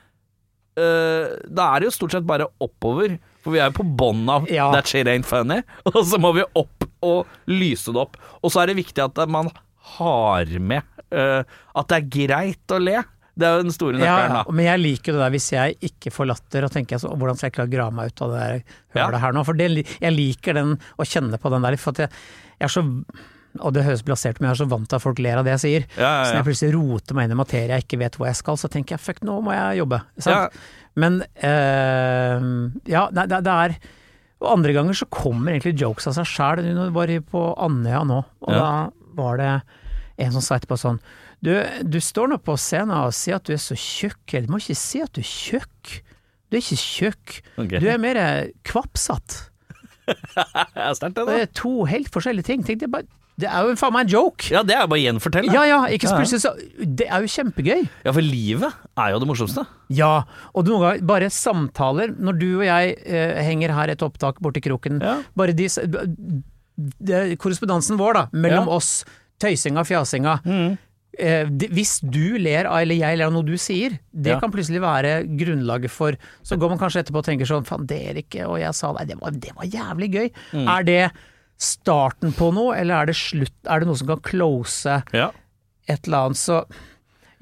Da 0.77 1.67
er 1.71 1.81
det 1.81 1.87
jo 1.87 1.93
stort 1.95 2.13
sett 2.13 2.27
bare 2.29 2.51
oppover, 2.61 3.15
for 3.41 3.55
vi 3.55 3.61
er 3.63 3.71
jo 3.71 3.79
på 3.79 3.87
bånn 3.97 4.27
av 4.29 4.45
Ja. 4.53 4.67
that 4.75 4.91
shit 4.91 5.09
ain't 5.09 5.25
funny. 5.25 5.63
Og 5.95 6.03
så 6.05 6.19
må 6.21 6.35
vi 6.37 6.45
opp 6.59 6.85
og 7.07 7.31
lyse 7.49 7.95
det 7.95 8.03
opp. 8.03 8.19
Og 8.43 8.53
så 8.53 8.61
er 8.61 8.73
det 8.73 8.81
viktig 8.83 9.05
at 9.07 9.23
man 9.33 9.49
har 9.97 10.53
med 10.61 10.85
at 11.17 11.89
det 11.89 11.97
er 12.01 12.11
greit 12.13 12.75
å 12.75 12.81
le. 12.83 12.99
Det 13.37 13.45
er 13.47 13.59
jo 13.59 13.63
den 13.67 13.75
store 13.75 13.99
ja, 14.01 14.01
nøkkelen, 14.01 14.33
ja, 14.33 14.43
da. 14.49 14.53
men 14.57 14.65
jeg 14.65 14.81
liker 14.81 15.13
det 15.13 15.21
der 15.21 15.33
hvis 15.35 15.47
jeg 15.53 15.75
ikke 15.91 16.11
får 16.15 16.29
latter, 16.31 16.65
og 16.65 16.73
tenker 16.73 17.01
så, 17.03 17.11
hvordan 17.13 17.37
skal 17.37 17.51
jeg 17.51 17.57
klare 17.59 17.69
å 17.69 17.75
grave 17.77 17.93
meg 17.99 18.13
ut 18.15 18.23
av 18.25 18.31
det 18.33 18.43
der 18.47 18.59
Ja. 18.97 19.07
hølet 19.07 19.21
her 19.21 19.33
nå? 19.37 19.43
For 19.45 19.53
det, 19.61 19.67
jeg 20.01 20.13
liker 20.17 20.55
den, 20.57 20.77
å 20.97 21.05
kjenne 21.05 21.37
på 21.43 21.51
den 21.53 21.67
der, 21.67 21.77
for 21.77 21.93
jeg, 22.01 22.09
jeg 22.57 22.65
er 22.71 22.73
så 22.73 22.85
og 23.57 23.73
det 23.73 23.87
høres 23.87 24.03
blasert 24.05 24.37
ut, 24.37 24.41
men 24.43 24.51
jeg 24.51 24.55
er 24.57 24.59
så 24.61 24.69
vant 24.69 24.85
til 24.89 24.97
at 24.99 25.01
folk 25.05 25.21
ler 25.25 25.39
av 25.41 25.45
det 25.47 25.55
jeg 25.55 25.61
sier. 25.63 25.85
Ja, 25.97 26.09
ja, 26.09 26.25
Så 26.25 26.33
når 26.35 26.41
jeg 26.43 26.47
plutselig 26.51 26.75
roter 26.77 27.17
meg 27.17 27.25
inn 27.25 27.33
i 27.33 27.39
materie 27.41 27.73
jeg 27.79 27.85
ikke 27.87 27.99
vet 28.03 28.19
hvor 28.21 28.29
jeg 28.29 28.37
skal, 28.37 28.59
så 28.61 28.69
tenker 28.69 28.97
jeg 28.97 29.01
fuck, 29.01 29.23
nå 29.25 29.37
må 29.47 29.55
jeg 29.57 29.79
jobbe. 29.81 30.01
Men 31.01 31.17
eh, 31.45 32.45
ja, 32.93 33.07
det, 33.13 33.27
det 33.33 33.55
er 33.55 33.77
Og 34.45 34.51
andre 34.53 34.75
ganger 34.77 34.97
så 34.99 35.09
kommer 35.09 35.55
egentlig 35.55 35.77
jokes 35.81 36.09
av 36.11 36.17
seg 36.19 36.29
sjæl. 36.29 36.65
Nå 36.77 36.91
var 36.93 37.13
på 37.31 37.47
Andøya 37.65 38.03
nå, 38.05 38.19
og 38.45 38.53
Ja. 38.53 38.61
da 38.61 38.91
var 39.17 39.39
det 39.41 39.53
en 40.21 40.33
som 40.37 40.45
sa 40.45 40.59
etterpå 40.59 40.77
sånn 40.81 41.01
du, 41.47 41.53
du 41.87 41.99
står 42.03 42.33
nå 42.33 42.41
på 42.43 42.57
scenen 42.59 42.91
og 42.99 43.13
sier 43.15 43.39
at 43.39 43.47
du 43.47 43.53
er 43.55 43.61
så 43.63 43.77
tjukk. 43.79 44.35
Du 44.43 44.49
må 44.51 44.59
ikke 44.63 44.75
si 44.79 45.03
at 45.05 45.13
du 45.15 45.21
er 45.23 45.29
tjukk. 45.31 45.93
Du 46.51 46.57
er 46.59 46.63
ikke 46.65 46.79
tjukk. 46.83 47.37
Okay. 47.59 47.79
Du 47.83 47.87
er 47.91 48.01
mer 48.03 48.19
kvapsatt. 48.67 49.45
Ja, 50.07 50.91
sterkt 50.99 51.19
det, 51.19 51.39
er 51.47 51.53
to 51.55 51.85
helt 51.91 52.11
forskjellige 52.15 52.47
ting. 52.51 52.67
Tenk, 52.67 52.79
det, 52.83 52.87
er 52.89 52.93
bare, 52.93 53.09
det 53.43 53.49
er 53.51 53.67
jo 53.67 53.75
faen 53.79 53.95
meg 53.97 54.07
en 54.07 54.13
joke! 54.15 54.47
Ja, 54.55 54.63
det 54.67 54.77
er 54.77 54.85
jo 54.85 54.91
bare 54.93 55.01
å 55.01 55.05
gjenfortelle. 55.05 55.55
Ja 55.55 55.65
ja, 55.67 55.79
ikke 55.93 56.07
Ja. 56.11 56.19
plutselig 56.21 56.43
så 56.45 56.53
Det 57.01 57.09
er 57.11 57.25
jo 57.27 57.33
kjempegøy. 57.35 57.83
Ja, 58.07 58.13
for 58.15 58.23
livet 58.25 58.71
er 59.03 59.11
jo 59.15 59.19
det 59.23 59.29
morsomste. 59.33 59.67
Ja, 59.99 60.13
og 60.55 60.67
noen 60.71 60.85
ganger 60.85 61.07
bare 61.11 61.31
samtaler. 61.35 62.15
Når 62.19 62.39
du 62.43 62.49
og 62.61 62.65
jeg 62.69 62.95
eh, 63.07 63.43
henger 63.47 63.75
her 63.77 63.95
et 63.97 64.03
opptak 64.07 64.39
borti 64.43 64.63
kroken, 64.67 65.03
Ja. 65.03 65.19
bare 65.37 65.55
de 65.59 65.67
det, 66.77 67.39
Korrespondansen 67.41 67.97
vår, 67.99 68.13
da, 68.19 68.25
mellom 68.37 68.67
Ja. 68.69 68.75
oss, 68.79 69.05
tøysinga, 69.41 69.83
fjasinga. 69.85 70.39
Det, 70.45 70.79
hvis 71.17 72.01
du 72.05 72.37
ler 72.39 72.67
av, 72.69 72.81
eller 72.83 72.95
jeg 72.99 73.17
ler 73.19 73.27
av 73.27 73.33
noe 73.33 73.43
du 73.47 73.57
sier, 73.57 73.99
det 74.13 74.35
Ja. 74.35 74.41
kan 74.41 74.51
plutselig 74.53 74.81
være 74.83 75.25
grunnlaget 75.39 75.91
for 75.91 76.13
Så 76.45 76.59
går 76.59 76.69
man 76.75 76.79
kanskje 76.79 77.03
etterpå 77.05 77.19
og 77.23 77.25
tenker 77.25 77.47
sånn 77.49 77.65
Faen, 77.65 77.87
ikke, 77.89 78.47
og 78.47 78.59
jeg 78.61 78.75
sa 78.75 78.93
det, 78.93 79.09
det 79.09 79.21
var, 79.21 79.31
det 79.31 79.53
var 79.57 79.65
jævlig 79.65 80.11
gøy. 80.13 80.31
Mm. 80.53 80.69
Er 80.69 80.83
det 80.85 81.11
starten 81.59 82.33
på 82.37 82.53
noe, 82.53 82.77
eller 82.77 83.03
er 83.03 83.07
det 83.07 83.17
slutt? 83.17 83.55
Er 83.67 83.81
det 83.81 83.89
noe 83.89 83.97
som 83.97 84.07
kan 84.09 84.21
close 84.21 85.03
Ja. 85.13 85.31
et 85.89 86.07
eller 86.07 86.19
annet? 86.27 86.37
Så 86.37 86.65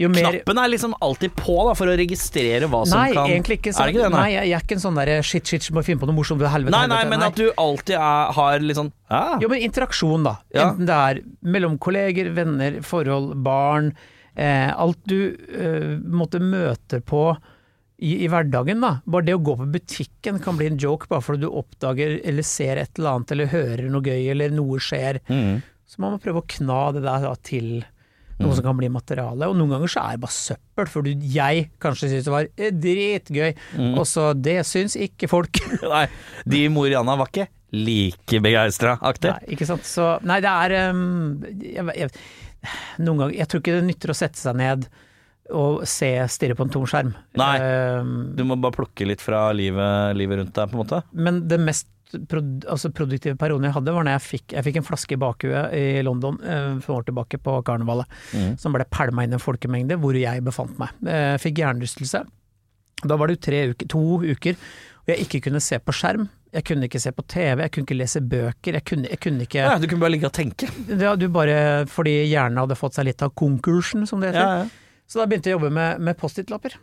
jo 0.00 0.08
mer 0.10 0.24
Knappen 0.26 0.58
er 0.58 0.70
liksom 0.72 0.94
alltid 1.04 1.36
på 1.38 1.54
da, 1.68 1.74
for 1.78 1.90
å 1.90 1.94
registrere 1.98 2.66
hva 2.70 2.80
som 2.88 2.98
Nei, 2.98 3.12
kan 3.14 3.30
egentlig 3.30 3.60
ikke 3.60 3.70
det 3.76 3.92
ikke 3.92 4.00
det, 4.02 4.08
nei, 4.10 4.22
nei? 4.24 4.32
jeg, 4.32 4.50
er 4.56 4.64
ikke 4.64 4.74
en 4.74 4.82
sånn 4.82 4.98
derre 4.98 5.18
shit, 5.22 5.46
shit, 5.46 5.68
må 5.74 5.84
finne 5.86 6.02
på 6.02 6.08
noe 6.10 6.16
morsomt. 6.16 6.42
Helvete, 6.42 6.74
Nei, 6.74 6.88
nei, 6.90 6.98
helvete. 7.04 7.12
men 7.12 7.26
at 7.28 7.38
du 7.38 7.46
alltid 7.62 7.94
er, 8.00 8.32
har 8.34 8.64
litt 8.64 8.80
sånn 8.80 8.90
ah. 9.14 9.36
Jo, 9.42 9.50
men 9.52 9.62
interaksjon, 9.62 10.26
da. 10.26 10.34
Ja. 10.50 10.66
Enten 10.66 10.90
det 10.90 10.98
er 10.98 11.22
mellom 11.54 11.78
kolleger, 11.78 12.32
venner, 12.34 12.80
forhold, 12.86 13.36
barn. 13.46 13.92
Eh, 14.34 14.70
alt 14.74 14.98
du 15.06 15.18
eh, 15.30 15.94
måtte 16.02 16.42
møte 16.42 16.98
på 17.06 17.28
i, 18.02 18.24
i 18.24 18.28
hverdagen, 18.28 18.82
da. 18.82 18.96
Bare 19.06 19.28
det 19.28 19.38
å 19.38 19.42
gå 19.46 19.54
på 19.62 19.70
butikken 19.76 20.42
kan 20.42 20.58
bli 20.58 20.72
en 20.72 20.80
joke 20.82 21.06
bare 21.10 21.22
fordi 21.22 21.46
du 21.46 21.52
oppdager 21.54 22.18
eller 22.26 22.42
ser 22.42 22.82
et 22.82 22.98
eller 22.98 23.14
annet 23.20 23.34
eller 23.36 23.52
hører 23.54 23.86
noe 23.94 24.02
gøy 24.02 24.32
eller 24.34 24.54
noe 24.58 24.82
skjer. 24.82 25.22
Mm. 25.30 25.62
Så 25.86 26.02
man 26.02 26.16
må 26.16 26.22
prøve 26.22 26.42
å 26.42 26.48
kna 26.56 26.80
det 26.96 27.04
der 27.06 27.28
da, 27.28 27.34
til 27.46 27.84
noe 28.42 28.54
som 28.56 28.64
kan 28.66 28.76
bli 28.78 28.88
materiale. 28.90 29.46
Og 29.50 29.54
noen 29.58 29.70
ganger 29.76 29.92
så 29.92 30.02
er 30.04 30.16
det 30.16 30.22
bare 30.24 30.34
søppel, 30.34 30.88
for 30.90 31.06
du, 31.06 31.12
jeg 31.34 31.68
kanskje 31.82 32.08
syns 32.10 32.26
det 32.26 32.32
var 32.34 32.48
eh, 32.56 32.72
dritgøy, 32.74 33.52
Mm. 33.78 33.92
og 33.98 34.06
så 34.10 34.30
det 34.34 34.60
syns 34.66 34.96
ikke 34.98 35.28
folk. 35.30 35.60
Nei, 35.94 36.06
de 36.46 36.64
i 36.66 36.72
Mo 36.72 36.84
i 36.88 36.92
Rana 36.94 37.14
var 37.20 37.30
ikke 37.30 37.48
like 37.74 38.38
begeistra 38.44 38.96
aktig. 39.02 39.32
Nei, 39.34 39.54
ikke 39.56 39.66
sant. 39.66 39.86
Så 39.88 40.12
nei, 40.22 40.40
det 40.44 40.50
er 40.50 40.90
um, 40.92 41.40
jeg, 41.62 41.86
jeg, 41.98 42.10
Noen 43.02 43.18
ganger 43.18 43.34
Jeg 43.36 43.48
tror 43.50 43.60
ikke 43.60 43.74
det 43.76 43.86
nytter 43.88 44.12
å 44.14 44.16
sette 44.16 44.38
seg 44.40 44.54
ned 44.56 44.86
og 45.52 45.82
se 45.90 46.06
stirre 46.32 46.54
på 46.56 46.64
en 46.64 46.70
tom 46.72 46.86
skjerm. 46.88 47.10
Nei. 47.36 47.56
Um, 48.00 48.12
Du 48.38 48.44
må 48.48 48.56
bare 48.56 48.72
plukke 48.78 49.04
litt 49.04 49.20
fra 49.20 49.50
livet, 49.52 50.14
livet 50.16 50.38
rundt 50.40 50.54
deg, 50.56 50.70
på 50.70 50.78
en 50.78 50.80
måte. 50.80 51.02
men 51.12 51.42
det 51.50 51.58
mest 51.60 51.90
prod, 52.30 52.64
altså 52.70 52.90
produktive 52.94 53.36
perioden 53.40 53.66
jeg 53.68 53.74
hadde, 53.76 53.92
var 53.96 54.04
når 54.06 54.16
jeg 54.18 54.24
fikk, 54.28 54.54
jeg 54.56 54.64
fikk 54.68 54.78
en 54.80 54.86
flaske 54.86 55.16
i 55.16 55.20
bakhuet 55.20 55.74
i 55.78 55.84
London 56.06 56.38
eh, 56.42 56.78
for 56.84 57.00
år 57.00 57.06
tilbake 57.10 57.40
på 57.42 57.58
karnevalet, 57.66 58.06
Mm. 58.34 58.54
som 58.58 58.72
ble 58.74 58.84
pælma 58.90 59.24
inn 59.24 59.34
i 59.34 59.38
en 59.38 59.42
folkemengde 59.42 59.98
hvor 60.00 60.16
jeg 60.18 60.42
befant 60.44 60.78
meg. 60.80 60.90
Jeg 61.04 61.40
fikk 61.42 61.60
hjernerystelse. 61.62 62.24
Da 63.04 63.16
var 63.20 63.28
det 63.28 63.36
jo 63.38 63.44
tre 63.50 63.60
uker, 63.74 63.88
to 63.90 64.02
uker 64.24 64.54
hvor 65.04 65.12
jeg 65.12 65.26
ikke 65.26 65.42
kunne 65.48 65.60
se 65.60 65.76
på 65.84 65.92
skjerm. 65.92 66.28
Jeg 66.54 66.64
kunne 66.64 66.86
ikke 66.86 67.00
se 67.02 67.10
på 67.12 67.24
TV, 67.28 67.60
jeg 67.64 67.72
kunne 67.74 67.84
ikke 67.88 67.98
lese 67.98 68.20
bøker, 68.22 68.76
jeg 68.78 68.84
kunne, 68.86 69.08
jeg 69.10 69.20
kunne 69.20 69.42
ikke 69.44 69.58
Ja, 69.66 69.74
du 69.82 69.88
kunne 69.90 70.00
bare 70.06 70.14
ligge 70.14 70.30
og 70.30 70.32
tenke. 70.36 70.68
Ja, 70.88 71.16
du 71.18 71.26
bare 71.34 71.84
fordi 71.90 72.14
hjernen 72.30 72.60
hadde 72.62 72.76
fått 72.78 72.94
seg 72.96 73.08
litt 73.10 73.22
av 73.26 73.34
konkursen, 73.34 74.06
som 74.06 74.22
det 74.22 74.30
heter. 74.32 74.46
Ja, 74.46 74.64
ja. 74.64 75.00
Så 75.10 75.18
da 75.20 75.26
begynte 75.28 75.50
jeg 75.50 75.58
å 75.58 75.60
jobbe 75.60 75.72
med, 75.74 76.00
med 76.00 76.16
Post-It-lapper. 76.16 76.78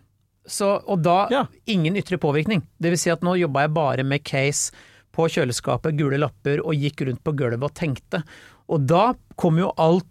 Og 0.91 1.01
da 1.01 1.45
ingen 1.69 1.95
ytre 1.97 2.17
påvirkning. 2.21 2.61
Det 2.81 2.91
vil 2.93 2.99
si 2.99 3.09
at 3.13 3.21
nå 3.25 3.35
jobba 3.39 3.63
jeg 3.65 3.73
bare 3.73 4.03
med 4.05 4.23
case 4.27 4.71
på 5.15 5.27
kjøleskapet, 5.31 5.97
gule 5.99 6.19
lapper, 6.21 6.61
og 6.63 6.77
gikk 6.77 7.05
rundt 7.07 7.23
på 7.25 7.35
gulvet 7.37 7.67
og 7.67 7.75
tenkte. 7.77 8.23
Og 8.71 8.87
da 8.87 9.11
kom 9.39 9.59
jo 9.59 9.73
alt 9.81 10.07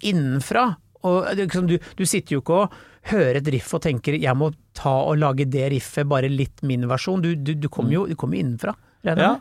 innenfra. 0.00 0.72
Og 1.04 1.30
liksom, 1.36 1.68
du, 1.68 1.78
du 1.98 2.04
sitter 2.08 2.36
jo 2.36 2.42
ikke 2.42 2.60
og 2.64 2.76
hører 3.10 3.38
et 3.40 3.50
riff 3.52 3.74
og 3.76 3.82
tenker 3.84 4.16
'jeg 4.16 4.36
må 4.40 4.50
ta 4.72 4.94
og 5.04 5.18
lage 5.20 5.44
det 5.44 5.66
riffet, 5.74 6.08
bare 6.08 6.30
litt 6.32 6.62
min 6.64 6.88
versjon'. 6.88 7.20
Du, 7.20 7.34
du, 7.36 7.52
du 7.54 7.68
kommer 7.68 7.92
jo 7.92 8.06
kom 8.16 8.32
jo 8.32 8.40
innenfra. 8.40 8.74
Ja. 9.04 9.34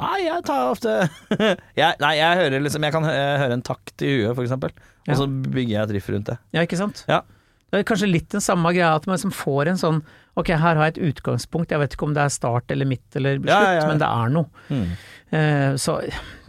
Nei, 0.00 0.22
jeg 0.24 0.44
tar 0.48 0.70
ofte 0.70 0.92
jeg, 1.76 1.96
Nei, 2.00 2.14
jeg 2.16 2.38
hører 2.38 2.62
liksom 2.64 2.86
Jeg 2.86 2.94
kan 2.94 3.04
høre 3.04 3.52
en 3.52 3.60
takt 3.60 4.00
i 4.00 4.14
huet, 4.14 4.32
for 4.32 4.46
eksempel. 4.46 4.72
Og 5.04 5.18
så 5.18 5.26
bygger 5.28 5.74
jeg 5.74 5.82
et 5.82 5.92
riff 5.98 6.08
rundt 6.14 6.30
det. 6.32 6.38
Ja, 6.56 6.64
ikke 6.64 6.80
sant? 6.80 7.04
Ja. 7.10 7.20
Det 7.70 7.78
er 7.80 7.84
kanskje 7.86 8.08
litt 8.10 8.28
den 8.34 8.42
samme 8.42 8.72
greia, 8.74 8.94
at 8.98 9.06
man 9.06 9.14
liksom 9.16 9.30
får 9.34 9.68
en 9.72 9.78
sånn 9.78 10.00
Ok, 10.38 10.48
her 10.54 10.76
har 10.78 10.88
jeg 10.88 10.94
et 10.96 11.14
utgangspunkt, 11.14 11.70
jeg 11.74 11.78
vet 11.82 11.92
ikke 11.94 12.06
om 12.06 12.12
det 12.16 12.22
er 12.22 12.32
start 12.32 12.70
eller 12.72 12.86
midt 12.88 13.16
eller 13.18 13.36
slutt, 13.38 13.48
Ja, 13.50 13.60
ja, 13.62 13.72
ja. 13.80 13.86
men 13.90 13.98
det 14.00 14.06
er 14.08 14.30
noe. 14.34 14.84
Eh, 15.30 15.74
så, 15.78 15.96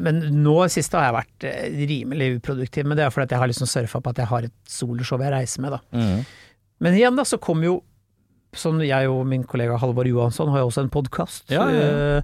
men 0.02 0.22
nå 0.42 0.56
sist 0.74 0.94
har 0.98 1.08
jeg 1.08 1.16
vært 1.18 1.46
eh, 1.50 1.78
rimelig 1.90 2.28
uproduktiv, 2.40 2.86
men 2.88 2.98
det 2.98 3.06
er 3.06 3.14
fordi 3.14 3.28
at 3.30 3.36
jeg 3.36 3.42
har 3.44 3.52
liksom 3.52 3.70
surfa 3.70 4.02
på 4.02 4.14
at 4.14 4.22
jeg 4.24 4.30
har 4.32 4.48
et 4.48 4.54
soloshow 4.70 5.22
jeg 5.22 5.34
reiser 5.34 5.66
med, 5.66 5.76
da. 5.76 5.82
Mm. 5.98 6.22
Men 6.86 6.98
igjen 6.98 7.18
da, 7.20 7.26
så 7.28 7.38
kom 7.42 7.62
jo 7.66 7.80
Sånn 8.52 8.82
jeg 8.84 9.08
og 9.08 9.22
min 9.32 9.46
kollega 9.48 9.78
Halvor 9.80 10.04
Johansson 10.10 10.50
har 10.52 10.60
jo 10.60 10.68
også 10.68 10.82
en 10.84 10.90
podkast. 10.92 11.46
Ja, 11.54 11.70
ja, 11.72 11.84
ja. 11.88 12.16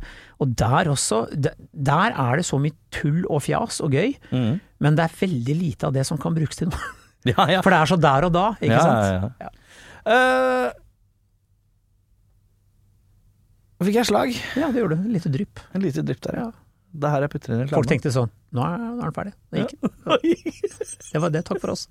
Og 0.43 0.49
der 0.59 0.89
også, 0.91 1.21
der 1.31 2.11
er 2.19 2.35
det 2.35 2.43
så 2.43 2.59
mye 2.59 2.75
tull 2.91 3.21
og 3.31 3.45
fjas 3.45 3.77
og 3.79 3.95
gøy, 3.95 4.09
Mm. 4.35 4.57
men 4.83 4.97
det 4.99 5.05
er 5.05 5.15
veldig 5.21 5.55
lite 5.55 5.87
av 5.87 5.93
det 5.95 6.03
som 6.09 6.19
kan 6.19 6.35
brukes 6.35 6.59
til 6.59 6.67
noe. 6.67 6.89
Ja, 7.34 7.47
ja. 7.57 7.61
For 7.65 7.73
det 7.73 7.80
er 7.80 7.91
så 7.91 7.97
der 8.01 8.28
og 8.28 8.36
da, 8.36 8.45
ikke 8.59 8.73
ja, 8.73 8.84
sant? 8.84 9.01
Ja, 9.07 9.47
ja. 9.47 9.49
Eh, 10.07 10.67
fikk 13.88 13.99
jeg 13.99 14.09
slag? 14.09 14.30
Ja, 14.59 14.71
det 14.71 14.80
gjorde 14.82 14.95
du. 14.97 15.03
Et 15.09 15.13
lite 15.17 15.34
drypp. 15.34 15.55
En 15.75 15.84
lite 15.84 16.05
drypp 16.05 16.23
der, 16.28 16.39
ja. 16.39 16.47
Ja. 16.47 16.51
Det 16.97 17.09
her 17.11 17.25
jeg 17.25 17.32
putter 17.34 17.53
inn 17.53 17.65
i 17.65 17.69
Folk 17.69 17.89
tenkte 17.89 18.09
sånn 18.15 18.30
Nå 18.55 18.63
er, 18.63 18.78
nå 18.80 19.03
er 19.03 19.09
den 19.09 19.15
ferdig. 19.17 19.34
Det 19.51 19.65
gikk. 19.65 19.73
Det 21.11 21.19
var 21.21 21.34
det. 21.34 21.41
Takk 21.49 21.59
for 21.61 21.73
oss. 21.75 21.84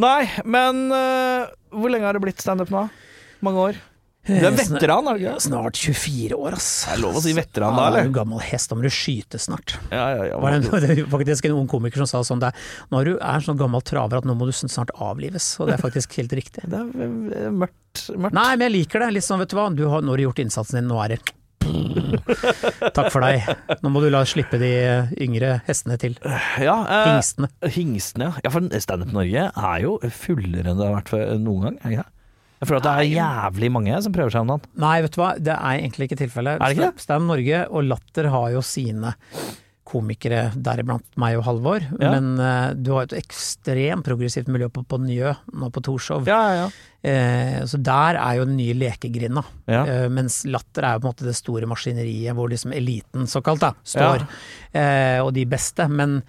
Nei, 0.00 0.22
men 0.46 0.86
uh, 0.94 1.50
hvor 1.74 1.90
lenge 1.92 2.06
har 2.06 2.16
det 2.16 2.22
blitt 2.24 2.42
standup 2.42 2.70
nå? 2.74 2.86
Mange 3.44 3.66
år? 3.68 3.82
Du 4.24 4.32
er 4.32 4.54
veteran, 4.56 5.08
er 5.10 5.18
du 5.18 5.24
ikke? 5.26 5.34
Snart 5.44 5.76
24 5.76 6.36
år, 6.38 6.56
ass. 6.56 6.68
Det 6.86 6.94
er 6.94 7.00
lov 7.02 7.18
å 7.18 7.22
si 7.24 7.34
veteran 7.36 7.76
da, 7.76 7.82
Ja, 7.84 7.90
eller? 7.90 8.08
du 8.08 8.14
gammel 8.16 8.40
hest, 8.40 8.70
da 8.70 8.78
må 8.78 8.86
du 8.86 8.92
skyte 8.92 9.40
snart. 9.42 9.76
Ja, 9.92 10.06
ja, 10.16 10.24
ja. 10.30 10.38
Det, 10.40 10.70
var 10.72 10.86
er 10.94 11.02
faktisk 11.12 11.48
en 11.50 11.58
ung 11.58 11.68
komiker 11.68 12.00
som 12.00 12.08
sa 12.08 12.22
sånn 12.24 12.40
det 12.40 12.48
er, 12.52 12.66
Når 12.94 13.10
du 13.10 13.12
er 13.18 13.44
sånn 13.44 13.60
gammel 13.60 13.84
traver 13.84 14.22
at 14.22 14.28
nå 14.28 14.36
må 14.38 14.48
du 14.48 14.54
snart 14.56 14.94
avlives, 14.96 15.54
og 15.60 15.68
det 15.68 15.76
er 15.76 15.84
faktisk 15.84 16.16
helt 16.20 16.32
riktig. 16.36 16.64
Det 16.74 16.80
er 16.80 17.04
eh, 17.04 17.50
mørkt. 17.52 18.08
mørkt. 18.16 18.34
Nei, 18.34 18.50
men 18.56 18.66
jeg 18.66 18.74
liker 18.80 19.04
det. 19.04 19.12
Litt 19.18 19.26
sånn, 19.26 19.42
vet 19.44 19.52
du 19.52 19.58
hva, 19.58 19.68
du 19.76 19.84
har, 19.92 20.00
nå 20.02 20.14
har 20.14 20.22
du 20.22 20.24
gjort 20.24 20.40
innsatsen 20.42 20.80
din, 20.80 20.88
nå 20.88 20.98
er 21.04 21.14
det 21.14 21.22
Takk 22.96 23.08
for 23.12 23.24
deg. 23.24 23.44
Nå 23.84 23.92
må 23.92 24.02
du 24.04 24.10
la 24.12 24.24
slippe 24.28 24.58
de 24.60 24.72
yngre 25.20 25.58
hestene 25.68 25.96
til. 26.00 26.16
Ja, 26.60 26.76
eh, 26.84 27.06
Hingstene. 27.12 27.52
Hingstene, 27.76 28.30
ja. 28.30 28.44
ja. 28.44 28.52
For 28.52 28.68
Standup 28.84 29.14
Norge 29.16 29.46
er 29.52 29.78
jo 29.84 29.96
fullere 30.12 30.72
enn 30.72 30.80
det 30.80 30.88
har 30.88 30.98
vært 31.00 31.40
noen 31.44 31.78
gang. 31.80 32.04
Jeg 32.64 32.70
føler 32.70 32.80
at 32.80 32.86
det 32.88 32.94
er 32.94 33.10
jævlig 33.20 33.70
mange 33.74 33.98
som 34.04 34.14
prøver 34.14 34.32
seg 34.32 34.46
om 34.46 34.54
dagen. 34.54 34.70
Nei, 34.84 34.94
vet 35.04 35.14
du 35.14 35.20
hva, 35.20 35.34
det 35.36 35.52
er 35.54 35.82
egentlig 35.82 36.08
ikke 36.08 36.22
tilfellet. 36.24 36.64
Stand 37.04 37.28
Norge 37.28 37.66
og 37.68 37.84
Latter 37.92 38.30
har 38.32 38.48
jo 38.56 38.64
sine 38.64 39.14
komikere, 39.84 40.48
deriblant 40.56 41.04
meg 41.20 41.36
og 41.38 41.44
Halvor, 41.46 41.84
Ja. 42.00 42.14
men 42.16 42.40
uh, 42.40 42.72
du 42.74 42.94
har 42.96 43.04
et 43.04 43.18
ekstremt 43.20 44.06
progressivt 44.06 44.48
miljø 44.50 44.70
på, 44.72 44.82
på 44.88 44.98
Njø, 45.02 45.34
nå 45.52 45.68
på 45.74 45.84
Torshov. 45.84 46.28
Ja, 46.30 46.42
ja, 46.64 46.66
Eh, 47.04 47.58
så 47.68 47.76
der 47.84 48.16
er 48.16 48.38
jo 48.38 48.46
den 48.48 48.54
nye 48.56 48.72
lekegrinda, 48.80 49.42
eh, 49.68 50.06
mens 50.08 50.38
Latter 50.48 50.86
er 50.88 50.94
jo 50.94 51.02
på 51.02 51.04
en 51.04 51.10
måte 51.10 51.26
det 51.26 51.34
store 51.36 51.68
maskineriet 51.68 52.32
hvor 52.32 52.48
liksom 52.48 52.72
eliten, 52.72 53.26
såkalt, 53.28 53.60
da, 53.60 53.74
står, 53.84 54.24
og 55.20 55.28
de 55.36 55.44
beste. 55.44 55.84
Men 55.92 56.22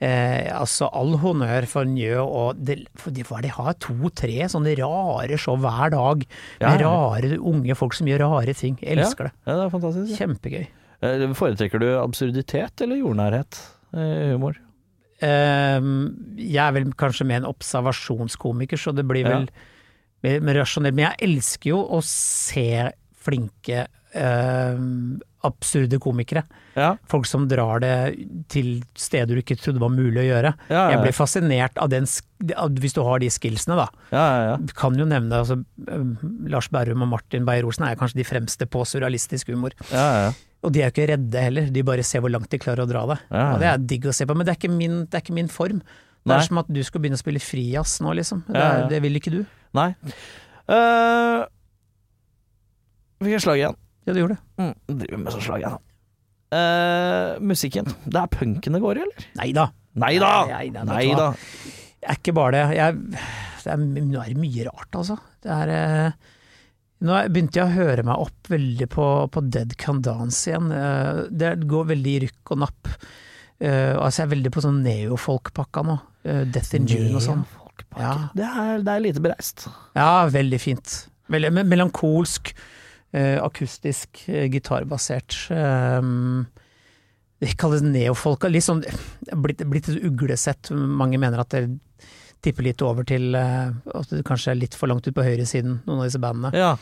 eh, 0.00 0.48
altså 0.56 0.88
all 0.96 1.14
honnør 1.22 1.68
for 1.70 1.88
Njø 1.88 2.22
og 2.24 2.60
det, 2.60 2.80
for 2.98 3.14
de, 3.14 3.24
de 3.24 3.52
har 3.56 3.78
to-tre 3.84 4.48
sånne 4.52 4.74
rare 4.80 5.38
show 5.40 5.58
hver 5.60 5.94
dag, 5.94 6.24
med 6.62 6.84
ja. 6.84 6.88
rare 6.88 7.38
unge 7.38 7.76
folk 7.78 7.96
som 7.96 8.10
gjør 8.10 8.26
rare 8.26 8.56
ting. 8.56 8.78
Jeg 8.82 8.98
elsker 8.98 9.30
det. 9.30 9.36
ja, 9.44 9.52
det 9.54 9.66
er 9.66 9.76
fantastisk. 9.76 10.16
Kjempegøy. 10.18 10.66
Eh, 11.00 11.28
Foretrekker 11.36 11.82
du 11.82 11.92
absurditet 12.00 12.84
eller 12.84 13.00
jordnærhet? 13.00 13.62
Eh, 13.94 14.32
humor? 14.34 14.58
Ehm, 15.20 16.36
jeg 16.40 16.60
er 16.64 16.76
vel 16.76 16.92
kanskje 16.98 17.26
med 17.28 17.42
en 17.42 17.50
observasjonskomiker, 17.50 18.80
så 18.80 18.94
det 18.96 19.04
blir 19.08 19.28
vel 19.28 19.48
mer, 20.24 20.44
mer 20.44 20.60
rasjonelt. 20.62 20.96
Men 20.96 21.10
jeg 21.10 21.28
elsker 21.28 21.72
jo 21.74 21.80
å 21.96 22.00
se 22.04 22.88
flinke, 23.20 23.86
ehm, 24.16 25.20
absurde 25.46 25.98
komikere. 26.02 26.42
Ja. 26.76 26.90
Folk 27.08 27.24
som 27.26 27.46
drar 27.48 27.80
det 27.80 27.94
til 28.52 28.82
steder 28.98 29.34
du 29.38 29.40
ikke 29.42 29.56
trodde 29.60 29.80
var 29.80 29.88
mulig 29.94 30.20
å 30.22 30.26
gjøre. 30.26 30.52
Ja, 30.68 30.74
ja, 30.82 30.90
Jeg 30.94 31.00
blir 31.06 31.16
fascinert 31.16 31.78
av 31.80 31.88
den, 31.92 32.04
hvis 32.04 32.96
du 32.96 33.00
har 33.06 33.22
de 33.22 33.30
skillsene, 33.32 33.78
da. 33.80 33.86
ja, 34.12 34.24
ja, 34.26 34.44
ja. 34.50 34.56
Du 34.60 34.74
kan 34.76 34.96
jo 35.00 35.06
nevne 35.08 35.40
altså, 35.40 35.56
Lars 36.52 36.68
Berrum 36.72 37.06
og 37.06 37.12
Martin 37.14 37.46
Beyer-Olsen 37.48 37.86
er 37.88 37.96
kanskje 38.00 38.20
de 38.20 38.28
fremste 38.28 38.68
på 38.68 38.84
surrealistisk 38.84 39.48
humor. 39.54 39.72
ja, 39.92 40.06
ja. 40.26 40.30
Og 40.60 40.74
de 40.76 40.82
er 40.82 40.90
jo 40.90 40.92
ikke 40.92 41.06
redde 41.08 41.40
heller, 41.40 41.68
de 41.72 41.82
bare 41.88 42.02
ser 42.04 42.20
hvor 42.20 42.28
langt 42.28 42.50
de 42.52 42.58
klarer 42.60 42.82
å 42.84 42.88
dra 42.90 43.06
det. 43.08 43.14
Og 43.32 43.62
det 43.62 43.68
er 43.70 43.78
digg 43.94 44.04
å 44.10 44.12
se 44.12 44.26
på, 44.28 44.34
men 44.36 44.44
det 44.44 44.52
er 44.52 44.58
ikke 44.60 44.68
min, 44.74 44.98
det 45.08 45.16
er 45.16 45.22
ikke 45.24 45.32
min 45.38 45.48
form. 45.48 45.78
Det 45.80 46.28
Nei. 46.28 46.36
er 46.36 46.44
som 46.44 46.58
at 46.60 46.68
du 46.68 46.82
skal 46.84 47.00
begynne 47.00 47.16
å 47.16 47.22
spille 47.22 47.40
frijazz 47.40 47.94
nå, 48.04 48.12
liksom. 48.18 48.42
Det, 48.44 48.60
er- 48.60 48.84
det 48.92 48.98
vil 49.00 49.16
ikke 49.16 49.32
du. 49.32 49.38
Nei. 49.72 49.86
Uh, 50.68 51.46
fikk 53.24 53.32
jeg 53.38 53.44
slag 53.46 53.62
igjen. 53.62 53.78
Ja, 54.06 54.14
du 54.16 54.20
gjorde 54.22 54.36
det. 54.38 54.64
Mm, 54.64 54.98
driver 55.02 55.22
med 55.24 55.34
sånn 55.36 55.44
slag 55.44 55.64
jeg, 55.64 55.70
da. 55.76 55.80
Eh, 56.56 57.36
musikken. 57.46 57.86
Det 58.10 58.18
er 58.24 58.32
punken 58.32 58.74
det 58.76 58.80
går 58.82 58.98
i, 58.98 59.04
eller? 59.06 59.28
Nei 59.38 59.50
da. 59.56 59.68
Nei 60.00 60.14
da! 60.22 60.32
Nei, 60.48 60.64
nei, 60.74 60.82
vet 60.82 60.90
Nei 60.90 61.06
da. 61.18 61.28
Det 62.00 62.08
er 62.08 62.18
ikke 62.20 62.34
bare 62.38 62.52
det. 62.56 62.64
Jeg, 62.78 62.98
det 63.60 63.72
er, 63.74 63.80
nå 63.84 64.20
er 64.22 64.30
det 64.32 64.40
mye 64.40 64.66
rart, 64.70 64.92
altså. 65.02 65.18
Det 65.44 65.56
er 65.56 65.72
eh, 65.76 66.28
Nå 67.00 67.14
begynte 67.32 67.56
jeg 67.56 67.64
å 67.64 67.72
høre 67.78 68.02
meg 68.04 68.20
opp 68.26 68.50
veldig 68.52 68.86
på, 68.92 69.04
på 69.32 69.40
Dead 69.48 69.70
Can 69.80 70.02
Dance 70.04 70.42
igjen. 70.50 70.66
Eh, 70.76 71.20
Det 71.32 71.54
går 71.70 71.86
veldig 71.94 72.12
i 72.12 72.22
rykk 72.26 72.52
og 72.56 72.60
napp. 72.66 72.90
Eh, 73.60 73.94
altså 73.96 74.20
jeg 74.22 74.26
er 74.26 74.32
veldig 74.34 74.52
på 74.52 74.64
sånn 74.64 74.82
neofolk-pakka 74.84 75.84
nå. 75.88 75.96
Eh, 76.28 76.42
Death 76.52 76.76
in 76.76 76.88
June 76.90 77.14
og 77.16 77.24
sånn. 77.24 77.46
Ja. 77.96 78.12
Det, 78.36 78.44
er, 78.44 78.82
det 78.84 78.92
er 78.92 79.00
lite 79.06 79.22
bereist. 79.24 79.64
Ja, 79.96 80.26
veldig 80.30 80.60
fint. 80.60 80.92
Veldig 81.32 81.50
melankolsk, 81.64 82.52
akustisk, 83.42 84.22
eh, 84.28 84.46
gitarbasert. 84.52 85.34
Um, 85.50 86.46
det 87.40 87.56
kalles 87.58 87.82
neofolka. 87.82 88.50
Litt 88.52 88.66
sånn 88.66 88.82
blitt, 89.42 89.64
blitt 89.66 89.88
et 89.88 90.02
uglesett. 90.04 90.70
Mange 90.76 91.18
mener 91.18 91.40
at 91.42 91.54
det 91.56 91.64
tipper 92.44 92.64
litt 92.64 92.82
over 92.84 93.04
til 93.08 93.34
eh, 93.36 93.70
at 93.94 94.10
det 94.12 94.24
kanskje 94.28 94.54
er 94.54 94.60
litt 94.60 94.76
for 94.78 94.88
langt 94.92 95.08
ut 95.08 95.16
på 95.16 95.24
høyresiden, 95.24 95.80
noen 95.86 96.02
av 96.02 96.08
disse 96.08 96.20
bandene. 96.22 96.52
Ja. 96.56 96.74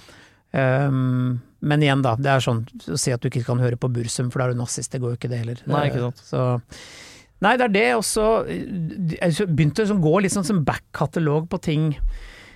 Um, 0.53 1.41
men 1.61 1.83
igjen, 1.83 2.03
da. 2.05 2.15
Det 2.17 2.31
er 2.31 2.45
sånn 2.45 2.63
å 2.89 2.97
si 2.99 3.13
at 3.13 3.21
du 3.23 3.29
ikke 3.31 3.47
kan 3.47 3.61
høre 3.63 3.77
på 3.81 3.91
Bursum, 3.93 4.31
for 4.33 4.41
da 4.41 4.49
er 4.49 4.57
du 4.57 4.61
nazist. 4.63 4.93
Det 4.93 5.01
går 5.03 5.15
jo 5.15 5.19
ikke, 5.21 5.31
det 5.33 5.41
heller. 5.43 5.63
Nei, 5.71 5.87
ikke 5.91 6.05
sant. 6.09 6.23
Eh, 6.23 6.29
Så 6.31 7.07
Nei, 7.45 7.53
det 7.55 7.69
er 7.69 7.75
det. 7.75 7.87
også 7.95 8.23
jeg 8.49 9.47
begynte 9.55 9.85
å 9.87 9.99
gå 10.03 10.15
litt 10.25 10.35
sånn 10.35 10.47
som 10.47 10.65
back-katalog 10.67 11.47
på 11.53 11.61
ting. 11.63 11.93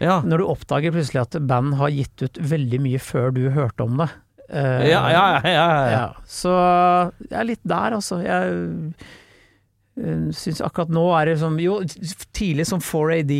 Ja. 0.03 0.19
Når 0.27 0.43
du 0.43 0.47
oppdager 0.51 0.93
plutselig 0.95 1.23
at 1.23 1.37
band 1.47 1.77
har 1.79 1.93
gitt 1.95 2.25
ut 2.27 2.39
veldig 2.53 2.81
mye 2.83 3.01
før 3.03 3.31
du 3.37 3.45
hørte 3.55 3.87
om 3.87 4.01
det. 4.03 4.09
Uh, 4.53 4.83
Ja, 4.91 5.03
ja, 5.15 5.27
ja. 5.49 6.07
Så 6.29 6.51
jeg 7.29 7.37
er 7.39 7.47
litt 7.49 7.63
der, 7.65 7.95
altså. 7.97 8.19
Jeg 8.25 8.57
uh, 9.97 10.27
syns 10.37 10.61
akkurat 10.65 10.91
nå 10.93 11.05
er 11.21 11.31
det 11.31 11.39
som 11.41 11.57
Jo, 11.63 11.79
tidlig 12.37 12.67
som 12.69 12.83
4AD, 12.83 13.33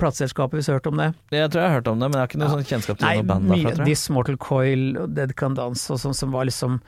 plateselskapet, 0.00 0.58
hvis 0.58 0.66
du 0.68 0.72
har 0.72 0.78
hørt 0.80 0.90
om 0.90 1.00
det. 1.00 1.08
Jeg 1.36 1.50
tror 1.52 1.60
jeg 1.62 1.70
har 1.70 1.78
hørt 1.78 1.88
om 1.92 1.98
det, 2.00 2.08
men 2.10 2.18
jeg 2.18 2.22
har 2.24 2.30
ikke 2.32 2.42
noe 2.42 2.48
Ja. 2.50 2.58
sånn 2.58 2.68
kjennskap 2.72 2.98
til 3.00 3.06
Nei, 3.08 3.16
noe 3.20 3.28
band 3.30 3.50
derfra, 3.50 3.62
tror 3.74 3.84
jeg. 3.84 3.88
This 3.92 4.04
Mortal 4.10 4.38
Coil 4.40 4.84
og 5.02 5.14
Dead 5.16 5.34
Can 5.36 5.54
Dance 5.58 5.92
og 5.92 6.00
sånn, 6.00 6.16
som 6.16 6.32
var 6.32 6.48
liksom 6.48 6.80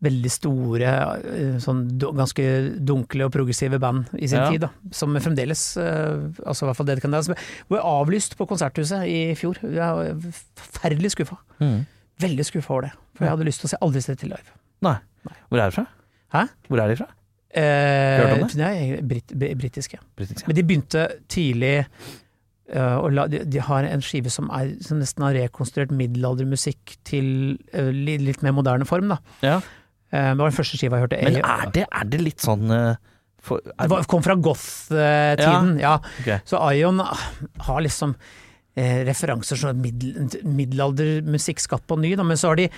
veldig 0.00 0.30
store, 0.32 0.90
eh, 1.28 1.56
sånn 1.60 1.82
ganske 2.00 2.44
dunkle 2.88 3.26
og 3.26 3.32
progressive 3.34 3.78
band 3.82 4.08
i 4.16 4.26
sin 4.26 4.38
Ja. 4.40 4.50
tid, 4.50 4.60
da. 4.64 4.70
Som 4.96 5.14
fremdeles, 5.20 5.76
eh, 5.76 6.30
altså 6.46 6.64
i 6.64 6.66
hvert 6.70 6.76
fall 6.76 6.86
Dead 6.86 7.00
Can 7.02 7.10
Dance, 7.10 7.34
ble 7.68 7.78
avlyst 7.78 8.36
på 8.36 8.46
Konserthuset 8.48 9.04
i 9.06 9.34
fjor. 9.34 9.60
Jeg 9.60 9.76
var 9.76 10.32
forferdelig 10.56 11.12
skuffa. 11.12 11.36
Mm. 11.60 11.86
Veldig 12.20 12.46
skuffa 12.48 12.70
over 12.70 12.82
det. 12.88 12.92
For 13.14 13.24
jeg 13.24 13.36
hadde 13.36 13.44
lyst 13.48 13.60
til 13.60 13.68
å 13.68 13.72
se 13.74 13.80
aldri 13.82 14.02
se 14.02 14.14
til 14.16 14.30
live. 14.30 14.56
Nei. 14.82 14.96
Hvor 15.50 15.60
er 15.60 15.68
de 15.70 15.76
fra? 15.76 15.86
Hæ? 16.32 16.48
Hvor 16.68 16.80
er 16.80 16.88
de 16.88 16.96
fra? 16.96 17.06
Eh, 17.52 18.18
Hørt 18.20 18.42
om 18.42 18.48
det? 18.48 18.56
Nei, 18.56 19.00
brit, 19.02 19.26
britiske. 19.58 19.98
britiske. 20.16 20.46
Men 20.46 20.56
de 20.56 20.62
begynte 20.62 21.08
tidlig 21.28 21.86
Uh, 22.70 23.08
la, 23.10 23.24
de, 23.26 23.40
de 23.50 23.58
har 23.58 23.82
en 23.82 24.00
skive 24.00 24.30
som, 24.30 24.46
er, 24.54 24.76
som 24.80 25.00
nesten 25.00 25.24
har 25.26 25.34
rekonstruert 25.34 25.90
middelaldermusikk 25.90 26.92
til 27.02 27.58
uh, 27.74 27.88
li, 27.90 28.14
litt 28.22 28.44
mer 28.46 28.52
moderne 28.54 28.86
form, 28.86 29.08
da. 29.10 29.16
Ja. 29.42 29.56
Eh, 30.12 30.30
det 30.32 30.38
var 30.42 30.50
den 30.50 30.56
første 30.58 30.76
skiva 30.80 30.98
jeg 30.98 31.06
hørte. 31.06 31.22
Men 31.22 31.40
er 31.40 31.72
det, 31.74 31.86
er 31.90 32.04
det 32.10 32.20
litt 32.24 32.42
sånn 32.44 32.70
eh, 32.74 32.94
for, 33.40 33.62
er, 33.64 33.86
det 33.86 33.90
var, 33.94 34.04
kom 34.10 34.22
fra 34.24 34.34
goth-tiden, 34.36 35.76
ja. 35.80 35.94
ok. 36.20 36.32
Så 36.44 36.58
Ion 36.76 37.00
har 37.00 37.78
liksom 37.86 38.12
eh, 38.76 38.98
referanser 39.08 39.56
som 39.56 39.78
middel, 39.80 40.26
middelaldermusikk 40.44 41.62
skapt 41.62 41.86
på 41.88 41.96
ny, 42.00 42.14
da, 42.20 42.26
men 42.26 42.36
så 42.40 42.52
har 42.52 42.60
de 42.60 42.68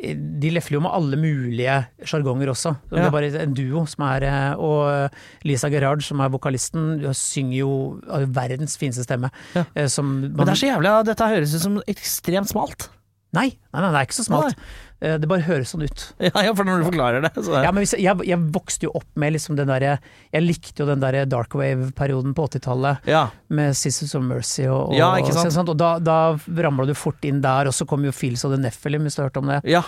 de 0.00 0.48
lefler 0.48 0.78
jo 0.78 0.80
med 0.80 0.94
alle 0.96 1.16
mulige 1.20 1.74
sjargonger 2.08 2.48
også. 2.54 2.70
Så 2.88 2.94
Det 2.96 3.02
Ja. 3.02 3.06
er 3.06 3.12
bare 3.12 3.42
en 3.42 3.52
duo 3.52 3.82
som 3.86 4.06
er 4.08 4.22
eh, 4.24 4.54
Og 4.56 5.10
Lisa 5.44 5.68
Gerhard, 5.68 6.00
som 6.02 6.22
er 6.24 6.30
vokalisten, 6.32 7.02
synger 7.12 7.58
jo 7.58 8.00
verdens 8.32 8.78
fineste 8.80 9.04
stemme. 9.04 9.28
Ja. 9.54 9.66
Som, 9.92 10.06
man... 10.22 10.30
Men 10.38 10.46
det 10.48 10.54
er 10.54 10.60
så 10.62 10.70
jævlig, 10.72 10.88
ja, 10.88 11.02
dette 11.04 11.28
høres 11.28 11.52
ut 11.54 11.60
som 11.66 11.76
ekstremt 11.86 12.48
smalt. 12.48 12.88
nei, 13.36 13.50
nei, 13.74 13.80
nei, 13.82 13.90
det 13.92 13.98
er 14.00 14.08
ikke 14.08 14.16
så 14.22 14.24
smalt. 14.24 14.56
Eh, 14.56 14.89
Det 15.00 15.28
bare 15.30 15.40
høres 15.46 15.70
sånn 15.72 15.82
ut. 15.86 16.02
Ja, 16.28 16.42
ja, 16.44 16.52
for 16.54 16.64
når 16.68 16.82
du 16.82 16.88
forklarer 16.90 17.22
det, 17.24 17.30
så 17.42 17.62
Ja, 17.64 17.70
men 17.72 17.82
hvis 17.84 17.94
jeg, 17.96 18.04
jeg, 18.28 18.38
vokste 18.52 18.84
jo 18.84 18.92
opp 19.00 19.06
med 19.16 19.32
liksom 19.32 19.56
den 19.56 19.66
derre 19.72 19.94
Jeg 20.32 20.42
likte 20.44 20.82
jo 20.82 20.86
den 20.90 21.00
derre 21.00 21.22
dark 21.26 21.54
wave-perioden 21.56 22.34
på 22.36 22.46
80-tallet. 22.50 22.98
ja. 23.08 23.26
med 23.48 23.74
Sisters 23.76 24.14
of 24.14 24.22
Mercy 24.22 24.66
og, 24.68 24.90
og, 24.90 24.96
Ja, 24.98 25.14
ikke 25.16 25.32
sant? 25.32 25.52
sånn, 25.56 25.68
og 25.72 25.78
da, 25.80 25.94
da 25.98 26.18
ramla 26.62 26.84
du 26.86 26.92
fort 26.94 27.24
inn 27.24 27.40
der, 27.40 27.66
og 27.66 27.72
så 27.76 27.86
kom 27.88 28.04
jo 28.04 28.12
Fils 28.12 28.44
og 28.44 28.52
the 28.52 28.60
Nephilim, 28.60 29.02
hvis 29.08 29.16
du 29.16 29.22
har 29.22 29.30
hørt 29.30 29.40
om 29.40 29.48
det. 29.54 29.62
ja. 29.64 29.82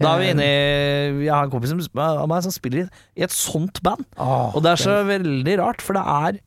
Da 0.00 0.14
er 0.16 0.20
vi 0.22 0.26
Eh, 0.30 0.32
inne 0.32 0.44
i 1.20 1.24
Jeg 1.26 1.32
har 1.34 1.44
en 1.44 1.50
kompis 1.52 1.72
av 1.76 2.26
meg 2.28 2.42
som 2.42 2.50
spiller 2.54 2.86
i- 2.86 3.20
i 3.20 3.22
et 3.22 3.30
sånt 3.30 3.82
band. 3.84 4.06
Åh, 4.16 4.54
Og 4.56 4.62
det 4.64 4.70
er 4.72 4.76
så 4.80 4.94
veldig 5.04 5.58
rart, 5.60 5.82
for 5.84 5.92
det 5.92 6.00
er 6.08 6.38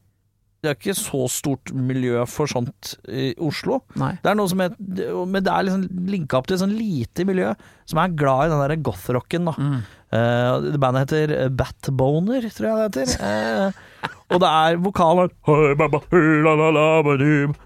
Det 0.63 0.69
er 0.71 0.77
ikke 0.77 0.95
så 0.95 1.25
stort 1.27 1.73
miljø 1.75 2.21
for 2.31 2.47
sånt 2.47 2.93
i 3.11 3.33
Oslo. 3.43 3.81
Nei. 3.99 4.13
Det 4.23 4.31
er 4.31 4.37
noe 4.39 4.47
som 4.47 4.61
er, 4.63 4.77
men 4.79 5.43
det 5.43 5.51
er 5.51 5.65
liksom 5.67 6.05
linka 6.07 6.39
opp 6.39 6.47
til 6.47 6.55
et 6.55 6.61
sånn 6.63 6.77
lite 6.77 7.25
miljø 7.27 7.49
som 7.89 7.99
er 7.99 8.13
glad 8.15 8.47
i 8.47 8.53
den 8.53 8.61
der 8.63 8.83
goth-rocken. 8.87 9.49
da. 9.49 9.53
Mm. 9.59 9.81
Uh, 10.13 10.69
det 10.69 10.79
bandet 10.79 11.09
heter 11.09 11.49
Batboner, 11.57 12.45
tror 12.53 12.69
jeg 12.69 12.93
det 12.95 13.03
heter. 13.09 13.73
Uh, 13.73 14.13
og 14.33 14.39
det 14.41 14.49
er 14.49 14.77
vokaler 14.81 15.31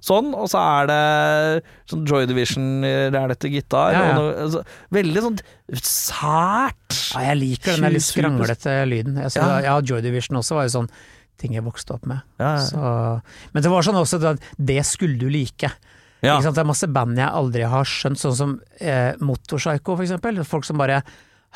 Sånn, 0.04 0.32
og 0.34 0.48
så 0.52 0.62
er 0.64 0.90
det 0.90 1.02
sånn 1.92 2.06
Joy 2.08 2.26
Division-rælete 2.32 3.52
gitar. 3.54 3.94
Ja, 3.94 4.02
ja. 4.10 4.16
Noe, 4.18 4.32
altså, 4.48 4.64
veldig 4.96 5.24
sånn 5.28 5.38
sært. 5.84 6.98
Ja, 7.14 7.28
jeg 7.30 7.40
liker 7.44 7.78
den 7.78 7.94
litt 7.94 8.08
skranglete 8.08 8.80
lyden. 8.90 9.22
Jeg, 9.22 9.36
så, 9.36 9.44
Ja. 9.44 9.62
ja. 9.68 9.78
Joy 9.86 10.02
Division 10.06 10.42
også 10.42 10.58
var 10.58 10.66
jo 10.66 10.80
sånn 10.80 10.92
ting 11.42 11.56
jeg 11.58 11.66
vokste 11.66 11.96
opp 11.96 12.08
med. 12.10 12.24
Ja, 12.42 12.56
ja. 12.58 12.64
Så, 12.66 13.52
men 13.54 13.66
det 13.66 13.72
var 13.72 13.86
sånn 13.86 14.00
også 14.00 14.20
at 14.26 14.44
det 14.58 14.80
skulle 14.90 15.20
du 15.22 15.30
like. 15.32 15.72
Ja. 16.26 16.40
Det 16.42 16.58
er 16.58 16.66
masse 16.68 16.90
band 16.90 17.20
jeg 17.20 17.30
aldri 17.30 17.66
har 17.70 17.86
skjønt, 17.88 18.20
sånn 18.20 18.38
som 18.38 18.56
eh, 18.82 19.14
Motorpsycho 19.22 19.98
eksempel. 20.02 20.42
Folk 20.48 20.66
som 20.68 20.82
bare 20.82 21.04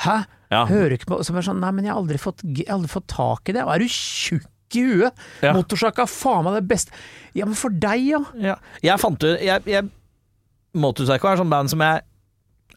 Hæ? 0.02 0.22
Hører 0.70 0.96
ikke 0.96 1.10
på 1.12 1.18
Som 1.28 1.36
er 1.38 1.46
sånn 1.46 1.60
Nei, 1.62 1.70
men 1.76 1.86
jeg 1.86 1.92
har 1.94 2.00
aldri 2.00 2.20
fått, 2.22 2.44
har 2.46 2.76
aldri 2.78 2.92
fått 2.92 3.10
tak 3.12 3.50
i 3.52 3.56
det. 3.58 3.66
Er 3.66 3.82
du 3.82 3.90
tjukk 3.92 4.78
i 4.78 4.86
huet? 4.88 5.26
Ja. 5.44 5.56
Er 5.58 6.06
faen 6.08 6.46
meg 6.48 6.56
det 6.62 6.64
beste. 6.70 6.96
Ja, 7.36 7.48
men 7.48 7.58
for 7.60 7.74
deg, 7.74 8.06
ja. 8.08 8.22
Ja. 8.40 8.56
Jeg 8.86 9.02
fant 9.02 9.26
ut 9.26 9.42
jeg, 9.42 9.66
jeg, 9.68 9.90
Motorpsycho 10.78 11.32
er 11.32 11.42
sånn 11.42 11.52
band 11.52 11.74
som 11.74 11.84
jeg 11.84 12.06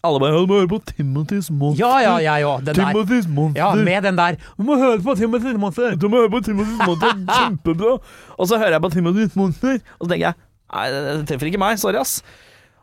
Alle 0.05 0.20
bare 0.20 0.34
«Ja, 0.34 0.40
Du 0.44 0.50
må 0.50 0.59
høre 0.61 0.68
på 0.68 0.80
Timothy's 0.90 1.48
Monster. 1.48 1.80
Ja, 1.80 1.92
ja, 2.05 2.14
jeg 2.20 2.46
òg. 2.48 2.64
Den 2.66 2.76
der. 2.76 2.90
Timothy's 2.92 3.28
Monster. 3.28 3.61
Ja, 3.62 3.70
med 3.74 4.02
den 4.05 4.18
der. 4.18 4.36
Du 4.59 4.66
må 4.68 4.76
høre 4.80 5.00
på 5.05 5.14
Timothys 5.16 5.57
Monster. 5.61 5.94
Du 5.96 6.09
må 6.12 6.20
høre 6.20 6.32
på 6.34 6.42
Timothy's 6.44 6.80
Monster. 6.84 7.14
Kjempebra. 7.38 7.94
Og 8.36 8.50
så 8.50 8.59
hører 8.61 8.76
jeg 8.76 8.84
på 8.84 8.90
Timothy's 8.92 9.38
Monster, 9.38 9.78
og 9.98 10.05
så 10.07 10.11
tenker 10.12 10.26
jeg 10.28 10.40
Nei, 10.74 10.84
det 10.90 11.28
treffer 11.28 11.48
ikke 11.48 11.61
meg. 11.62 11.78
Sorry, 11.78 12.00
ass. 12.00 12.18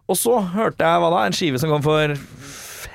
Og 0.07 0.15
så 0.15 0.37
hørte 0.53 0.87
jeg 0.87 1.01
hva 1.03 1.09
da? 1.11 1.23
En 1.27 1.35
skive 1.35 1.59
som 1.59 1.71
kom 1.73 1.83
for 1.83 2.13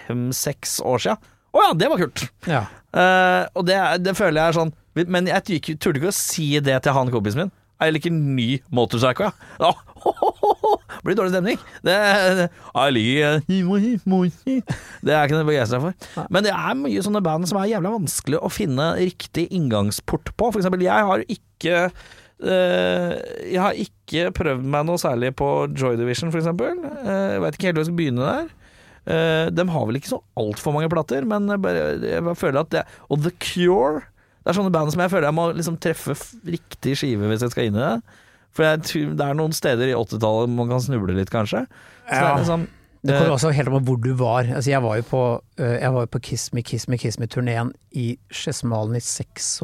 fem-seks 0.07 0.79
år 0.87 1.03
sia. 1.05 1.17
Å 1.53 1.65
ja, 1.67 1.75
det 1.77 1.91
var 1.93 2.01
kult. 2.01 2.25
Ja. 2.49 2.65
Uh, 2.97 3.45
og 3.59 3.67
det, 3.69 3.77
det 4.07 4.15
føler 4.17 4.39
jeg 4.41 4.49
er 4.49 4.55
sånn 4.57 4.71
Men 4.97 5.27
jeg 5.29 5.61
turte 5.77 5.99
ikke 5.99 6.09
å 6.09 6.15
si 6.17 6.47
det 6.65 6.79
til 6.87 6.97
han 6.97 7.13
kompisen 7.13 7.45
min. 7.45 7.53
Jeg 7.83 7.93
liker 7.93 8.15
ny 8.15 8.49
motorpsycho, 8.73 9.29
ja. 9.29 9.33
ja. 9.61 9.75
Blir 11.07 11.19
dårlig 11.19 11.33
stemning. 11.35 11.63
Det, 11.87 11.97
det, 12.41 12.49
Det 15.07 15.15
er 15.15 15.25
ikke 15.25 15.39
noe 15.39 15.49
begeistra 15.49 15.81
for. 15.83 16.27
Men 16.33 16.47
det 16.47 16.53
er 16.55 16.79
mye 16.79 17.05
sånne 17.05 17.23
band 17.25 17.49
som 17.51 17.61
er 17.61 17.73
jævla 17.73 17.95
vanskelig 17.97 18.43
å 18.43 18.53
finne 18.53 18.91
riktig 18.99 19.49
inngangsport 19.55 20.33
på. 20.35 20.51
For 20.51 20.63
eksempel, 20.63 20.87
jeg 20.87 21.09
har 21.11 21.25
ikke 21.27 21.81
eh, 21.87 23.15
Jeg 23.53 23.63
har 23.63 23.81
ikke 23.87 24.31
prøvd 24.37 24.69
meg 24.77 24.87
noe 24.89 25.01
særlig 25.01 25.33
på 25.39 25.51
Joy 25.73 25.99
Division, 26.01 26.33
for 26.35 26.43
eksempel. 26.43 26.79
Eh, 27.03 27.27
jeg 27.37 27.43
veit 27.45 27.59
ikke 27.59 27.71
helt 27.71 27.79
hvor 27.79 27.87
jeg 27.87 27.91
skal 27.91 28.01
begynne 28.03 28.31
der. 28.31 28.55
Uh, 29.07 29.47
de 29.55 29.63
har 29.71 29.85
vel 29.87 30.01
ikke 30.01 30.11
så 30.11 30.17
altfor 30.35 30.73
mange 30.75 30.91
plater, 30.91 31.23
men 31.31 31.45
jeg, 31.47 31.61
bare, 31.63 31.83
jeg 32.03 32.33
føler 32.41 32.65
at 32.65 32.73
det 32.73 32.81
Og 33.07 33.21
The 33.23 33.31
Cure 33.39 34.01
Det 34.43 34.51
er 34.51 34.57
sånne 34.59 34.73
band 34.75 34.91
som 34.91 34.99
jeg 35.05 35.13
føler 35.13 35.29
jeg 35.29 35.37
må 35.37 35.45
liksom 35.55 35.77
treffe 35.79 36.17
riktig 36.43 36.97
skive 36.99 37.31
hvis 37.31 37.45
jeg 37.47 37.55
skal 37.55 37.69
inn 37.69 37.79
i 37.79 37.85
det. 37.85 38.17
For 38.57 38.65
det 38.81 39.21
er 39.21 39.37
noen 39.37 39.53
steder 39.53 39.91
i 39.93 39.97
80-tallet 39.99 40.49
man 40.57 40.71
kan 40.73 40.81
snuble 40.81 41.13
litt, 41.19 41.29
kanskje. 41.33 41.67
Så 42.09 42.15
det 42.15 42.23
Ja. 42.23 42.33
er 42.33 42.41
liksom 42.41 42.67
Det 43.07 43.13
kommer 43.15 43.29
eh, 43.29 43.35
også 43.37 43.53
helt 43.55 43.69
an 43.69 43.75
på 43.77 43.85
hvor 43.87 44.01
du 44.03 44.15
var. 44.19 44.49
Altså, 44.49 44.71
jeg 44.73 44.83
var 44.83 44.97
jo 44.97 45.03
på, 45.07 45.21
jeg 45.61 45.93
var 45.95 46.07
jo 46.07 46.11
på 46.17 46.23
Kiss 46.23 46.49
Me, 46.57 46.63
Kiss 46.67 46.89
Me, 46.89 46.97
Kiss 46.99 47.19
Me-turneen 47.21 47.71
i 47.95 48.17
Skedsmalen 48.33 48.97
i 48.97 49.03
86, 49.05 49.61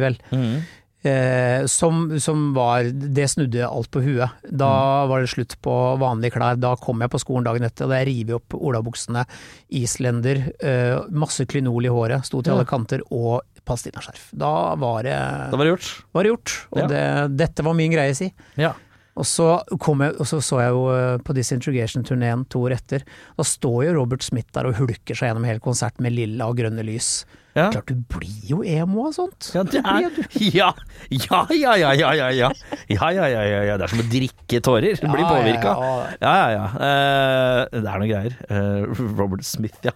vel. 0.00 0.16
Mm. 0.32 0.62
Eh, 1.04 1.66
som, 1.68 2.06
som 2.18 2.54
var 2.56 2.86
Det 2.88 3.26
snudde 3.28 3.66
alt 3.68 3.90
på 3.92 4.00
huet. 4.00 4.30
Da 4.48 4.70
Mm. 5.04 5.08
var 5.10 5.20
det 5.20 5.28
slutt 5.34 5.56
på 5.60 5.74
vanlige 6.00 6.32
klær. 6.38 6.56
Da 6.58 6.76
kom 6.80 7.00
jeg 7.04 7.10
på 7.12 7.20
skolen 7.20 7.44
dagen 7.44 7.66
etter, 7.66 7.84
og 7.84 7.90
da 7.92 7.98
jeg 8.00 8.06
opp 8.38 8.54
olabuksene, 8.56 9.26
islender, 9.70 10.46
eh, 10.64 11.02
masse 11.12 11.44
klinol 11.44 11.84
i 11.84 11.92
håret, 11.92 12.24
sto 12.24 12.40
til 12.40 12.54
alle 12.54 12.64
kanter, 12.64 13.02
og 13.12 13.42
palestinaskjerf. 13.64 14.30
Da 14.36 14.74
var 14.80 15.02
det, 15.06 15.18
Da 15.50 15.56
var 15.56 15.64
det 15.64 15.74
gjort. 15.76 15.90
var 16.12 16.22
det 16.26 16.32
gjort. 16.34 16.56
Og 16.72 16.78
Ja. 16.84 16.86
det, 16.88 17.36
dette 17.36 17.64
var 17.64 17.74
min 17.74 17.92
greie, 17.92 18.14
si. 18.14 18.32
Ja. 18.60 18.72
Og 19.16 19.22
så, 19.30 19.62
kom 19.78 20.00
jeg, 20.02 20.16
og 20.18 20.26
så 20.26 20.40
så 20.42 20.58
jeg 20.58 20.72
jo 20.74 20.88
eh, 20.90 21.18
på 21.22 21.34
Disintrogation-turneen 21.36 22.48
to 22.50 22.64
år 22.66 22.72
etter. 22.74 23.04
Da 23.38 23.44
står 23.46 23.84
jo 23.86 23.92
Robert 24.00 24.24
Smith 24.26 24.50
der 24.52 24.66
og 24.66 24.74
hulker 24.80 25.14
seg 25.14 25.30
gjennom 25.30 25.44
hele 25.46 25.62
konserten 25.62 26.02
med 26.02 26.16
lilla 26.16 26.48
og 26.50 26.56
grønne 26.58 26.82
lys. 26.82 27.24
Ja. 27.54 27.68
Klart 27.70 27.86
du 27.86 27.94
blir 28.10 28.48
jo 28.50 28.64
emo 28.66 29.04
av 29.06 29.12
sånt. 29.14 29.52
Ja, 29.54 29.62
det 29.62 29.78
er 29.86 30.08
ja. 30.50 30.72
ja, 31.14 31.46
ja, 31.54 31.76
ja, 31.78 31.92
ja, 31.94 32.10
ja, 32.18 32.28
ja. 32.34 32.48
Ja, 32.90 33.10
ja, 33.14 33.28
ja, 33.30 33.60
ja. 33.70 33.76
Det 33.78 33.86
er 33.86 33.92
som 33.94 34.02
å 34.02 34.08
drikke 34.10 34.60
tårer. 34.66 34.98
Du 34.98 35.06
blir 35.06 35.22
påvirka. 35.22 35.76
ja, 35.78 35.92
ja. 35.94 36.16
Ja, 36.18 36.34
ja, 36.34 36.48
ja. 36.50 36.64
Eh, 36.88 37.78
det 37.78 37.86
er 37.86 38.02
noen 38.02 38.10
greier. 38.10 38.34
Eh, 38.50 39.04
Robert 39.14 39.46
Smith, 39.46 39.78
ja. 39.86 39.94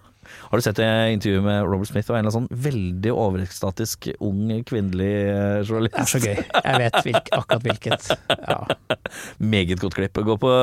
Har 0.49 0.57
du 0.57 0.65
sett 0.65 0.79
det 0.81 0.89
intervjuet 1.13 1.43
med 1.45 1.67
Robert 1.69 1.91
Smith 1.91 2.09
og 2.09 2.15
en 2.17 2.23
eller 2.23 2.33
annen 2.33 2.47
sånn 2.49 2.63
veldig 2.65 3.11
overekstatisk 3.13 4.07
ung 4.25 4.47
kvinnelig 4.65 5.11
journalist? 5.69 5.93
Det 5.93 6.01
er 6.01 6.09
så 6.09 6.21
gøy. 6.23 6.41
Jeg 6.65 6.81
vet 6.81 6.97
hvilk, 7.05 7.29
akkurat 7.37 7.67
hvilket. 7.67 8.09
Ja. 8.33 8.59
Meget 9.53 9.83
godt 9.83 9.99
klipp. 9.99 10.17
Gå 10.25 10.37
på 10.41 10.53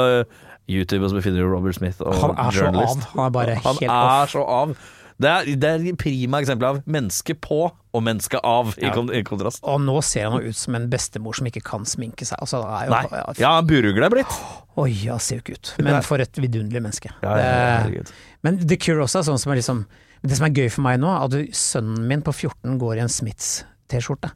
YouTube 0.67 1.05
og 1.07 1.13
så 1.13 1.21
befinner 1.21 1.45
du 1.45 1.53
Robert 1.53 1.79
Smith 1.79 2.03
og 2.03 2.19
Han 2.19 2.35
er 2.35 2.57
så 2.59 2.67
av. 2.73 3.07
Han 3.15 3.25
er 3.29 3.35
bare 3.39 3.55
helt 3.55 3.69
Han 3.69 3.83
er 3.87 4.25
off. 4.25 4.35
så 4.35 4.43
av. 4.43 4.75
Det 5.23 5.31
er, 5.33 5.55
det 5.57 5.71
er 5.71 5.87
prima 5.97 6.43
eksempel 6.43 6.69
av 6.69 6.83
menneske 6.85 7.39
på 7.39 7.63
og 7.97 8.03
menneske 8.05 8.39
av, 8.45 8.75
i, 8.77 8.91
kon 8.93 9.09
i 9.15 9.23
kontrast. 9.27 9.63
Og 9.65 9.81
nå 9.81 9.95
ser 10.05 10.29
han 10.29 10.43
jo 10.45 10.53
ut 10.53 10.59
som 10.61 10.77
en 10.77 10.89
bestemor 10.93 11.37
som 11.39 11.49
ikke 11.49 11.63
kan 11.65 11.87
sminke 11.89 12.27
seg. 12.29 12.37
Altså, 12.45 12.61
jo, 12.61 12.93
Nei. 12.93 13.05
ja, 13.11 13.23
Ja, 13.41 13.53
burugler 13.65 14.09
er 14.11 14.13
blitt. 14.19 14.35
Oi, 14.77 14.91
ja, 15.07 15.17
ser 15.23 15.39
jo 15.41 15.45
ikke 15.47 15.57
ut. 15.57 15.71
Men 15.87 16.03
for 16.05 16.21
et 16.21 16.37
vidunderlig 16.37 16.83
menneske. 16.85 17.13
Det- 17.23 18.05
men 18.45 18.59
The 18.67 18.77
Cure 18.77 19.03
også 19.07 19.23
er 19.23 19.31
sånn 19.31 19.41
som 19.41 19.53
er 19.53 19.57
liksom 19.63 19.87
Det 20.27 20.37
som 20.39 20.47
er 20.47 20.51
gøy 20.57 20.71
for 20.73 20.83
meg 20.83 20.99
nå, 20.99 21.07
er 21.13 21.25
at 21.25 21.51
sønnen 21.55 22.07
min 22.09 22.23
på 22.25 22.33
14 22.35 22.79
går 22.81 22.97
i 22.97 23.01
en 23.05 23.09
Smiths-T-skjorte. 23.13 24.31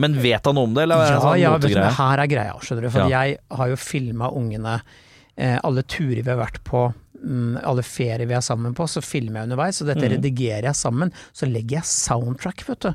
Men 0.00 0.14
vet 0.22 0.46
han 0.46 0.56
om 0.58 0.72
det, 0.74 0.84
eller 0.86 0.96
er 1.02 1.10
Ja, 1.12 1.20
sånn 1.20 1.38
ja, 1.40 1.50
vet 1.58 1.74
du, 1.74 1.80
her 1.98 2.18
er 2.22 2.26
greia, 2.30 2.54
skjønner 2.62 2.82
du. 2.86 2.90
For 2.90 3.10
jeg 3.10 3.38
har 3.58 3.68
jo 3.68 3.76
filma 3.76 4.30
ungene 4.32 4.80
eh, 5.36 5.58
alle 5.62 5.82
turer 5.82 6.22
vi 6.22 6.30
har 6.30 6.38
vært 6.40 6.62
på, 6.64 6.86
alle 7.64 7.82
ferier 7.86 8.26
vi 8.28 8.34
er 8.36 8.44
sammen 8.44 8.74
på, 8.76 8.86
så 8.90 9.02
filmer 9.04 9.40
jeg 9.42 9.50
underveis, 9.50 9.80
og 9.82 9.88
dette 9.92 10.04
Mm. 10.04 10.16
redigerer 10.18 10.68
jeg 10.68 10.74
sammen. 10.76 11.12
Så 11.32 11.46
legger 11.50 11.78
jeg 11.80 11.84
soundtrack, 11.84 12.64
vet 12.68 12.80
du. 12.80 12.92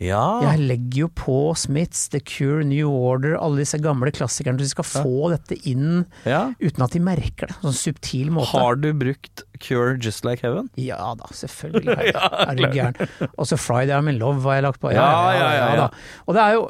Ja. 0.00 0.40
Jeg 0.40 0.62
legger 0.64 1.00
jo 1.02 1.08
på 1.12 1.34
Smiths, 1.60 2.06
The 2.08 2.20
Cure, 2.24 2.64
New 2.64 2.88
Order, 2.88 3.34
alle 3.36 3.58
disse 3.60 3.76
gamle 3.84 4.08
klassikerne, 4.10 4.56
så 4.56 4.64
de 4.64 4.68
skal 4.70 4.86
få 4.88 5.28
dette 5.34 5.58
inn 5.68 6.06
ja. 6.24 6.54
uten 6.56 6.82
at 6.86 6.94
de 6.96 7.02
merker 7.04 7.50
det. 7.52 7.56
Sånn 7.60 7.76
subtil 7.76 8.30
måte. 8.32 8.48
Har 8.54 8.76
du 8.80 8.94
brukt 8.96 9.42
Cure 9.60 9.98
Just 10.00 10.24
Like 10.24 10.40
Heaven? 10.40 10.70
Ja 10.80 11.12
da, 11.20 11.28
selvfølgelig. 11.36 11.98
Er, 12.16 12.16
er 12.48 12.54
du 12.56 12.64
gæren. 12.72 12.96
Også 13.36 13.58
Friday 13.60 13.92
I'm 13.92 14.08
in 14.08 14.16
Love 14.22 14.40
har 14.48 14.54
jeg 14.62 14.62
lagt 14.70 14.80
på. 14.80 14.88
Ja, 14.96 15.04
ja, 15.36 15.50
ja, 15.58 15.68
ja. 15.82 15.88
Og 16.26 16.34
det 16.38 16.46
er 16.46 16.56
jo 16.56 16.64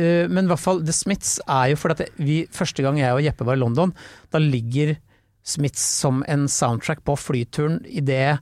eh, 0.00 0.24
Men 0.32 0.46
i 0.46 0.48
hvert 0.54 0.64
fall 0.64 0.80
The 0.88 0.92
Smiths 0.96 1.36
er 1.44 1.74
jo 1.74 1.76
fordi 1.76 2.06
at 2.08 2.16
vi, 2.16 2.46
første 2.50 2.80
gang 2.82 2.96
jeg 2.98 3.12
og 3.12 3.20
Jeppe 3.28 3.44
var 3.44 3.58
i 3.60 3.60
London, 3.60 3.92
da 4.32 4.40
ligger 4.40 4.96
Smiths 5.44 5.82
som 6.00 6.22
en 6.28 6.46
soundtrack 6.48 7.02
på 7.04 7.16
flyturen 7.20 7.82
idet 7.84 8.38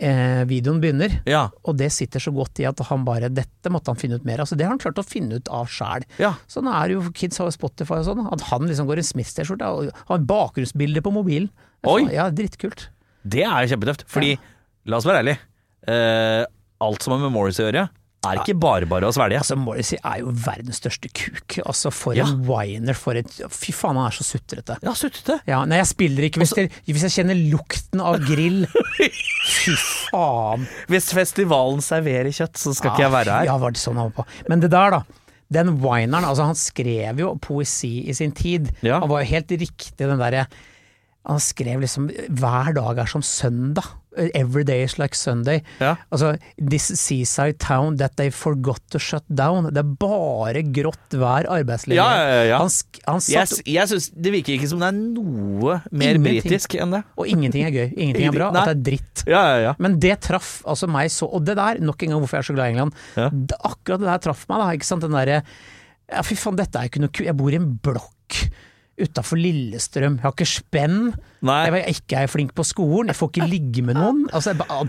eh, 0.00 0.44
videoen 0.48 0.80
begynner. 0.80 1.18
Ja. 1.28 1.48
Og 1.68 1.76
det 1.76 1.90
sitter 1.92 2.22
så 2.22 2.32
godt 2.34 2.60
i 2.62 2.66
at 2.68 2.80
han 2.88 3.04
bare 3.04 3.28
Dette 3.32 3.72
måtte 3.72 3.92
han 3.92 4.00
finne 4.00 4.16
ut 4.18 4.24
mer 4.24 4.40
av. 4.40 4.46
Altså, 4.46 4.56
det 4.58 4.64
har 4.64 4.72
han 4.72 4.80
klart 4.82 5.00
å 5.02 5.06
finne 5.06 5.40
ut 5.40 5.50
av 5.52 5.68
sjæl. 5.72 6.06
ja. 6.22 6.32
Sånn 6.48 6.70
er 6.72 6.94
jo 6.94 7.02
kids 7.12 7.40
har 7.42 7.50
Spotify 7.54 8.00
og 8.00 8.08
sånn. 8.08 8.24
At 8.32 8.46
han 8.48 8.68
liksom 8.70 8.88
går 8.88 9.02
i 9.02 9.06
Smiths-T-skjorte 9.10 9.68
og 9.68 9.90
har 10.08 10.24
bakgrunnsbilde 10.30 11.04
på 11.04 11.12
mobilen. 11.14 11.50
Oi. 11.88 12.06
Ja, 12.14 12.30
Drittkult. 12.34 12.88
Det 13.28 13.44
er 13.44 13.66
jo 13.66 13.74
kjempetøft. 13.74 14.06
Fordi, 14.10 14.32
la 14.88 14.98
oss 14.98 15.06
være 15.06 15.20
ærlige, 15.24 15.42
eh, 15.90 16.46
alt 16.80 17.02
som 17.04 17.12
har 17.12 17.20
med 17.26 17.34
Morris 17.34 17.58
å 17.60 17.66
gjøre, 17.68 17.88
er 18.26 18.40
ikke 18.42 18.56
bare 18.58 18.86
bare 18.90 19.06
å 19.06 19.12
svelge. 19.14 19.38
Altså, 19.38 19.56
Morrissey 19.56 19.98
er 20.02 20.18
jo 20.24 20.32
verdens 20.34 20.80
største 20.80 21.10
kuk. 21.14 21.58
Altså, 21.64 21.92
for 21.94 22.14
Ja. 22.18 22.24
en 22.26 22.40
winer, 22.48 22.94
for 22.98 23.14
et 23.14 23.30
Fy 23.50 23.70
faen, 23.72 23.96
han 23.96 24.06
er 24.10 24.16
så 24.16 24.24
sutrete. 24.26 24.76
Ja, 24.82 24.90
sutrete. 24.98 25.40
Ja, 25.46 25.64
nei, 25.64 25.78
jeg 25.78 25.86
spiller 25.92 26.26
ikke 26.26 26.42
hvis, 26.42 26.54
det, 26.56 26.72
hvis 26.88 27.02
jeg 27.06 27.14
kjenner 27.20 27.38
lukten 27.52 28.00
av 28.02 28.18
grill. 28.26 28.66
Fy 29.62 29.76
faen. 30.10 30.66
Hvis 30.90 31.12
festivalen 31.14 31.80
serverer 31.84 32.32
kjøtt, 32.34 32.58
så 32.58 32.74
skal 32.74 32.90
ikke 32.92 33.06
jeg 33.06 33.14
være 33.14 33.38
her. 33.38 33.44
Ja, 33.52 33.56
var 33.62 33.70
det 33.76 33.80
sånn 33.82 33.96
han 34.00 34.10
var 34.10 34.24
på. 34.24 34.26
Men 34.50 34.60
det 34.64 34.70
der, 34.74 34.98
da. 34.98 35.02
Den 35.50 35.78
wineren, 35.80 36.26
altså 36.28 36.44
han 36.44 36.58
skrev 36.58 37.22
jo 37.22 37.30
poesi 37.40 38.02
i 38.10 38.12
sin 38.12 38.34
tid. 38.36 38.68
Ja. 38.84 38.98
Han 39.00 39.08
var 39.08 39.22
jo 39.22 39.30
helt 39.30 39.48
riktig 39.62 39.96
den 39.96 40.18
derre 40.20 40.46
Han 41.28 41.40
skrev 41.40 41.80
liksom 41.82 42.08
'Hver 42.08 42.72
dag 42.74 42.98
er 42.98 43.06
som 43.06 43.20
søndag'. 43.20 43.84
'Every 44.34 44.64
day 44.64 44.82
is 44.84 44.98
like 44.98 45.14
Sunday'. 45.16 45.62
Ja. 45.80 45.94
Altså 46.12 46.36
'This 46.58 46.90
seaside 46.98 47.58
town 47.58 47.96
that 47.98 48.16
they 48.16 48.30
forgot 48.30 48.80
to 48.90 48.98
shut 48.98 49.22
down'. 49.30 49.70
Det 49.70 49.78
er 49.78 49.90
bare 49.98 50.62
grått 50.62 51.14
vær 51.14 51.46
arbeidslivet. 51.48 51.96
Ja, 51.96 52.08
ja, 52.28 52.42
ja. 52.50 52.58
Han, 52.58 52.68
han 53.06 53.20
Jeg, 53.28 53.48
satt, 53.48 53.58
s- 53.58 53.62
jeg 53.66 53.88
synes 53.88 54.10
Det 54.10 54.32
virker 54.32 54.52
ikke 54.58 54.68
som 54.68 54.80
det 54.80 54.88
er 54.88 54.98
noe 54.98 55.80
mer 55.92 56.18
britisk 56.18 56.74
enn 56.80 56.90
det. 56.90 57.02
og 57.16 57.26
ingenting 57.26 57.64
er 57.66 57.70
gøy. 57.70 57.92
Ingenting 57.96 58.26
er 58.28 58.32
bra. 58.32 58.50
Nei. 58.52 58.60
At 58.62 58.66
det 58.66 58.76
er 58.76 58.82
dritt. 58.90 59.24
Ja, 59.26 59.42
ja, 59.54 59.58
ja. 59.68 59.74
Men 59.78 59.98
det 59.98 60.20
traff 60.20 60.62
altså 60.66 60.86
meg 60.88 61.10
så 61.10 61.26
Og 61.32 61.44
det 61.44 61.56
der, 61.56 61.78
nok 61.80 62.02
en 62.02 62.10
gang 62.10 62.20
hvorfor 62.20 62.36
jeg 62.38 62.44
er 62.44 62.52
så 62.52 62.54
glad 62.54 62.66
i 62.66 62.70
England. 62.76 62.92
Det, 63.16 63.56
akkurat 63.64 64.00
det 64.00 64.08
der 64.08 64.18
traff 64.18 64.46
meg, 64.48 64.58
da. 64.58 64.70
Ikke 64.76 64.84
sant. 64.86 65.02
Den 65.02 65.12
derre 65.12 65.42
Ja, 66.10 66.22
fy 66.22 66.34
faen, 66.34 66.56
dette 66.56 66.78
er 66.80 66.88
ikke 66.88 67.00
noe 67.00 67.08
kult. 67.12 67.26
Jeg 67.26 67.36
bor 67.36 67.50
i 67.52 67.56
en 67.56 67.78
blokk 67.84 68.48
utafor 68.98 69.38
Lillestrøm. 69.38 70.16
Jeg 70.18 70.24
har 70.26 70.32
ikke 70.34 70.46
spenn. 70.50 70.96
Nei. 71.46 71.58
Jeg 71.68 71.74
er 71.84 71.90
ikke 71.92 72.22
er 72.24 72.30
flink 72.32 72.54
på 72.58 72.64
skolen. 72.66 73.12
Jeg 73.12 73.18
får 73.18 73.30
ikke 73.32 73.48
ligge 73.50 73.84
med 73.86 73.98
noen. 73.98 74.24
Altså, 74.34 74.52
jeg 74.54 74.58
ba- 74.58 74.88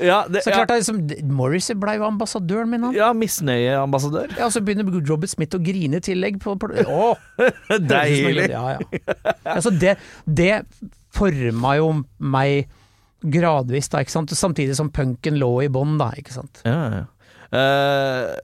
Ja, 0.00 0.24
det, 0.30 0.42
så 0.44 0.52
klart 0.54 0.72
liksom 0.80 0.98
Morrissey 1.34 1.74
blei 1.78 1.96
jo 1.98 2.04
ambassadøren 2.08 2.70
min, 2.70 2.82
han. 2.88 2.94
ja, 2.96 3.12
misnøyeambassadør. 3.12 4.34
Ja, 4.38 4.46
og 4.48 4.52
så 4.54 4.62
begynner 4.64 4.86
Robert 5.08 5.30
Smith 5.30 5.56
å 5.58 5.62
grine 5.62 5.98
i 6.00 6.04
tillegg. 6.04 6.40
På, 6.42 6.56
på, 6.58 6.70
å, 6.86 7.14
Deilig. 7.92 8.48
Ja, 8.50 8.76
ja. 8.76 9.02
Altså 9.56 9.70
det, 9.74 9.96
det 10.26 10.62
forma 11.14 11.76
jo 11.78 11.90
meg 12.18 12.68
gradvis, 13.20 13.90
da, 13.92 14.00
ikke 14.04 14.14
sant. 14.14 14.30
Samtidig 14.34 14.76
som 14.78 14.90
punken 14.94 15.36
lå 15.40 15.52
i 15.66 15.68
bånn. 15.72 15.98
Ja, 16.64 16.78
ja. 17.00 17.06
Eh, 17.50 18.36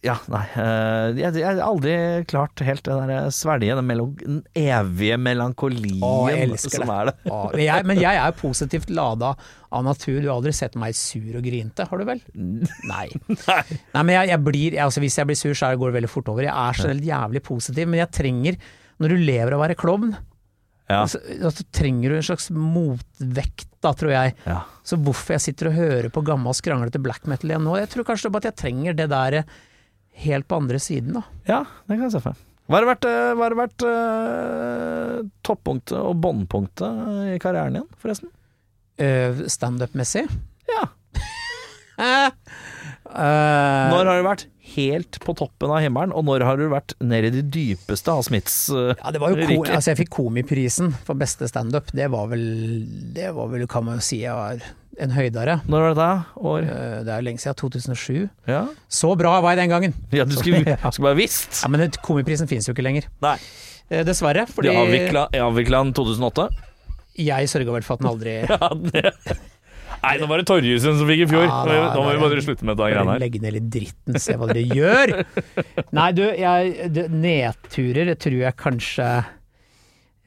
ja, 0.00 0.14
nei 0.32 0.46
eh, 0.56 1.18
jeg, 1.20 1.42
har 1.44 1.58
aldri 1.60 1.92
klart 2.28 2.62
helt 2.64 2.86
det 2.86 2.94
der 2.96 3.26
svelge, 3.36 3.74
den, 3.76 3.90
den 4.22 4.38
evige 4.56 5.18
melankolien 5.20 6.00
Å, 6.00 6.12
jeg 6.32 6.46
elsker 6.46 6.80
som 6.80 6.92
er 6.94 7.10
det. 7.10 7.14
Å, 7.28 7.40
men, 7.52 7.64
jeg, 7.66 7.86
men 7.90 8.00
jeg 8.00 8.20
er 8.22 8.38
positivt 8.38 8.92
lada 8.96 9.34
av 9.68 9.84
natur. 9.84 10.16
Du 10.22 10.30
har 10.30 10.38
aldri 10.38 10.54
sett 10.56 10.78
meg 10.80 10.96
sur 10.96 11.36
og 11.36 11.44
grinte, 11.44 11.84
har 11.90 12.00
du 12.00 12.08
vel? 12.08 12.24
Nei. 12.32 13.06
Nei. 13.50 13.60
Nei, 13.92 14.00
men 14.00 14.14
jeg, 14.16 14.32
jeg 14.32 14.44
blir, 14.48 14.78
altså 14.86 15.04
Hvis 15.04 15.20
jeg 15.20 15.28
blir 15.28 15.40
sur, 15.42 15.52
så 15.60 15.74
går 15.76 15.92
det 15.92 16.00
veldig 16.00 16.12
fort 16.16 16.32
over. 16.32 16.48
Jeg 16.48 16.56
er 16.56 16.80
så 16.80 16.96
jævlig 16.96 17.44
positiv, 17.52 17.92
men 17.92 18.00
jeg 18.00 18.14
trenger 18.22 18.60
Når 19.04 19.12
du 19.12 19.20
lever 19.20 19.52
av 19.52 19.60
å 19.60 19.64
være 19.66 19.78
klovn, 19.84 20.16
Ja. 20.88 21.04
så, 21.06 21.20
så 21.44 21.70
trenger 21.76 22.10
du 22.10 22.16
en 22.22 22.28
slags 22.32 22.48
motvekt, 22.50 23.68
da, 23.84 23.92
tror 23.92 24.16
jeg. 24.16 24.32
Ja. 24.48 24.62
Så 24.80 24.96
hvorfor 24.96 25.36
jeg 25.36 25.44
sitter 25.50 25.68
og 25.68 25.76
hører 25.76 26.08
på 26.12 26.24
gammel 26.24 26.56
skranglete 26.56 26.98
black 27.04 27.28
metal 27.28 27.52
igjen 27.52 27.68
nå, 27.68 27.76
jeg 27.78 27.92
tror 27.92 28.08
kanskje 28.08 28.26
det 28.26 28.30
er 28.32 28.38
bare 28.38 28.48
at 28.48 28.54
jeg 28.54 28.62
trenger 28.64 28.96
det 28.96 29.12
der 29.12 29.42
helt 30.24 30.48
på 30.48 30.60
andre 30.60 30.80
siden, 30.82 31.16
da. 31.18 31.24
ja, 31.48 31.64
det 31.86 31.96
kan 31.96 32.06
jeg 32.06 32.14
se 32.16 32.22
for 32.24 32.34
meg. 32.34 32.46
Hva 32.70 32.78
har 32.78 32.86
vært, 32.86 33.06
eh, 33.10 33.32
har 33.40 33.56
vært 33.58 33.82
uh, 33.82 35.16
toppunktet 35.42 35.96
og 35.98 36.20
bunnpunktet 36.22 37.32
i 37.34 37.40
karrieren 37.42 37.80
din, 37.80 37.88
forresten? 37.98 38.30
Uh, 39.00 39.42
Standup-messig. 39.50 40.28
Ja. 40.70 40.84
Eh, 42.00 42.30
eh, 43.10 43.90
Når 43.90 44.06
har 44.06 44.20
du 44.20 44.24
vært 44.24 44.46
helt 44.70 45.18
på 45.24 45.34
toppen 45.34 45.72
av 45.74 45.82
himmelen, 45.82 46.14
og 46.14 46.28
når 46.28 46.44
har 46.46 46.60
du 46.60 46.68
vært 46.70 46.94
nede 47.02 47.32
i 47.32 47.34
det 47.40 47.46
dypeste 47.50 48.12
av 48.12 48.22
Smiths 48.28 48.60
uh, 48.70 48.92
Ja, 48.92 49.10
det 49.10 49.22
var 49.22 49.34
jo 49.34 49.40
rike? 49.40 49.66
altså 49.66 49.90
jeg 49.92 50.04
fikk 50.04 50.12
Komiprisen 50.14 50.92
for 51.06 51.18
beste 51.18 51.48
standup. 51.50 51.90
Det 51.96 52.06
var 52.12 52.30
vel 52.30 52.44
Det 53.16 53.32
var 53.34 53.50
vel, 53.50 53.66
kan 53.70 53.88
man 53.88 53.98
jo 53.98 54.06
si, 54.12 54.22
jeg 54.22 54.36
var 54.36 54.62
en 55.00 55.12
høydare. 55.14 55.58
Når 55.70 55.84
var 55.86 55.94
det 55.94 55.98
da? 56.00 56.10
År? 56.36 56.66
Eh, 56.68 56.96
Det 57.06 57.12
er 57.14 57.20
jo 57.22 57.26
lenge 57.28 57.42
siden. 57.42 57.56
2007. 57.60 58.28
Ja, 58.50 58.62
Så 58.88 59.12
bra 59.18 59.36
var 59.40 59.54
jeg 59.56 59.62
den 59.64 59.72
gangen! 59.74 59.94
ja 60.18 60.24
du 60.28 60.36
skulle, 60.38 60.62
skulle 60.92 61.08
bare 61.10 61.18
visst. 61.20 61.62
Ja, 61.64 61.68
Men 61.72 61.90
Komiprisen 62.04 62.48
finnes 62.50 62.68
jo 62.68 62.74
ikke 62.76 62.84
lenger. 62.86 63.08
Nei. 63.24 63.36
Eh, 63.90 64.04
Dessverre. 64.06 64.46
De 64.46 64.52
Fordi 64.54 64.74
avvikla, 64.74 65.28
avvikla 65.46 65.84
den 65.86 65.94
2008? 65.96 66.50
jeg 67.20 67.48
sørga 67.52 67.72
vel 67.74 67.82
for 67.84 67.98
at 67.98 68.00
den 68.00 68.08
aldri 68.08 68.34
Ja, 68.48 68.68
det. 68.72 69.38
Nei, 70.00 70.12
nå 70.22 70.28
var 70.30 70.40
det 70.40 70.46
Torjussen 70.48 70.94
som 70.96 71.08
fikk 71.10 71.24
i 71.26 71.28
fjor. 71.28 71.42
Ja, 71.44 71.56
da- 71.66 71.88
nå 71.98 72.04
må 72.06 72.12
vi 72.14 72.20
bare 72.22 72.40
slutte 72.46 72.64
med 72.64 72.78
dette 72.78 72.86
greiene 72.94 73.12
her. 73.12 73.20
Legge 73.20 73.40
ned 73.42 73.52
litt 73.58 73.66
dritten, 73.74 74.16
se 74.22 74.36
hva 74.40 74.46
dere 74.48 74.62
gjør! 74.78 75.12
Nei, 75.98 76.06
du, 76.16 76.22
jeg, 76.24 76.86
det, 76.94 77.04
nedturer 77.12 78.14
tror 78.22 78.38
jeg 78.46 78.56
kanskje 78.62 79.08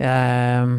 eh, 0.03 0.76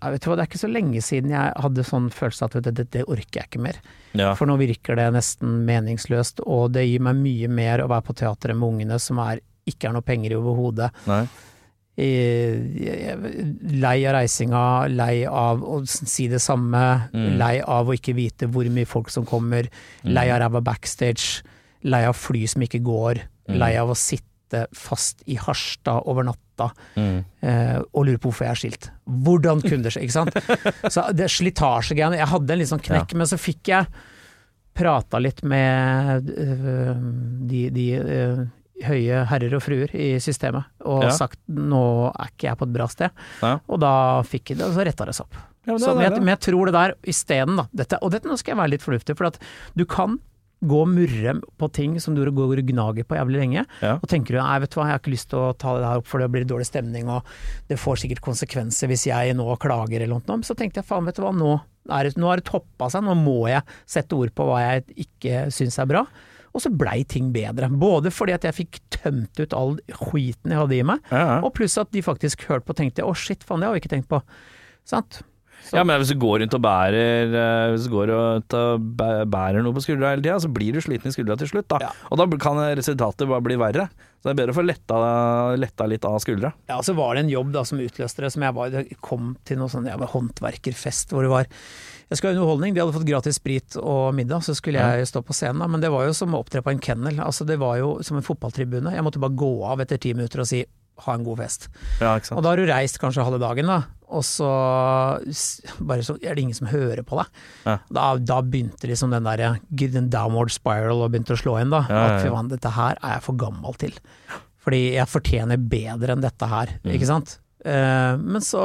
jeg 0.00 0.12
vet 0.14 0.24
hva, 0.26 0.36
Det 0.36 0.42
er 0.44 0.50
ikke 0.50 0.60
så 0.62 0.70
lenge 0.72 1.02
siden 1.04 1.30
jeg 1.30 1.52
hadde 1.62 1.84
sånn 1.84 2.10
følelse 2.10 2.44
at 2.48 2.56
det, 2.64 2.74
det, 2.74 2.90
det 2.90 3.04
orker 3.06 3.40
jeg 3.42 3.48
ikke 3.50 3.60
mer. 3.62 3.76
Ja. 4.14 4.32
For 4.34 4.46
nå 4.46 4.56
virker 4.60 4.96
det 4.96 5.12
nesten 5.12 5.64
meningsløst, 5.68 6.40
og 6.46 6.72
det 6.72 6.86
gir 6.88 7.00
meg 7.04 7.16
mye 7.20 7.48
mer 7.48 7.82
å 7.84 7.88
være 7.92 8.06
på 8.08 8.14
teatret 8.22 8.56
med 8.56 8.68
ungene 8.72 8.98
som 9.00 9.18
er, 9.18 9.40
ikke 9.68 9.88
er 9.88 9.92
noe 9.92 10.02
penger 10.06 10.32
i 10.32 10.38
overhodet. 10.40 10.90
Lei 13.82 13.98
av 14.08 14.14
reisinga, 14.16 14.62
lei 14.92 15.24
av 15.28 15.62
å 15.62 15.80
si 15.86 16.28
det 16.28 16.40
samme, 16.40 17.08
Mm. 17.12 17.36
lei 17.38 17.60
av 17.60 17.86
å 17.88 17.92
ikke 17.94 18.14
vite 18.14 18.48
hvor 18.48 18.64
mye 18.70 18.86
folk 18.86 19.10
som 19.10 19.24
kommer, 19.26 19.68
lei 20.04 20.28
av 20.30 20.40
ræva 20.40 20.62
backstage, 20.62 21.42
lei 21.84 22.04
av 22.04 22.14
fly 22.16 22.46
som 22.46 22.62
ikke 22.62 22.80
går, 22.82 23.20
Mm. 23.48 23.58
lei 23.58 23.76
av 23.76 23.88
å 23.90 23.94
sitte 23.96 24.24
fast 24.76 25.22
i 25.26 25.36
Harstad 25.40 26.04
over 26.06 26.24
natta 26.28 26.38
Mm. 26.94 27.24
eh, 27.42 27.78
og 27.96 28.04
lure 28.06 28.20
på 28.20 28.28
hvorfor 28.30 28.44
jeg 28.44 28.52
er 28.52 28.58
skilt. 28.60 28.84
Hvordan 29.24 29.62
kunne 29.64 29.82
det 29.82 29.90
skje, 29.94 30.02
ikke 30.04 30.14
sant? 30.14 30.36
Så 30.94 31.02
det 31.16 31.26
slitasjegreiene 31.32 32.18
Jeg 32.20 32.28
hadde 32.30 32.52
en 32.54 32.60
litt 32.60 32.70
sånn 32.70 32.82
knekk, 32.84 33.14
men 33.18 33.26
så 33.26 33.38
fikk 33.40 33.70
jeg 33.72 33.88
prata 34.76 35.18
litt 35.18 35.40
med 35.48 36.28
øh, 36.30 37.00
de, 37.50 37.62
de 37.74 37.86
øh, 37.98 38.42
høye 38.86 39.24
herrer 39.32 39.56
og 39.58 39.62
fruer 39.64 39.92
i 39.96 40.12
systemet, 40.22 40.64
og 40.84 41.04
Ja. 41.08 41.10
sagt 41.16 41.40
nå 41.48 41.82
er 42.12 42.30
ikke 42.30 42.48
jeg 42.50 42.58
på 42.60 42.68
et 42.68 42.72
bra 42.76 42.86
sted. 42.92 43.10
Ja. 43.42 43.56
Og 43.68 43.80
da 43.82 43.92
fikk 44.28 44.52
jeg 44.54 44.58
det, 44.62 44.68
og 44.68 44.76
så 44.78 44.86
retta 44.86 45.06
det 45.08 45.14
seg 45.18 45.26
opp. 45.28 45.34
Ja, 45.62 45.72
men 45.72 45.78
det 45.78 45.84
Så, 45.86 45.94
men, 45.96 46.04
jeg, 46.08 46.18
men 46.24 46.32
jeg 46.36 46.40
tror 46.46 46.66
det 46.70 46.74
der 46.78 46.94
isteden, 47.06 47.56
da 47.60 47.66
dette, 47.72 47.98
Og 48.02 48.10
dette, 48.14 48.26
nå 48.30 48.36
skal 48.40 48.54
jeg 48.54 48.60
være 48.62 48.72
litt 48.76 48.82
fornuftig, 48.86 49.16
for 49.18 49.28
at 49.32 49.38
du 49.78 49.84
kan 49.86 50.18
gå 50.62 50.80
og 50.84 50.88
murre 50.92 51.34
på 51.58 51.68
ting 51.74 51.96
som 52.02 52.14
du 52.14 52.22
går 52.24 52.60
og 52.62 52.68
gnager 52.68 53.06
på 53.08 53.16
jævlig 53.18 53.40
lenge, 53.40 53.64
Ja. 53.82 53.96
og 53.98 54.06
tenker 54.08 54.36
du 54.36 54.38
nei, 54.38 54.58
vet 54.62 54.70
du 54.70 54.78
hva, 54.78 54.86
jeg 54.86 54.94
har 54.96 55.02
ikke 55.02 55.14
lyst 55.14 55.28
til 55.32 55.38
å 55.42 55.52
ta 55.58 55.74
det 55.78 55.88
her 55.88 56.02
opp 56.02 56.06
for 56.06 56.22
det 56.22 56.30
blir 56.30 56.44
dårlig 56.46 56.68
stemning, 56.70 57.08
og 57.10 57.24
det 57.68 57.78
får 57.82 58.02
sikkert 58.04 58.22
konsekvenser 58.22 58.88
hvis 58.92 59.06
jeg 59.10 59.34
nå 59.38 59.46
klager 59.58 60.00
eller 60.04 60.20
noe. 60.22 60.42
Så 60.46 60.54
tenkte 60.58 60.80
jeg 60.82 60.86
faen, 60.88 61.04
vet 61.08 61.18
du 61.18 61.22
hva, 61.22 61.32
nå 61.34 61.60
det, 61.82 62.14
nå 62.16 62.28
har 62.30 62.38
det 62.38 62.46
toppa 62.46 62.88
seg, 62.92 63.02
nå 63.02 63.16
må 63.18 63.48
jeg 63.50 63.62
sette 63.90 64.14
ord 64.14 64.30
på 64.38 64.46
hva 64.46 64.60
jeg 64.62 64.84
ikke 65.08 65.48
syns 65.50 65.80
er 65.82 65.90
bra. 65.90 66.04
Og 66.52 66.60
så 66.60 66.68
blei 66.68 67.00
ting 67.08 67.32
bedre. 67.32 67.66
Både 67.72 68.10
fordi 68.12 68.34
at 68.36 68.44
jeg 68.44 68.54
fikk 68.54 68.78
tømt 68.92 69.40
ut 69.40 69.54
all 69.56 69.78
skiten 69.88 70.52
jeg 70.52 70.60
hadde 70.60 70.76
i 70.78 70.82
meg, 70.84 71.00
ja. 71.10 71.40
og 71.40 71.54
pluss 71.56 71.78
at 71.80 71.90
de 71.96 72.02
faktisk 72.04 72.44
hørte 72.46 72.68
på 72.68 72.74
og 72.76 72.76
tenkte 72.82 73.06
å 73.08 73.14
shit, 73.16 73.42
faen, 73.42 73.64
det 73.64 73.70
har 73.70 73.74
vi 73.74 73.80
ikke 73.82 73.94
tenkt 73.96 74.10
på. 74.12 74.20
Sant? 74.84 75.22
Så- 75.62 75.76
ja, 75.78 75.84
men 75.86 76.00
hvis 76.02 76.10
du 76.12 76.18
går 76.20 76.40
rundt 76.42 76.54
og 76.58 76.62
bærer 76.64 77.34
eh, 77.38 77.72
Hvis 77.72 77.84
du 77.86 77.92
går 77.94 78.10
og 78.10 78.48
bærer 79.30 79.62
noe 79.62 79.72
på 79.76 79.82
skuldra 79.84 80.10
hele 80.12 80.22
tida, 80.24 80.38
så 80.42 80.50
blir 80.52 80.72
du 80.74 80.80
sliten 80.84 81.08
i 81.08 81.14
skuldra 81.14 81.36
til 81.38 81.48
slutt, 81.48 81.68
da. 81.70 81.78
Ja. 81.80 81.90
Og 82.10 82.18
da 82.18 82.26
kan 82.36 82.58
resultatet 82.76 83.28
bare 83.30 83.44
bli 83.44 83.56
verre. 83.60 83.88
Så 84.22 84.28
det 84.30 84.34
er 84.36 84.38
bedre 84.46 84.54
å 84.54 84.58
få 84.60 84.62
letta, 84.66 84.98
letta 85.58 85.86
litt 85.90 86.04
av 86.06 86.18
skuldra. 86.22 86.52
Ja, 86.70 86.76
og 86.78 86.84
så 86.86 86.94
var 86.94 87.14
det 87.16 87.24
en 87.24 87.32
jobb 87.32 87.50
da 87.56 87.64
som 87.66 87.80
utløste 87.82 88.22
det, 88.22 88.30
som 88.34 88.44
jeg 88.46 88.54
var, 88.54 88.76
kom 89.02 89.32
til 89.48 89.58
noe 89.58 89.70
sånn 89.72 89.88
ja, 89.90 89.96
håndverkerfest 89.98 91.10
hvor 91.10 91.26
det 91.26 91.32
var 91.32 91.46
Jeg 92.12 92.18
skulle 92.20 92.34
ha 92.34 92.38
underholdning, 92.38 92.74
de 92.76 92.82
hadde 92.84 92.92
fått 92.94 93.08
gratis 93.08 93.38
sprit 93.40 93.74
og 93.80 94.12
middag, 94.14 94.44
så 94.44 94.54
skulle 94.54 94.82
jeg 94.82 95.08
stå 95.08 95.22
på 95.24 95.32
scenen 95.34 95.62
da, 95.64 95.66
men 95.72 95.80
det 95.80 95.90
var 95.90 96.04
jo 96.06 96.12
som 96.12 96.34
å 96.36 96.42
opptre 96.44 96.60
på 96.62 96.70
en 96.74 96.82
kennel. 96.82 97.16
Altså 97.24 97.46
det 97.48 97.56
var 97.62 97.78
jo 97.80 97.94
som 98.04 98.18
en 98.18 98.26
fotballtribune. 98.26 98.92
Jeg 98.92 99.02
måtte 99.06 99.22
bare 99.22 99.32
gå 99.34 99.48
av 99.64 99.80
etter 99.80 99.96
ti 100.02 100.12
minutter 100.12 100.42
og 100.44 100.46
si 100.50 100.60
ha 101.06 101.14
en 101.16 101.24
god 101.24 101.40
fest. 101.40 101.70
Ja. 102.02 102.18
Og 102.36 102.42
da 102.44 102.50
har 102.52 102.60
du 102.60 102.66
reist 102.68 103.00
kanskje 103.00 103.24
halve 103.24 103.40
dagen, 103.40 103.66
da, 103.66 103.78
og 104.12 104.24
så 104.28 104.48
bare 105.80 106.04
så 106.06 106.16
er 106.20 106.36
det 106.36 106.42
ingen 106.44 106.56
som 106.58 106.68
hører 106.70 107.02
på 107.06 107.18
deg. 107.20 107.42
Ja. 107.66 107.76
Da, 107.96 108.06
da 108.20 108.38
begynte 108.44 108.88
liksom 108.90 109.12
den 109.14 109.24
der 109.28 109.58
den 109.96 110.10
downward 110.12 110.52
spiral 110.54 111.00
og 111.04 111.12
begynte 111.14 111.36
å 111.36 111.40
slå 111.40 111.56
inn, 111.62 111.72
da. 111.72 111.82
Ja, 111.88 111.96
ja. 111.96 112.06
At 112.16 112.24
fy 112.26 112.32
faen, 112.34 112.50
dette 112.52 112.72
her 112.76 112.98
er 113.00 113.16
jeg 113.16 113.24
for 113.26 113.40
gammel 113.40 113.78
til. 113.80 113.96
Fordi 114.62 114.82
jeg 114.94 115.10
fortjener 115.10 115.58
bedre 115.58 116.14
enn 116.16 116.22
dette 116.22 116.46
her, 116.50 116.76
Mm. 116.84 116.92
ikke 116.94 117.08
sant. 117.08 117.38
Eh, 117.64 118.16
men 118.20 118.42
så 118.44 118.62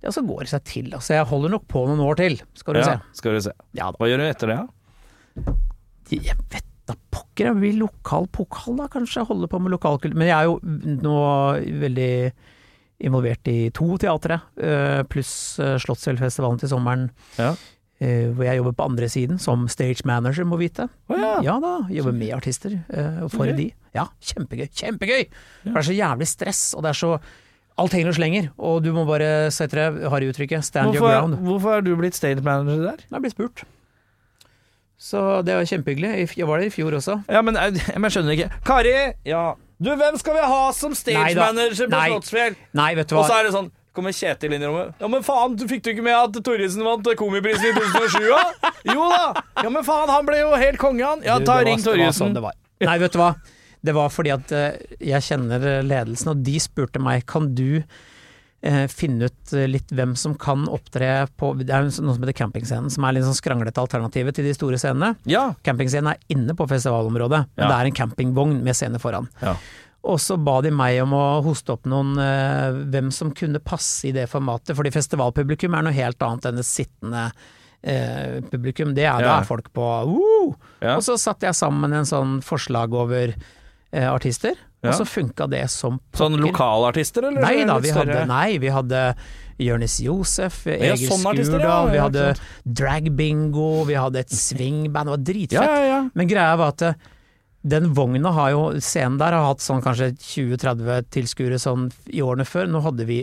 ja, 0.00 0.08
så 0.14 0.22
går 0.24 0.46
det 0.46 0.52
seg 0.54 0.64
til. 0.64 0.86
Altså, 0.96 1.12
jeg 1.18 1.26
holder 1.28 1.50
nok 1.58 1.66
på 1.68 1.82
noen 1.88 2.00
år 2.00 2.16
til, 2.16 2.38
skal 2.56 2.74
du 2.78 2.82
se. 2.86 2.94
skal 3.18 3.36
du 3.36 3.40
se. 3.44 3.52
Hva 3.76 4.08
gjør 4.08 4.22
du 4.22 4.28
etter 4.30 4.52
det, 4.54 4.56
da? 4.62 5.54
Jeg 6.10 6.36
vet 6.50 6.64
da 6.88 6.94
pokker, 7.14 7.50
jeg 7.50 7.58
blir 7.60 7.76
lokal 7.84 8.24
pokal 8.34 8.78
da, 8.80 8.88
kanskje. 8.90 9.22
Holde 9.28 9.46
på 9.52 9.60
med 9.62 9.70
lokalkultur. 9.76 10.16
Men 10.18 10.26
jeg 10.30 10.38
er 10.38 10.48
jo 10.48 10.56
nå 11.04 11.18
veldig 11.84 12.14
involvert 13.00 13.48
i 13.50 13.70
to 13.74 13.96
teatre, 14.00 14.40
eh, 14.60 15.02
pluss 15.10 15.32
eh, 15.62 15.76
Slottsfjellfestivalen 15.82 16.60
til 16.62 16.70
sommeren. 16.72 17.08
Ja. 17.38 17.54
eh, 18.00 18.30
hvor 18.32 18.44
jeg 18.46 18.60
jobber 18.60 18.76
på 18.78 18.86
andre 18.90 19.08
siden, 19.12 19.38
som 19.40 19.66
stage 19.72 20.04
manager, 20.08 20.44
må 20.48 20.58
vite. 20.60 20.88
Å 21.08 21.18
ja. 21.20 21.34
Ja 21.44 21.58
da, 21.60 21.74
jobber 21.92 22.16
med 22.16 22.34
artister 22.36 22.78
og 23.24 23.30
for 23.34 23.50
de. 23.56 23.70
Ja, 23.96 24.06
kjempegøy. 24.20 24.68
Kjempegøy! 24.72 25.22
Ja. 25.26 25.72
det 25.72 25.76
er 25.82 25.88
så 25.90 25.96
jævlig 25.96 26.28
stress, 26.30 26.62
og 26.76 26.84
det 26.86 26.94
er 26.94 27.00
så 27.04 27.14
Alt 27.80 27.94
henger 27.96 28.10
og 28.10 28.16
slenger, 28.18 28.46
og 28.60 28.82
du 28.84 28.90
må 28.92 29.06
bare, 29.08 29.48
så 29.54 29.64
heter 29.64 29.78
det 29.80 30.08
harryuttrykket, 30.12 30.66
stand 30.66 30.92
your 30.92 31.06
ground. 31.06 31.38
hvorfor 31.46 31.78
er 31.78 31.84
du 31.86 31.94
blitt 31.96 32.18
stage 32.18 32.42
manager 32.44 32.82
der? 32.90 33.04
Jeg 33.08 33.22
blir 33.24 33.32
spurt. 33.32 33.62
Så 35.00 35.20
det 35.46 35.54
var 35.56 35.64
kjempehyggelig. 35.64 36.28
Jeg 36.36 36.48
var 36.50 36.60
der 36.60 36.68
i 36.68 36.74
fjor 36.74 36.92
også. 36.98 37.22
Ja, 37.32 37.40
men 37.46 37.56
jeg, 37.56 37.80
men 37.96 38.04
jeg 38.04 38.16
skjønner 38.18 38.36
ikke. 38.36 38.50
Kari, 38.68 38.92
ja. 39.24 39.44
Du, 39.80 39.90
hvem 39.96 40.16
skal 40.20 40.34
vi 40.36 40.40
ha 40.44 40.62
som 40.76 40.92
stage 40.96 41.34
manager 41.38 41.88
på 41.88 42.00
Slottsfjell? 42.10 42.56
Nei, 42.76 42.90
vet 42.98 43.08
du 43.08 43.14
hva 43.16 43.22
Og 43.22 43.30
så 43.30 43.38
er 43.40 43.46
det 43.48 43.52
sånn 43.56 43.70
Kommer 43.96 44.14
Kjetil 44.14 44.52
inn 44.54 44.62
i 44.62 44.68
rommet. 44.68 44.92
Ja, 45.02 45.08
men 45.10 45.24
faen, 45.26 45.56
du 45.58 45.64
fikk 45.66 45.80
du 45.82 45.88
ikke 45.90 46.04
med 46.06 46.14
at 46.14 46.36
Torrisen 46.46 46.84
vant 46.86 47.08
Komiprisen 47.18 47.72
i 47.72 47.72
2007, 47.78 48.28
da? 48.30 48.70
Jo 48.86 49.08
da! 49.10 49.42
Ja, 49.64 49.72
men 49.72 49.82
faen, 49.82 50.12
han 50.12 50.28
ble 50.28 50.38
jo 50.44 50.52
helt 50.60 50.78
konge, 50.78 51.02
han. 51.02 51.24
Ja, 51.26 51.40
ta 51.42 51.56
ring 51.66 51.82
Torrisen. 51.82 52.36
sånn. 52.36 52.52
Nei, 52.86 52.94
vet 53.02 53.16
du 53.16 53.18
hva. 53.18 53.32
Det 53.82 53.96
var 53.96 54.12
fordi 54.14 54.30
at 54.36 54.52
eh, 54.54 54.78
jeg 55.10 55.26
kjenner 55.26 55.66
ledelsen, 55.82 56.30
og 56.36 56.44
de 56.46 56.54
spurte 56.62 57.02
meg 57.02 57.24
kan 57.26 57.48
du 57.58 57.80
eh, 58.62 58.86
finne 58.92 59.28
ut 59.30 59.52
eh, 59.56 59.66
litt 59.70 59.90
hvem 59.96 60.14
som 60.16 60.34
kan 60.40 60.66
opptre 60.68 61.26
på 61.40 61.52
Det 61.58 61.70
er 61.72 61.86
noe 61.88 61.92
som 61.94 62.10
heter 62.20 62.36
campingscenen, 62.36 62.90
som 62.92 63.04
er 63.08 63.16
litt 63.16 63.24
sånn 63.28 63.38
skranglete 63.38 63.80
alternativet 63.82 64.36
til 64.36 64.44
de 64.48 64.54
store 64.56 64.78
scenene. 64.80 65.14
Ja. 65.30 65.50
Campingscenen 65.66 66.12
er 66.14 66.18
inne 66.34 66.56
på 66.58 66.66
festivalområdet, 66.70 67.44
men 67.56 67.64
Ja. 67.64 67.68
det 67.68 67.76
er 67.78 67.90
en 67.90 67.98
campingvogn 68.00 68.62
med 68.62 68.74
scene 68.76 68.98
foran. 69.02 69.28
Ja. 69.42 69.56
Og 70.02 70.16
så 70.18 70.38
ba 70.42 70.62
de 70.64 70.70
meg 70.72 71.02
om 71.02 71.12
å 71.12 71.42
hoste 71.44 71.74
opp 71.74 71.84
noen 71.84 72.14
eh, 72.18 72.72
hvem 72.88 73.10
som 73.12 73.32
kunne 73.36 73.60
passe 73.60 74.08
i 74.08 74.12
det 74.16 74.28
formatet, 74.32 74.72
fordi 74.76 74.90
festivalpublikum 74.94 75.74
er 75.76 75.82
noe 75.84 75.92
helt 75.92 76.22
annet 76.24 76.46
enn 76.48 76.56
det 76.56 76.64
sittende 76.64 77.26
eh, 77.82 78.40
publikum. 78.50 78.94
Det 78.96 79.04
er, 79.04 79.20
Ja. 79.20 79.26
Da 79.26 79.34
er 79.40 79.44
folk 79.44 79.68
på 79.76 79.84
uh! 80.08 80.54
Ja. 80.80 80.96
Og 80.96 81.02
så 81.04 81.18
satte 81.20 81.44
jeg 81.50 81.54
sammen 81.58 81.92
en 81.92 82.08
sånn 82.08 82.38
forslag 82.42 82.94
over 82.96 83.34
eh, 83.92 84.08
artister, 84.08 84.56
Ja. 84.82 84.90
og 84.90 84.96
så 84.96 85.04
funka 85.04 85.46
det 85.52 85.66
som 85.70 85.98
Sånn 86.16 86.38
pokker. 86.38 86.46
lokalartister, 86.46 87.26
eller? 87.28 87.42
Nei 87.44 87.64
da, 87.68 87.78
vi 87.84 87.90
hadde, 87.92 88.26
nei, 88.30 88.58
vi 88.62 88.68
hadde 88.72 89.14
Jonis 89.60 89.98
Josef, 90.00 90.62
Ja, 90.66 90.94
sånn 90.96 91.20
Skurdal, 91.20 91.90
ja, 91.90 91.92
vi 91.92 91.98
hadde 92.00 92.22
dragbingo, 92.64 92.74
drag 92.80 93.10
bingo, 93.16 93.84
vi 93.84 93.94
hadde 94.00 94.22
et 94.24 94.30
swingband, 94.32 95.10
det 95.10 95.16
var 95.18 95.24
dritfett. 95.28 96.10
Men 96.16 96.28
greia 96.30 96.56
var 96.56 96.72
at 96.72 96.82
eh, 96.82 96.94
den 97.62 97.90
vogna 97.92 98.32
har 98.32 98.54
jo, 98.54 98.62
scenen 98.80 99.18
der 99.20 99.36
har 99.36 99.50
hatt 99.50 99.60
sånn 99.60 99.82
kanskje 99.84 100.14
20-30 100.16 101.10
tilskuere 101.12 101.58
sånn 101.60 101.90
i 102.08 102.22
årene 102.24 102.46
før. 102.48 102.64
Nå 102.72 102.80
hadde 102.80 103.04
vi, 103.04 103.18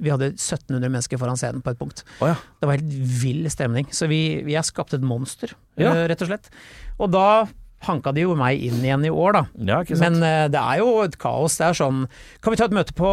vi 0.00 0.08
hadde 0.14 0.30
1700 0.32 0.88
mennesker 0.88 1.20
foran 1.20 1.36
scenen 1.36 1.60
på 1.60 1.74
et 1.74 1.78
punkt. 1.82 2.00
Oh 2.24 2.30
ja. 2.32 2.38
Det 2.56 2.70
var 2.70 2.78
helt 2.80 2.96
vill 3.20 3.44
stemning. 3.52 3.84
Så 3.92 4.08
vi, 4.08 4.40
vi 4.48 4.56
har 4.56 4.64
skapt 4.64 4.96
et 4.96 5.04
monster, 5.04 5.52
Ja. 5.76 5.92
eh, 5.92 6.06
rett 6.08 6.22
og 6.24 6.32
slett. 6.32 6.48
Og 6.98 7.12
da 7.12 7.26
hanka 7.86 8.12
de 8.16 8.26
jo 8.26 8.36
meg 8.38 8.60
inn 8.60 8.82
igjen 8.84 9.06
i 9.08 9.12
år, 9.12 9.38
da. 9.38 9.42
Ja. 9.70 9.80
Men 10.02 10.20
uh, 10.20 10.46
det 10.52 10.60
er 10.60 10.82
jo 10.82 11.00
et 11.04 11.16
kaos. 11.20 11.58
Det 11.60 11.70
er 11.70 11.80
sånn 11.80 12.04
Kan 12.42 12.54
vi 12.54 12.60
ta 12.60 12.68
et 12.68 12.76
møte 12.76 12.96
på 12.96 13.10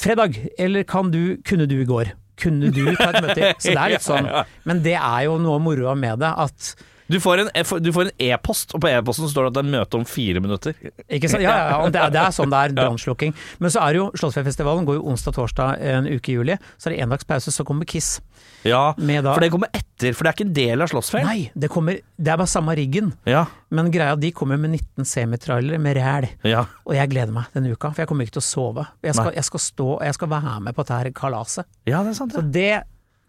fredag? 0.00 0.38
Eller 0.58 0.86
kan 0.88 1.12
du 1.14 1.38
Kunne 1.46 1.68
du 1.70 1.80
i 1.80 1.88
går? 1.88 2.14
Kunne 2.40 2.70
du 2.72 2.84
ta 2.96 3.10
et 3.12 3.24
møte? 3.24 3.52
Så 3.62 3.74
det 3.74 3.80
er 3.80 3.96
litt 3.96 4.06
sånn. 4.06 4.30
Men 4.68 4.84
det 4.86 4.96
er 4.96 5.26
jo 5.26 5.36
noe 5.42 5.60
moroa 5.62 5.96
med 5.98 6.22
det, 6.22 6.30
at 6.30 6.72
Du 7.10 7.18
får 7.22 7.42
en 7.42 7.50
e-post, 7.58 8.70
e 8.70 8.76
og 8.76 8.82
på 8.84 8.90
e-posten 8.90 9.30
står 9.30 9.48
det 9.48 9.50
at 9.50 9.56
det 9.58 9.62
er 9.64 9.70
møte 9.74 9.98
om 9.98 10.06
fire 10.06 10.42
minutter. 10.42 10.76
Ikke 11.10 11.30
sant? 11.30 11.42
Ja, 11.42 11.56
ja, 11.58 11.68
ja, 11.74 11.90
det, 11.90 12.00
er, 12.04 12.12
det 12.14 12.22
er 12.22 12.34
sånn 12.36 12.52
det 12.52 12.60
er, 12.62 12.74
brannslukking. 12.78 13.34
Men 13.58 13.72
så 13.74 13.82
er 13.82 13.96
det 13.96 14.00
jo 14.02 14.08
Slottsfjellfestivalen 14.20 14.86
går 14.88 15.00
jo 15.00 15.06
onsdag-torsdag 15.10 15.82
en 15.94 16.08
uke 16.10 16.30
i 16.32 16.36
juli. 16.38 16.58
Så 16.78 16.88
er 16.90 16.94
det 16.96 17.00
en 17.04 17.14
dags 17.16 17.26
pause, 17.26 17.54
så 17.54 17.66
kommer 17.66 17.88
Kiss. 17.90 18.18
Ja, 18.64 18.92
Med 19.00 19.24
da 19.24 19.32
for 19.34 19.42
det 19.44 19.50
kommer 19.52 19.70
etter, 19.72 20.12
for 20.16 20.24
det 20.24 20.30
er 20.30 20.36
ikke 20.36 20.46
en 20.46 20.54
del 20.56 20.84
av 20.84 20.90
Slottsfjell. 20.92 21.24
Nei, 21.26 21.50
det 21.56 21.70
kommer 21.72 21.98
Det 22.20 22.32
er 22.32 22.38
bare 22.40 22.50
samme 22.52 22.74
riggen. 22.76 23.12
Ja, 23.28 23.46
Men 23.70 23.90
greia, 23.94 24.16
de 24.18 24.30
kommer 24.34 24.58
med 24.60 24.74
19 24.76 25.06
semitrailere 25.06 25.78
med 25.78 25.96
ræl. 25.96 26.28
ja. 26.44 26.64
Og 26.84 26.94
jeg 26.96 27.10
gleder 27.12 27.32
meg 27.32 27.50
denne 27.54 27.70
uka, 27.72 27.92
for 27.92 28.02
jeg 28.02 28.08
kommer 28.10 28.26
ikke 28.26 28.38
til 28.38 28.42
å 28.42 28.48
sove. 28.48 28.86
Jeg 29.06 29.14
skal, 29.14 29.32
jeg 29.36 29.46
skal 29.46 29.62
stå, 29.62 29.88
jeg 30.04 30.16
skal 30.16 30.30
være 30.32 30.56
med 30.60 30.74
på 30.74 30.82
dette 30.82 30.98
her 30.98 31.10
kalaset. 31.14 31.66
ja, 31.86 32.02
det 32.02 32.14
er 32.14 32.18
sant. 32.18 32.34
Så 32.34 32.42
det 32.42 32.82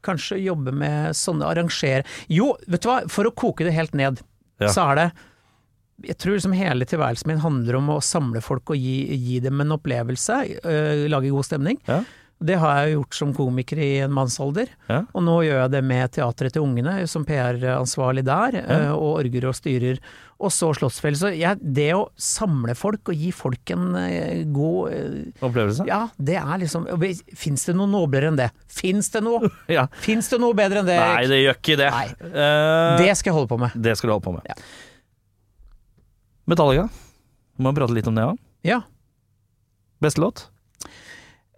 Kanskje 0.03 0.39
jobbe 0.43 0.71
med 0.73 1.15
sånne 1.17 1.45
arrangere 1.49 2.03
Jo, 2.29 2.55
vet 2.67 2.81
du 2.81 2.89
hva, 2.89 3.01
for 3.11 3.29
å 3.29 3.33
koke 3.35 3.67
det 3.67 3.73
helt 3.75 3.93
ned, 3.97 4.21
Ja. 4.61 4.67
så 4.69 4.91
er 4.91 4.95
det 4.95 5.11
jeg 6.01 6.17
tror 6.17 6.33
liksom 6.33 6.53
hele 6.57 6.85
tilværelsen 6.89 7.27
min 7.29 7.41
handler 7.43 7.75
om 7.77 7.89
å 7.93 7.99
samle 8.01 8.41
folk 8.41 8.71
og 8.73 8.77
gi, 8.81 9.13
gi 9.21 9.35
dem 9.39 9.61
en 9.61 9.75
opplevelse, 9.75 10.33
øh, 10.65 11.03
lage 11.13 11.29
god 11.29 11.45
stemning. 11.45 11.77
Ja. 11.85 11.99
Det 12.41 12.55
har 12.57 12.79
jeg 12.81 12.95
gjort 12.95 13.13
som 13.19 13.31
komiker 13.37 13.77
i 13.77 13.89
en 14.01 14.11
mannsalder, 14.17 14.67
Ja. 14.89 15.03
og 15.13 15.21
nå 15.23 15.35
gjør 15.45 15.59
jeg 15.61 15.71
det 15.75 15.81
med 15.85 16.11
Teatret 16.15 16.53
til 16.55 16.63
ungene, 16.65 16.95
som 17.07 17.23
PR-ansvarlig 17.27 18.23
der, 18.25 18.55
ja. 18.57 18.79
og 18.95 19.19
orger 19.21 19.45
og 19.45 19.53
styrer. 19.53 19.99
Og 20.41 20.49
så 20.49 20.71
Slottsfjell. 20.73 21.13
Så 21.19 21.29
jeg, 21.37 21.59
det 21.61 21.91
å 21.93 22.07
samle 22.17 22.73
folk 22.73 23.11
og 23.13 23.15
gi 23.21 23.29
folk 23.31 23.69
en 23.75 23.91
øh, 23.93 24.39
god 24.55 24.93
øh, 24.95 25.19
Opplevelse? 25.45 25.85
ja, 25.85 25.99
det 26.17 26.39
er 26.41 26.57
liksom 26.63 26.87
Fins 27.37 27.67
det 27.69 27.75
noe 27.77 27.85
noblere 27.93 28.31
enn 28.31 28.39
det? 28.39 28.49
Fins 28.65 29.11
det 29.13 29.21
noe? 29.21 29.51
Ja. 29.69 29.85
Fins 30.01 30.31
det 30.33 30.39
noe 30.41 30.57
bedre 30.57 30.81
enn 30.81 30.89
det? 30.89 30.97
Nei, 30.97 31.27
det 31.29 31.43
gjør 31.43 31.59
ikke 31.61 31.77
det. 31.83 31.91
Eh, 31.93 32.97
Det 33.05 33.13
skal 33.21 33.29
jeg 33.29 33.37
holde 33.37 33.51
på 33.53 33.59
med. 33.61 33.77
det 33.77 33.93
skal 33.99 34.09
du 34.09 34.15
holde 34.17 34.25
på 34.25 34.33
med. 34.39 34.49
Ja. 34.49 34.57
Metallica. 36.49 36.89
Må 37.61 37.69
vi 37.71 37.77
prate 37.83 37.93
litt 37.95 38.09
om 38.09 38.17
det 38.17 38.25
òg? 38.25 38.41
Ja. 38.65 38.81
Beste 40.01 40.21
låt? 40.25 40.47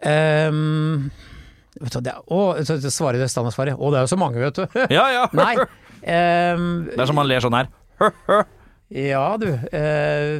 Hva, 0.03 2.01
det, 2.05 2.13
å, 2.29 2.41
så- 2.65 2.77
svarer 2.93 3.19
det 3.19 3.29
standardsvaret. 3.31 3.77
Å, 3.77 3.91
det 3.91 3.97
er 4.01 4.05
jo 4.05 4.11
så 4.13 4.19
mange, 4.19 4.39
vet 4.43 4.59
du. 4.59 4.65
Ja, 4.93 5.07
ja. 5.11 5.23
Nei. 5.39 5.55
Um, 6.03 6.85
Det 6.91 6.99
er 6.99 7.09
som 7.09 7.17
man 7.17 7.29
ler 7.29 7.43
sånn 7.43 7.55
her. 7.57 7.71
ja, 9.13 9.25
du. 9.41 9.49
Uh, 9.73 10.39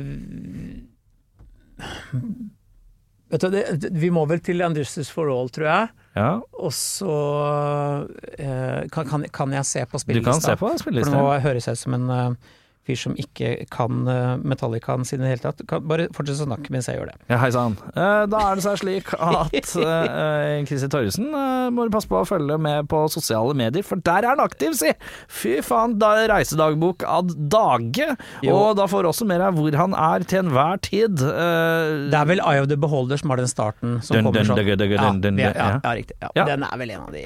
vet 3.34 3.41
du, 3.41 3.49
det, 3.49 3.91
vi 3.98 4.11
må 4.14 4.26
vel 4.30 4.44
til 4.45 4.61
Justice 4.61 5.11
for 5.11 5.31
All, 5.34 5.49
tror 5.53 5.68
jeg. 5.69 5.91
Ja, 6.14 6.31
Og 6.61 6.69
så 6.77 7.10
uh, 7.10 8.81
kan, 8.94 9.07
kan, 9.10 9.23
kan 9.34 9.56
jeg 9.57 9.65
se 9.65 9.81
på 9.90 9.98
du 10.14 10.22
kan 10.22 10.38
se 10.44 10.53
på 10.60 10.69
For 10.84 11.10
nå 11.10 11.23
høres 11.41 11.65
jeg 11.65 11.80
ut 11.80 11.81
som 11.81 11.95
en 11.98 12.11
eh, 12.14 12.52
fyr 12.88 12.97
som 12.99 13.14
ikke 13.19 13.53
kan 13.72 14.01
uh, 14.10 14.35
Metallicaen 14.43 15.05
sin 15.07 15.22
i 15.22 15.23
det 15.23 15.30
hele 15.35 15.43
tatt. 15.45 15.61
Kan 15.69 15.85
bare 15.88 16.10
fortsette 16.15 16.43
å 16.43 16.49
snakke 16.49 16.73
mens 16.73 16.89
jeg 16.89 16.97
gjør 16.99 17.11
det. 17.14 17.15
Ja, 17.31 17.38
hei 17.39 17.49
sann. 17.55 17.77
Eh, 17.93 18.23
da 18.27 18.41
er 18.49 18.60
det 18.60 18.65
seg 18.65 18.81
slik 18.81 19.14
at 19.15 19.69
uh, 19.80 20.64
Christer 20.68 20.91
Torjussen 20.91 21.30
eh, 21.31 21.69
må 21.73 21.85
du 21.88 21.93
passe 21.95 22.10
på 22.11 22.19
å 22.19 22.27
følge 22.27 22.57
med 22.61 22.89
på 22.91 23.05
sosiale 23.14 23.55
medier, 23.57 23.85
for 23.88 24.01
der 24.03 24.26
er 24.27 24.34
han 24.34 24.43
aktiv, 24.43 24.76
si! 24.80 24.91
Fy 25.31 25.57
faen, 25.65 25.95
da 26.01 26.14
er 26.23 26.31
reisedagbok 26.34 27.05
ad 27.07 27.31
dage. 27.53 28.10
Jo. 28.43 28.57
Og 28.57 28.77
da 28.80 28.89
får 28.91 29.07
også 29.14 29.27
mer 29.30 29.45
av 29.47 29.55
hvor 29.60 29.80
han 29.80 29.95
er 29.95 30.27
til 30.27 30.43
enhver 30.43 30.81
tid. 30.84 31.23
Eh, 31.23 32.10
Det 32.11 32.19
er 32.19 32.30
vel 32.34 32.43
Eye 32.43 32.64
of 32.64 32.69
the 32.72 32.80
Beholder 32.80 33.22
som 33.22 33.31
har 33.34 33.39
den 33.41 33.51
starten 33.51 33.99
som 34.03 34.18
Dun, 34.19 34.27
kommer 34.27 34.43
sånn. 34.43 35.22
dun, 35.23 35.39
ja, 35.39 35.53
ja. 35.53 35.55
ja, 35.55 35.80
ja, 35.80 35.95
riktig. 35.95 36.19
Ja. 36.22 36.34
Ja. 36.35 36.49
Den 36.51 36.68
er 36.68 36.84
vel 36.84 36.91
en 36.97 37.07
av 37.07 37.15
de 37.15 37.23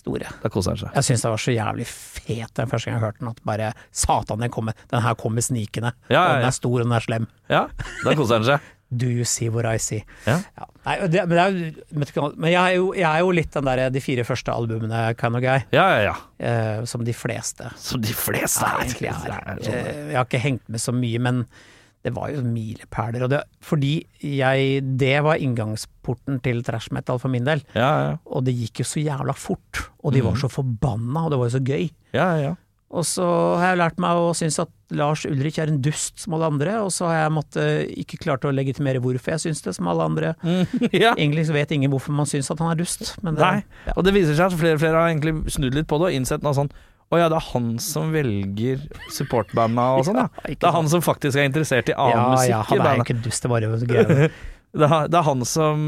store. 0.00 0.32
da 0.42 0.50
koser 0.52 0.74
han 0.74 0.82
seg. 0.82 0.90
Jeg 0.98 1.08
syns 1.10 1.22
det 1.26 1.30
var 1.36 1.44
så 1.46 1.54
jævlig 1.54 1.86
fet 1.92 2.52
den 2.58 2.72
første 2.72 2.90
gang 2.90 2.98
jeg 2.98 3.04
hørte 3.06 3.22
den, 3.22 3.30
at 3.36 3.40
bare 3.46 3.70
satan, 3.92 4.42
den 4.42 4.50
kommer, 4.52 4.76
den 4.90 5.04
her 5.04 5.14
kommer 5.20 5.44
snikende. 5.44 5.94
Ja, 6.08 6.16
ja, 6.18 6.26
ja. 6.26 6.36
den 6.40 6.50
er 6.50 6.56
stor, 6.58 6.76
og 6.80 6.86
den 6.88 6.96
er 6.98 7.04
slem. 7.06 7.30
Ja, 7.52 7.64
da 8.04 8.14
koser 8.18 8.40
han 8.40 8.48
seg. 8.50 8.68
Do 8.90 9.06
you 9.06 9.22
see 9.22 9.46
what 9.54 9.62
I 9.70 9.76
see? 9.78 10.00
Ja. 10.26 10.40
Nei, 10.82 10.96
det, 11.06 11.20
men, 11.30 11.36
det 11.38 11.42
er, 12.10 12.32
men 12.34 12.50
jeg 12.50 12.58
er, 12.58 12.72
jo, 12.74 12.88
jeg 12.98 13.06
er 13.06 13.20
jo 13.22 13.28
litt 13.38 13.52
den 13.54 13.68
der 13.68 13.84
de 13.94 14.00
fire 14.02 14.24
første 14.26 14.50
albumene 14.50 15.04
kind 15.20 15.38
of 15.38 15.44
guy, 15.44 15.60
Ja, 15.76 15.84
ja, 15.94 16.00
ja. 16.08 16.14
eh, 16.42 16.80
som 16.90 17.04
de 17.06 17.14
fleste 17.14 17.70
Som 17.78 18.02
de 18.02 18.10
fleste 18.18 18.66
er 18.66 18.82
egentlig 18.82 19.12
er. 19.12 19.36
Er 19.46 19.62
sånn. 19.62 19.76
Eh, 19.78 20.00
Jeg 20.10 20.18
har 20.18 20.26
ikke 20.26 20.42
hengt 20.42 20.66
med 20.74 20.82
så 20.82 20.90
mye, 20.96 21.20
men 21.22 21.44
det 22.02 22.14
var 22.16 22.30
jo 22.32 22.40
milepæler. 22.40 23.22
Og 23.26 23.30
det, 23.30 23.42
fordi 23.60 24.06
jeg 24.24 24.80
Det 24.98 25.22
var 25.22 25.36
inngangsporten 25.36 26.40
til 26.42 26.62
trash 26.64 26.88
metal 26.92 27.18
for 27.18 27.28
min 27.28 27.44
del. 27.44 27.60
Ja, 27.74 27.90
ja. 28.10 28.16
Og 28.26 28.44
det 28.46 28.54
gikk 28.56 28.80
jo 28.80 28.84
så 28.88 29.02
jævla 29.04 29.34
fort. 29.36 29.82
Og 30.04 30.12
de 30.14 30.22
var 30.24 30.32
Mhm. 30.32 30.40
så 30.40 30.48
forbanna, 30.50 31.24
og 31.26 31.30
det 31.30 31.38
var 31.38 31.48
jo 31.50 31.58
så 31.58 31.64
gøy. 31.64 31.90
ja, 32.14 32.36
ja. 32.40 32.54
Og 32.92 33.04
så 33.06 33.22
har 33.56 33.68
jeg 33.76 33.78
lært 33.78 33.98
meg 34.02 34.10
å 34.18 34.32
synes 34.34 34.58
at 34.58 34.68
Lars 34.90 35.24
Ulrik 35.24 35.58
er 35.60 35.68
en 35.68 35.80
dust 35.80 36.18
som 36.18 36.34
alle 36.34 36.46
andre, 36.50 36.72
og 36.82 36.90
så 36.90 37.06
har 37.06 37.22
jeg 37.22 37.30
måttet 37.30 37.96
ikke 37.96 38.18
klart 38.18 38.42
å 38.42 38.50
legitimere 38.50 38.98
hvorfor 38.98 39.30
jeg 39.30 39.38
syns 39.54 39.62
det 39.62 39.76
som 39.76 39.86
alle 39.86 40.02
andre. 40.02 40.34
ja. 40.92 41.14
Egentlig 41.14 41.46
så 41.46 41.52
vet 41.52 41.70
ingen 41.70 41.88
hvorfor 41.92 42.10
man 42.10 42.26
syns 42.26 42.50
at 42.50 42.58
han 42.58 42.72
er 42.72 42.74
dust, 42.82 43.14
men 43.22 43.36
det, 43.36 43.42
Nei. 43.46 43.62
Og 43.96 44.02
det 44.02 44.12
viser 44.12 44.34
seg 44.34 44.46
at 44.50 44.58
flere 44.58 44.74
og 44.74 44.80
flere 44.82 44.98
har 44.98 45.08
egentlig 45.14 45.52
snudd 45.54 45.72
litt 45.78 45.86
på 45.86 46.00
det 46.02 46.08
og 46.10 46.16
innsett 46.18 46.42
noe 46.42 46.52
sånn 46.52 46.70
Å 47.10 47.18
ja, 47.18 47.26
det 47.30 47.40
er 47.40 47.46
han 47.50 47.72
som 47.82 48.12
velger 48.14 48.84
supportbanda 49.10 49.88
og 49.98 50.04
sånn, 50.08 50.20
ja. 50.22 50.28
Det 50.46 50.62
er 50.62 50.76
han 50.76 50.90
som 50.92 51.02
faktisk 51.02 51.40
er 51.40 51.48
interessert 51.50 51.90
i 51.90 51.96
annen 51.96 52.16
ja, 52.16 52.30
musikk 52.36 52.54
ja, 52.54 52.62
han 52.70 52.86
er 52.86 53.04
ikke 53.04 53.20
dust, 53.24 53.44
det 53.44 53.52
bare. 53.52 54.30
Det 54.70 54.86
er, 54.86 55.08
det 55.10 55.18
er 55.18 55.24
han 55.26 55.40
som 55.50 55.80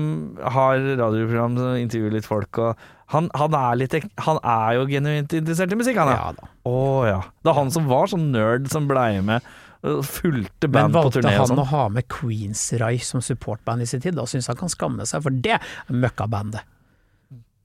har 0.43 0.81
radioprogram 0.99 1.53
som 1.55 1.77
intervjuer 1.79 2.17
litt 2.17 2.27
folk, 2.27 2.59
og 2.59 2.81
han, 3.15 3.29
han, 3.39 3.55
er 3.55 3.77
litt, 3.79 3.95
han 4.25 4.41
er 4.43 4.73
jo 4.75 4.89
genuint 4.91 5.37
interessert 5.39 5.71
i 5.71 5.79
musikk, 5.79 6.01
han 6.03 6.11
er. 6.11 6.19
Ja. 6.19 6.49
Å 6.67 6.81
ja. 7.07 7.21
Det 7.47 7.53
er 7.53 7.59
han 7.61 7.71
som 7.71 7.87
var 7.87 8.11
sånn 8.11 8.33
nerd 8.35 8.67
som 8.73 8.91
blei 8.91 9.21
med 9.23 9.47
fulgte 9.83 10.69
band 10.71 10.95
på 10.95 11.01
valgte 11.01 11.21
turné 11.21 11.33
og 11.35 11.41
han 11.41 11.51
sånn. 11.51 11.63
å 11.63 11.69
ha 11.73 11.87
med 11.91 12.07
Queensryche 12.11 13.07
som 13.07 13.23
supportband 13.25 13.83
i 13.83 13.89
sin 13.91 14.03
tid, 14.03 14.15
da 14.19 14.27
syns 14.31 14.51
han 14.51 14.59
kan 14.59 14.71
skamme 14.71 15.07
seg, 15.09 15.25
for 15.25 15.43
det 15.47 15.57
er 15.59 15.95
møkkabandet. 15.95 16.67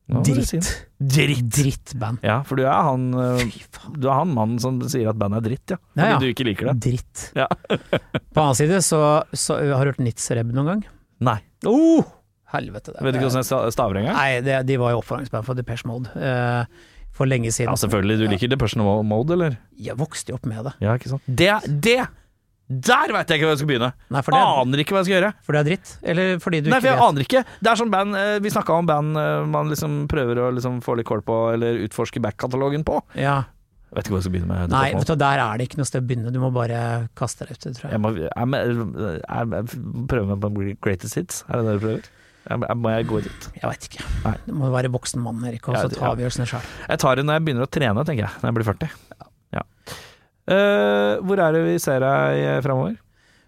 Dritt. 0.07 0.67
Dritt! 1.03 1.49
Drittband. 1.51 2.21
Ja, 2.23 2.37
for 2.47 2.55
du 2.55 2.63
er 2.63 2.71
han 2.87 3.09
faen. 3.75 3.95
Du 3.99 4.07
er 4.07 4.13
han 4.21 4.29
mannen 4.31 4.59
som 4.63 4.77
sier 4.87 5.09
at 5.11 5.17
bandet 5.19 5.41
er 5.43 5.49
dritt, 5.49 5.73
ja. 5.73 5.77
Fordi 5.91 6.05
Ja, 6.05 6.13
ja. 6.13 6.19
du 6.23 6.27
ikke 6.31 6.45
liker 6.47 6.69
det. 6.71 6.75
Dritt. 6.85 7.23
Ja. 7.35 7.47
På 8.33 8.45
annen 8.45 8.55
side 8.55 8.79
så, 8.87 9.01
så 9.35 9.57
Har 9.59 9.83
du 9.83 9.91
hørt 9.91 9.99
Nitzreb 9.99 10.53
noen 10.55 10.69
gang? 10.71 10.83
Nei. 11.27 11.37
Oh, 11.67 12.05
helvete. 12.53 12.93
det- 12.93 13.01
Vet 13.03 13.13
du 13.13 13.19
ikke 13.19 13.27
hvordan 13.27 13.43
jeg 13.43 13.49
sta- 13.49 13.71
staver 13.75 13.99
engang? 13.99 14.15
Nei, 14.15 14.39
det, 14.47 14.61
de 14.69 14.77
var 14.79 14.93
jo 14.95 15.01
oppvarmingsband 15.01 15.43
for 15.49 15.59
Depeche 15.59 15.89
Mode 15.89 16.13
eh, 16.15 16.63
for 17.17 17.27
lenge 17.27 17.51
siden. 17.51 17.73
Ja, 17.73 17.75
selvfølgelig. 17.83 18.17
Du 18.21 18.27
liker 18.31 18.47
Depeche 18.55 18.79
Mode, 18.79 19.33
eller? 19.35 19.57
Jeg 19.75 19.97
vokste 19.99 20.31
jo 20.31 20.39
opp 20.39 20.45
med 20.47 20.63
det. 20.69 20.75
Ja, 20.85 20.95
ikke 20.95 21.11
sant. 21.17 21.27
Det, 21.27 21.51
det 21.83 21.99
Der 22.67 23.13
veit 23.15 23.29
jeg 23.31 23.39
ikke 23.39 23.47
hvor 23.47 23.53
jeg 23.55 23.59
skal 23.61 23.69
begynne! 23.69 23.89
Nei, 24.11 24.21
for 24.25 24.35
det, 24.35 24.39
er, 24.43 24.61
Aner 24.61 24.81
ikke 24.83 24.91
hva 24.95 24.99
jeg 25.03 25.07
skal 25.07 25.15
gjøre. 25.17 25.29
for 25.47 25.55
det 25.55 25.59
er 25.61 25.67
dritt? 25.69 25.91
Eller 26.03 26.39
fordi 26.43 26.59
du 26.65 26.69
Nei, 26.73 26.79
for 26.81 26.89
jeg 26.89 26.97
vet? 26.97 27.03
aner 27.07 27.23
ikke. 27.23 27.43
Det 27.63 27.69
er 27.71 27.79
sånn 27.79 27.93
band 27.93 28.17
eh, 28.19 28.31
Vi 28.43 28.51
snakka 28.51 28.75
om 28.75 28.89
band 28.89 29.19
eh, 29.21 29.45
man 29.47 29.71
liksom 29.71 29.95
prøver 30.11 30.41
å 30.43 30.49
liksom 30.57 30.81
få 30.83 30.97
litt 30.99 31.07
kål 31.07 31.23
på, 31.23 31.37
eller 31.53 31.79
utforske 31.85 32.19
back-katalogen 32.27 32.83
på. 32.83 32.99
Ja. 33.15 33.37
Vet 33.95 34.03
ikke 34.03 34.17
hvor 34.17 34.19
jeg 34.19 34.27
skal 34.27 34.35
begynne 34.35 34.51
med. 34.51 34.73
Nei, 34.75 34.89
vet 34.97 35.07
du, 35.07 35.15
der 35.15 35.39
er 35.39 35.61
det 35.61 35.69
ikke 35.69 35.79
noe 35.79 35.87
sted 35.87 36.03
å 36.03 36.07
begynne. 36.09 36.33
Du 36.35 36.41
må 36.43 36.51
bare 36.51 36.81
kaste 37.15 37.47
deg 37.47 37.55
ut, 37.55 37.63
tror 37.63 37.87
Jeg 37.87 37.95
jeg. 37.95 38.03
må 38.03 38.11
jeg, 38.19 38.27
jeg, 38.27 38.75
jeg, 39.23 39.51
jeg 39.55 40.05
prøver 40.11 40.27
meg 40.33 40.43
på 40.43 40.51
Greatest 40.83 41.15
Hits. 41.21 41.45
Er 41.47 41.61
det 41.61 41.69
det 41.69 41.77
du 41.79 41.85
prøver? 41.87 42.09
Jeg, 42.47 42.61
jeg, 42.67 42.77
må 42.83 42.91
jeg 42.91 43.07
gå 43.07 43.21
dit? 43.25 43.47
Jeg 43.61 43.67
veit 43.71 43.87
ikke. 43.87 44.03
Nei. 44.27 44.35
Du 44.45 44.53
må 44.59 44.69
være 44.75 44.91
voksen 44.91 45.23
mann, 45.23 45.39
Erik, 45.47 45.65
og 45.71 45.75
så 45.79 45.87
ta 45.91 46.11
avgjørelsene 46.13 46.45
sjøl. 46.51 46.67
Jeg 46.91 46.99
tar 47.03 47.19
det 47.19 47.25
når 47.27 47.39
jeg 47.39 47.47
begynner 47.47 47.63
å 47.67 47.71
trene, 47.79 48.05
tenker 48.07 48.23
jeg. 48.27 48.39
Når 48.43 48.51
jeg 48.51 48.57
blir 48.59 48.67
40. 48.73 48.93
Eh, 50.47 51.17
hvor 51.27 51.41
er 51.43 51.55
det 51.57 51.65
vi 51.65 51.75
ser 51.83 51.99
deg 52.03 52.63
framover? 52.65 52.95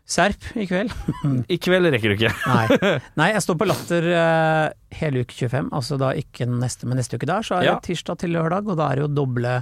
Serp 0.10 0.42
i 0.58 0.66
kveld. 0.66 0.90
I 1.54 1.58
kveld 1.62 1.86
rekker 1.94 2.10
du 2.12 2.16
ikke. 2.18 2.32
Nei. 2.50 2.94
Nei, 3.20 3.28
jeg 3.36 3.44
står 3.46 3.60
på 3.62 3.68
Latter 3.70 4.08
uh, 4.10 4.72
hele 4.98 5.22
uke 5.22 5.36
25, 5.38 5.70
altså 5.78 6.00
da 6.02 6.16
ikke 6.18 6.48
neste, 6.50 6.90
men 6.90 6.98
neste 6.98 7.20
uke 7.20 7.30
der. 7.30 7.46
Så 7.46 7.60
er 7.60 7.68
det 7.68 7.70
Ja. 7.76 7.78
tirsdag 7.86 8.18
til 8.24 8.34
lørdag, 8.34 8.66
og 8.74 8.80
da 8.82 8.88
er 8.90 8.98
det 8.98 9.06
jo 9.06 9.12
doble 9.22 9.54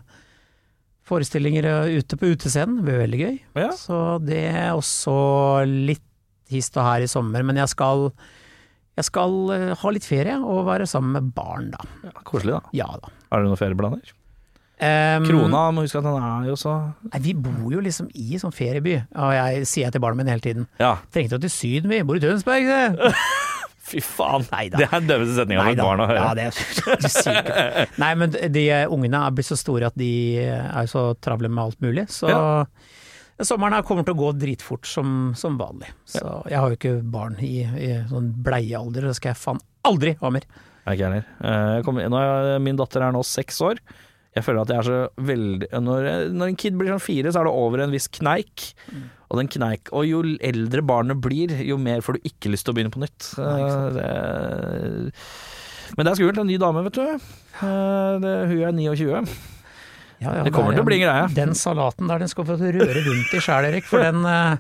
forestillinger 1.08 1.68
eh, 1.68 1.98
ute 2.02 2.18
på 2.20 2.32
utescenen. 2.34 2.80
Det 2.80 2.88
blir 2.88 2.98
veldig 3.04 3.20
gøy. 3.22 3.36
Ja. 3.60 3.70
Så 3.80 4.00
det 4.24 4.42
er 4.50 4.74
også 4.76 5.14
litt 5.68 6.04
hist 6.52 6.76
og 6.80 6.88
her 6.88 7.04
i 7.04 7.12
sommer, 7.12 7.44
men 7.48 7.60
jeg 7.60 7.72
skal 7.72 8.08
jeg 8.98 9.06
skal 9.08 9.36
eh, 9.54 9.74
ha 9.78 9.92
litt 9.94 10.08
ferie 10.08 10.36
og 10.42 10.64
være 10.68 10.88
sammen 10.90 11.14
med 11.20 11.30
barn, 11.36 11.70
da. 11.76 11.84
Ja, 12.08 12.14
koselig, 12.28 12.56
da. 12.58 12.74
Ja 12.76 12.88
da. 13.04 13.12
Har 13.32 13.44
du 13.44 13.50
noen 13.52 13.60
ferieplaner? 13.60 14.16
Em, 14.78 15.24
Krona, 15.26 15.64
må 15.74 15.82
huske 15.88 15.98
at 15.98 16.06
den 16.06 16.22
er 16.22 16.44
jo 16.52 16.56
så 16.60 16.74
Nei, 17.08 17.20
vi 17.26 17.32
bor 17.34 17.72
jo 17.74 17.80
liksom 17.82 18.12
i 18.14 18.38
sånn 18.38 18.54
ferieby, 18.54 19.00
og 19.18 19.32
jeg 19.34 19.64
sier 19.66 19.88
jeg 19.88 19.96
til 19.96 20.04
barna 20.04 20.20
mine 20.20 20.30
hele 20.36 20.44
tiden. 20.44 20.68
Ja, 20.78 20.92
Trengte 21.14 21.40
jo 21.40 21.42
til 21.48 21.50
Syden, 21.54 21.90
vi 21.90 22.04
bor 22.06 22.20
i 22.20 22.22
Tønsberg, 22.22 22.68
se! 22.70 23.14
fy 23.88 24.02
faen. 24.04 24.44
Neida. 24.52 24.78
Det 24.82 24.86
er 24.90 25.00
den 25.00 25.08
døveste 25.10 25.38
setninga 25.40 25.64
for 25.64 25.72
et 25.72 25.80
barn 25.82 26.04
å 26.04 26.08
høre. 26.10 26.20
Ja, 26.22 26.32
det 26.38 26.46
er, 26.50 26.98
du 27.02 27.08
sier 27.10 27.38
ikke. 27.40 27.86
Nei, 28.04 28.12
men 28.20 28.36
de 28.54 28.64
ungene 28.94 29.22
er 29.24 29.34
blitt 29.38 29.48
så 29.50 29.58
store 29.58 29.90
at 29.90 29.98
de 29.98 30.12
er 30.44 30.90
så 30.92 31.08
travle 31.24 31.50
med 31.50 31.64
alt 31.64 31.82
mulig, 31.82 32.04
så 32.14 32.30
sommeren 33.48 33.78
her 33.78 33.86
kommer 33.88 34.04
til 34.06 34.14
å 34.16 34.20
gå 34.20 34.32
dritfort 34.42 34.86
som, 34.90 35.32
som 35.40 35.58
vanlig. 35.62 35.90
Så 36.10 36.22
jeg 36.52 36.60
har 36.60 36.74
jo 36.74 36.78
ikke 36.78 36.96
barn 37.16 37.38
i, 37.46 37.62
i 37.66 37.92
sånn 38.10 38.30
bleiealder, 38.46 39.08
det 39.10 39.18
skal 39.18 39.34
jeg 39.34 39.42
faen 39.42 39.62
aldri 39.88 40.16
ha 40.22 40.32
mer. 40.36 40.46
Jeg 40.88 40.92
er 40.92 40.98
ikke 40.98 41.08
heller. 41.10 42.12
Eh, 42.12 42.20
er- 42.28 42.62
Min 42.64 42.78
datter 42.80 43.04
er 43.08 43.16
nå 43.16 43.24
seks 43.28 43.58
år. 43.66 43.80
Jeg 44.38 44.46
føler 44.46 44.62
at 44.64 44.72
jeg 44.74 44.80
er 44.84 44.88
så 44.88 44.98
veldig 45.28 45.70
når, 45.84 46.08
når 46.38 46.52
en 46.54 46.58
kid 46.62 46.78
blir 46.80 46.94
sånn 46.94 47.04
fire, 47.04 47.32
så 47.34 47.42
er 47.42 47.50
det 47.50 47.54
over 47.58 47.84
en 47.86 47.94
viss 47.96 48.08
kneik. 48.14 48.70
Og, 49.28 49.36
den 49.42 49.50
kneik, 49.52 49.90
og 49.92 50.06
jo 50.08 50.22
eldre 50.46 50.84
barnet 50.88 51.20
blir, 51.20 51.52
jo 51.68 51.76
mer 51.82 52.00
får 52.06 52.16
du 52.20 52.30
ikke 52.30 52.52
lyst 52.54 52.64
til 52.68 52.72
å 52.72 52.78
begynne 52.78 52.94
på 52.94 53.02
nytt. 53.04 53.32
Nei, 53.42 53.58
det, 53.98 54.08
men 55.98 56.04
det 56.08 56.12
er 56.14 56.20
skummelt. 56.20 56.40
En 56.44 56.50
ny 56.50 56.58
dame, 56.62 56.84
vet 56.88 56.98
du. 57.00 57.04
Eh, 57.08 58.18
det, 58.24 58.34
hun 58.52 58.64
er 58.70 58.74
29. 58.76 59.12
Ja, 60.18 60.32
ja, 60.34 60.44
Det 60.48 60.52
kommer 60.56 60.72
er- 60.74 60.80
til 60.80 60.84
å 60.84 60.88
bli 60.88 60.98
en 61.02 61.06
greie. 61.08 61.28
Den 61.36 61.54
salaten 61.56 62.08
der, 62.10 62.20
den 62.24 62.32
skal 62.32 62.46
få 62.48 62.58
røre 62.58 63.04
rundt 63.06 63.34
i 63.38 63.42
sjæl, 63.44 63.68
Erik, 63.70 63.86
for 63.86 64.02
den, 64.02 64.24
eh, 64.26 64.58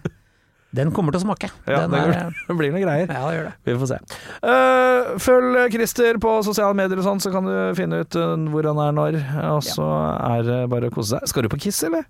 den 0.77 0.91
kommer 0.95 1.15
til 1.15 1.21
å 1.21 1.25
smake. 1.25 1.49
Ja, 1.65 1.83
den 1.85 1.95
det, 1.95 2.03
er, 2.17 2.35
det 2.47 2.57
blir 2.59 2.73
noen 2.73 2.85
greier. 2.85 3.09
ja, 3.09 3.23
det 3.27 3.37
gjør 3.37 3.47
det. 3.49 3.55
Vi 3.67 3.77
får 3.81 3.91
se. 3.91 3.99
Uh, 4.43 5.15
følg 5.23 5.59
Christer 5.73 6.21
på 6.23 6.35
sosiale 6.47 6.77
medier 6.77 7.01
og 7.01 7.07
sånn, 7.07 7.23
så 7.23 7.33
kan 7.33 7.47
du 7.47 7.55
finne 7.77 8.03
ut 8.03 8.17
eh, 8.19 8.35
hvor 8.53 8.69
han 8.71 8.83
er 8.85 8.95
når. 8.97 9.19
Og 9.57 9.65
så 9.65 9.87
er 10.31 10.45
det 10.47 10.61
bare 10.71 10.91
å 10.91 10.93
kose 10.93 11.17
seg. 11.17 11.31
Skal 11.33 11.47
du 11.47 11.51
på 11.53 11.61
Kiss, 11.67 11.81
eller? 11.87 12.05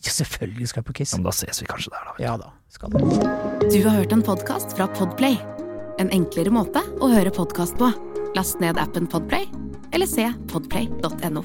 Ja, 0.00 0.12
selvfølgelig 0.16 0.70
skal 0.70 0.80
jeg 0.80 0.88
på 0.88 0.98
Kiss. 1.00 1.14
Ja, 1.14 1.20
men 1.20 1.28
da 1.28 1.34
ses 1.36 1.60
vi 1.62 1.68
kanskje 1.68 1.92
der, 1.94 2.10
da. 2.10 2.14
Ja 2.22 2.36
da, 2.40 2.52
skal 2.72 2.94
du. 2.94 3.00
Du 3.68 3.80
har 3.84 3.98
hørt 3.98 4.14
en 4.16 4.24
podkast 4.24 4.76
fra 4.78 4.88
Podplay. 4.96 5.36
En 6.00 6.12
enklere 6.16 6.52
måte 6.54 6.84
å 7.00 7.10
høre 7.12 7.32
podkast 7.34 7.76
på. 7.80 7.90
Last 8.36 8.62
ned 8.62 8.80
appen 8.80 9.10
Podplay, 9.10 9.48
eller 9.92 10.08
se 10.08 10.30
podplay.no. 10.52 11.44